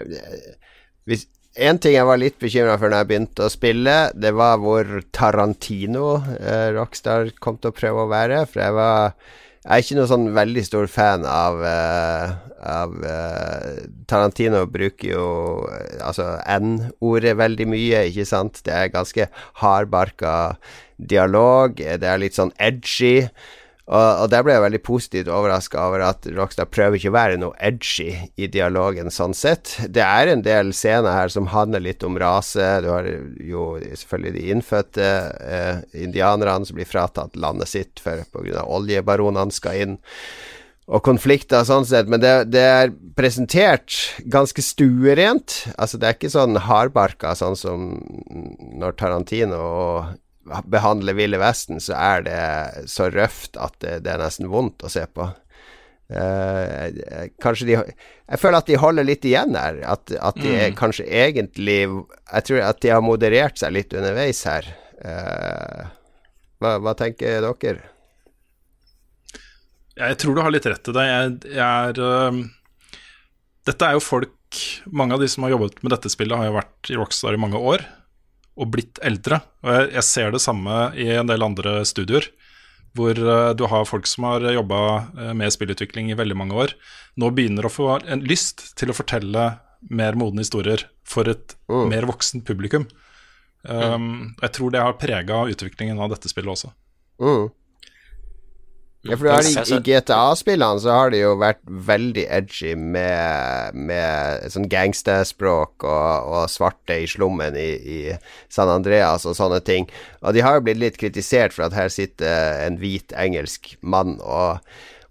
hvis, 1.09 1.27
en 1.59 1.79
ting 1.83 1.97
jeg 1.97 2.07
var 2.07 2.21
litt 2.21 2.39
bekymra 2.39 2.77
for 2.79 2.91
når 2.91 3.03
jeg 3.03 3.11
begynte 3.11 3.47
å 3.47 3.53
spille, 3.53 3.97
det 4.15 4.31
var 4.37 4.61
hvor 4.63 5.01
Tarantino 5.15 6.19
eh, 6.39 6.71
Rockstar 6.77 7.33
kom 7.43 7.59
til 7.59 7.73
å 7.73 7.77
prøve 7.77 8.05
å 8.05 8.11
være. 8.13 8.45
For 8.51 8.63
jeg 8.63 8.77
var 8.79 9.15
Jeg 9.69 9.75
er 9.75 9.83
ikke 9.83 9.97
noe 9.99 10.09
sånn 10.09 10.29
veldig 10.33 10.63
stor 10.65 10.87
fan 10.89 11.25
av, 11.29 11.59
eh, 11.67 12.29
av 12.73 12.93
eh, 13.05 13.81
Tarantino 14.09 14.63
bruker 14.71 15.11
jo 15.11 15.25
eh, 15.75 15.99
altså 16.07 16.29
N-ordet 16.55 17.35
veldig 17.37 17.67
mye, 17.69 18.05
ikke 18.09 18.25
sant? 18.29 18.63
Det 18.65 18.73
er 18.73 18.95
ganske 18.95 19.27
hardbarka 19.61 20.37
dialog. 20.97 21.75
Det 21.75 22.07
er 22.07 22.23
litt 22.23 22.39
sånn 22.39 22.55
edgy. 22.57 23.27
Og, 23.89 24.23
og 24.23 24.27
der 24.29 24.43
ble 24.45 24.53
jeg 24.53 24.65
veldig 24.67 24.81
positivt 24.85 25.31
overraska 25.33 25.81
over 25.89 26.03
at 26.11 26.27
Rockstar 26.37 26.69
prøver 26.69 26.99
ikke 26.99 27.13
å 27.13 27.17
være 27.17 27.39
noe 27.41 27.57
edgy 27.65 28.11
i 28.37 28.49
dialogen 28.53 29.09
sånn 29.13 29.33
sett. 29.37 29.79
Det 29.89 30.05
er 30.05 30.29
en 30.29 30.45
del 30.45 30.75
scener 30.77 31.17
her 31.17 31.33
som 31.33 31.49
handler 31.55 31.87
litt 31.87 32.05
om 32.05 32.19
rase. 32.21 32.67
Du 32.85 32.91
har 32.93 33.09
jo 33.09 33.71
selvfølgelig 33.81 34.35
de 34.37 34.53
innfødte 34.53 35.09
eh, 35.41 35.81
indianerne 36.05 36.69
som 36.69 36.77
blir 36.77 36.91
fratatt 36.91 37.41
landet 37.41 37.73
sitt 37.73 38.05
pga. 38.05 38.67
oljebaronene 38.67 39.57
skal 39.57 39.83
inn 39.87 39.99
og 40.89 41.03
konflikter 41.05 41.67
sånn 41.69 41.85
sett, 41.85 42.09
men 42.09 42.21
det, 42.23 42.33
det, 42.49 42.63
er 42.65 42.93
presentert 43.17 43.93
ganske 44.25 44.63
stuerent. 44.65 45.67
Altså, 45.77 46.01
det 46.01 46.09
er 46.09 46.17
ikke 46.17 46.33
sånn 46.33 46.57
hardbarka, 46.65 47.35
sånn 47.37 47.59
som 47.61 47.91
når 48.81 48.97
Tarantino 48.97 49.59
og 49.61 50.17
behandler 50.71 51.17
Ville 51.19 51.41
Vesten, 51.41 51.81
så 51.83 51.97
er 51.99 52.25
det 52.27 52.89
så 52.91 53.09
røft 53.13 53.59
at 53.61 53.77
det, 53.85 54.01
det 54.07 54.15
er 54.15 54.23
nesten 54.23 54.51
vondt 54.53 54.85
å 54.87 54.93
se 54.93 55.05
på. 55.11 55.29
Uh, 56.09 56.89
kanskje 57.37 57.67
de 57.69 57.75
Jeg 57.77 58.39
føler 58.41 58.63
at 58.63 58.69
de 58.71 58.79
holder 58.81 59.05
litt 59.05 59.27
igjen 59.29 59.53
her. 59.59 59.83
At, 59.85 60.09
at 60.17 60.39
de 60.41 60.55
mm. 60.55 60.77
kanskje 60.79 61.05
egentlig 61.05 61.83
Jeg 61.85 62.47
tror 62.49 62.63
at 62.65 62.81
de 62.81 62.95
har 62.95 63.05
moderert 63.05 63.61
seg 63.61 63.75
litt 63.77 63.93
underveis 63.93 64.41
her. 64.49 64.71
Uh, 65.05 65.85
hva, 66.59 66.79
hva, 66.81 66.97
tenker 66.99 67.45
dere? 67.45 67.93
Jeg 69.99 70.17
tror 70.23 70.39
du 70.39 70.43
har 70.47 70.55
litt 70.55 70.67
rett 70.71 70.89
i 70.89 70.97
det. 70.97 71.07
Jeg, 71.11 71.37
jeg 71.59 71.93
er 71.93 72.01
uh, 72.01 72.41
Dette 73.69 73.85
er 73.91 73.99
jo 73.99 74.05
folk 74.05 74.35
Mange 74.89 75.13
av 75.13 75.21
de 75.21 75.29
som 75.29 75.45
har 75.45 75.53
jobbet 75.53 75.83
med 75.85 75.93
dette 75.93 76.09
spillet, 76.09 76.41
har 76.41 76.49
jo 76.49 76.57
vært 76.57 76.89
i 76.89 76.97
Rockstar 76.97 77.37
i 77.37 77.41
mange 77.41 77.61
år 77.61 77.85
og 78.59 78.73
blitt 78.75 79.01
eldre. 79.07 79.41
Og 79.65 79.73
jeg, 79.75 79.89
jeg, 79.97 80.07
ser 80.09 80.35
det 80.35 80.43
samme 80.43 80.79
i 80.99 81.09
en 81.15 81.31
del 81.31 81.45
andre 81.47 81.81
studier, 81.89 82.27
hvor 82.99 83.15
uh, 83.15 83.55
du 83.55 83.67
har 83.71 83.87
folk 83.89 84.09
som 84.11 84.27
har 84.27 84.47
jobba 84.51 84.81
uh, 85.15 85.33
med 85.39 85.55
spillutvikling 85.55 86.11
i 86.11 86.19
veldig 86.19 86.39
mange 86.39 86.59
år, 86.59 86.75
nå 87.21 87.31
begynner 87.35 87.69
å 87.69 87.73
få 87.73 87.91
en 88.01 88.25
lyst 88.27 88.73
til 88.79 88.91
å 88.91 88.97
fortelle 88.97 89.51
mer 89.95 90.19
modne 90.19 90.43
historier 90.43 90.89
for 91.07 91.31
et 91.31 91.55
mm. 91.71 91.87
mer 91.93 92.09
voksen 92.09 92.43
publikum. 92.47 92.89
Um. 93.69 94.35
Jeg 94.41 94.55
tror 94.55 94.73
det 94.73 94.83
har 94.83 94.99
prega 94.99 95.43
utviklingen 95.51 95.99
av 96.03 96.13
dette 96.13 96.31
spillet 96.31 96.55
også. 96.55 96.71
Mm. 97.23 97.49
Ja, 99.07 99.15
for 99.15 99.31
har, 99.31 99.47
I, 99.47 99.53
i 99.63 99.79
GTA-spillene 99.87 100.83
så 100.83 100.91
har 100.91 101.13
de 101.15 101.21
jo 101.21 101.37
vært 101.39 101.61
veldig 101.63 102.25
edgy 102.35 102.73
med, 102.75 103.77
med 103.79 104.49
sånn 104.51 104.67
gangsterspråk 104.71 105.87
og, 105.87 106.27
og, 106.27 106.51
svarte 106.51 106.97
i 106.99 107.07
slummen 107.07 107.55
i, 107.55 107.69
i, 107.79 107.99
San 108.51 108.71
Andreas 108.73 109.27
og 109.29 109.37
sånne 109.39 109.63
ting. 109.63 109.87
Og 110.27 110.35
de 110.35 110.43
har 110.43 110.59
jo 110.59 110.67
blitt 110.67 110.83
litt 110.83 110.99
kritisert 110.99 111.55
for 111.55 111.69
at 111.69 111.79
her 111.79 111.93
sitter 111.95 112.65
en 112.67 112.81
hvit 112.83 113.15
engelsk 113.15 113.77
mann 113.87 114.17
og, 114.19 114.59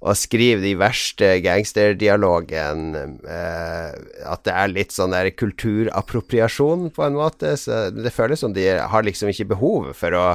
og 0.03 0.19
skriver 0.19 0.67
de 0.67 0.75
verste 0.83 1.31
gangsterdialogen. 1.47 2.91
Eh, 3.23 3.95
at 4.27 4.43
det 4.43 4.57
er 4.57 4.75
litt 4.75 4.93
sånn 4.93 5.15
der 5.15 5.31
kulturappropriasjon, 5.31 6.89
på 6.91 7.07
en 7.07 7.15
måte. 7.17 7.55
Så 7.55 7.88
det 7.95 8.11
føles 8.11 8.43
som 8.43 8.51
de 8.51 8.67
har 8.77 9.07
liksom 9.07 9.31
ikke 9.31 9.53
behov 9.55 9.93
for 9.95 10.19
å 10.19 10.27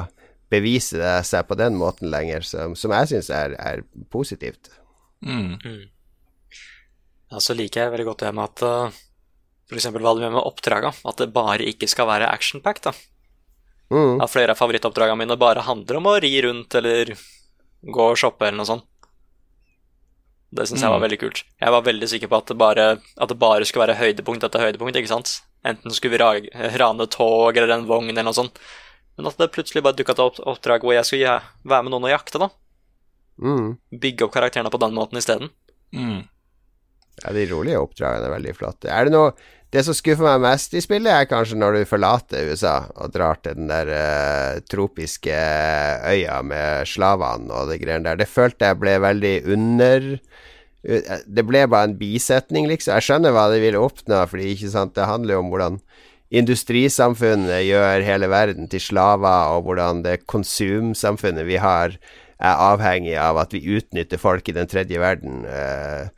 bevise 0.53 1.00
det 1.00 1.14
seg 1.28 1.46
på 1.48 1.57
den 1.59 1.78
måten 1.80 2.11
lenger, 2.12 2.44
som, 2.46 2.76
som 2.78 2.92
jeg 2.94 3.09
syns 3.14 3.30
er, 3.32 3.55
er, 3.59 3.82
positivt. 4.12 4.68
Mm. 5.24 5.57
Mm. 5.64 5.82
Ja, 7.32 7.40
så 7.40 7.57
liker 7.57 7.86
jeg 7.86 7.92
veldig 7.94 8.07
godt 8.11 8.24
det 8.26 8.32
med 8.36 8.44
at 8.50 8.62
uh, 8.66 9.00
For 9.70 9.78
eksempel 9.80 10.03
hva 10.05 10.12
du 10.12 10.20
gjør 10.20 10.34
med 10.34 10.44
oppdraga. 10.44 10.90
At 11.09 11.16
det 11.22 11.30
bare 11.32 11.64
ikke 11.70 11.88
skal 11.88 12.11
være 12.11 12.28
action-pack. 12.28 12.82
da. 12.84 12.92
Mm. 13.92 14.20
At 14.20 14.32
flere 14.32 14.53
av 14.53 14.59
favorittoppdragene 14.61 15.22
mine 15.22 15.38
bare 15.40 15.64
handler 15.64 15.96
om 16.00 16.11
å 16.11 16.18
ri 16.20 16.32
rundt 16.44 16.74
eller 16.80 17.14
gå 17.82 18.09
og 18.12 18.18
shoppe 18.20 18.46
eller 18.50 18.61
noe 18.61 18.68
sånt. 18.68 18.84
Det 20.53 20.66
syns 20.68 20.82
jeg 20.84 20.92
var 20.92 21.00
Mm. 21.00 21.07
veldig 21.07 21.20
kult. 21.22 21.40
Jeg 21.62 21.72
var 21.72 21.82
veldig 21.86 22.09
sikker 22.12 22.28
på 22.28 22.36
at 22.42 22.46
det 22.53 22.59
bare, 22.61 22.86
at 23.00 23.28
det 23.32 23.38
bare 23.40 23.64
skulle 23.64 23.86
være 23.86 23.96
høydepunkt 24.03 24.44
etter 24.44 24.61
høydepunkt. 24.61 24.96
ikke 25.00 25.09
sant? 25.09 25.40
Enten 25.64 25.94
skulle 25.96 26.18
vi 26.18 26.20
ra- 26.20 26.76
rane 26.76 27.07
tog 27.09 27.57
eller 27.57 27.70
en 27.72 27.86
vogn 27.88 28.11
eller 28.11 28.24
noe 28.28 28.36
sånt. 28.36 28.59
Men 29.18 29.28
at 29.28 29.38
det 29.40 29.52
plutselig 29.54 29.82
bare 29.84 29.96
dukka 29.98 30.16
opp 30.24 30.40
oppdrag 30.40 30.84
hvor 30.84 30.96
jeg 30.96 31.08
skulle 31.08 31.38
være 31.68 31.84
med 31.84 31.92
noen 31.94 32.08
og 32.08 32.14
jakte. 32.14 32.40
da. 32.40 32.48
Mm. 33.42 33.74
Bygge 34.02 34.26
opp 34.26 34.36
karakterene 34.36 34.72
på 34.72 34.80
den 34.80 34.94
måten 34.96 35.20
isteden. 35.20 35.50
Mm. 35.92 36.22
Ja, 37.20 37.32
de 37.34 37.44
rolige 37.50 37.80
oppdragene 37.82 38.28
er 38.28 38.36
veldig 38.36 38.54
flotte. 38.56 38.88
Er 38.90 39.06
det 39.08 39.14
noe 39.14 39.34
Det 39.72 39.80
som 39.86 39.96
skuffer 39.96 40.26
meg 40.26 40.42
mest 40.44 40.74
i 40.76 40.82
spillet, 40.84 41.08
er 41.08 41.28
kanskje 41.30 41.56
når 41.56 41.78
du 41.78 41.86
forlater 41.88 42.50
USA 42.52 42.74
og 42.92 43.14
drar 43.14 43.38
til 43.40 43.54
den 43.56 43.70
der 43.70 43.88
uh, 43.88 44.58
tropiske 44.68 45.32
øya 45.32 46.42
med 46.44 46.84
slavene 46.90 47.48
og 47.56 47.70
de 47.72 47.78
greiene 47.80 48.04
der. 48.04 48.18
Det 48.20 48.28
følte 48.28 48.68
jeg 48.68 48.80
ble 48.82 48.98
veldig 49.00 49.32
under 49.54 50.10
eh, 50.12 51.24
Det 51.24 51.46
ble 51.48 51.64
bare 51.72 51.88
en 51.88 51.96
bisetning, 51.96 52.68
liksom. 52.68 52.98
Jeg 52.98 53.06
skjønner 53.08 53.32
hva 53.32 53.46
de 53.48 53.62
ville 53.64 53.80
oppnå, 53.80 54.20
fordi 54.28 54.52
ikke 54.52 54.74
sant, 54.74 54.92
det 54.98 55.08
handler 55.08 55.38
jo 55.38 55.40
om 55.46 55.48
hvordan 55.54 55.80
industrisamfunnet 56.33 57.66
gjør 57.66 58.05
hele 58.07 58.28
verden 58.33 58.68
til 58.72 58.80
slaver, 58.80 59.53
og 59.57 59.66
hvordan 59.66 60.03
det 60.07 60.22
konsumsamfunnet 60.30 61.47
vi 61.49 61.59
har, 61.61 61.99
er 62.43 62.62
avhengig 62.72 63.14
av 63.20 63.39
at 63.39 63.53
vi 63.55 63.62
utnytter 63.76 64.18
folk 64.18 64.49
i 64.49 64.57
den 64.57 64.70
tredje 64.70 64.99
verden. 64.99 65.45
Eh, 65.47 66.09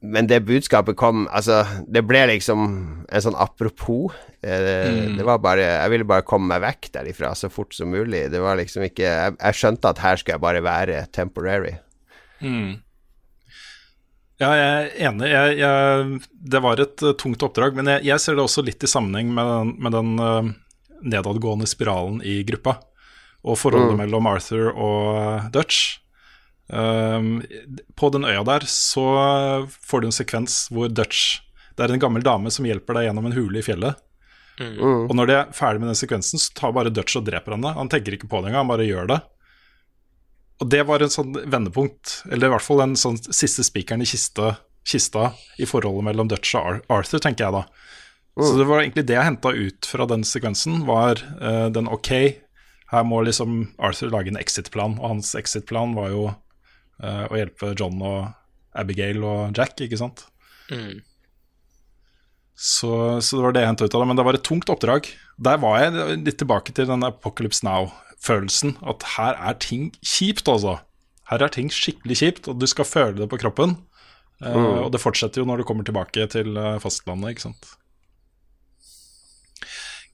men 0.00 0.28
det 0.30 0.44
budskapet 0.46 0.96
kom 0.96 1.26
Altså, 1.28 1.64
det 1.90 2.04
ble 2.08 2.22
liksom 2.30 2.60
en 3.04 3.24
sånn 3.24 3.36
apropos. 3.36 4.14
Det, 4.40 4.50
Mm. 4.50 5.16
Det 5.18 5.24
var 5.26 5.38
bare 5.38 5.60
Jeg 5.60 5.90
ville 5.90 6.04
bare 6.08 6.24
komme 6.24 6.48
meg 6.48 6.62
vekk 6.62 6.92
derifra 6.94 7.34
så 7.34 7.50
fort 7.50 7.74
som 7.74 7.90
mulig. 7.90 8.30
Det 8.30 8.40
var 8.40 8.56
liksom 8.56 8.86
ikke 8.86 9.02
Jeg, 9.02 9.34
jeg 9.36 9.54
skjønte 9.54 9.90
at 9.90 9.98
her 9.98 10.16
skal 10.16 10.32
jeg 10.34 10.40
bare 10.40 10.62
være 10.62 11.06
temporary. 11.12 11.74
Mm. 12.40 12.80
Ja, 14.40 14.50
jeg 14.56 14.68
er 14.72 15.08
enig. 15.10 15.28
Jeg, 15.28 15.56
jeg, 15.60 16.20
det 16.54 16.60
var 16.64 16.80
et 16.80 17.02
uh, 17.04 17.12
tungt 17.20 17.42
oppdrag, 17.44 17.74
men 17.76 17.90
jeg, 17.92 18.06
jeg 18.08 18.22
ser 18.24 18.38
det 18.38 18.44
også 18.46 18.64
litt 18.64 18.82
i 18.86 18.88
sammenheng 18.88 19.34
med 19.36 19.50
den, 19.52 19.72
med 19.84 19.92
den 19.96 20.12
uh, 20.16 20.48
nedadgående 21.04 21.68
spiralen 21.68 22.22
i 22.24 22.38
gruppa. 22.48 22.78
Og 23.44 23.56
forholdet 23.60 23.94
Mm. 23.96 24.00
mellom 24.04 24.26
Arthur 24.28 24.70
og 24.72 25.04
uh, 25.16 25.48
Dutch. 25.52 25.98
Um, 26.70 27.40
på 27.98 28.10
den 28.14 28.24
øya 28.28 28.44
der 28.46 28.62
så 28.70 29.02
får 29.82 30.00
du 30.00 30.06
en 30.06 30.14
sekvens 30.14 30.68
hvor 30.70 30.86
Dutch 30.86 31.40
Det 31.74 31.82
er 31.82 31.90
en 31.96 31.98
gammel 32.04 32.22
dame 32.22 32.52
som 32.54 32.62
hjelper 32.68 32.94
deg 32.94 33.08
gjennom 33.08 33.26
en 33.26 33.34
hule 33.34 33.58
i 33.58 33.64
fjellet. 33.66 33.98
Mm. 34.60 35.08
Og 35.08 35.14
når 35.16 35.26
de 35.30 35.34
er 35.38 35.52
ferdig 35.56 35.80
med 35.80 35.88
den 35.90 35.98
sekvensen, 35.98 36.38
så 36.38 36.52
tar 36.54 36.74
bare 36.76 36.92
Dutch 36.92 37.16
og 37.16 37.24
dreper 37.26 37.56
henne. 37.56 37.72
Han 37.76 37.88
tenker 37.90 38.14
ikke 38.14 38.28
på 38.28 38.42
det 38.42 38.50
engang, 38.50 38.66
han 38.66 38.72
bare 38.72 38.84
gjør 38.88 39.08
det. 39.08 39.18
Og 40.60 40.68
det 40.68 40.82
var 40.88 41.00
en 41.00 41.12
sånn 41.12 41.32
vendepunkt, 41.48 42.20
eller 42.28 42.50
i 42.50 42.52
hvert 42.52 42.64
fall 42.64 42.82
den 42.82 42.98
sånn 43.00 43.16
siste 43.32 43.64
spikeren 43.64 44.04
i 44.04 44.08
kiste, 44.08 44.54
kista 44.84 45.30
i 45.60 45.68
forholdet 45.68 46.04
mellom 46.10 46.28
Dutch 46.28 46.52
og 46.58 46.82
Arthur, 46.92 47.22
tenker 47.22 47.46
jeg 47.46 47.56
da. 47.56 47.64
Så 48.40 48.54
det 48.56 48.66
var 48.68 48.82
egentlig 48.82 49.06
det 49.08 49.16
jeg 49.16 49.26
henta 49.26 49.52
ut 49.52 49.88
fra 49.88 50.06
den 50.08 50.22
sekvensen, 50.24 50.84
var 50.88 51.20
uh, 51.40 51.68
den 51.72 51.88
ok, 51.90 52.12
her 52.92 53.06
må 53.06 53.22
liksom 53.26 53.70
Arthur 53.80 54.12
lage 54.12 54.32
en 54.32 54.40
exit-plan, 54.40 54.98
og 55.00 55.14
hans 55.14 55.32
exit-plan 55.38 55.96
var 55.96 56.12
jo 56.12 56.26
uh, 56.30 57.24
å 57.28 57.40
hjelpe 57.40 57.72
John 57.78 58.00
og 58.04 58.30
Abigail 58.78 59.24
og 59.26 59.56
Jack, 59.56 59.80
ikke 59.82 59.98
sant? 60.00 60.26
Mm. 60.70 61.00
Så, 62.60 62.92
så 63.24 63.38
det 63.38 63.44
var 63.46 63.54
det 63.56 63.64
jeg 63.64 63.72
henta 63.72 63.88
ut 63.88 63.94
av 63.96 64.02
det. 64.02 64.08
Men 64.10 64.18
det 64.20 64.24
var 64.26 64.36
et 64.36 64.44
tungt 64.46 64.70
oppdrag. 64.72 65.08
Der 65.40 65.60
var 65.62 65.80
jeg 65.80 66.18
litt 66.26 66.36
tilbake 66.42 66.74
til 66.76 66.90
den 66.90 67.06
Apocalypse 67.08 67.64
Now-følelsen. 68.20 68.76
At 68.86 69.02
her 69.16 69.34
er 69.48 69.52
ting 69.58 69.92
kjipt, 70.04 70.48
altså. 70.48 70.78
Her 71.30 71.42
er 71.42 71.48
ting 71.48 71.70
skikkelig 71.70 72.16
kjipt, 72.20 72.48
og 72.48 72.58
du 72.60 72.66
skal 72.66 72.84
føle 72.84 73.16
det 73.18 73.28
på 73.30 73.38
kroppen. 73.38 73.76
Eh, 74.42 74.52
Mm. 74.54 74.84
og 74.84 74.92
det 74.92 75.00
fortsetter 75.00 75.40
jo 75.42 75.44
når 75.44 75.58
du 75.58 75.64
kommer 75.64 75.84
tilbake 75.84 76.26
til 76.30 76.56
eh, 76.56 76.78
fastlandet, 76.80 77.30
ikke 77.30 77.42
sant. 77.42 77.66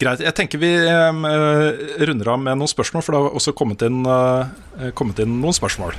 Greit. 0.01 0.21
Jeg 0.21 0.35
tenker 0.35 0.59
vi 0.59 0.67
eh, 0.75 2.05
runder 2.05 2.29
av 2.29 2.39
med 2.43 2.59
noen 2.59 2.69
spørsmål, 2.69 3.03
for 3.03 3.13
det 3.13 3.23
har 3.23 3.31
også 3.39 3.53
kommet 3.57 3.83
inn, 3.83 4.05
eh, 4.05 4.91
kommet 4.95 5.19
inn 5.19 5.41
noen 5.41 5.55
spørsmål. 5.55 5.95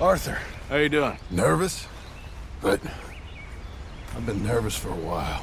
Arthur. 0.00 0.38
How 0.68 0.76
you 0.78 0.88
doing? 0.88 1.18
Nervous? 1.30 1.86
But 2.62 2.80
I've 4.14 4.26
been 4.26 4.44
nervous 4.44 4.76
for 4.76 4.90
a 4.90 4.94
while. 4.96 5.40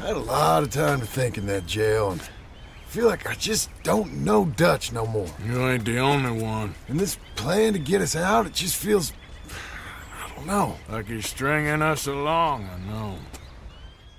I 0.00 0.06
had 0.08 0.16
a 0.16 0.18
lot 0.18 0.62
of 0.64 0.70
time 0.70 1.00
to 1.00 1.06
think 1.06 1.38
in 1.38 1.46
that 1.46 1.66
jail, 1.66 2.10
and 2.10 2.20
feel 2.94 3.08
like 3.10 3.26
I 3.28 3.34
just 3.34 3.70
don't 3.82 4.22
know 4.24 4.44
Dutch 4.56 4.92
no 4.92 5.04
more. 5.06 5.26
You 5.48 5.68
ain't 5.68 5.84
the 5.84 5.98
only 5.98 6.30
one. 6.30 6.74
And 6.88 7.00
this 7.00 7.18
plan 7.34 7.72
to 7.72 7.78
get 7.78 8.00
us 8.00 8.14
out, 8.16 8.46
it 8.46 8.54
just 8.54 8.76
feels. 8.76 9.12
I 10.22 10.34
don't 10.36 10.46
know. 10.46 10.76
Like 10.88 11.08
he's 11.08 11.26
stringing 11.26 11.82
us 11.82 12.06
along, 12.06 12.68
I 12.70 12.78
know. 12.90 13.14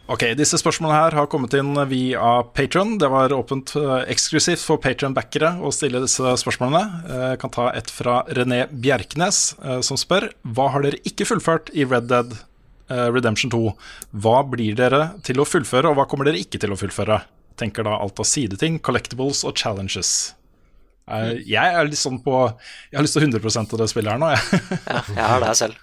Ok, 0.07 0.21
Disse 0.37 0.59
spørsmålene 0.61 0.99
her 1.01 1.15
har 1.17 1.25
kommet 1.31 1.55
inn 1.57 1.71
via 1.89 2.43
Patron. 2.53 2.97
Det 3.01 3.07
var 3.09 3.33
åpent 3.33 3.71
eh, 3.79 4.03
eksklusivt 4.13 4.61
for 4.61 4.77
Patron-backere 4.83 5.55
å 5.65 5.71
stille 5.73 5.97
disse 6.03 6.35
spørsmålene. 6.43 6.81
Eh, 7.09 7.23
Jeg 7.31 7.39
kan 7.41 7.53
ta 7.55 7.69
et 7.73 7.89
fra 7.89 8.19
René 8.37 8.67
Bjerknes, 8.69 9.39
eh, 9.65 9.79
som 9.81 9.97
spør 9.97 10.27
Hva 10.45 10.67
har 10.75 10.85
dere 10.85 10.99
ikke 11.09 11.25
fullført 11.31 11.71
i 11.73 11.87
Red 11.89 12.11
Dead 12.11 12.35
Redemption 12.85 13.49
2? 13.49 13.63
Hva 14.21 14.43
blir 14.45 14.75
dere 14.77 15.15
til 15.25 15.39
å 15.41 15.47
fullføre, 15.49 15.89
og 15.89 15.97
hva 15.97 16.05
kommer 16.05 16.29
dere 16.29 16.37
ikke 16.43 16.59
til 16.61 16.69
å 16.69 16.77
fullføre? 16.77 17.23
Tenker 17.59 17.87
da 17.87 17.95
alt 18.01 18.19
av 18.19 18.27
sideting, 18.27 18.79
collectibles 18.83 19.45
og 19.47 19.55
challenges. 19.59 20.33
Uh, 21.05 21.35
Jeg 21.45 21.75
er 21.77 21.85
litt 21.85 22.01
sånn 22.01 22.17
på 22.25 22.33
Jeg 22.89 22.97
har 22.97 23.05
lyst 23.05 23.13
til 23.13 23.27
100 23.27 23.59
av 23.61 23.81
det 23.83 23.89
spillet 23.91 24.15
her 24.15 24.21
nå, 24.21 24.31
jeg. 24.33 24.61
Ja, 24.89 25.01
jeg 25.13 25.27
har 25.29 25.43
det 25.43 25.57
selv. 25.59 25.81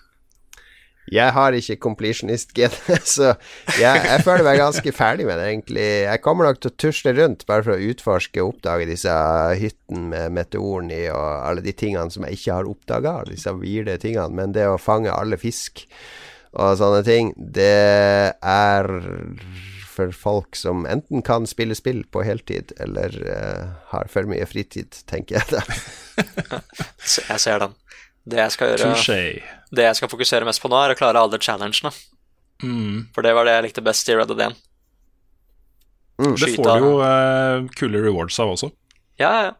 Jeg 1.12 1.34
har 1.34 1.54
ikke 1.58 1.76
completionist-gen, 1.82 2.74
så 3.14 3.32
jeg, 3.74 4.02
jeg 4.06 4.22
føler 4.22 4.46
meg 4.46 4.60
ganske 4.60 4.92
ferdig 4.94 5.26
med 5.26 5.40
det, 5.40 5.48
egentlig. 5.50 5.86
Jeg 6.06 6.22
kommer 6.22 6.46
nok 6.46 6.60
til 6.62 6.70
å 6.70 6.76
tusle 6.78 7.14
rundt 7.16 7.42
bare 7.48 7.66
for 7.66 7.74
å 7.74 7.88
utforske 7.90 8.42
og 8.42 8.54
oppdage 8.54 8.86
disse 8.88 9.16
hyttene 9.58 10.04
med 10.12 10.36
meteoren 10.38 10.92
i 10.94 11.02
og 11.10 11.26
alle 11.50 11.64
de 11.64 11.74
tingene 11.74 12.06
som 12.14 12.26
jeg 12.28 12.38
ikke 12.38 12.58
har 12.60 12.70
oppdaga, 12.70 13.16
disse 13.28 13.50
weirde 13.58 13.98
tingene. 14.02 14.30
Men 14.38 14.54
det 14.54 14.68
å 14.70 14.78
fange 14.80 15.10
alle 15.12 15.40
fisk 15.42 15.84
og 16.52 16.78
sånne 16.78 17.02
ting, 17.06 17.34
det 17.36 18.36
er 18.38 18.90
for 19.92 20.12
folk 20.16 20.56
som 20.56 20.86
enten 20.88 21.22
kan 21.26 21.46
spille 21.48 21.76
spill 21.76 22.02
på 22.08 22.24
heltid, 22.24 22.72
eller 22.80 23.16
uh, 23.28 23.70
har 23.92 24.10
for 24.12 24.28
mye 24.30 24.46
fritid, 24.48 25.02
tenker 25.10 25.40
jeg 25.40 25.52
da. 25.52 25.62
Jeg 27.28 27.40
ser 27.40 27.62
den. 27.62 27.78
Det 28.22 28.38
jeg 28.38 28.52
skal 28.54 28.68
gjøre 28.70 28.88
Touché. 28.92 29.22
Det 29.74 29.82
jeg 29.82 29.98
skal 29.98 30.10
fokusere 30.12 30.46
mest 30.46 30.62
på 30.62 30.68
nå, 30.70 30.78
er 30.78 30.92
å 30.94 30.98
klare 30.98 31.18
alle 31.18 31.40
challengene. 31.42 31.90
Mm. 32.62 33.08
For 33.14 33.26
det 33.26 33.32
var 33.34 33.48
det 33.48 33.56
jeg 33.56 33.64
likte 33.66 33.82
best 33.82 34.06
i 34.12 34.14
Red 34.14 34.30
Dead 34.30 34.44
1. 34.44 34.60
Mm. 36.22 36.36
Det 36.38 36.52
får 36.54 36.68
du 36.68 36.84
jo 36.86 36.92
uh, 37.02 37.66
kule 37.74 38.04
rewards 38.04 38.38
av 38.38 38.52
også. 38.52 38.70
Ja, 39.18 39.32
ja. 39.48 39.50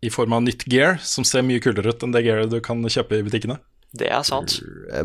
i 0.00 0.10
form 0.14 0.36
av 0.36 0.44
nytt 0.46 0.62
gear, 0.70 1.00
som 1.02 1.26
ser 1.26 1.42
mye 1.42 1.62
kulere 1.62 1.90
ut 1.90 2.04
enn 2.06 2.14
det 2.14 2.22
gearet 2.26 2.52
du 2.52 2.60
kan 2.62 2.84
kjøpe 2.86 3.18
i 3.18 3.24
butikkene. 3.26 3.58
Det 3.96 4.10
er 4.12 4.20
sant. 4.26 4.58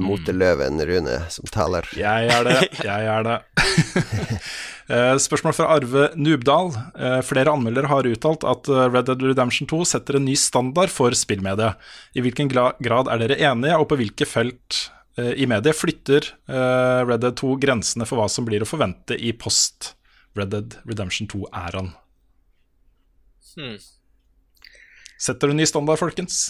Moteløven 0.04 0.82
Rune 0.84 1.16
som 1.32 1.48
taler. 1.48 1.88
Jeg 1.96 2.28
er 2.36 2.44
det, 2.50 2.60
jeg 2.84 3.10
er 3.16 3.28
det. 3.30 3.40
Eh, 4.92 5.16
Spørsmål 5.16 5.54
fra 5.56 5.70
Arve 5.78 6.10
Nubdal. 6.20 6.74
Eh, 7.00 7.22
Flere 7.24 7.54
anmeldere 7.56 7.88
har 7.88 8.04
uttalt 8.04 8.44
at 8.44 8.68
eh, 8.68 8.90
Red 8.92 9.08
Dead 9.08 9.22
Redemption 9.24 9.64
2 9.72 9.78
setter 9.88 10.18
en 10.20 10.26
ny 10.28 10.34
standard 10.36 10.92
for 10.92 11.16
spillmediet. 11.16 11.80
I 12.20 12.24
hvilken 12.26 12.52
grad 12.52 13.08
er 13.08 13.24
dere 13.24 13.38
enige, 13.48 13.78
og 13.80 13.88
på 13.88 13.96
hvilke 14.02 14.28
felt 14.28 14.82
i 15.16 15.46
mediet 15.48 15.78
flytter 15.80 16.26
Red 17.08 17.22
Dead 17.24 17.36
2 17.40 17.54
grensene 17.64 18.04
for 18.10 18.20
hva 18.20 18.26
som 18.28 18.44
blir 18.48 18.66
å 18.66 18.68
forvente 18.68 19.16
i 19.16 19.32
post 19.38 19.94
Red 20.36 20.52
Dead 20.52 20.76
Redemption 20.90 21.30
2-æraen? 21.32 21.92
Hmm. 23.56 23.78
Setter 25.22 25.48
du 25.48 25.56
ny 25.56 25.70
standard, 25.70 26.02
folkens? 26.02 26.50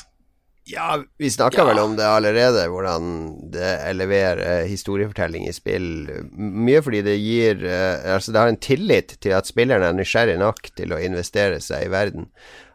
Ja, 0.66 1.04
vi 1.18 1.32
snakka 1.32 1.66
vel 1.68 1.80
om 1.82 1.96
det 1.98 2.06
allerede, 2.08 2.68
hvordan 2.72 3.08
det 3.52 3.72
leverer 3.98 4.64
historiefortelling 4.64 5.48
i 5.48 5.54
spill. 5.56 5.88
Mye 6.32 6.80
fordi 6.86 7.02
det 7.04 7.18
gir 7.20 7.66
eh, 7.68 8.14
Altså, 8.16 8.32
det 8.32 8.40
har 8.40 8.52
en 8.52 8.62
tillit 8.64 9.18
til 9.20 9.36
at 9.36 9.50
spilleren 9.50 9.84
er 9.84 9.98
nysgjerrig 9.98 10.38
nok 10.40 10.72
til 10.78 10.96
å 10.96 11.02
investere 11.04 11.60
seg 11.64 11.88
i 11.88 11.92
verden. 11.92 12.30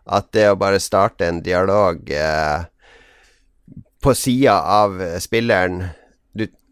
At 0.05 0.29
det 0.37 0.51
å 0.51 0.59
bare 0.61 0.83
starte 0.85 1.29
en 1.29 1.41
dialog 1.45 2.13
eh, 2.13 2.69
på 4.05 4.15
sida 4.15 4.61
av 4.85 5.01
spilleren 5.25 5.87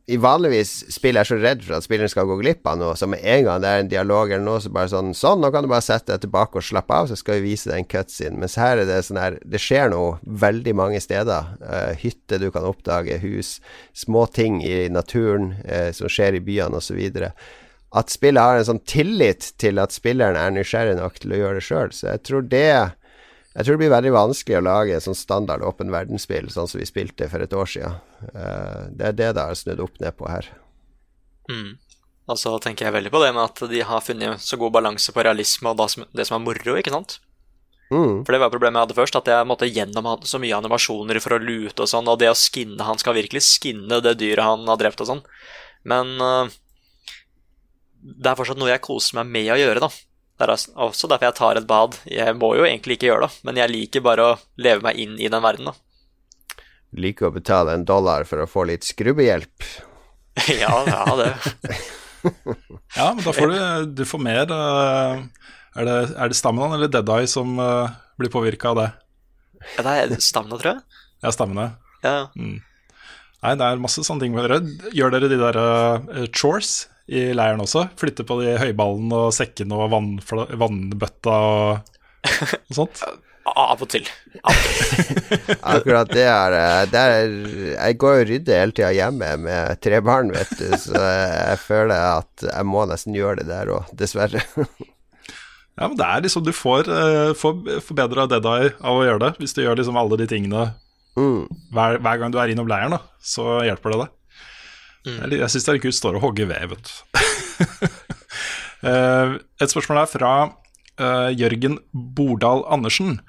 i 0.06 0.16
vanligvis 0.22 0.84
spill 0.94 1.18
er 1.18 1.26
så 1.26 1.34
redd 1.40 1.64
for 1.66 1.74
at 1.74 1.84
spilleren 1.84 2.10
skal 2.10 2.28
gå 2.28 2.36
glipp 2.38 2.68
av 2.70 2.78
noe, 2.78 2.94
så 2.98 3.08
med 3.10 3.24
en 3.26 3.42
gang 3.48 3.62
det 3.62 3.70
er 3.70 3.80
en 3.82 3.88
dialog 3.90 4.30
eller 4.30 4.44
noe, 4.46 4.60
så 4.62 4.70
bare 4.70 4.90
sånn 4.92 5.10
Sånn, 5.16 5.40
nå 5.42 5.50
kan 5.50 5.66
du 5.66 5.70
bare 5.72 5.82
sette 5.82 6.12
deg 6.12 6.22
tilbake 6.22 6.60
og 6.60 6.66
slappe 6.66 6.94
av, 6.94 7.08
så 7.10 7.18
skal 7.18 7.40
vi 7.40 7.50
vise 7.50 7.70
deg 7.70 7.80
en 7.80 7.88
cutscene. 7.90 8.38
Mens 8.38 8.54
her 8.60 8.78
er 8.78 8.86
det 8.86 9.00
sånn 9.06 9.18
her 9.18 9.38
Det 9.42 9.58
skjer 9.62 9.90
noe 9.90 10.18
veldig 10.44 10.74
mange 10.78 11.00
steder. 11.02 11.50
Uh, 11.62 11.92
hytter 11.98 12.42
du 12.42 12.50
kan 12.54 12.68
oppdage, 12.68 13.18
hus, 13.24 13.56
små 13.96 14.26
ting 14.30 14.60
i 14.62 14.86
naturen 14.92 15.56
uh, 15.64 15.90
som 15.96 16.10
skjer 16.12 16.38
i 16.38 16.44
byene, 16.44 16.78
osv. 16.78 17.00
At 17.96 18.14
spillet 18.14 18.42
har 18.42 18.60
en 18.60 18.68
sånn 18.70 18.84
tillit 18.86 19.54
til 19.58 19.82
at 19.82 19.94
spilleren 19.96 20.38
er 20.38 20.54
nysgjerrig 20.54 21.00
nok 21.00 21.18
til 21.22 21.34
å 21.34 21.42
gjøre 21.42 21.58
det 21.58 21.66
sjøl. 21.66 21.94
Så 21.96 22.12
jeg 22.12 22.22
tror 22.28 22.46
det 22.52 22.70
jeg 23.56 23.64
tror 23.64 23.76
det 23.76 23.80
blir 23.80 23.94
veldig 23.94 24.12
vanskelig 24.12 24.58
å 24.58 24.66
lage 24.66 24.92
et 24.92 25.04
sånn 25.04 25.16
standard 25.16 25.64
åpen 25.64 25.88
verdensspill, 25.92 26.50
sånn 26.52 26.68
som 26.68 26.80
vi 26.80 26.88
spilte 26.88 27.28
for 27.32 27.40
et 27.40 27.54
år 27.56 27.70
siden. 27.72 27.98
Uh, 28.34 28.92
det 28.92 29.10
er 29.10 29.16
det 29.16 29.30
det 29.38 29.46
har 29.48 29.56
snudd 29.56 29.80
opp 29.80 29.96
ned 30.02 30.16
på 30.18 30.28
her. 30.28 30.50
Mm. 31.48 31.78
Og 32.26 32.40
så 32.40 32.52
tenker 32.60 32.88
jeg 32.88 32.96
veldig 32.96 33.12
på 33.14 33.22
det 33.22 33.30
med 33.32 33.46
at 33.46 33.62
de 33.70 33.80
har 33.86 34.02
funnet 34.04 34.42
så 34.42 34.58
god 34.60 34.74
balanse 34.74 35.14
på 35.14 35.24
realisme 35.24 35.72
og 35.72 35.80
det 36.12 36.26
som 36.26 36.36
er 36.36 36.44
moro, 36.44 36.76
ikke 36.76 36.92
sant? 36.92 37.20
Mm. 37.86 38.26
For 38.26 38.34
det 38.34 38.40
var 38.42 38.50
problemet 38.50 38.80
jeg 38.80 38.88
hadde 38.88 38.98
først, 38.98 39.16
at 39.20 39.30
jeg 39.30 39.46
måtte 39.46 39.70
gjennom 39.70 40.08
så 40.26 40.40
mye 40.42 40.58
animasjoner 40.58 41.20
for 41.22 41.36
å 41.36 41.40
lute 41.40 41.84
og 41.84 41.90
sånn, 41.90 42.10
og 42.10 42.18
det 42.18 42.32
å 42.32 42.36
skinne 42.36 42.82
Han 42.82 42.98
skal 42.98 43.14
virkelig 43.14 43.44
skinne 43.46 44.02
det 44.02 44.16
dyret 44.18 44.42
han 44.44 44.66
har 44.66 44.80
drept 44.80 45.00
og 45.04 45.12
sånn. 45.12 45.22
Men 45.86 46.16
uh, 46.18 46.50
det 48.02 48.30
er 48.30 48.38
fortsatt 48.38 48.58
noe 48.60 48.72
jeg 48.72 48.84
koser 48.84 49.20
meg 49.20 49.30
med 49.38 49.52
å 49.54 49.60
gjøre, 49.60 49.86
da. 49.86 49.90
Det 50.36 50.44
er 50.44 50.52
også 50.52 51.08
derfor 51.08 51.30
jeg 51.30 51.36
tar 51.38 51.58
et 51.58 51.66
bad. 51.68 51.96
Jeg 52.12 52.36
må 52.36 52.52
jo 52.58 52.66
egentlig 52.68 52.98
ikke 52.98 53.08
gjøre 53.08 53.26
det, 53.26 53.40
men 53.48 53.60
jeg 53.60 53.72
liker 53.72 54.04
bare 54.04 54.24
å 54.24 54.38
leve 54.60 54.84
meg 54.84 54.98
inn 55.00 55.14
i 55.16 55.30
den 55.32 55.44
verden, 55.44 55.70
da. 55.70 55.76
Liker 56.96 57.30
å 57.30 57.34
betale 57.34 57.72
en 57.76 57.86
dollar 57.88 58.26
for 58.28 58.44
å 58.44 58.48
få 58.48 58.66
litt 58.68 58.84
skrubbehjelp. 58.84 59.64
ja, 60.60 60.74
ja, 60.84 61.04
det. 61.16 61.30
ja, 62.98 63.06
men 63.16 63.22
da 63.24 63.32
får 63.32 63.52
du, 63.52 63.58
du 63.96 64.02
får 64.04 64.20
mer 64.20 64.50
uh, 64.50 65.22
Er 65.78 65.86
det, 65.88 65.94
er 66.18 66.32
det 66.32 66.36
Stamina 66.36 66.74
eller 66.76 66.90
Deadeye 66.92 67.28
som 67.30 67.54
uh, 67.56 67.88
blir 68.20 68.32
påvirka 68.32 68.74
av 68.74 68.80
det? 68.82 68.88
Ja, 69.78 69.86
det 69.86 69.94
er 70.18 70.24
Stamina, 70.24 70.58
tror 70.60 70.74
jeg. 70.74 71.00
Ja, 71.24 71.32
Stamina. 71.32 71.70
Ja. 72.04 72.16
Mm. 72.36 72.58
Nei, 73.40 73.54
det 73.56 73.70
er 73.70 73.80
masse 73.80 74.04
sånne 74.04 74.26
ting. 74.26 74.36
Gjør 74.36 75.16
dere 75.16 75.32
de 75.32 75.40
der 75.40 75.60
uh, 75.60 76.26
chores 76.28 76.82
i 77.06 77.28
leiren 77.36 77.62
også. 77.62 77.86
Flytte 77.98 78.26
på 78.26 78.40
de 78.42 78.56
høyballene 78.60 79.26
og 79.28 79.34
sekkene 79.34 79.78
og 79.78 79.92
vann, 79.92 80.10
vannbøtta 80.62 81.36
og, 81.52 81.94
og 82.26 82.74
sånt. 82.80 83.04
Av 83.46 83.78
og 83.78 83.86
til. 83.86 84.02
Akkurat 85.76 86.10
det 86.10 86.24
er, 86.26 86.56
det 86.90 86.98
er 86.98 87.28
Jeg 87.76 87.98
går 88.02 88.16
og 88.16 88.24
rydder 88.26 88.58
hele 88.58 88.74
tida 88.74 88.90
hjemme 88.96 89.28
med 89.38 89.78
tre 89.84 90.00
barn, 90.02 90.32
vet 90.34 90.50
du, 90.58 90.66
så 90.82 90.98
jeg 90.98 91.60
føler 91.62 91.94
at 91.94 92.46
jeg 92.48 92.66
må 92.66 92.82
nesten 92.90 93.14
gjøre 93.14 93.44
det 93.44 93.46
der 93.52 93.70
òg, 93.76 93.92
dessverre. 93.94 94.42
Ja, 95.76 95.86
men 95.86 95.96
det 95.98 96.08
er 96.08 96.24
liksom 96.24 96.42
Du 96.42 96.52
får, 96.56 96.90
uh, 96.90 97.36
får 97.38 97.80
forbedra 97.84 98.26
Dead 98.30 98.50
Eye 98.50 98.74
av 98.80 98.98
å 98.98 99.06
gjøre 99.06 99.22
det, 99.28 99.32
hvis 99.42 99.54
du 99.56 99.62
gjør 99.62 99.78
liksom 99.78 99.98
alle 100.00 100.18
de 100.18 100.28
tingene 100.30 100.66
mm. 101.14 101.42
hver, 101.76 102.00
hver, 102.00 102.20
gang 102.22 102.34
du 102.34 102.40
er 102.42 102.52
innom 102.52 102.70
leiren, 102.70 102.96
da, 102.96 103.02
så 103.20 103.60
hjelper 103.66 103.94
det 103.94 104.02
deg. 104.02 104.14
Mm. 105.06 105.18
Jeg, 105.22 105.40
jeg 105.40 105.52
syns 105.54 105.66
det 105.66 105.74
er 105.74 105.82
kult 105.84 105.98
står 106.00 106.16
og 106.18 106.24
hogger 106.26 106.48
ved, 106.50 106.72
vet 106.74 106.88
du. 106.88 106.94
uh, 108.82 109.36
et 109.62 109.72
spørsmål 109.72 110.02
er 110.02 110.08
fra 110.10 110.32
uh, 110.46 111.28
Jørgen 111.30 111.78
Bordal 111.92 112.64
Andersen. 112.74 113.20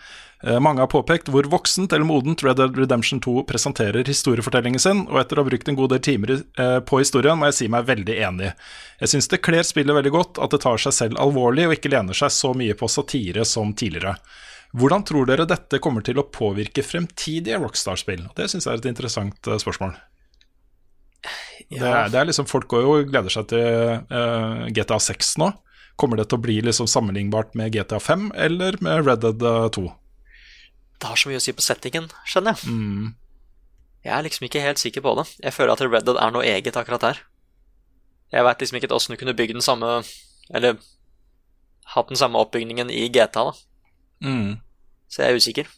Uh, 0.41 0.57
mange 0.61 0.81
har 0.81 0.89
påpekt 0.89 1.29
hvor 1.33 1.45
voksent 1.49 1.93
eller 1.93 2.07
modent 2.09 2.41
Red 2.45 2.57
Dead 2.57 2.81
Redemption 2.81 3.21
2 3.21 3.45
presenterer 3.49 4.09
historiefortellingen 4.09 4.81
sin, 4.81 5.05
og 5.11 5.21
etter 5.21 5.37
å 5.37 5.45
ha 5.45 5.51
brukt 5.51 5.69
en 5.69 5.77
god 5.77 5.93
del 5.93 6.03
timer 6.09 6.35
på 6.89 7.01
historien, 7.01 7.37
må 7.37 7.51
jeg 7.51 7.59
si 7.59 7.69
meg 7.73 7.87
veldig 7.89 8.17
enig. 8.25 8.51
Jeg 9.01 9.13
syns 9.13 9.29
det 9.33 9.43
kler 9.45 9.65
spillet 9.65 9.97
veldig 9.97 10.13
godt 10.17 10.41
at 10.41 10.53
det 10.53 10.63
tar 10.65 10.81
seg 10.81 10.97
selv 10.97 11.21
alvorlig 11.21 11.69
og 11.69 11.77
ikke 11.77 11.93
lener 11.93 12.17
seg 12.17 12.33
så 12.33 12.53
mye 12.57 12.77
på 12.77 12.89
satire 12.89 13.45
som 13.45 13.73
tidligere. 13.77 14.17
Hvordan 14.77 15.05
tror 15.07 15.29
dere 15.29 15.47
dette 15.49 15.79
kommer 15.81 16.03
til 16.05 16.19
å 16.19 16.27
påvirke 16.27 16.83
fremtidige 16.85 17.57
Rockstar-spill? 17.61 18.27
Det 18.37 18.49
syns 18.51 18.67
jeg 18.67 18.75
er 18.75 18.83
et 18.83 18.89
interessant 18.91 19.53
spørsmål. 19.63 19.95
Ja. 21.67 21.79
Det, 21.79 22.11
det, 22.13 22.19
er, 22.19 22.27
liksom 22.29 22.47
Folk 22.47 22.69
går 22.71 22.83
jo 22.85 22.91
og 22.95 23.09
gleder 23.09 23.33
seg 23.33 23.49
til 23.51 23.63
uh, 23.63 23.97
eh, 24.07 24.67
GTA 24.75 24.99
6 25.03 25.33
nå. 25.41 25.51
Kommer 25.99 26.19
det 26.19 26.27
til 26.29 26.37
å 26.37 26.43
bli 26.45 26.59
liksom 26.61 26.87
sammenlignbart 26.87 27.55
med 27.57 27.73
GTA 27.73 27.99
5 27.99 28.29
eller 28.37 28.77
med 28.85 29.07
Red 29.07 29.25
Dead 29.25 29.71
2? 29.75 29.85
Det 30.97 31.09
har 31.09 31.19
så 31.19 31.29
mye 31.29 31.39
å 31.39 31.43
si 31.43 31.53
på 31.57 31.65
settingen, 31.65 32.05
skjønner 32.25 32.53
jeg. 32.53 32.69
Mm. 32.73 33.15
Jeg 34.05 34.13
er 34.13 34.23
liksom 34.25 34.45
ikke 34.47 34.61
helt 34.61 34.81
sikker 34.81 35.03
på 35.05 35.15
det. 35.19 35.25
Jeg 35.41 35.55
føler 35.55 35.73
at 35.73 35.81
Red 35.83 36.05
Dead 36.07 36.19
er 36.21 36.33
noe 36.33 36.45
eget 36.45 36.77
akkurat 36.79 37.05
her. 37.09 37.23
Jeg 38.31 38.45
veit 38.45 38.61
liksom 38.61 38.77
ikke 38.79 38.93
åssen 38.93 39.15
du 39.15 39.19
kunne 39.19 39.35
bygd 39.37 39.55
den 39.55 39.63
samme 39.63 40.01
Eller 40.51 40.75
hatt 41.93 42.09
den 42.11 42.19
samme 42.19 42.39
oppbygningen 42.43 42.89
i 42.91 43.05
GTA, 43.07 43.47
da. 43.47 43.53
Mm. 44.23 44.57
Så 45.07 45.23
jeg 45.23 45.31
er 45.31 45.41
usikker. 45.41 45.69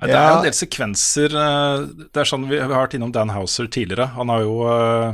Det 0.00 0.16
er 0.16 0.30
jo 0.30 0.36
en 0.38 0.46
del 0.46 0.56
sekvenser 0.56 1.34
eh, 1.36 1.82
Det 2.08 2.22
er 2.22 2.28
sånn 2.28 2.46
Vi 2.48 2.56
har 2.60 2.70
vært 2.72 2.94
innom 2.96 3.12
Dan 3.12 3.32
Houser 3.34 3.68
tidligere. 3.68 4.08
Han 4.16 4.32
har 4.32 4.44
jo 4.46 4.54
uh, 4.64 5.10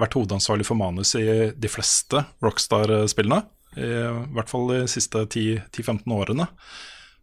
vært 0.00 0.16
hovedansvarlig 0.16 0.64
for 0.68 0.78
manus 0.80 1.12
i 1.18 1.52
de 1.52 1.70
fleste 1.70 2.24
Rockstar-spillene. 2.44 3.42
I 3.76 3.88
hvert 4.32 4.48
fall 4.48 4.70
de 4.70 4.78
siste 4.88 5.26
10-15 5.26 6.08
årene. 6.16 6.46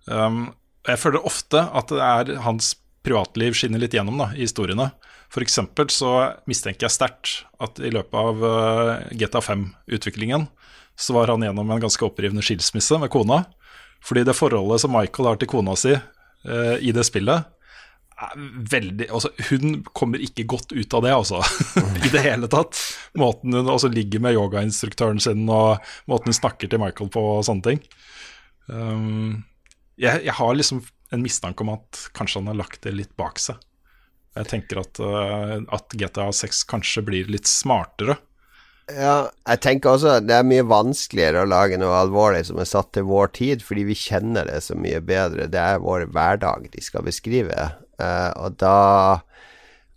Um, 0.05 0.51
jeg 0.85 1.01
føler 1.01 1.25
ofte 1.25 1.63
at 1.65 1.89
det 1.89 2.03
er 2.05 2.43
hans 2.45 2.75
privatliv 3.03 3.57
skinner 3.57 3.81
litt 3.81 3.95
gjennom 3.95 4.19
da, 4.21 4.29
i 4.35 4.45
historiene. 4.45 4.91
F.eks. 5.33 5.57
så 5.95 6.11
mistenker 6.45 6.85
jeg 6.85 6.93
sterkt 6.93 7.31
at 7.63 7.81
i 7.81 7.89
løpet 7.93 8.19
av 8.19 8.45
uh, 8.45 8.91
GTA 9.17 9.41
5-utviklingen 9.41 10.45
så 10.95 11.15
var 11.15 11.31
han 11.33 11.41
gjennom 11.41 11.71
en 11.73 11.81
ganske 11.81 12.05
opprivende 12.05 12.43
skilsmisse 12.45 12.99
med 13.01 13.09
kona. 13.09 13.43
Fordi 14.03 14.25
det 14.27 14.35
forholdet 14.37 14.83
som 14.83 14.93
Michael 14.93 15.31
har 15.31 15.39
til 15.41 15.49
kona 15.49 15.73
si, 15.79 15.95
uh, 16.47 16.77
i 16.79 16.93
det 16.95 17.05
spillet 17.07 17.49
veldig, 18.71 19.07
altså, 19.11 19.31
Hun 19.49 19.83
kommer 19.95 20.21
ikke 20.21 20.45
godt 20.49 20.71
ut 20.71 20.93
av 20.93 21.03
det, 21.05 21.13
altså. 21.13 21.41
I 22.05 22.11
det 22.13 22.23
hele 22.23 22.49
tatt. 22.51 22.77
Måten 23.19 23.55
hun 23.55 23.71
også 23.71 23.91
ligger 23.91 24.23
med 24.23 24.37
yogainstruktøren 24.37 25.21
sin, 25.23 25.45
og 25.49 25.83
måten 26.09 26.31
hun 26.31 26.39
snakker 26.39 26.69
til 26.69 26.81
Michael 26.81 27.11
på, 27.13 27.23
og 27.37 27.45
sånne 27.47 27.67
ting. 27.67 27.83
Um, 28.67 29.43
jeg, 29.99 30.23
jeg, 30.25 30.35
har 30.37 30.55
liksom 30.55 30.83
en 31.13 31.23
mistanke 31.23 31.65
om 31.65 31.73
at 31.75 32.07
kanskje 32.17 32.41
han 32.41 32.51
har 32.53 32.61
lagt 32.63 32.83
det 32.85 32.95
litt 32.95 33.13
bak 33.19 33.41
seg. 33.41 33.59
Jeg 34.37 34.49
tenker 34.49 34.81
at, 34.81 35.01
uh, 35.03 35.59
at 35.75 35.97
GTA 35.97 36.29
6 36.33 36.63
kanskje 36.69 37.05
blir 37.05 37.33
litt 37.33 37.49
smartere. 37.49 38.17
Ja, 38.91 39.29
jeg 39.47 39.61
tenker 39.63 39.93
også 39.93 40.17
at 40.17 40.25
det 40.27 40.35
er 40.35 40.47
mye 40.47 40.65
vanskeligere 40.67 41.45
å 41.45 41.49
lage 41.49 41.77
noe 41.79 41.95
alvorlig 42.01 42.43
som 42.49 42.59
er 42.59 42.67
satt 42.67 42.91
til 42.95 43.07
vår 43.07 43.31
tid, 43.37 43.63
fordi 43.63 43.85
vi 43.87 43.95
kjenner 43.95 44.49
det 44.49 44.59
så 44.65 44.75
mye 44.75 44.99
bedre. 45.03 45.47
Det 45.51 45.61
er 45.61 45.83
vår 45.83 46.09
hverdag 46.11 46.67
de 46.73 46.83
skal 46.83 47.05
beskrive, 47.07 47.69
uh, 48.03 48.31
og 48.43 48.57
da 48.59 48.79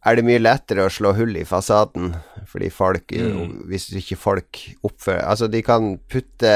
er 0.07 0.19
det 0.19 0.27
mye 0.29 0.39
lettere 0.39 0.85
å 0.87 0.93
slå 0.93 1.11
hull 1.19 1.35
i 1.35 1.43
fasaden, 1.49 2.13
fordi 2.47 2.69
folk 2.71 3.11
mm. 3.11 3.65
Hvis 3.67 3.89
ikke 3.99 4.19
folk 4.21 4.61
oppfører 4.87 5.25
Altså, 5.27 5.49
de 5.51 5.65
kan 5.67 5.97
putte 6.07 6.53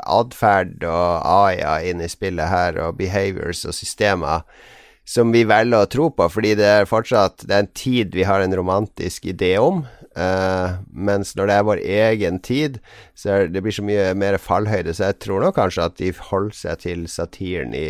atferd 0.00 0.80
og 0.88 1.26
AI 1.28 1.90
inn 1.90 2.00
i 2.00 2.08
spillet 2.08 2.48
her, 2.48 2.80
og 2.86 2.96
behaviors 2.96 3.66
og 3.68 3.76
systemer 3.76 4.48
som 5.06 5.28
vi 5.30 5.44
velger 5.46 5.84
å 5.84 5.90
tro 5.92 6.08
på, 6.10 6.26
fordi 6.32 6.56
det 6.58 6.70
er 6.80 6.88
fortsatt 6.88 7.44
Det 7.44 7.52
er 7.52 7.66
en 7.66 7.74
tid 7.76 8.16
vi 8.16 8.24
har 8.26 8.42
en 8.42 8.56
romantisk 8.58 9.28
idé 9.30 9.52
om. 9.62 9.84
Uh, 10.16 10.80
mens 10.96 11.34
når 11.36 11.50
det 11.50 11.54
er 11.54 11.64
vår 11.68 11.80
egen 11.84 12.38
tid, 12.40 12.78
så 13.12 13.34
er 13.34 13.50
det 13.52 13.60
blir 13.64 13.74
så 13.76 13.84
mye 13.84 14.10
mer 14.16 14.38
fallhøyde. 14.40 14.94
Så 14.96 15.10
jeg 15.10 15.20
tror 15.20 15.44
nok 15.44 15.58
kanskje 15.58 15.88
at 15.90 15.98
de 16.00 16.12
holder 16.30 16.56
seg 16.56 16.84
til 16.86 17.08
satiren 17.10 17.74
i 17.76 17.88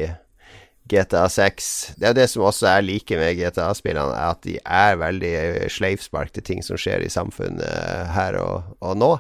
GTA 0.90 1.26
6. 1.30 1.68
Det 1.98 2.08
er 2.08 2.16
det 2.18 2.28
som 2.30 2.46
også 2.46 2.68
er 2.70 2.86
like 2.86 3.18
med 3.18 3.38
GTA-spillene, 3.38 4.14
at 4.14 4.42
de 4.46 4.56
er 4.62 4.98
veldig 5.00 5.36
sleivspark 5.72 6.34
til 6.34 6.46
ting 6.46 6.62
som 6.66 6.78
skjer 6.78 7.02
i 7.02 7.12
samfunnet 7.12 8.10
her 8.14 8.38
og, 8.42 8.76
og 8.80 8.98
nå. 8.98 9.12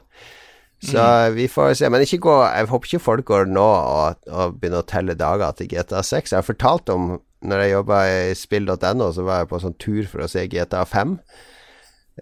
Så 0.82 1.00
mm. 1.00 1.34
vi 1.34 1.48
får 1.50 1.74
se. 1.80 1.90
Men 1.90 2.04
gå, 2.04 2.36
jeg 2.44 2.70
håper 2.70 2.90
ikke 2.90 3.02
folk 3.02 3.26
går 3.30 3.50
nå 3.50 3.66
og, 3.66 4.22
og 4.30 4.58
begynner 4.60 4.84
å 4.84 4.88
telle 4.88 5.18
dager 5.18 5.56
til 5.58 5.70
GTA 5.72 6.02
6. 6.06 6.32
Jeg 6.32 6.38
har 6.38 6.46
fortalt 6.46 6.92
om 6.92 7.16
når 7.46 7.62
jeg 7.62 7.74
jobba 7.74 7.98
i 8.10 8.34
spill.no, 8.34 9.10
så 9.14 9.26
var 9.26 9.42
jeg 9.42 9.50
på 9.50 9.60
sånn 9.62 9.78
tur 9.82 10.06
for 10.10 10.24
å 10.24 10.30
se 10.30 10.46
GTA 10.50 10.84
5. 10.88 11.18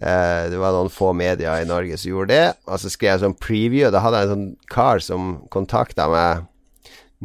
Eh, 0.01 0.49
det 0.51 0.59
var 0.59 0.75
noen 0.75 0.91
få 0.91 1.13
medier 1.15 1.61
i 1.61 1.67
Norge 1.67 1.97
som 1.97 2.11
gjorde 2.11 2.33
det. 2.33 2.57
Og 2.67 2.81
så 2.81 2.91
skrev 2.91 3.13
jeg 3.13 3.23
sånn 3.23 3.39
preview. 3.39 3.91
Da 3.93 4.03
hadde 4.03 4.21
jeg 4.21 4.29
en 4.29 4.35
sånn 4.35 4.49
kar 4.71 5.03
som 5.03 5.33
kontakta 5.53 6.09
meg 6.11 6.45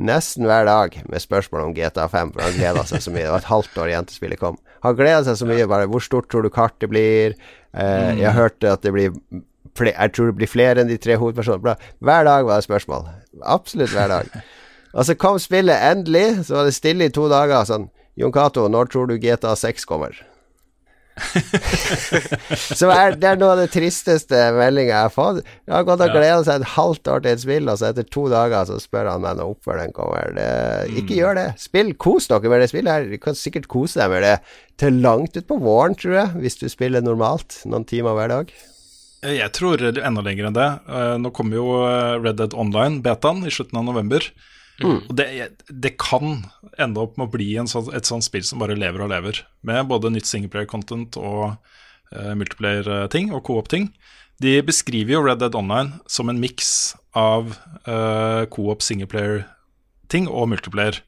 nesten 0.01 0.47
hver 0.47 0.69
dag 0.69 0.95
med 1.11 1.23
spørsmål 1.23 1.67
om 1.67 1.75
GTA 1.77 2.07
5, 2.09 2.33
for 2.33 2.47
han 2.47 2.57
gleda 2.57 2.85
seg 2.89 3.03
så 3.05 3.13
mye. 3.13 3.27
Det 3.27 3.33
var 3.35 3.43
et 3.43 3.51
halvt 3.51 3.81
år 3.83 3.91
igjen 3.91 4.09
til 4.09 4.21
spillet 4.21 4.41
kom. 4.41 4.59
Han 4.87 4.97
gleda 4.97 5.25
seg 5.27 5.41
så 5.41 5.49
mye. 5.49 5.69
Bare 5.69 5.89
'Hvor 5.89 6.03
stort 6.03 6.31
tror 6.31 6.43
du 6.43 6.51
kartet 6.51 6.89
blir?' 6.89 7.35
Eh, 7.75 8.19
jeg 8.19 8.33
hørte 8.35 8.73
at 8.73 8.83
det 8.83 8.93
blir 8.93 9.13
Jeg 9.81 10.13
tror 10.13 10.27
det 10.27 10.37
blir 10.37 10.49
flere 10.49 10.81
enn 10.81 10.89
de 10.89 10.99
tre 10.99 11.17
hovedpersonene. 11.17 11.77
Hver 12.03 12.25
dag 12.25 12.45
var 12.45 12.57
det 12.57 12.65
spørsmål. 12.65 13.07
Absolutt 13.43 13.91
hver 13.91 14.09
dag. 14.09 14.27
Og 14.95 15.05
så 15.05 15.15
kom 15.15 15.39
spillet 15.39 15.79
endelig, 15.79 16.45
så 16.45 16.57
var 16.57 16.65
det 16.65 16.75
stille 16.75 17.05
i 17.05 17.09
to 17.09 17.29
dager. 17.29 17.65
Sånn 17.65 17.89
Jon 18.19 18.33
Cato, 18.33 18.69
når 18.69 18.91
tror 18.91 19.07
du 19.07 19.17
GTA 19.17 19.55
6 19.55 19.87
kommer? 19.87 20.30
Så 22.81 22.89
er, 22.93 23.15
det 23.19 23.29
er 23.29 23.39
noe 23.41 23.55
av 23.55 23.61
det 23.63 23.69
tristeste 23.75 24.39
meldinga 24.57 24.93
jeg 24.93 25.07
har 25.09 25.13
fått. 25.15 25.43
Jeg 25.67 25.75
har 25.75 25.87
gått 25.89 26.05
og 26.05 26.15
gleda 26.15 26.41
seg 26.47 26.61
et 26.63 26.73
halvt 26.75 27.11
år 27.13 27.25
til 27.25 27.33
et 27.33 27.43
spill, 27.45 27.71
og 27.71 27.79
så 27.81 27.91
etter 27.91 28.09
to 28.17 28.27
dager 28.33 28.67
så 28.69 28.79
spør 28.83 29.13
han 29.13 29.25
meg 29.25 29.39
når 29.39 29.55
oppfølgeren 29.55 29.95
kommer. 29.97 30.33
Det, 30.37 30.49
ikke 31.03 31.19
gjør 31.21 31.39
det. 31.41 31.47
Spill, 31.63 31.95
kos 32.01 32.31
dere 32.31 32.53
med 32.53 32.65
det 32.65 32.71
spillet 32.73 32.93
her. 32.97 33.09
Du 33.11 33.23
kan 33.23 33.39
sikkert 33.39 33.71
kose 33.71 34.01
deg 34.03 34.13
med 34.15 34.27
det 34.27 34.35
til 34.81 35.01
langt 35.05 35.37
utpå 35.37 35.61
våren, 35.61 35.97
tror 35.99 36.17
jeg, 36.17 36.35
hvis 36.45 36.61
du 36.63 36.67
spiller 36.73 37.05
normalt. 37.05 37.61
Noen 37.69 37.87
timer 37.89 38.17
hver 38.17 38.33
dag. 38.33 38.55
Jeg 39.21 39.53
tror 39.53 39.83
enda 39.91 40.23
lenger 40.25 40.49
enn 40.49 40.57
det. 40.57 40.71
Eh, 40.89 41.17
Nå 41.21 41.33
kommer 41.37 41.59
jo 41.61 41.67
eh, 41.85 42.17
Red 42.23 42.39
Dead 42.41 42.57
Online, 42.57 43.03
betaen, 43.05 43.43
i 43.45 43.53
slutten 43.53 43.83
av 43.83 43.85
november. 43.91 44.25
Mm. 44.81 45.01
Det, 45.13 45.27
det 45.69 45.91
kan 46.01 46.45
ende 46.81 47.03
opp 47.03 47.19
med 47.21 47.29
å 47.29 47.33
bli 47.35 47.51
en 47.61 47.69
sånn, 47.69 47.91
et 47.97 48.09
sånt 48.09 48.25
spill 48.25 48.45
som 48.47 48.63
bare 48.63 48.77
lever 48.79 49.03
og 49.05 49.11
lever. 49.13 49.43
Med 49.67 49.89
både 49.91 50.11
nytt 50.15 50.29
singleplayer-content 50.31 51.19
og 51.21 51.57
uh, 52.17 52.33
multiplayer-ting 52.41 53.33
og 53.37 53.45
co-op-ting. 53.49 53.91
De 54.41 54.55
beskriver 54.65 55.19
jo 55.19 55.23
Red 55.27 55.43
Dead 55.43 55.55
Online 55.59 55.99
som 56.09 56.33
en 56.33 56.41
miks 56.41 56.95
av 57.13 57.53
uh, 57.85 58.47
co-op 58.49 58.81
singleplayer-ting 58.87 60.29
og 60.33 60.49
multiplayer. 60.55 61.03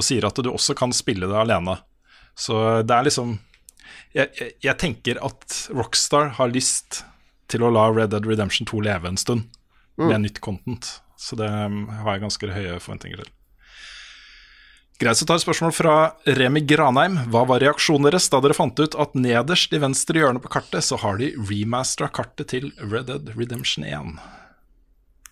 Og 0.00 0.06
sier 0.08 0.24
at 0.24 0.40
du 0.40 0.48
også 0.48 0.72
kan 0.78 0.94
spille 0.96 1.28
det 1.28 1.36
alene. 1.36 1.76
Så 2.32 2.80
det 2.88 2.96
er 2.96 3.04
liksom 3.10 3.36
jeg, 4.16 4.28
jeg, 4.38 4.52
jeg 4.64 4.76
tenker 4.80 5.20
at 5.24 5.56
Rockstar 5.72 6.32
har 6.38 6.52
lyst 6.52 7.02
til 7.52 7.64
å 7.64 7.70
la 7.72 7.90
Red 7.92 8.12
Dead 8.14 8.24
Redemption 8.28 8.68
2 8.68 8.80
leve 8.88 9.08
en 9.12 9.20
stund 9.20 9.48
med 10.00 10.16
Mm. 10.16 10.22
nytt 10.24 10.38
content. 10.40 10.86
Så 11.22 11.38
det 11.38 11.46
um, 11.46 11.84
har 12.02 12.16
jeg 12.16 12.24
ganske 12.24 12.50
høye 12.56 12.80
forventninger 12.82 13.22
til. 13.22 13.30
Greit, 15.02 15.18
så 15.18 15.26
tar 15.26 15.38
et 15.40 15.42
spørsmål 15.42 15.72
fra 15.74 15.94
Remi 16.38 16.60
Granheim. 16.68 17.16
Hva 17.32 17.42
var 17.48 17.62
reaksjonen 17.62 18.06
deres 18.06 18.28
da 18.30 18.38
dere 18.44 18.54
fant 18.54 18.78
ut 18.78 18.94
at 19.02 19.16
nederst 19.18 19.72
i 19.74 19.80
venstre 19.82 20.20
hjørne 20.20 20.42
på 20.42 20.50
kartet 20.52 20.84
så 20.86 20.98
har 21.02 21.18
de 21.18 21.32
remastera 21.48 22.10
kartet 22.12 22.50
til 22.52 22.68
Red 22.78 23.08
Dead 23.10 23.32
Redemption 23.38 23.86
1? 23.88 24.12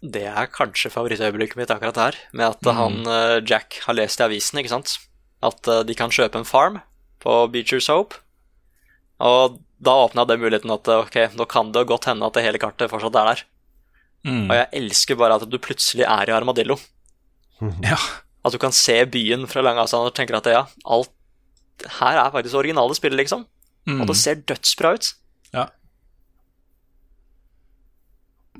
Det 0.00 0.24
er 0.30 0.48
kanskje 0.50 0.90
favorittøyeblikket 0.94 1.58
mitt 1.60 1.70
akkurat 1.74 1.98
her, 2.00 2.18
med 2.32 2.54
at 2.56 2.66
Mm. 2.66 2.76
han 2.80 2.98
eh, 3.12 3.36
Jack 3.46 3.82
har 3.84 3.94
lest 3.98 4.18
i 4.22 4.24
avisen, 4.24 4.58
ikke 4.62 4.72
sant. 4.72 4.96
At 5.44 5.68
eh, 5.68 5.82
de 5.86 5.94
kan 5.94 6.10
kjøpe 6.10 6.40
en 6.40 6.48
farm 6.48 6.80
på 7.20 7.36
Beecher 7.52 7.82
Soap. 7.84 8.16
Og 9.20 9.60
da 9.78 9.92
åpna 10.06 10.24
det 10.26 10.38
muligheten 10.40 10.72
at 10.72 10.88
eh, 10.88 11.04
ok, 11.04 11.36
nå 11.36 11.46
kan 11.46 11.70
det 11.76 11.86
godt 11.86 12.08
hende 12.08 12.26
at 12.26 12.34
det 12.34 12.46
hele 12.46 12.58
kartet 12.62 12.90
fortsatt 12.90 13.14
er 13.20 13.30
der. 13.34 13.44
Mm. 14.24 14.50
Og 14.50 14.56
jeg 14.56 14.68
elsker 14.82 15.16
bare 15.16 15.38
at 15.40 15.46
du 15.48 15.56
plutselig 15.58 16.04
er 16.04 16.28
i 16.28 16.36
Armadillo. 16.36 16.76
Ja. 17.84 17.96
At 18.44 18.52
du 18.54 18.58
kan 18.58 18.72
se 18.72 18.94
byen 19.12 19.42
fra 19.48 19.60
lang 19.60 19.76
avstand 19.76 20.06
og 20.08 20.14
tenker 20.16 20.38
at 20.38 20.46
ja, 20.48 20.62
alt 20.88 21.10
her 22.00 22.16
er 22.22 22.30
faktisk 22.32 22.56
originale 22.56 22.94
spillet, 22.96 23.18
liksom. 23.20 23.42
Mm. 23.88 24.00
Og 24.00 24.06
det 24.08 24.16
ser 24.16 24.40
dødsbra 24.48 24.94
ut. 24.96 25.10
Ja. 25.52 25.66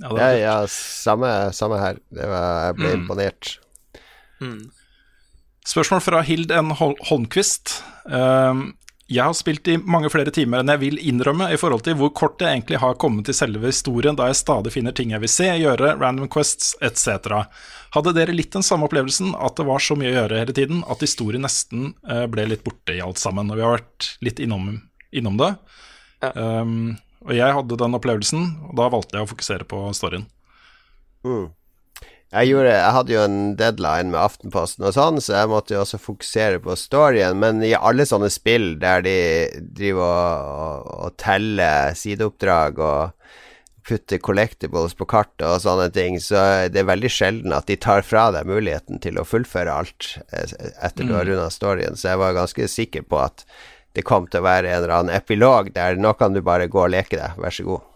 Ja, 0.01 0.09
det 0.09 0.21
Ja, 0.21 0.29
ja 0.41 0.55
samme, 0.73 1.31
samme 1.57 1.79
her. 1.81 1.99
Det 2.13 2.29
var, 2.29 2.67
jeg 2.67 2.77
ble 2.77 2.89
Mm. 2.95 3.01
imponert. 3.03 3.51
Spørsmål 5.67 6.01
fra 6.01 6.21
Hild 6.25 6.51
N. 6.51 6.71
Hol 6.77 6.95
Holmquist. 7.09 7.83
Um, 8.07 8.75
jeg 9.11 9.27
har 9.27 9.35
spilt 9.35 9.67
i 9.67 9.75
mange 9.79 10.11
flere 10.13 10.31
timer 10.35 10.63
enn 10.63 10.71
jeg 10.71 10.81
vil 10.85 11.01
innrømme 11.11 11.49
i 11.51 11.59
forhold 11.59 11.83
til 11.87 11.97
hvor 11.99 12.13
kort 12.15 12.43
jeg 12.43 12.55
egentlig 12.55 12.79
har 12.79 12.99
kommet 13.03 13.27
til 13.27 13.35
selve 13.35 13.67
historien, 13.67 14.15
da 14.19 14.29
jeg 14.31 14.39
stadig 14.39 14.71
finner 14.75 14.95
ting 14.95 15.11
jeg 15.11 15.25
vil 15.25 15.33
se, 15.33 15.49
gjøre, 15.59 15.97
random 15.99 16.31
quests 16.31 16.77
etc. 16.87 17.51
Hadde 17.97 18.15
dere 18.15 18.37
litt 18.37 18.55
den 18.55 18.67
samme 18.67 18.87
opplevelsen, 18.87 19.33
at 19.35 19.59
det 19.59 19.67
var 19.67 19.83
så 19.83 19.99
mye 19.99 20.13
å 20.13 20.17
gjøre 20.21 20.43
hele 20.45 20.55
tiden, 20.55 20.85
at 20.87 21.03
historien 21.03 21.43
nesten 21.43 21.91
eh, 22.07 22.27
ble 22.31 22.47
litt 22.53 22.63
borte 22.67 22.95
i 22.95 23.03
alt 23.03 23.19
sammen? 23.19 23.51
Og 23.51 23.59
vi 23.59 23.67
har 23.67 23.81
vært 23.81 24.13
litt 24.23 24.43
innom, 24.43 24.77
innom 25.11 25.41
det. 25.43 25.53
Um, 26.31 26.95
og 27.27 27.35
jeg 27.35 27.57
hadde 27.57 27.81
den 27.83 27.99
opplevelsen, 27.99 28.47
og 28.71 28.77
da 28.79 28.87
valgte 28.95 29.19
jeg 29.19 29.27
å 29.27 29.33
fokusere 29.33 29.67
på 29.69 29.89
storyen. 29.97 30.29
Mm. 31.27 31.51
Jeg, 32.31 32.47
gjorde, 32.53 32.71
jeg 32.77 32.95
hadde 32.95 33.15
jo 33.15 33.23
en 33.27 33.39
deadline 33.59 34.13
med 34.13 34.21
Aftenposten 34.23 34.85
og 34.87 34.93
sånn, 34.95 35.17
så 35.19 35.35
jeg 35.41 35.51
måtte 35.51 35.75
jo 35.75 35.81
også 35.83 35.99
fokusere 35.99 36.61
på 36.63 36.77
storyen. 36.79 37.41
Men 37.43 37.59
i 37.67 37.73
alle 37.75 38.07
sånne 38.07 38.29
spill 38.31 38.77
der 38.79 39.03
de 39.03 39.15
driver 39.75 40.05
og, 40.07 40.53
og, 40.61 40.93
og 41.09 41.17
teller 41.19 41.97
sideoppdrag 41.99 42.79
og 42.79 43.17
putter 43.91 44.21
collectibles 44.23 44.95
på 44.95 45.09
kartet 45.11 45.43
og 45.49 45.59
sånne 45.65 45.89
ting, 45.91 46.21
så 46.23 46.69
det 46.71 46.83
er 46.85 46.87
veldig 46.93 47.11
sjelden 47.11 47.55
at 47.57 47.67
de 47.67 47.75
tar 47.81 48.05
fra 48.07 48.29
deg 48.37 48.47
muligheten 48.47 49.01
til 49.03 49.19
å 49.19 49.25
fullføre 49.27 49.73
alt 49.83 50.13
eh, 50.31 50.53
etter 50.85 51.09
du 51.09 51.15
har 51.17 51.25
Mm. 51.27 51.33
runda 51.33 51.51
storyen. 51.51 51.97
Så 51.99 52.13
jeg 52.13 52.21
var 52.21 52.37
ganske 52.37 52.69
sikker 52.71 53.03
på 53.11 53.19
at 53.25 53.43
det 53.99 54.05
kom 54.07 54.29
til 54.31 54.45
å 54.45 54.47
være 54.47 54.71
en 54.71 54.77
eller 54.85 54.95
annen 55.01 55.17
epilog 55.17 55.73
der 55.75 55.99
nå 55.99 56.13
kan 56.21 56.37
du 56.37 56.45
bare 56.47 56.69
gå 56.71 56.85
og 56.85 56.93
leke 56.95 57.19
deg, 57.19 57.35
vær 57.43 57.51
så 57.57 57.67
god. 57.67 57.89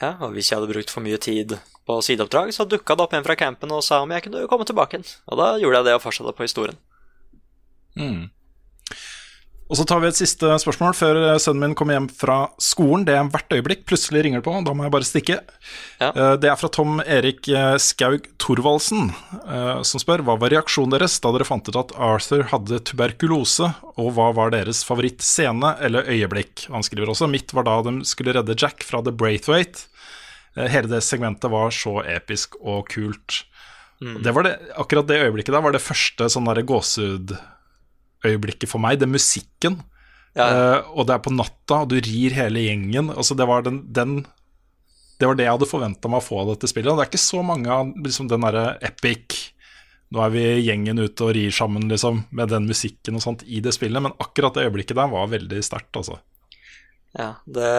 Ja, 0.00 0.14
og 0.22 0.32
hvis 0.32 0.48
jeg 0.48 0.56
hadde 0.62 0.72
brukt 0.72 0.94
for 0.94 1.04
mye 1.04 1.18
tid 1.20 1.58
på 1.86 1.98
sideoppdrag, 2.02 2.54
så 2.54 2.66
dukka 2.68 2.96
det 2.96 3.06
opp 3.06 3.14
en 3.14 3.26
fra 3.26 3.36
campen 3.38 3.74
og 3.74 3.84
sa 3.86 4.02
om 4.02 4.14
jeg 4.14 4.26
kunne 4.26 4.46
komme 4.50 4.66
tilbake 4.68 4.98
igjen. 4.98 5.10
Og 5.30 5.40
da 5.40 5.52
gjorde 5.62 5.82
jeg 5.82 5.88
det 5.88 5.98
og 5.98 6.02
fortsatte 6.02 6.34
på 6.36 6.48
historien. 6.48 6.80
Mm. 7.96 8.24
Og 9.66 9.74
så 9.80 9.82
tar 9.82 9.98
vi 9.98 10.06
et 10.12 10.18
siste 10.18 10.46
spørsmål 10.62 10.92
før 10.94 11.18
eh, 11.18 11.38
sønnen 11.42 11.64
min 11.64 11.74
kommer 11.78 11.96
hjem 11.96 12.06
fra 12.12 12.36
skolen. 12.62 13.02
Det 13.06 13.16
er 13.16 13.30
hvert 13.32 13.54
øyeblikk. 13.56 13.82
Plutselig 13.88 14.22
ringer 14.22 14.38
det 14.38 14.46
på, 14.46 14.54
da 14.62 14.74
må 14.76 14.86
jeg 14.86 14.94
bare 14.94 15.08
stikke. 15.08 15.38
Ja. 15.98 16.10
Det 16.38 16.50
er 16.50 16.58
fra 16.60 16.70
Tom 16.70 17.00
Erik 17.02 17.48
eh, 17.50 17.74
Skaug 17.82 18.28
Thorvaldsen, 18.42 19.10
eh, 19.42 19.82
som 19.86 20.02
spør 20.02 20.22
hva 20.26 20.36
var 20.38 20.54
reaksjonen 20.54 20.94
deres 20.94 21.18
da 21.22 21.34
dere 21.34 21.48
fant 21.48 21.66
ut 21.66 21.80
at 21.82 21.96
Arthur 21.98 22.46
hadde 22.52 22.78
tuberkulose, 22.86 23.72
og 23.96 24.12
hva 24.14 24.30
var 24.38 24.54
deres 24.54 24.84
favorittscene 24.86 25.74
eller 25.82 26.06
øyeblikk? 26.14 26.68
Han 26.70 26.86
skriver 26.86 27.10
også 27.10 27.30
mitt 27.30 27.54
var 27.56 27.66
da 27.66 27.80
de 27.88 27.98
skulle 28.06 28.36
redde 28.38 28.54
Jack 28.54 28.86
fra 28.86 29.02
The 29.02 29.14
Braithwaite. 29.14 29.88
Eh, 30.56 30.68
Hele 30.72 30.88
det 30.90 31.02
segmentet 31.04 31.50
var 31.52 31.74
så 31.74 32.00
episk 32.04 32.56
og 32.62 32.88
kult. 32.92 33.44
Mm. 34.00 34.22
Det 34.24 34.32
var 34.36 34.42
det, 34.44 34.54
akkurat 34.76 35.08
det 35.08 35.22
øyeblikket 35.24 35.54
der 35.56 35.64
var 35.64 35.72
det 35.72 35.84
første 35.84 36.28
sånn 36.32 36.48
gåsehudøyeblikket 36.68 38.68
for 38.68 38.82
meg. 38.82 38.98
Det 39.00 39.06
er 39.08 39.14
musikken. 39.14 39.74
Uh, 40.36 40.84
og 40.92 41.06
det 41.08 41.14
er 41.14 41.22
på 41.24 41.32
natta, 41.32 41.78
og 41.80 41.88
du 41.88 41.96
rir 41.96 42.34
hele 42.36 42.66
gjengen. 42.66 43.08
Altså 43.08 43.32
det 43.38 43.46
var 43.48 43.64
den, 43.64 43.78
den 43.88 44.26
Det 45.16 45.24
var 45.24 45.38
det 45.38 45.46
jeg 45.46 45.54
hadde 45.54 45.70
forventa 45.70 46.10
meg 46.12 46.20
å 46.20 46.26
få 46.26 46.42
av 46.42 46.50
dette 46.52 46.68
spillet. 46.68 46.92
Og 46.92 46.98
det 46.98 47.06
er 47.06 47.08
ikke 47.08 47.24
så 47.24 47.40
mange 47.46 47.68
av 47.72 47.94
liksom, 47.96 48.28
den 48.28 48.44
derre 48.44 48.76
epic 48.84 49.52
Nå 50.14 50.20
er 50.22 50.30
vi 50.30 50.42
gjengen 50.62 51.02
ute 51.02 51.24
og 51.24 51.32
rir 51.34 51.50
sammen, 51.50 51.88
liksom, 51.90 52.20
med 52.30 52.52
den 52.52 52.68
musikken 52.68 53.16
og 53.18 53.22
sånt 53.24 53.40
i 53.42 53.58
det 53.64 53.72
spillet. 53.74 53.98
Men 54.04 54.14
akkurat 54.22 54.54
det 54.54 54.68
øyeblikket 54.68 54.94
der 54.94 55.10
var 55.10 55.26
veldig 55.32 55.58
sterkt, 55.66 55.90
altså. 55.98 56.20
Ja, 57.16 57.32
det, 57.48 57.72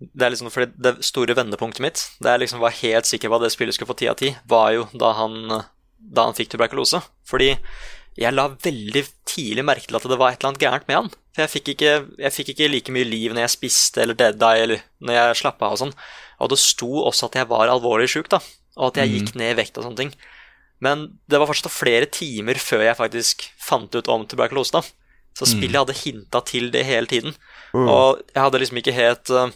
det 0.00 0.26
er 0.26 0.30
liksom 0.34 0.50
fordi 0.50 0.72
det 0.82 0.94
store 1.06 1.36
vendepunktet 1.38 1.80
mitt, 1.84 2.00
det 2.20 2.32
jeg 2.34 2.40
liksom 2.44 2.60
var 2.60 2.74
helt 2.82 3.06
sikker 3.08 3.30
på 3.30 3.36
at 3.38 3.44
det 3.46 3.52
spillet 3.54 3.76
skulle 3.76 3.92
få 3.92 3.96
ti 4.00 4.08
av 4.10 4.16
ti, 4.20 4.32
var 4.50 4.72
jo 4.74 4.88
da 4.92 5.12
han, 5.20 5.36
da 5.98 6.24
han 6.26 6.34
fikk 6.36 6.50
tuberkulose. 6.54 7.00
Fordi 7.30 7.52
jeg 8.18 8.34
la 8.34 8.48
veldig 8.48 9.04
tidlig 9.26 9.64
merke 9.66 9.88
til 9.88 9.96
at 9.98 10.06
det 10.10 10.18
var 10.20 10.32
et 10.34 10.38
eller 10.42 10.52
annet 10.52 10.62
gærent 10.64 10.88
med 10.90 10.96
han. 10.98 11.08
For 11.34 11.42
jeg 11.44 11.50
fikk 11.54 11.70
ikke, 11.74 11.94
jeg 12.26 12.34
fikk 12.34 12.52
ikke 12.54 12.68
like 12.70 12.92
mye 12.94 13.06
liv 13.08 13.32
når 13.34 13.46
jeg 13.46 13.54
spiste 13.56 14.02
eller 14.04 14.14
dead 14.18 14.42
eye 14.42 14.66
eller 14.66 14.84
når 15.02 15.16
jeg 15.18 15.40
slappa 15.42 15.66
av 15.66 15.74
og 15.78 15.80
sånn. 15.82 15.94
Og 16.42 16.50
det 16.52 16.58
sto 16.62 16.90
også 17.08 17.26
at 17.30 17.38
jeg 17.40 17.48
var 17.50 17.70
alvorlig 17.72 18.10
sjuk, 18.12 18.28
da. 18.30 18.38
Og 18.76 18.90
at 18.90 19.00
jeg 19.02 19.08
Mm. 19.10 19.14
gikk 19.18 19.34
ned 19.38 19.50
i 19.54 19.58
vekt 19.62 19.78
og 19.78 19.84
sånne 19.86 19.96
ting. 20.02 20.12
Men 20.82 21.18
det 21.30 21.38
var 21.38 21.46
fortsatt 21.46 21.70
flere 21.72 22.06
timer 22.10 22.54
før 22.54 22.82
jeg 22.84 22.96
faktisk 22.98 23.46
fant 23.58 23.94
ut 23.94 24.08
om 24.08 24.26
tuberkulose, 24.26 24.72
da. 24.74 24.82
Så 25.34 25.46
spillet 25.50 25.74
hadde 25.80 25.94
hinta 25.98 26.40
til 26.46 26.70
det 26.70 26.84
hele 26.86 27.06
tiden. 27.10 27.34
Mm. 27.74 27.88
Og 27.88 28.20
jeg 28.34 28.42
hadde 28.42 28.58
liksom 28.62 28.78
ikke 28.78 28.94
helt 28.94 29.30
eh, 29.30 29.50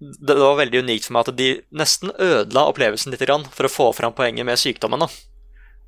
det, 0.00 0.34
var 0.36 0.58
veldig 0.58 0.82
unikt 0.84 1.06
for 1.06 1.16
meg 1.16 1.28
at 1.28 1.38
de 1.38 1.48
nesten 1.72 2.12
ødela 2.12 2.66
opplevelsen 2.68 3.14
litt 3.14 3.24
for 3.54 3.68
å 3.68 3.72
få 3.72 3.86
fram 3.96 4.12
poenget 4.12 4.44
med 4.44 4.60
sykdommen. 4.60 5.00
da. 5.00 5.08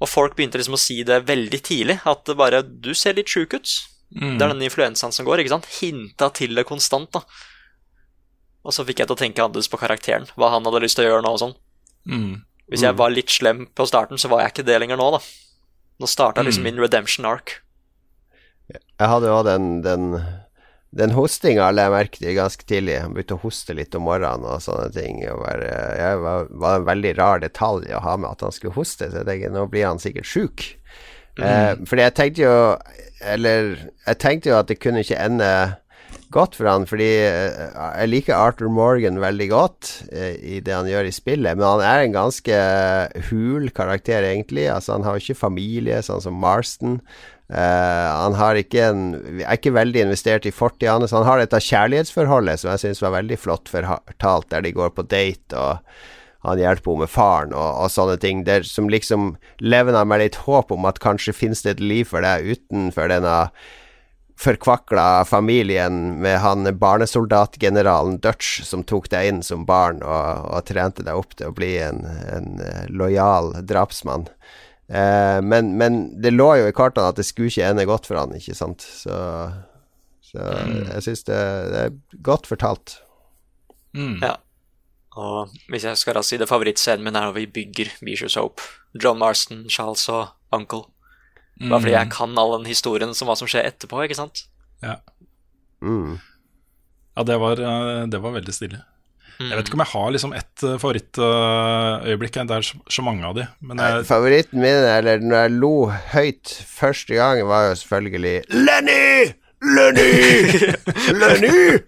Og 0.01 0.09
folk 0.09 0.37
begynte 0.37 0.59
liksom 0.61 0.79
å 0.79 0.81
si 0.81 1.03
det 1.05 1.27
veldig 1.27 1.61
tidlig, 1.63 2.01
at 2.07 2.25
det 2.25 2.37
bare 2.37 2.63
'du 2.63 2.95
ser 2.95 3.15
litt 3.15 3.29
sjuk 3.29 3.55
ut'. 3.55 3.89
Mm. 4.15 4.39
Det 4.39 4.45
er 4.45 4.49
den 4.55 4.63
influensaen 4.63 5.13
som 5.13 5.27
går, 5.27 5.41
ikke 5.41 5.53
sant? 5.53 5.67
Hinta 5.81 6.33
til 6.33 6.55
det 6.55 6.65
konstant, 6.65 7.11
da. 7.13 7.21
Og 8.65 8.73
så 8.73 8.85
fikk 8.85 9.01
jeg 9.01 9.09
til 9.09 9.17
å 9.17 9.19
tenke 9.19 9.43
annerledes 9.43 9.69
på 9.69 9.79
karakteren, 9.79 10.27
hva 10.37 10.51
han 10.51 10.65
hadde 10.65 10.81
lyst 10.81 10.97
til 10.97 11.05
å 11.05 11.11
gjøre 11.11 11.23
nå 11.23 11.33
og 11.33 11.41
sånn. 11.43 11.55
Mm. 12.09 12.43
Hvis 12.69 12.83
jeg 12.83 12.97
var 12.97 13.11
litt 13.11 13.31
slem 13.33 13.67
på 13.75 13.87
starten, 13.87 14.19
så 14.19 14.29
var 14.29 14.41
jeg 14.41 14.53
ikke 14.53 14.67
det 14.69 14.81
lenger 14.81 14.97
nå, 14.97 15.11
da. 15.11 15.21
Nå 16.01 16.07
starta 16.07 16.43
liksom 16.43 16.63
Mm. 16.65 16.75
min 16.75 16.81
redemption 16.81 17.27
arc. 17.27 17.61
Jeg 18.71 19.09
hadde 19.09 19.27
jo 19.27 19.43
den, 19.43 19.83
den, 19.83 20.25
den 20.97 21.13
hostinga 21.13 21.69
la 21.75 21.85
jeg 21.87 21.93
merke 21.93 22.21
til 22.23 22.37
ganske 22.37 22.65
tidlig. 22.69 22.97
Han 23.03 23.17
begynte 23.17 23.37
å 23.37 23.43
hoste 23.43 23.77
litt 23.77 23.97
om 23.99 24.07
morgenen 24.09 24.47
og 24.49 24.63
sånne 24.65 24.89
ting. 24.95 25.21
Det 25.21 25.35
var, 25.37 26.49
var 26.49 26.79
en 26.79 26.89
veldig 26.89 27.13
rar 27.19 27.43
detalj 27.45 27.93
å 27.93 28.05
ha 28.05 28.17
med 28.17 28.31
at 28.31 28.47
han 28.47 28.55
skulle 28.57 28.77
hoste, 28.79 29.11
så 29.11 29.21
jeg 29.21 29.29
tenker 29.29 29.53
nå 29.53 29.67
blir 29.69 29.89
han 29.89 30.01
sikkert 30.03 30.31
sjuk. 30.31 30.65
Eh, 31.39 31.75
fordi 31.87 32.03
jeg 32.03 32.15
tenkte 32.19 32.41
jo 32.43 32.55
Eller 33.23 33.69
jeg 34.09 34.19
tenkte 34.19 34.51
jo 34.51 34.57
at 34.59 34.67
det 34.67 34.81
kunne 34.83 35.05
ikke 35.05 35.21
ende 35.23 35.51
godt 36.35 36.59
for 36.59 36.69
han, 36.69 36.85
fordi 36.89 37.09
eh, 37.25 37.61
jeg 38.03 38.11
liker 38.11 38.37
Arthur 38.37 38.69
Morgan 38.73 39.21
veldig 39.23 39.47
godt 39.49 39.93
eh, 40.13 40.35
i 40.37 40.59
det 40.65 40.75
han 40.75 40.89
gjør 40.91 41.09
i 41.09 41.15
spillet, 41.15 41.57
men 41.57 41.65
han 41.65 41.85
er 41.85 42.05
en 42.05 42.17
ganske 42.17 42.59
hul 43.31 43.71
karakter, 43.73 44.27
egentlig. 44.29 44.67
Altså, 44.69 44.97
han 44.97 45.07
har 45.07 45.17
jo 45.17 45.25
ikke 45.25 45.41
familie, 45.41 46.03
sånn 46.05 46.21
som 46.25 46.37
Marston. 46.37 46.99
Uh, 47.49 48.37
han 48.37 48.59
ikke 48.61 48.83
en, 48.91 49.05
er 49.41 49.57
ikke 49.57 49.73
veldig 49.73 50.03
investert 50.05 50.45
i 50.47 50.53
fortida 50.53 50.99
hans. 50.99 51.15
Han 51.17 51.25
har 51.25 51.41
dette 51.41 51.63
kjærlighetsforholdet 51.65 52.61
som 52.61 52.75
jeg 52.75 52.85
syns 52.85 53.03
var 53.05 53.17
veldig 53.17 53.41
flott 53.41 53.73
fortalt, 53.73 54.51
der 54.53 54.67
de 54.67 54.75
går 54.77 54.93
på 54.93 55.07
date, 55.09 55.57
og 55.57 55.81
han 56.45 56.61
hjelper 56.61 56.93
henne 56.93 57.07
med 57.07 57.13
faren 57.13 57.57
og, 57.57 57.71
og 57.85 57.91
sånne 57.93 58.19
ting. 58.21 58.45
Der, 58.45 58.69
som 58.69 58.93
liksom 58.93 59.35
levner 59.65 60.05
med 60.05 60.23
litt 60.23 60.41
håp 60.45 60.73
om 60.77 60.89
at 60.89 61.01
kanskje 61.03 61.37
finnes 61.37 61.65
det 61.65 61.79
et 61.79 61.85
liv 61.85 62.09
for 62.13 62.25
deg 62.25 62.53
utenfor 62.53 63.11
denne 63.11 63.39
forkvakla 64.39 65.25
familien 65.27 66.21
med 66.23 66.39
han 66.45 66.69
barnesoldatgeneralen 66.79 68.21
Dutch 68.23 68.61
som 68.63 68.85
tok 68.87 69.09
deg 69.11 69.33
inn 69.33 69.41
som 69.43 69.65
barn 69.67 69.99
og, 70.05 70.45
og 70.53 70.69
trente 70.69 71.03
deg 71.03 71.19
opp 71.19 71.35
til 71.35 71.51
å 71.51 71.57
bli 71.57 71.73
en, 71.83 72.05
en 72.07 72.61
lojal 72.93 73.57
drapsmann. 73.67 74.29
Eh, 74.89 75.39
men, 75.45 75.75
men, 75.77 76.01
det 76.23 76.33
lå 76.33 76.49
jo 76.63 76.69
i 76.71 76.75
kartene 76.77 77.13
at 77.13 77.19
det 77.21 77.27
skulle 77.29 77.53
ikke 77.53 77.67
ende 77.69 77.87
godt 77.89 78.09
for 78.09 78.21
han, 78.21 78.35
ikke 78.39 78.57
sant. 78.57 78.85
Så, 78.85 79.15
så 80.25 80.45
mm. 80.45 80.77
jeg 80.95 81.07
syns 81.09 81.25
det, 81.29 81.41
det, 81.73 81.83
er 81.87 82.21
godt 82.25 82.49
fortalt. 82.49 82.99
Mm. 83.97 84.19
Ja. 84.23 84.37
Og 85.19 85.55
hvis 85.69 85.85
jeg 85.85 85.99
skal 85.99 86.17
da 86.19 86.23
si 86.23 86.39
det 86.39 86.49
favorittscenen 86.49 87.05
min 87.05 87.19
er 87.19 87.27
når 87.27 87.37
vi 87.41 87.49
bygger 87.51 87.91
Beecher's 88.01 88.39
Hope. 88.39 88.63
John 88.97 89.19
Marston, 89.21 89.67
Charles 89.69 90.07
og 90.09 90.29
Uncle. 90.55 90.87
Bare 91.59 91.81
fordi 91.83 91.93
jeg 91.93 92.07
mm. 92.07 92.13
kan 92.15 92.39
all 92.39 92.55
den 92.55 92.69
historien 92.71 93.15
som 93.19 93.29
hva 93.29 93.35
som 93.39 93.49
skjer 93.51 93.67
etterpå, 93.67 93.99
ikke 94.07 94.17
sant? 94.17 94.45
Ja. 94.85 95.01
Mm. 95.83 96.21
Ja, 97.19 97.25
det 97.27 97.39
var, 97.43 97.59
eh, 97.59 98.05
det 98.07 98.21
var 98.23 98.37
veldig 98.37 98.55
stilig. 98.55 98.79
Mm. 99.39 99.51
Jeg 99.53 99.59
vet 99.59 99.69
ikke 99.69 99.79
om 99.79 99.83
jeg 99.85 99.93
har 99.95 100.15
liksom 100.15 100.33
ett 100.35 100.63
eh, 100.67 100.79
favorittøyeblikk. 100.83 102.39
Det 102.51 102.57
er 102.57 102.71
så 102.91 103.05
mange 103.07 103.27
av 103.27 103.37
de. 103.39 103.45
Jeg... 103.71 104.07
Favoritten 104.09 104.63
min, 104.63 104.87
eller 104.97 105.23
når 105.23 105.45
jeg 105.45 105.59
lo 105.61 105.75
høyt 106.15 106.55
første 106.67 107.19
gang, 107.21 107.45
var 107.47 107.69
jo 107.69 107.77
selvfølgelig 107.83 108.35
Lenny! 108.51 109.31
Lenny! 109.63 110.11
Lenny! 111.21 111.79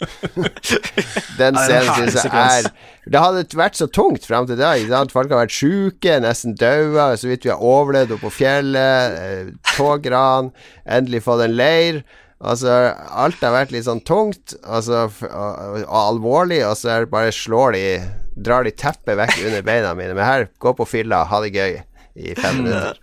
Den 1.38 1.58
scenen 1.58 1.90
syns 1.94 2.16
jeg 2.18 2.32
er 2.34 2.70
Det 3.06 3.20
hadde 3.22 3.44
vært 3.58 3.78
så 3.78 3.86
tungt 3.86 4.26
fram 4.26 4.46
til 4.46 4.58
da. 4.58 4.72
Folk 5.10 5.30
har 5.30 5.44
vært 5.44 5.54
sjuke, 5.54 6.16
nesten 6.22 6.54
daua, 6.58 7.12
så 7.18 7.30
vidt 7.30 7.46
vi 7.46 7.52
har 7.54 7.62
overlevd 7.62 8.14
oppe 8.16 8.28
på 8.28 8.36
fjellet. 8.40 9.54
Tågran 9.74 9.76
togran. 9.76 10.50
Endelig 10.86 11.24
fått 11.26 11.46
en 11.46 11.58
leir. 11.58 12.02
Altså, 12.40 12.72
alt 12.96 13.42
har 13.44 13.52
vært 13.52 13.72
litt 13.74 13.84
sånn 13.84 14.00
tungt 14.00 14.54
altså, 14.64 15.04
og, 15.28 15.74
og, 15.82 15.92
alvorlig, 15.92 16.62
og 16.64 16.72
så 16.78 17.02
det 17.02 17.12
bare 17.12 17.34
slår 17.36 17.76
de 17.76 17.84
Drar 18.40 18.64
de 18.64 18.70
teppet 18.72 19.18
vekk 19.18 19.40
under 19.50 19.64
beina 19.66 19.90
mine. 19.98 20.14
Men 20.16 20.24
her, 20.24 20.44
gå 20.62 20.70
på 20.78 20.86
fylla, 20.88 21.24
ha 21.28 21.40
det 21.44 21.50
gøy 21.52 21.74
i 22.16 22.34
fem 22.38 22.60
minutter. 22.62 22.96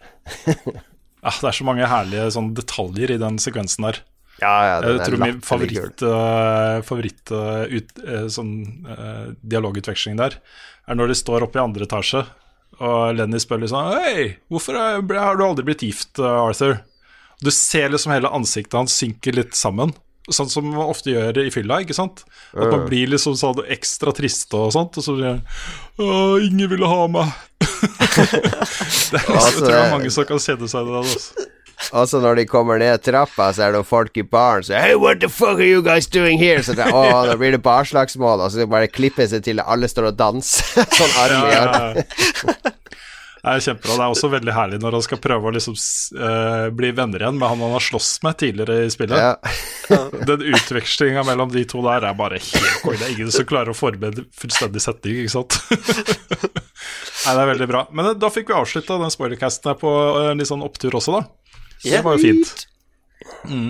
ja, 1.28 1.30
det 1.30 1.50
er 1.52 1.58
så 1.60 1.68
mange 1.68 1.90
herlige 1.92 2.32
sånn 2.34 2.54
detaljer 2.58 3.14
i 3.14 3.20
den 3.22 3.38
sekvensen 3.44 3.86
der. 3.86 4.00
Ja, 4.42 4.56
ja, 4.66 4.74
jeg 4.86 5.04
tror 5.04 5.22
min 5.22 5.38
favoritt, 5.46 6.02
uh, 6.06 6.80
favoritt 6.86 7.34
uh, 7.34 7.70
ut, 7.70 7.94
uh, 8.06 8.26
sånn, 8.30 8.52
dialogutveksling 9.42 10.18
der 10.20 10.38
er 10.88 10.98
når 10.98 11.12
de 11.12 11.18
står 11.18 11.46
oppe 11.46 11.58
i 11.58 11.64
andre 11.64 11.88
etasje, 11.88 12.22
og 12.78 13.18
Lenny 13.18 13.42
spør 13.42 13.64
litt 13.64 13.74
sånn 13.74 13.90
Hei, 13.98 14.28
hvorfor 14.50 14.78
er, 14.78 15.02
har 15.18 15.38
du 15.38 15.44
aldri 15.46 15.66
blitt 15.68 15.86
gift, 15.86 16.22
Arthur? 16.22 16.80
Du 17.44 17.52
ser 17.54 17.90
liksom 17.94 18.16
hele 18.16 18.32
ansiktet 18.34 18.78
hans 18.78 18.96
synke 18.98 19.34
litt 19.36 19.56
sammen. 19.58 19.94
Sånn 20.28 20.50
som 20.52 20.66
man 20.68 20.90
ofte 20.92 21.14
gjør 21.14 21.38
i 21.40 21.52
fylla, 21.54 21.80
ikke 21.86 21.96
sant? 21.96 22.26
At 22.52 22.68
man 22.68 22.88
blir 22.90 23.08
liksom 23.14 23.38
sånn 23.40 23.62
ekstra 23.72 24.12
triste 24.16 24.60
og 24.60 24.74
sånt, 24.76 24.98
og 25.00 25.06
så 25.06 25.16
han 25.22 25.44
Å, 26.04 26.08
ingen 26.44 26.68
ville 26.74 26.90
ha 26.90 27.06
meg. 27.08 27.30
det 27.64 29.22
er, 29.22 29.30
altså, 29.30 29.46
jeg 29.46 29.54
tror 29.54 29.70
det 29.70 29.78
er 29.78 29.94
mange 29.94 30.12
som 30.12 30.28
kan 30.28 30.42
kjenne 30.44 30.68
seg 30.68 30.84
i 30.84 30.92
det. 30.92 31.04
Altså. 31.06 31.48
Også 32.02 32.20
når 32.20 32.42
de 32.42 32.46
kommer 32.50 32.82
ned 32.82 33.04
trappa, 33.06 33.52
så 33.54 33.68
er 33.68 33.78
det 33.78 33.84
folk 33.88 34.18
i 34.18 34.26
baren 34.26 34.66
som 34.66 34.76
Hey, 34.82 34.98
what 35.00 35.22
the 35.22 35.30
fuck 35.30 35.62
are 35.62 35.68
you 35.68 35.84
guys 35.86 36.10
doing 36.12 36.42
here? 36.42 36.64
Så 36.66 36.76
det, 36.76 36.90
å, 36.92 37.06
da 37.30 37.38
blir 37.40 37.54
det 37.56 37.62
barslagsmål, 37.64 38.44
og 38.44 38.52
så 38.52 38.68
bare 38.68 38.90
klipper 38.92 39.30
seg 39.30 39.46
til 39.46 39.62
alle 39.64 39.88
står 39.88 40.12
og 40.12 40.20
danser. 40.20 40.66
sånn 41.00 41.16
arm 41.24 41.48
i 41.48 41.56
arm. 41.62 42.02
Det 43.48 43.54
er 43.62 43.64
kjempebra. 43.64 43.96
Det 43.96 44.04
er 44.04 44.14
også 44.14 44.30
veldig 44.32 44.54
herlig 44.56 44.80
når 44.84 44.98
han 44.98 45.04
skal 45.06 45.20
prøve 45.24 45.48
å 45.48 45.54
liksom, 45.56 45.76
uh, 46.20 46.68
bli 46.76 46.92
venner 46.98 47.24
igjen 47.24 47.38
med 47.40 47.48
han 47.48 47.64
han 47.64 47.76
har 47.78 47.86
slåss 47.86 48.10
med 48.26 48.38
tidligere 48.42 48.84
i 48.84 48.92
spillet. 48.92 49.18
Ja. 49.18 50.00
Den 50.28 50.44
utvekslinga 50.52 51.24
mellom 51.28 51.52
de 51.54 51.64
to 51.70 51.84
der 51.86 52.10
er 52.10 52.18
bare 52.18 52.42
helt 52.42 52.82
konge. 52.84 53.00
Det 53.00 53.08
er 53.08 53.16
ingen 53.16 53.32
som 53.34 53.48
klarer 53.48 53.72
å 53.72 53.78
forberede 53.78 54.26
fullstendig 54.36 54.84
setning, 54.84 55.22
ikke 55.24 55.36
sant. 55.38 55.60
Nei, 57.28 57.34
det 57.34 57.42
er 57.42 57.52
veldig 57.54 57.70
bra. 57.72 57.86
Men 57.96 58.14
da 58.20 58.32
fikk 58.34 58.52
vi 58.52 58.58
avslutta 58.58 59.00
den 59.00 59.14
spoilercasten 59.14 59.72
her 59.72 59.80
på 59.80 59.94
uh, 60.18 60.32
litt 60.36 60.52
sånn 60.52 60.66
opptur 60.66 61.00
også, 61.00 61.22
da. 61.22 61.24
Så 61.78 61.94
det 61.94 62.04
var 62.04 62.18
jo 62.18 62.26
fint. 62.28 62.68
Mm. 63.48 63.70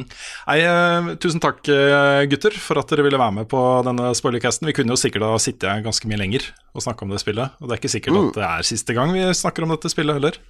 Nei, 0.49 0.57
uh, 0.65 1.09
tusen 1.21 1.41
takk, 1.43 1.61
uh, 1.69 2.23
gutter, 2.29 2.55
for 2.61 2.81
at 2.81 2.91
dere 2.91 3.05
ville 3.07 3.19
være 3.21 3.35
med 3.39 3.49
på 3.51 3.61
denne 3.87 4.11
spoilercasten. 4.17 4.69
Vi 4.69 4.75
kunne 4.77 4.95
jo 4.95 5.01
sikkert 5.01 5.27
ha 5.27 5.35
sittet 5.41 5.85
ganske 5.85 6.09
mye 6.09 6.21
lenger 6.21 6.49
og 6.73 6.85
snakka 6.85 7.05
om 7.05 7.13
det 7.13 7.21
spillet. 7.23 7.57
Og 7.61 7.67
det 7.67 7.77
er 7.77 7.83
ikke 7.83 7.93
sikkert 7.95 8.17
mm. 8.17 8.23
at 8.23 8.39
det 8.39 8.47
er 8.49 8.71
siste 8.71 8.97
gang 8.97 9.13
vi 9.15 9.27
snakker 9.37 9.65
om 9.65 9.75
dette 9.75 9.93
spillet 9.93 10.19
heller. 10.19 10.41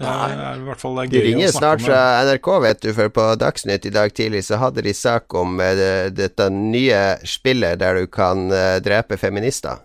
Nei. 0.00 1.06
de 1.12 1.20
ringer 1.20 1.50
snart 1.52 1.82
fra 1.84 2.22
NRK, 2.24 2.46
vet 2.64 2.78
du, 2.86 2.88
for 2.96 3.12
på 3.12 3.24
Dagsnytt 3.36 3.84
i 3.84 3.92
dag 3.92 4.14
tidlig 4.16 4.46
så 4.46 4.56
hadde 4.62 4.80
de 4.86 4.94
sak 4.96 5.34
om 5.36 5.58
dette 6.16 6.46
nye 6.54 7.00
spillet 7.28 7.82
der 7.82 7.98
du 8.00 8.06
kan 8.08 8.46
drepe 8.80 9.18
feminister. 9.20 9.82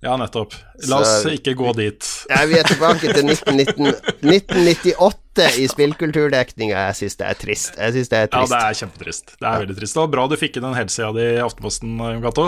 Ja, 0.00 0.16
nettopp. 0.16 0.54
La 0.88 1.02
oss 1.02 1.10
så, 1.22 1.32
ikke 1.36 1.52
gå 1.58 1.72
dit. 1.76 2.06
Ja, 2.30 2.44
vi 2.48 2.56
er 2.56 2.64
tilbake 2.64 3.12
til 3.12 3.28
1919, 3.34 3.90
1998 4.24 5.29
i 5.38 5.66
spillkulturdekninga. 5.70 6.86
Jeg 6.88 6.98
syns 6.98 7.18
det 7.20 7.26
er 7.28 7.38
trist. 7.38 7.78
Jeg 7.78 7.96
synes 7.96 8.10
det 8.10 8.18
er 8.18 8.30
trist. 8.32 8.52
Ja, 8.52 8.58
det 8.58 8.60
er 8.66 8.78
kjempetrist. 8.80 9.34
Det 9.36 9.46
er 9.46 9.64
veldig 9.64 9.76
trist. 9.78 9.96
Det 9.96 10.02
var 10.02 10.12
bra 10.16 10.26
du 10.30 10.36
fikk 10.40 10.58
inn 10.58 10.66
den 10.66 10.76
helsida 10.78 11.10
di 11.16 11.26
i 11.36 11.40
Aftenposten, 11.44 11.96
Jon 12.00 12.24
Cato. 12.24 12.46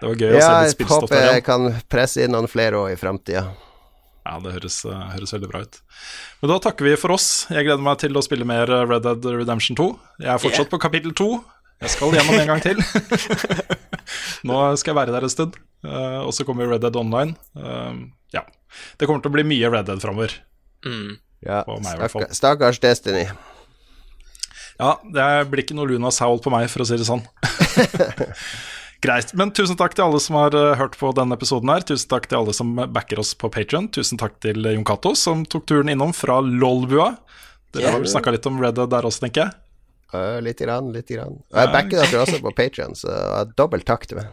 Det 0.00 0.08
var 0.10 0.18
gøy 0.20 0.34
ja, 0.34 0.38
å 0.38 0.42
se 0.42 0.56
litt 0.64 0.76
spillstoff 0.76 1.10
der 1.10 1.16
igjen. 1.16 1.26
Jeg 1.26 1.30
håper 1.30 1.38
jeg 1.38 1.46
kan 1.46 1.88
presse 1.92 2.24
inn 2.24 2.34
noen 2.36 2.50
flere 2.50 2.80
år 2.82 2.94
i 2.94 2.98
framtida. 3.00 3.44
Ja, 4.26 4.38
det 4.42 4.56
høres, 4.56 4.80
høres, 4.84 5.32
veldig 5.36 5.50
bra 5.52 5.60
ut. 5.62 5.78
Men 6.40 6.50
da 6.50 6.56
takker 6.64 6.88
vi 6.88 6.96
for 6.98 7.14
oss. 7.14 7.28
Jeg 7.52 7.68
gleder 7.68 7.84
meg 7.84 8.00
til 8.02 8.18
å 8.18 8.24
spille 8.24 8.48
mer 8.48 8.66
Red 8.66 9.04
Dead 9.06 9.28
Redemption 9.36 9.78
2. 9.78 9.86
Jeg 10.24 10.32
er 10.32 10.42
fortsatt 10.42 10.66
yeah. 10.66 10.72
på 10.72 10.80
kapittel 10.82 11.14
2. 11.16 11.28
Jeg 11.84 11.92
skal 11.92 12.16
gjennom 12.16 12.40
en 12.40 12.50
gang 12.50 12.64
til. 12.64 12.80
Nå 14.48 14.58
skal 14.80 14.92
jeg 14.92 14.98
være 14.98 15.14
der 15.14 15.28
en 15.28 15.32
stund. 15.32 15.60
Uh, 15.86 16.24
og 16.24 16.32
så 16.34 16.46
kommer 16.48 16.66
Red 16.72 16.82
Dead 16.82 16.98
Online. 16.98 17.36
Ja. 18.34 18.42
Det 18.98 19.06
kommer 19.06 19.22
til 19.22 19.30
å 19.30 19.36
bli 19.38 19.46
mye 19.46 19.70
Red 19.70 19.86
Dead 19.88 20.02
framover. 20.02 20.34
Mm. 20.86 21.16
Ja, 21.44 21.62
stakkars 22.32 22.80
Destiny. 22.80 23.26
Ja, 24.76 24.96
det 25.04 25.26
blir 25.50 25.64
ikke 25.64 25.76
noe 25.76 25.88
Luna 25.88 26.12
Soul 26.12 26.40
på 26.44 26.52
meg, 26.52 26.68
for 26.72 26.84
å 26.84 26.88
si 26.88 26.98
det 27.00 27.08
sånn. 27.08 27.22
Greit. 29.04 29.32
Men 29.36 29.52
tusen 29.54 29.76
takk 29.78 29.94
til 29.96 30.06
alle 30.06 30.20
som 30.22 30.38
har 30.38 30.56
uh, 30.56 30.72
hørt 30.78 30.96
på 31.00 31.10
denne 31.16 31.36
episoden 31.36 31.70
her. 31.72 31.84
Tusen 31.86 32.08
takk 32.10 32.28
til 32.30 32.40
alle 32.40 32.54
som 32.56 32.72
backer 32.92 33.20
oss 33.20 33.34
på 33.38 33.50
Patrion. 33.52 33.90
Tusen 33.92 34.20
takk 34.20 34.38
til 34.44 34.64
Jon 34.64 34.86
Cato, 34.88 35.12
som 35.18 35.44
tok 35.48 35.66
turen 35.68 35.92
innom 35.92 36.14
fra 36.16 36.40
Lolbua. 36.44 37.12
Dere 37.76 37.92
har 37.92 38.00
vel 38.00 38.10
snakka 38.10 38.32
litt 38.34 38.48
om 38.48 38.58
Red 38.62 38.78
Dead 38.78 38.90
der 38.92 39.08
også, 39.08 39.26
tenker 39.26 39.46
jeg? 39.46 39.60
Uh, 40.14 40.38
litt 40.44 40.60
grann, 40.62 40.90
litt 40.94 41.12
grann. 41.12 41.38
Og 41.52 41.60
jeg 41.60 41.72
backer 41.74 42.02
dere 42.02 42.24
også 42.24 42.40
på 42.44 42.52
Patrion, 42.56 42.96
så 42.96 43.44
dobbelt 43.58 43.86
takk 43.88 44.08
til 44.08 44.20
meg. 44.22 44.32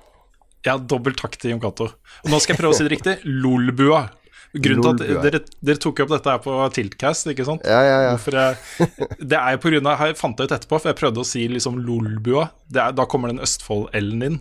Ja, 0.64 0.78
dobbelt 0.80 1.20
takk 1.20 1.36
til 1.40 1.52
Jon 1.52 1.64
Cato. 1.64 1.90
Nå 2.32 2.40
skal 2.40 2.56
jeg 2.56 2.64
prøve 2.64 2.76
å 2.76 2.78
si 2.78 2.88
det 2.88 2.94
riktig. 2.96 3.18
Lolbua. 3.28 4.06
Grunnen 4.54 5.00
til 5.00 5.16
at 5.16 5.24
dere, 5.26 5.40
dere, 5.66 5.82
tok 5.82 6.04
opp 6.04 6.12
dette 6.12 6.30
her 6.30 6.42
på 6.44 6.56
Tiltcast, 6.76 7.26
ikke 7.32 7.46
sant? 7.48 7.64
Ja, 7.66 7.80
ja, 7.82 7.96
ja. 8.06 8.12
Jeg, 8.22 8.90
det 9.34 9.40
er 9.40 9.58
på 9.58 9.72
grunn 9.74 9.90
av 9.90 10.04
Jeg 10.06 10.18
fant 10.20 10.38
det 10.38 10.46
ut 10.46 10.54
etterpå, 10.60 10.78
for 10.78 10.92
jeg 10.92 11.00
prøvde 11.00 11.24
å 11.24 11.28
si 11.28 11.48
liksom 11.50 11.80
Lolbua. 11.82 12.52
Er, 12.70 12.94
da 12.94 13.08
kommer 13.10 13.34
den 13.34 13.42
Østfold-L-en 13.42 14.28
inn. 14.30 14.38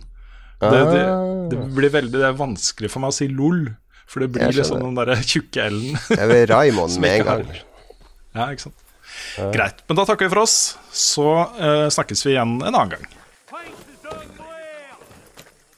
Det, 0.61 0.69
det, 0.69 1.01
det, 1.51 1.57
ah. 1.59 1.73
blir 1.75 1.91
veldig 1.91 2.13
det 2.13 2.27
er 2.29 2.37
vanskelig 2.39 2.93
for 2.93 3.03
meg 3.03 3.11
å 3.11 3.17
si 3.17 3.27
LOL, 3.27 3.65
for 4.07 4.23
det 4.23 4.29
blir 4.35 4.53
liksom 4.53 4.79
den 4.85 5.01
derre 5.01 5.17
tjukke 5.25 5.65
L-en. 5.73 5.99
Jeg 6.13 6.29
vil 6.29 6.45
Raymond 6.53 6.99
med 7.03 7.17
en 7.17 7.27
gang. 7.31 7.45
Ja, 8.37 8.47
ikke 8.53 8.69
sant. 8.69 8.79
Greit. 9.53 9.83
Men 9.89 9.97
da 9.97 10.07
takker 10.07 10.29
vi 10.29 10.33
for 10.35 10.45
oss. 10.45 10.57
Så 10.93 11.27
uh, 11.57 11.89
snakkes 11.93 12.25
vi 12.25 12.35
igjen 12.37 12.59
en 12.61 12.73
annen 12.73 12.95
gang. 12.95 13.07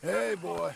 Hey, 0.05 0.35
boy. 0.37 0.75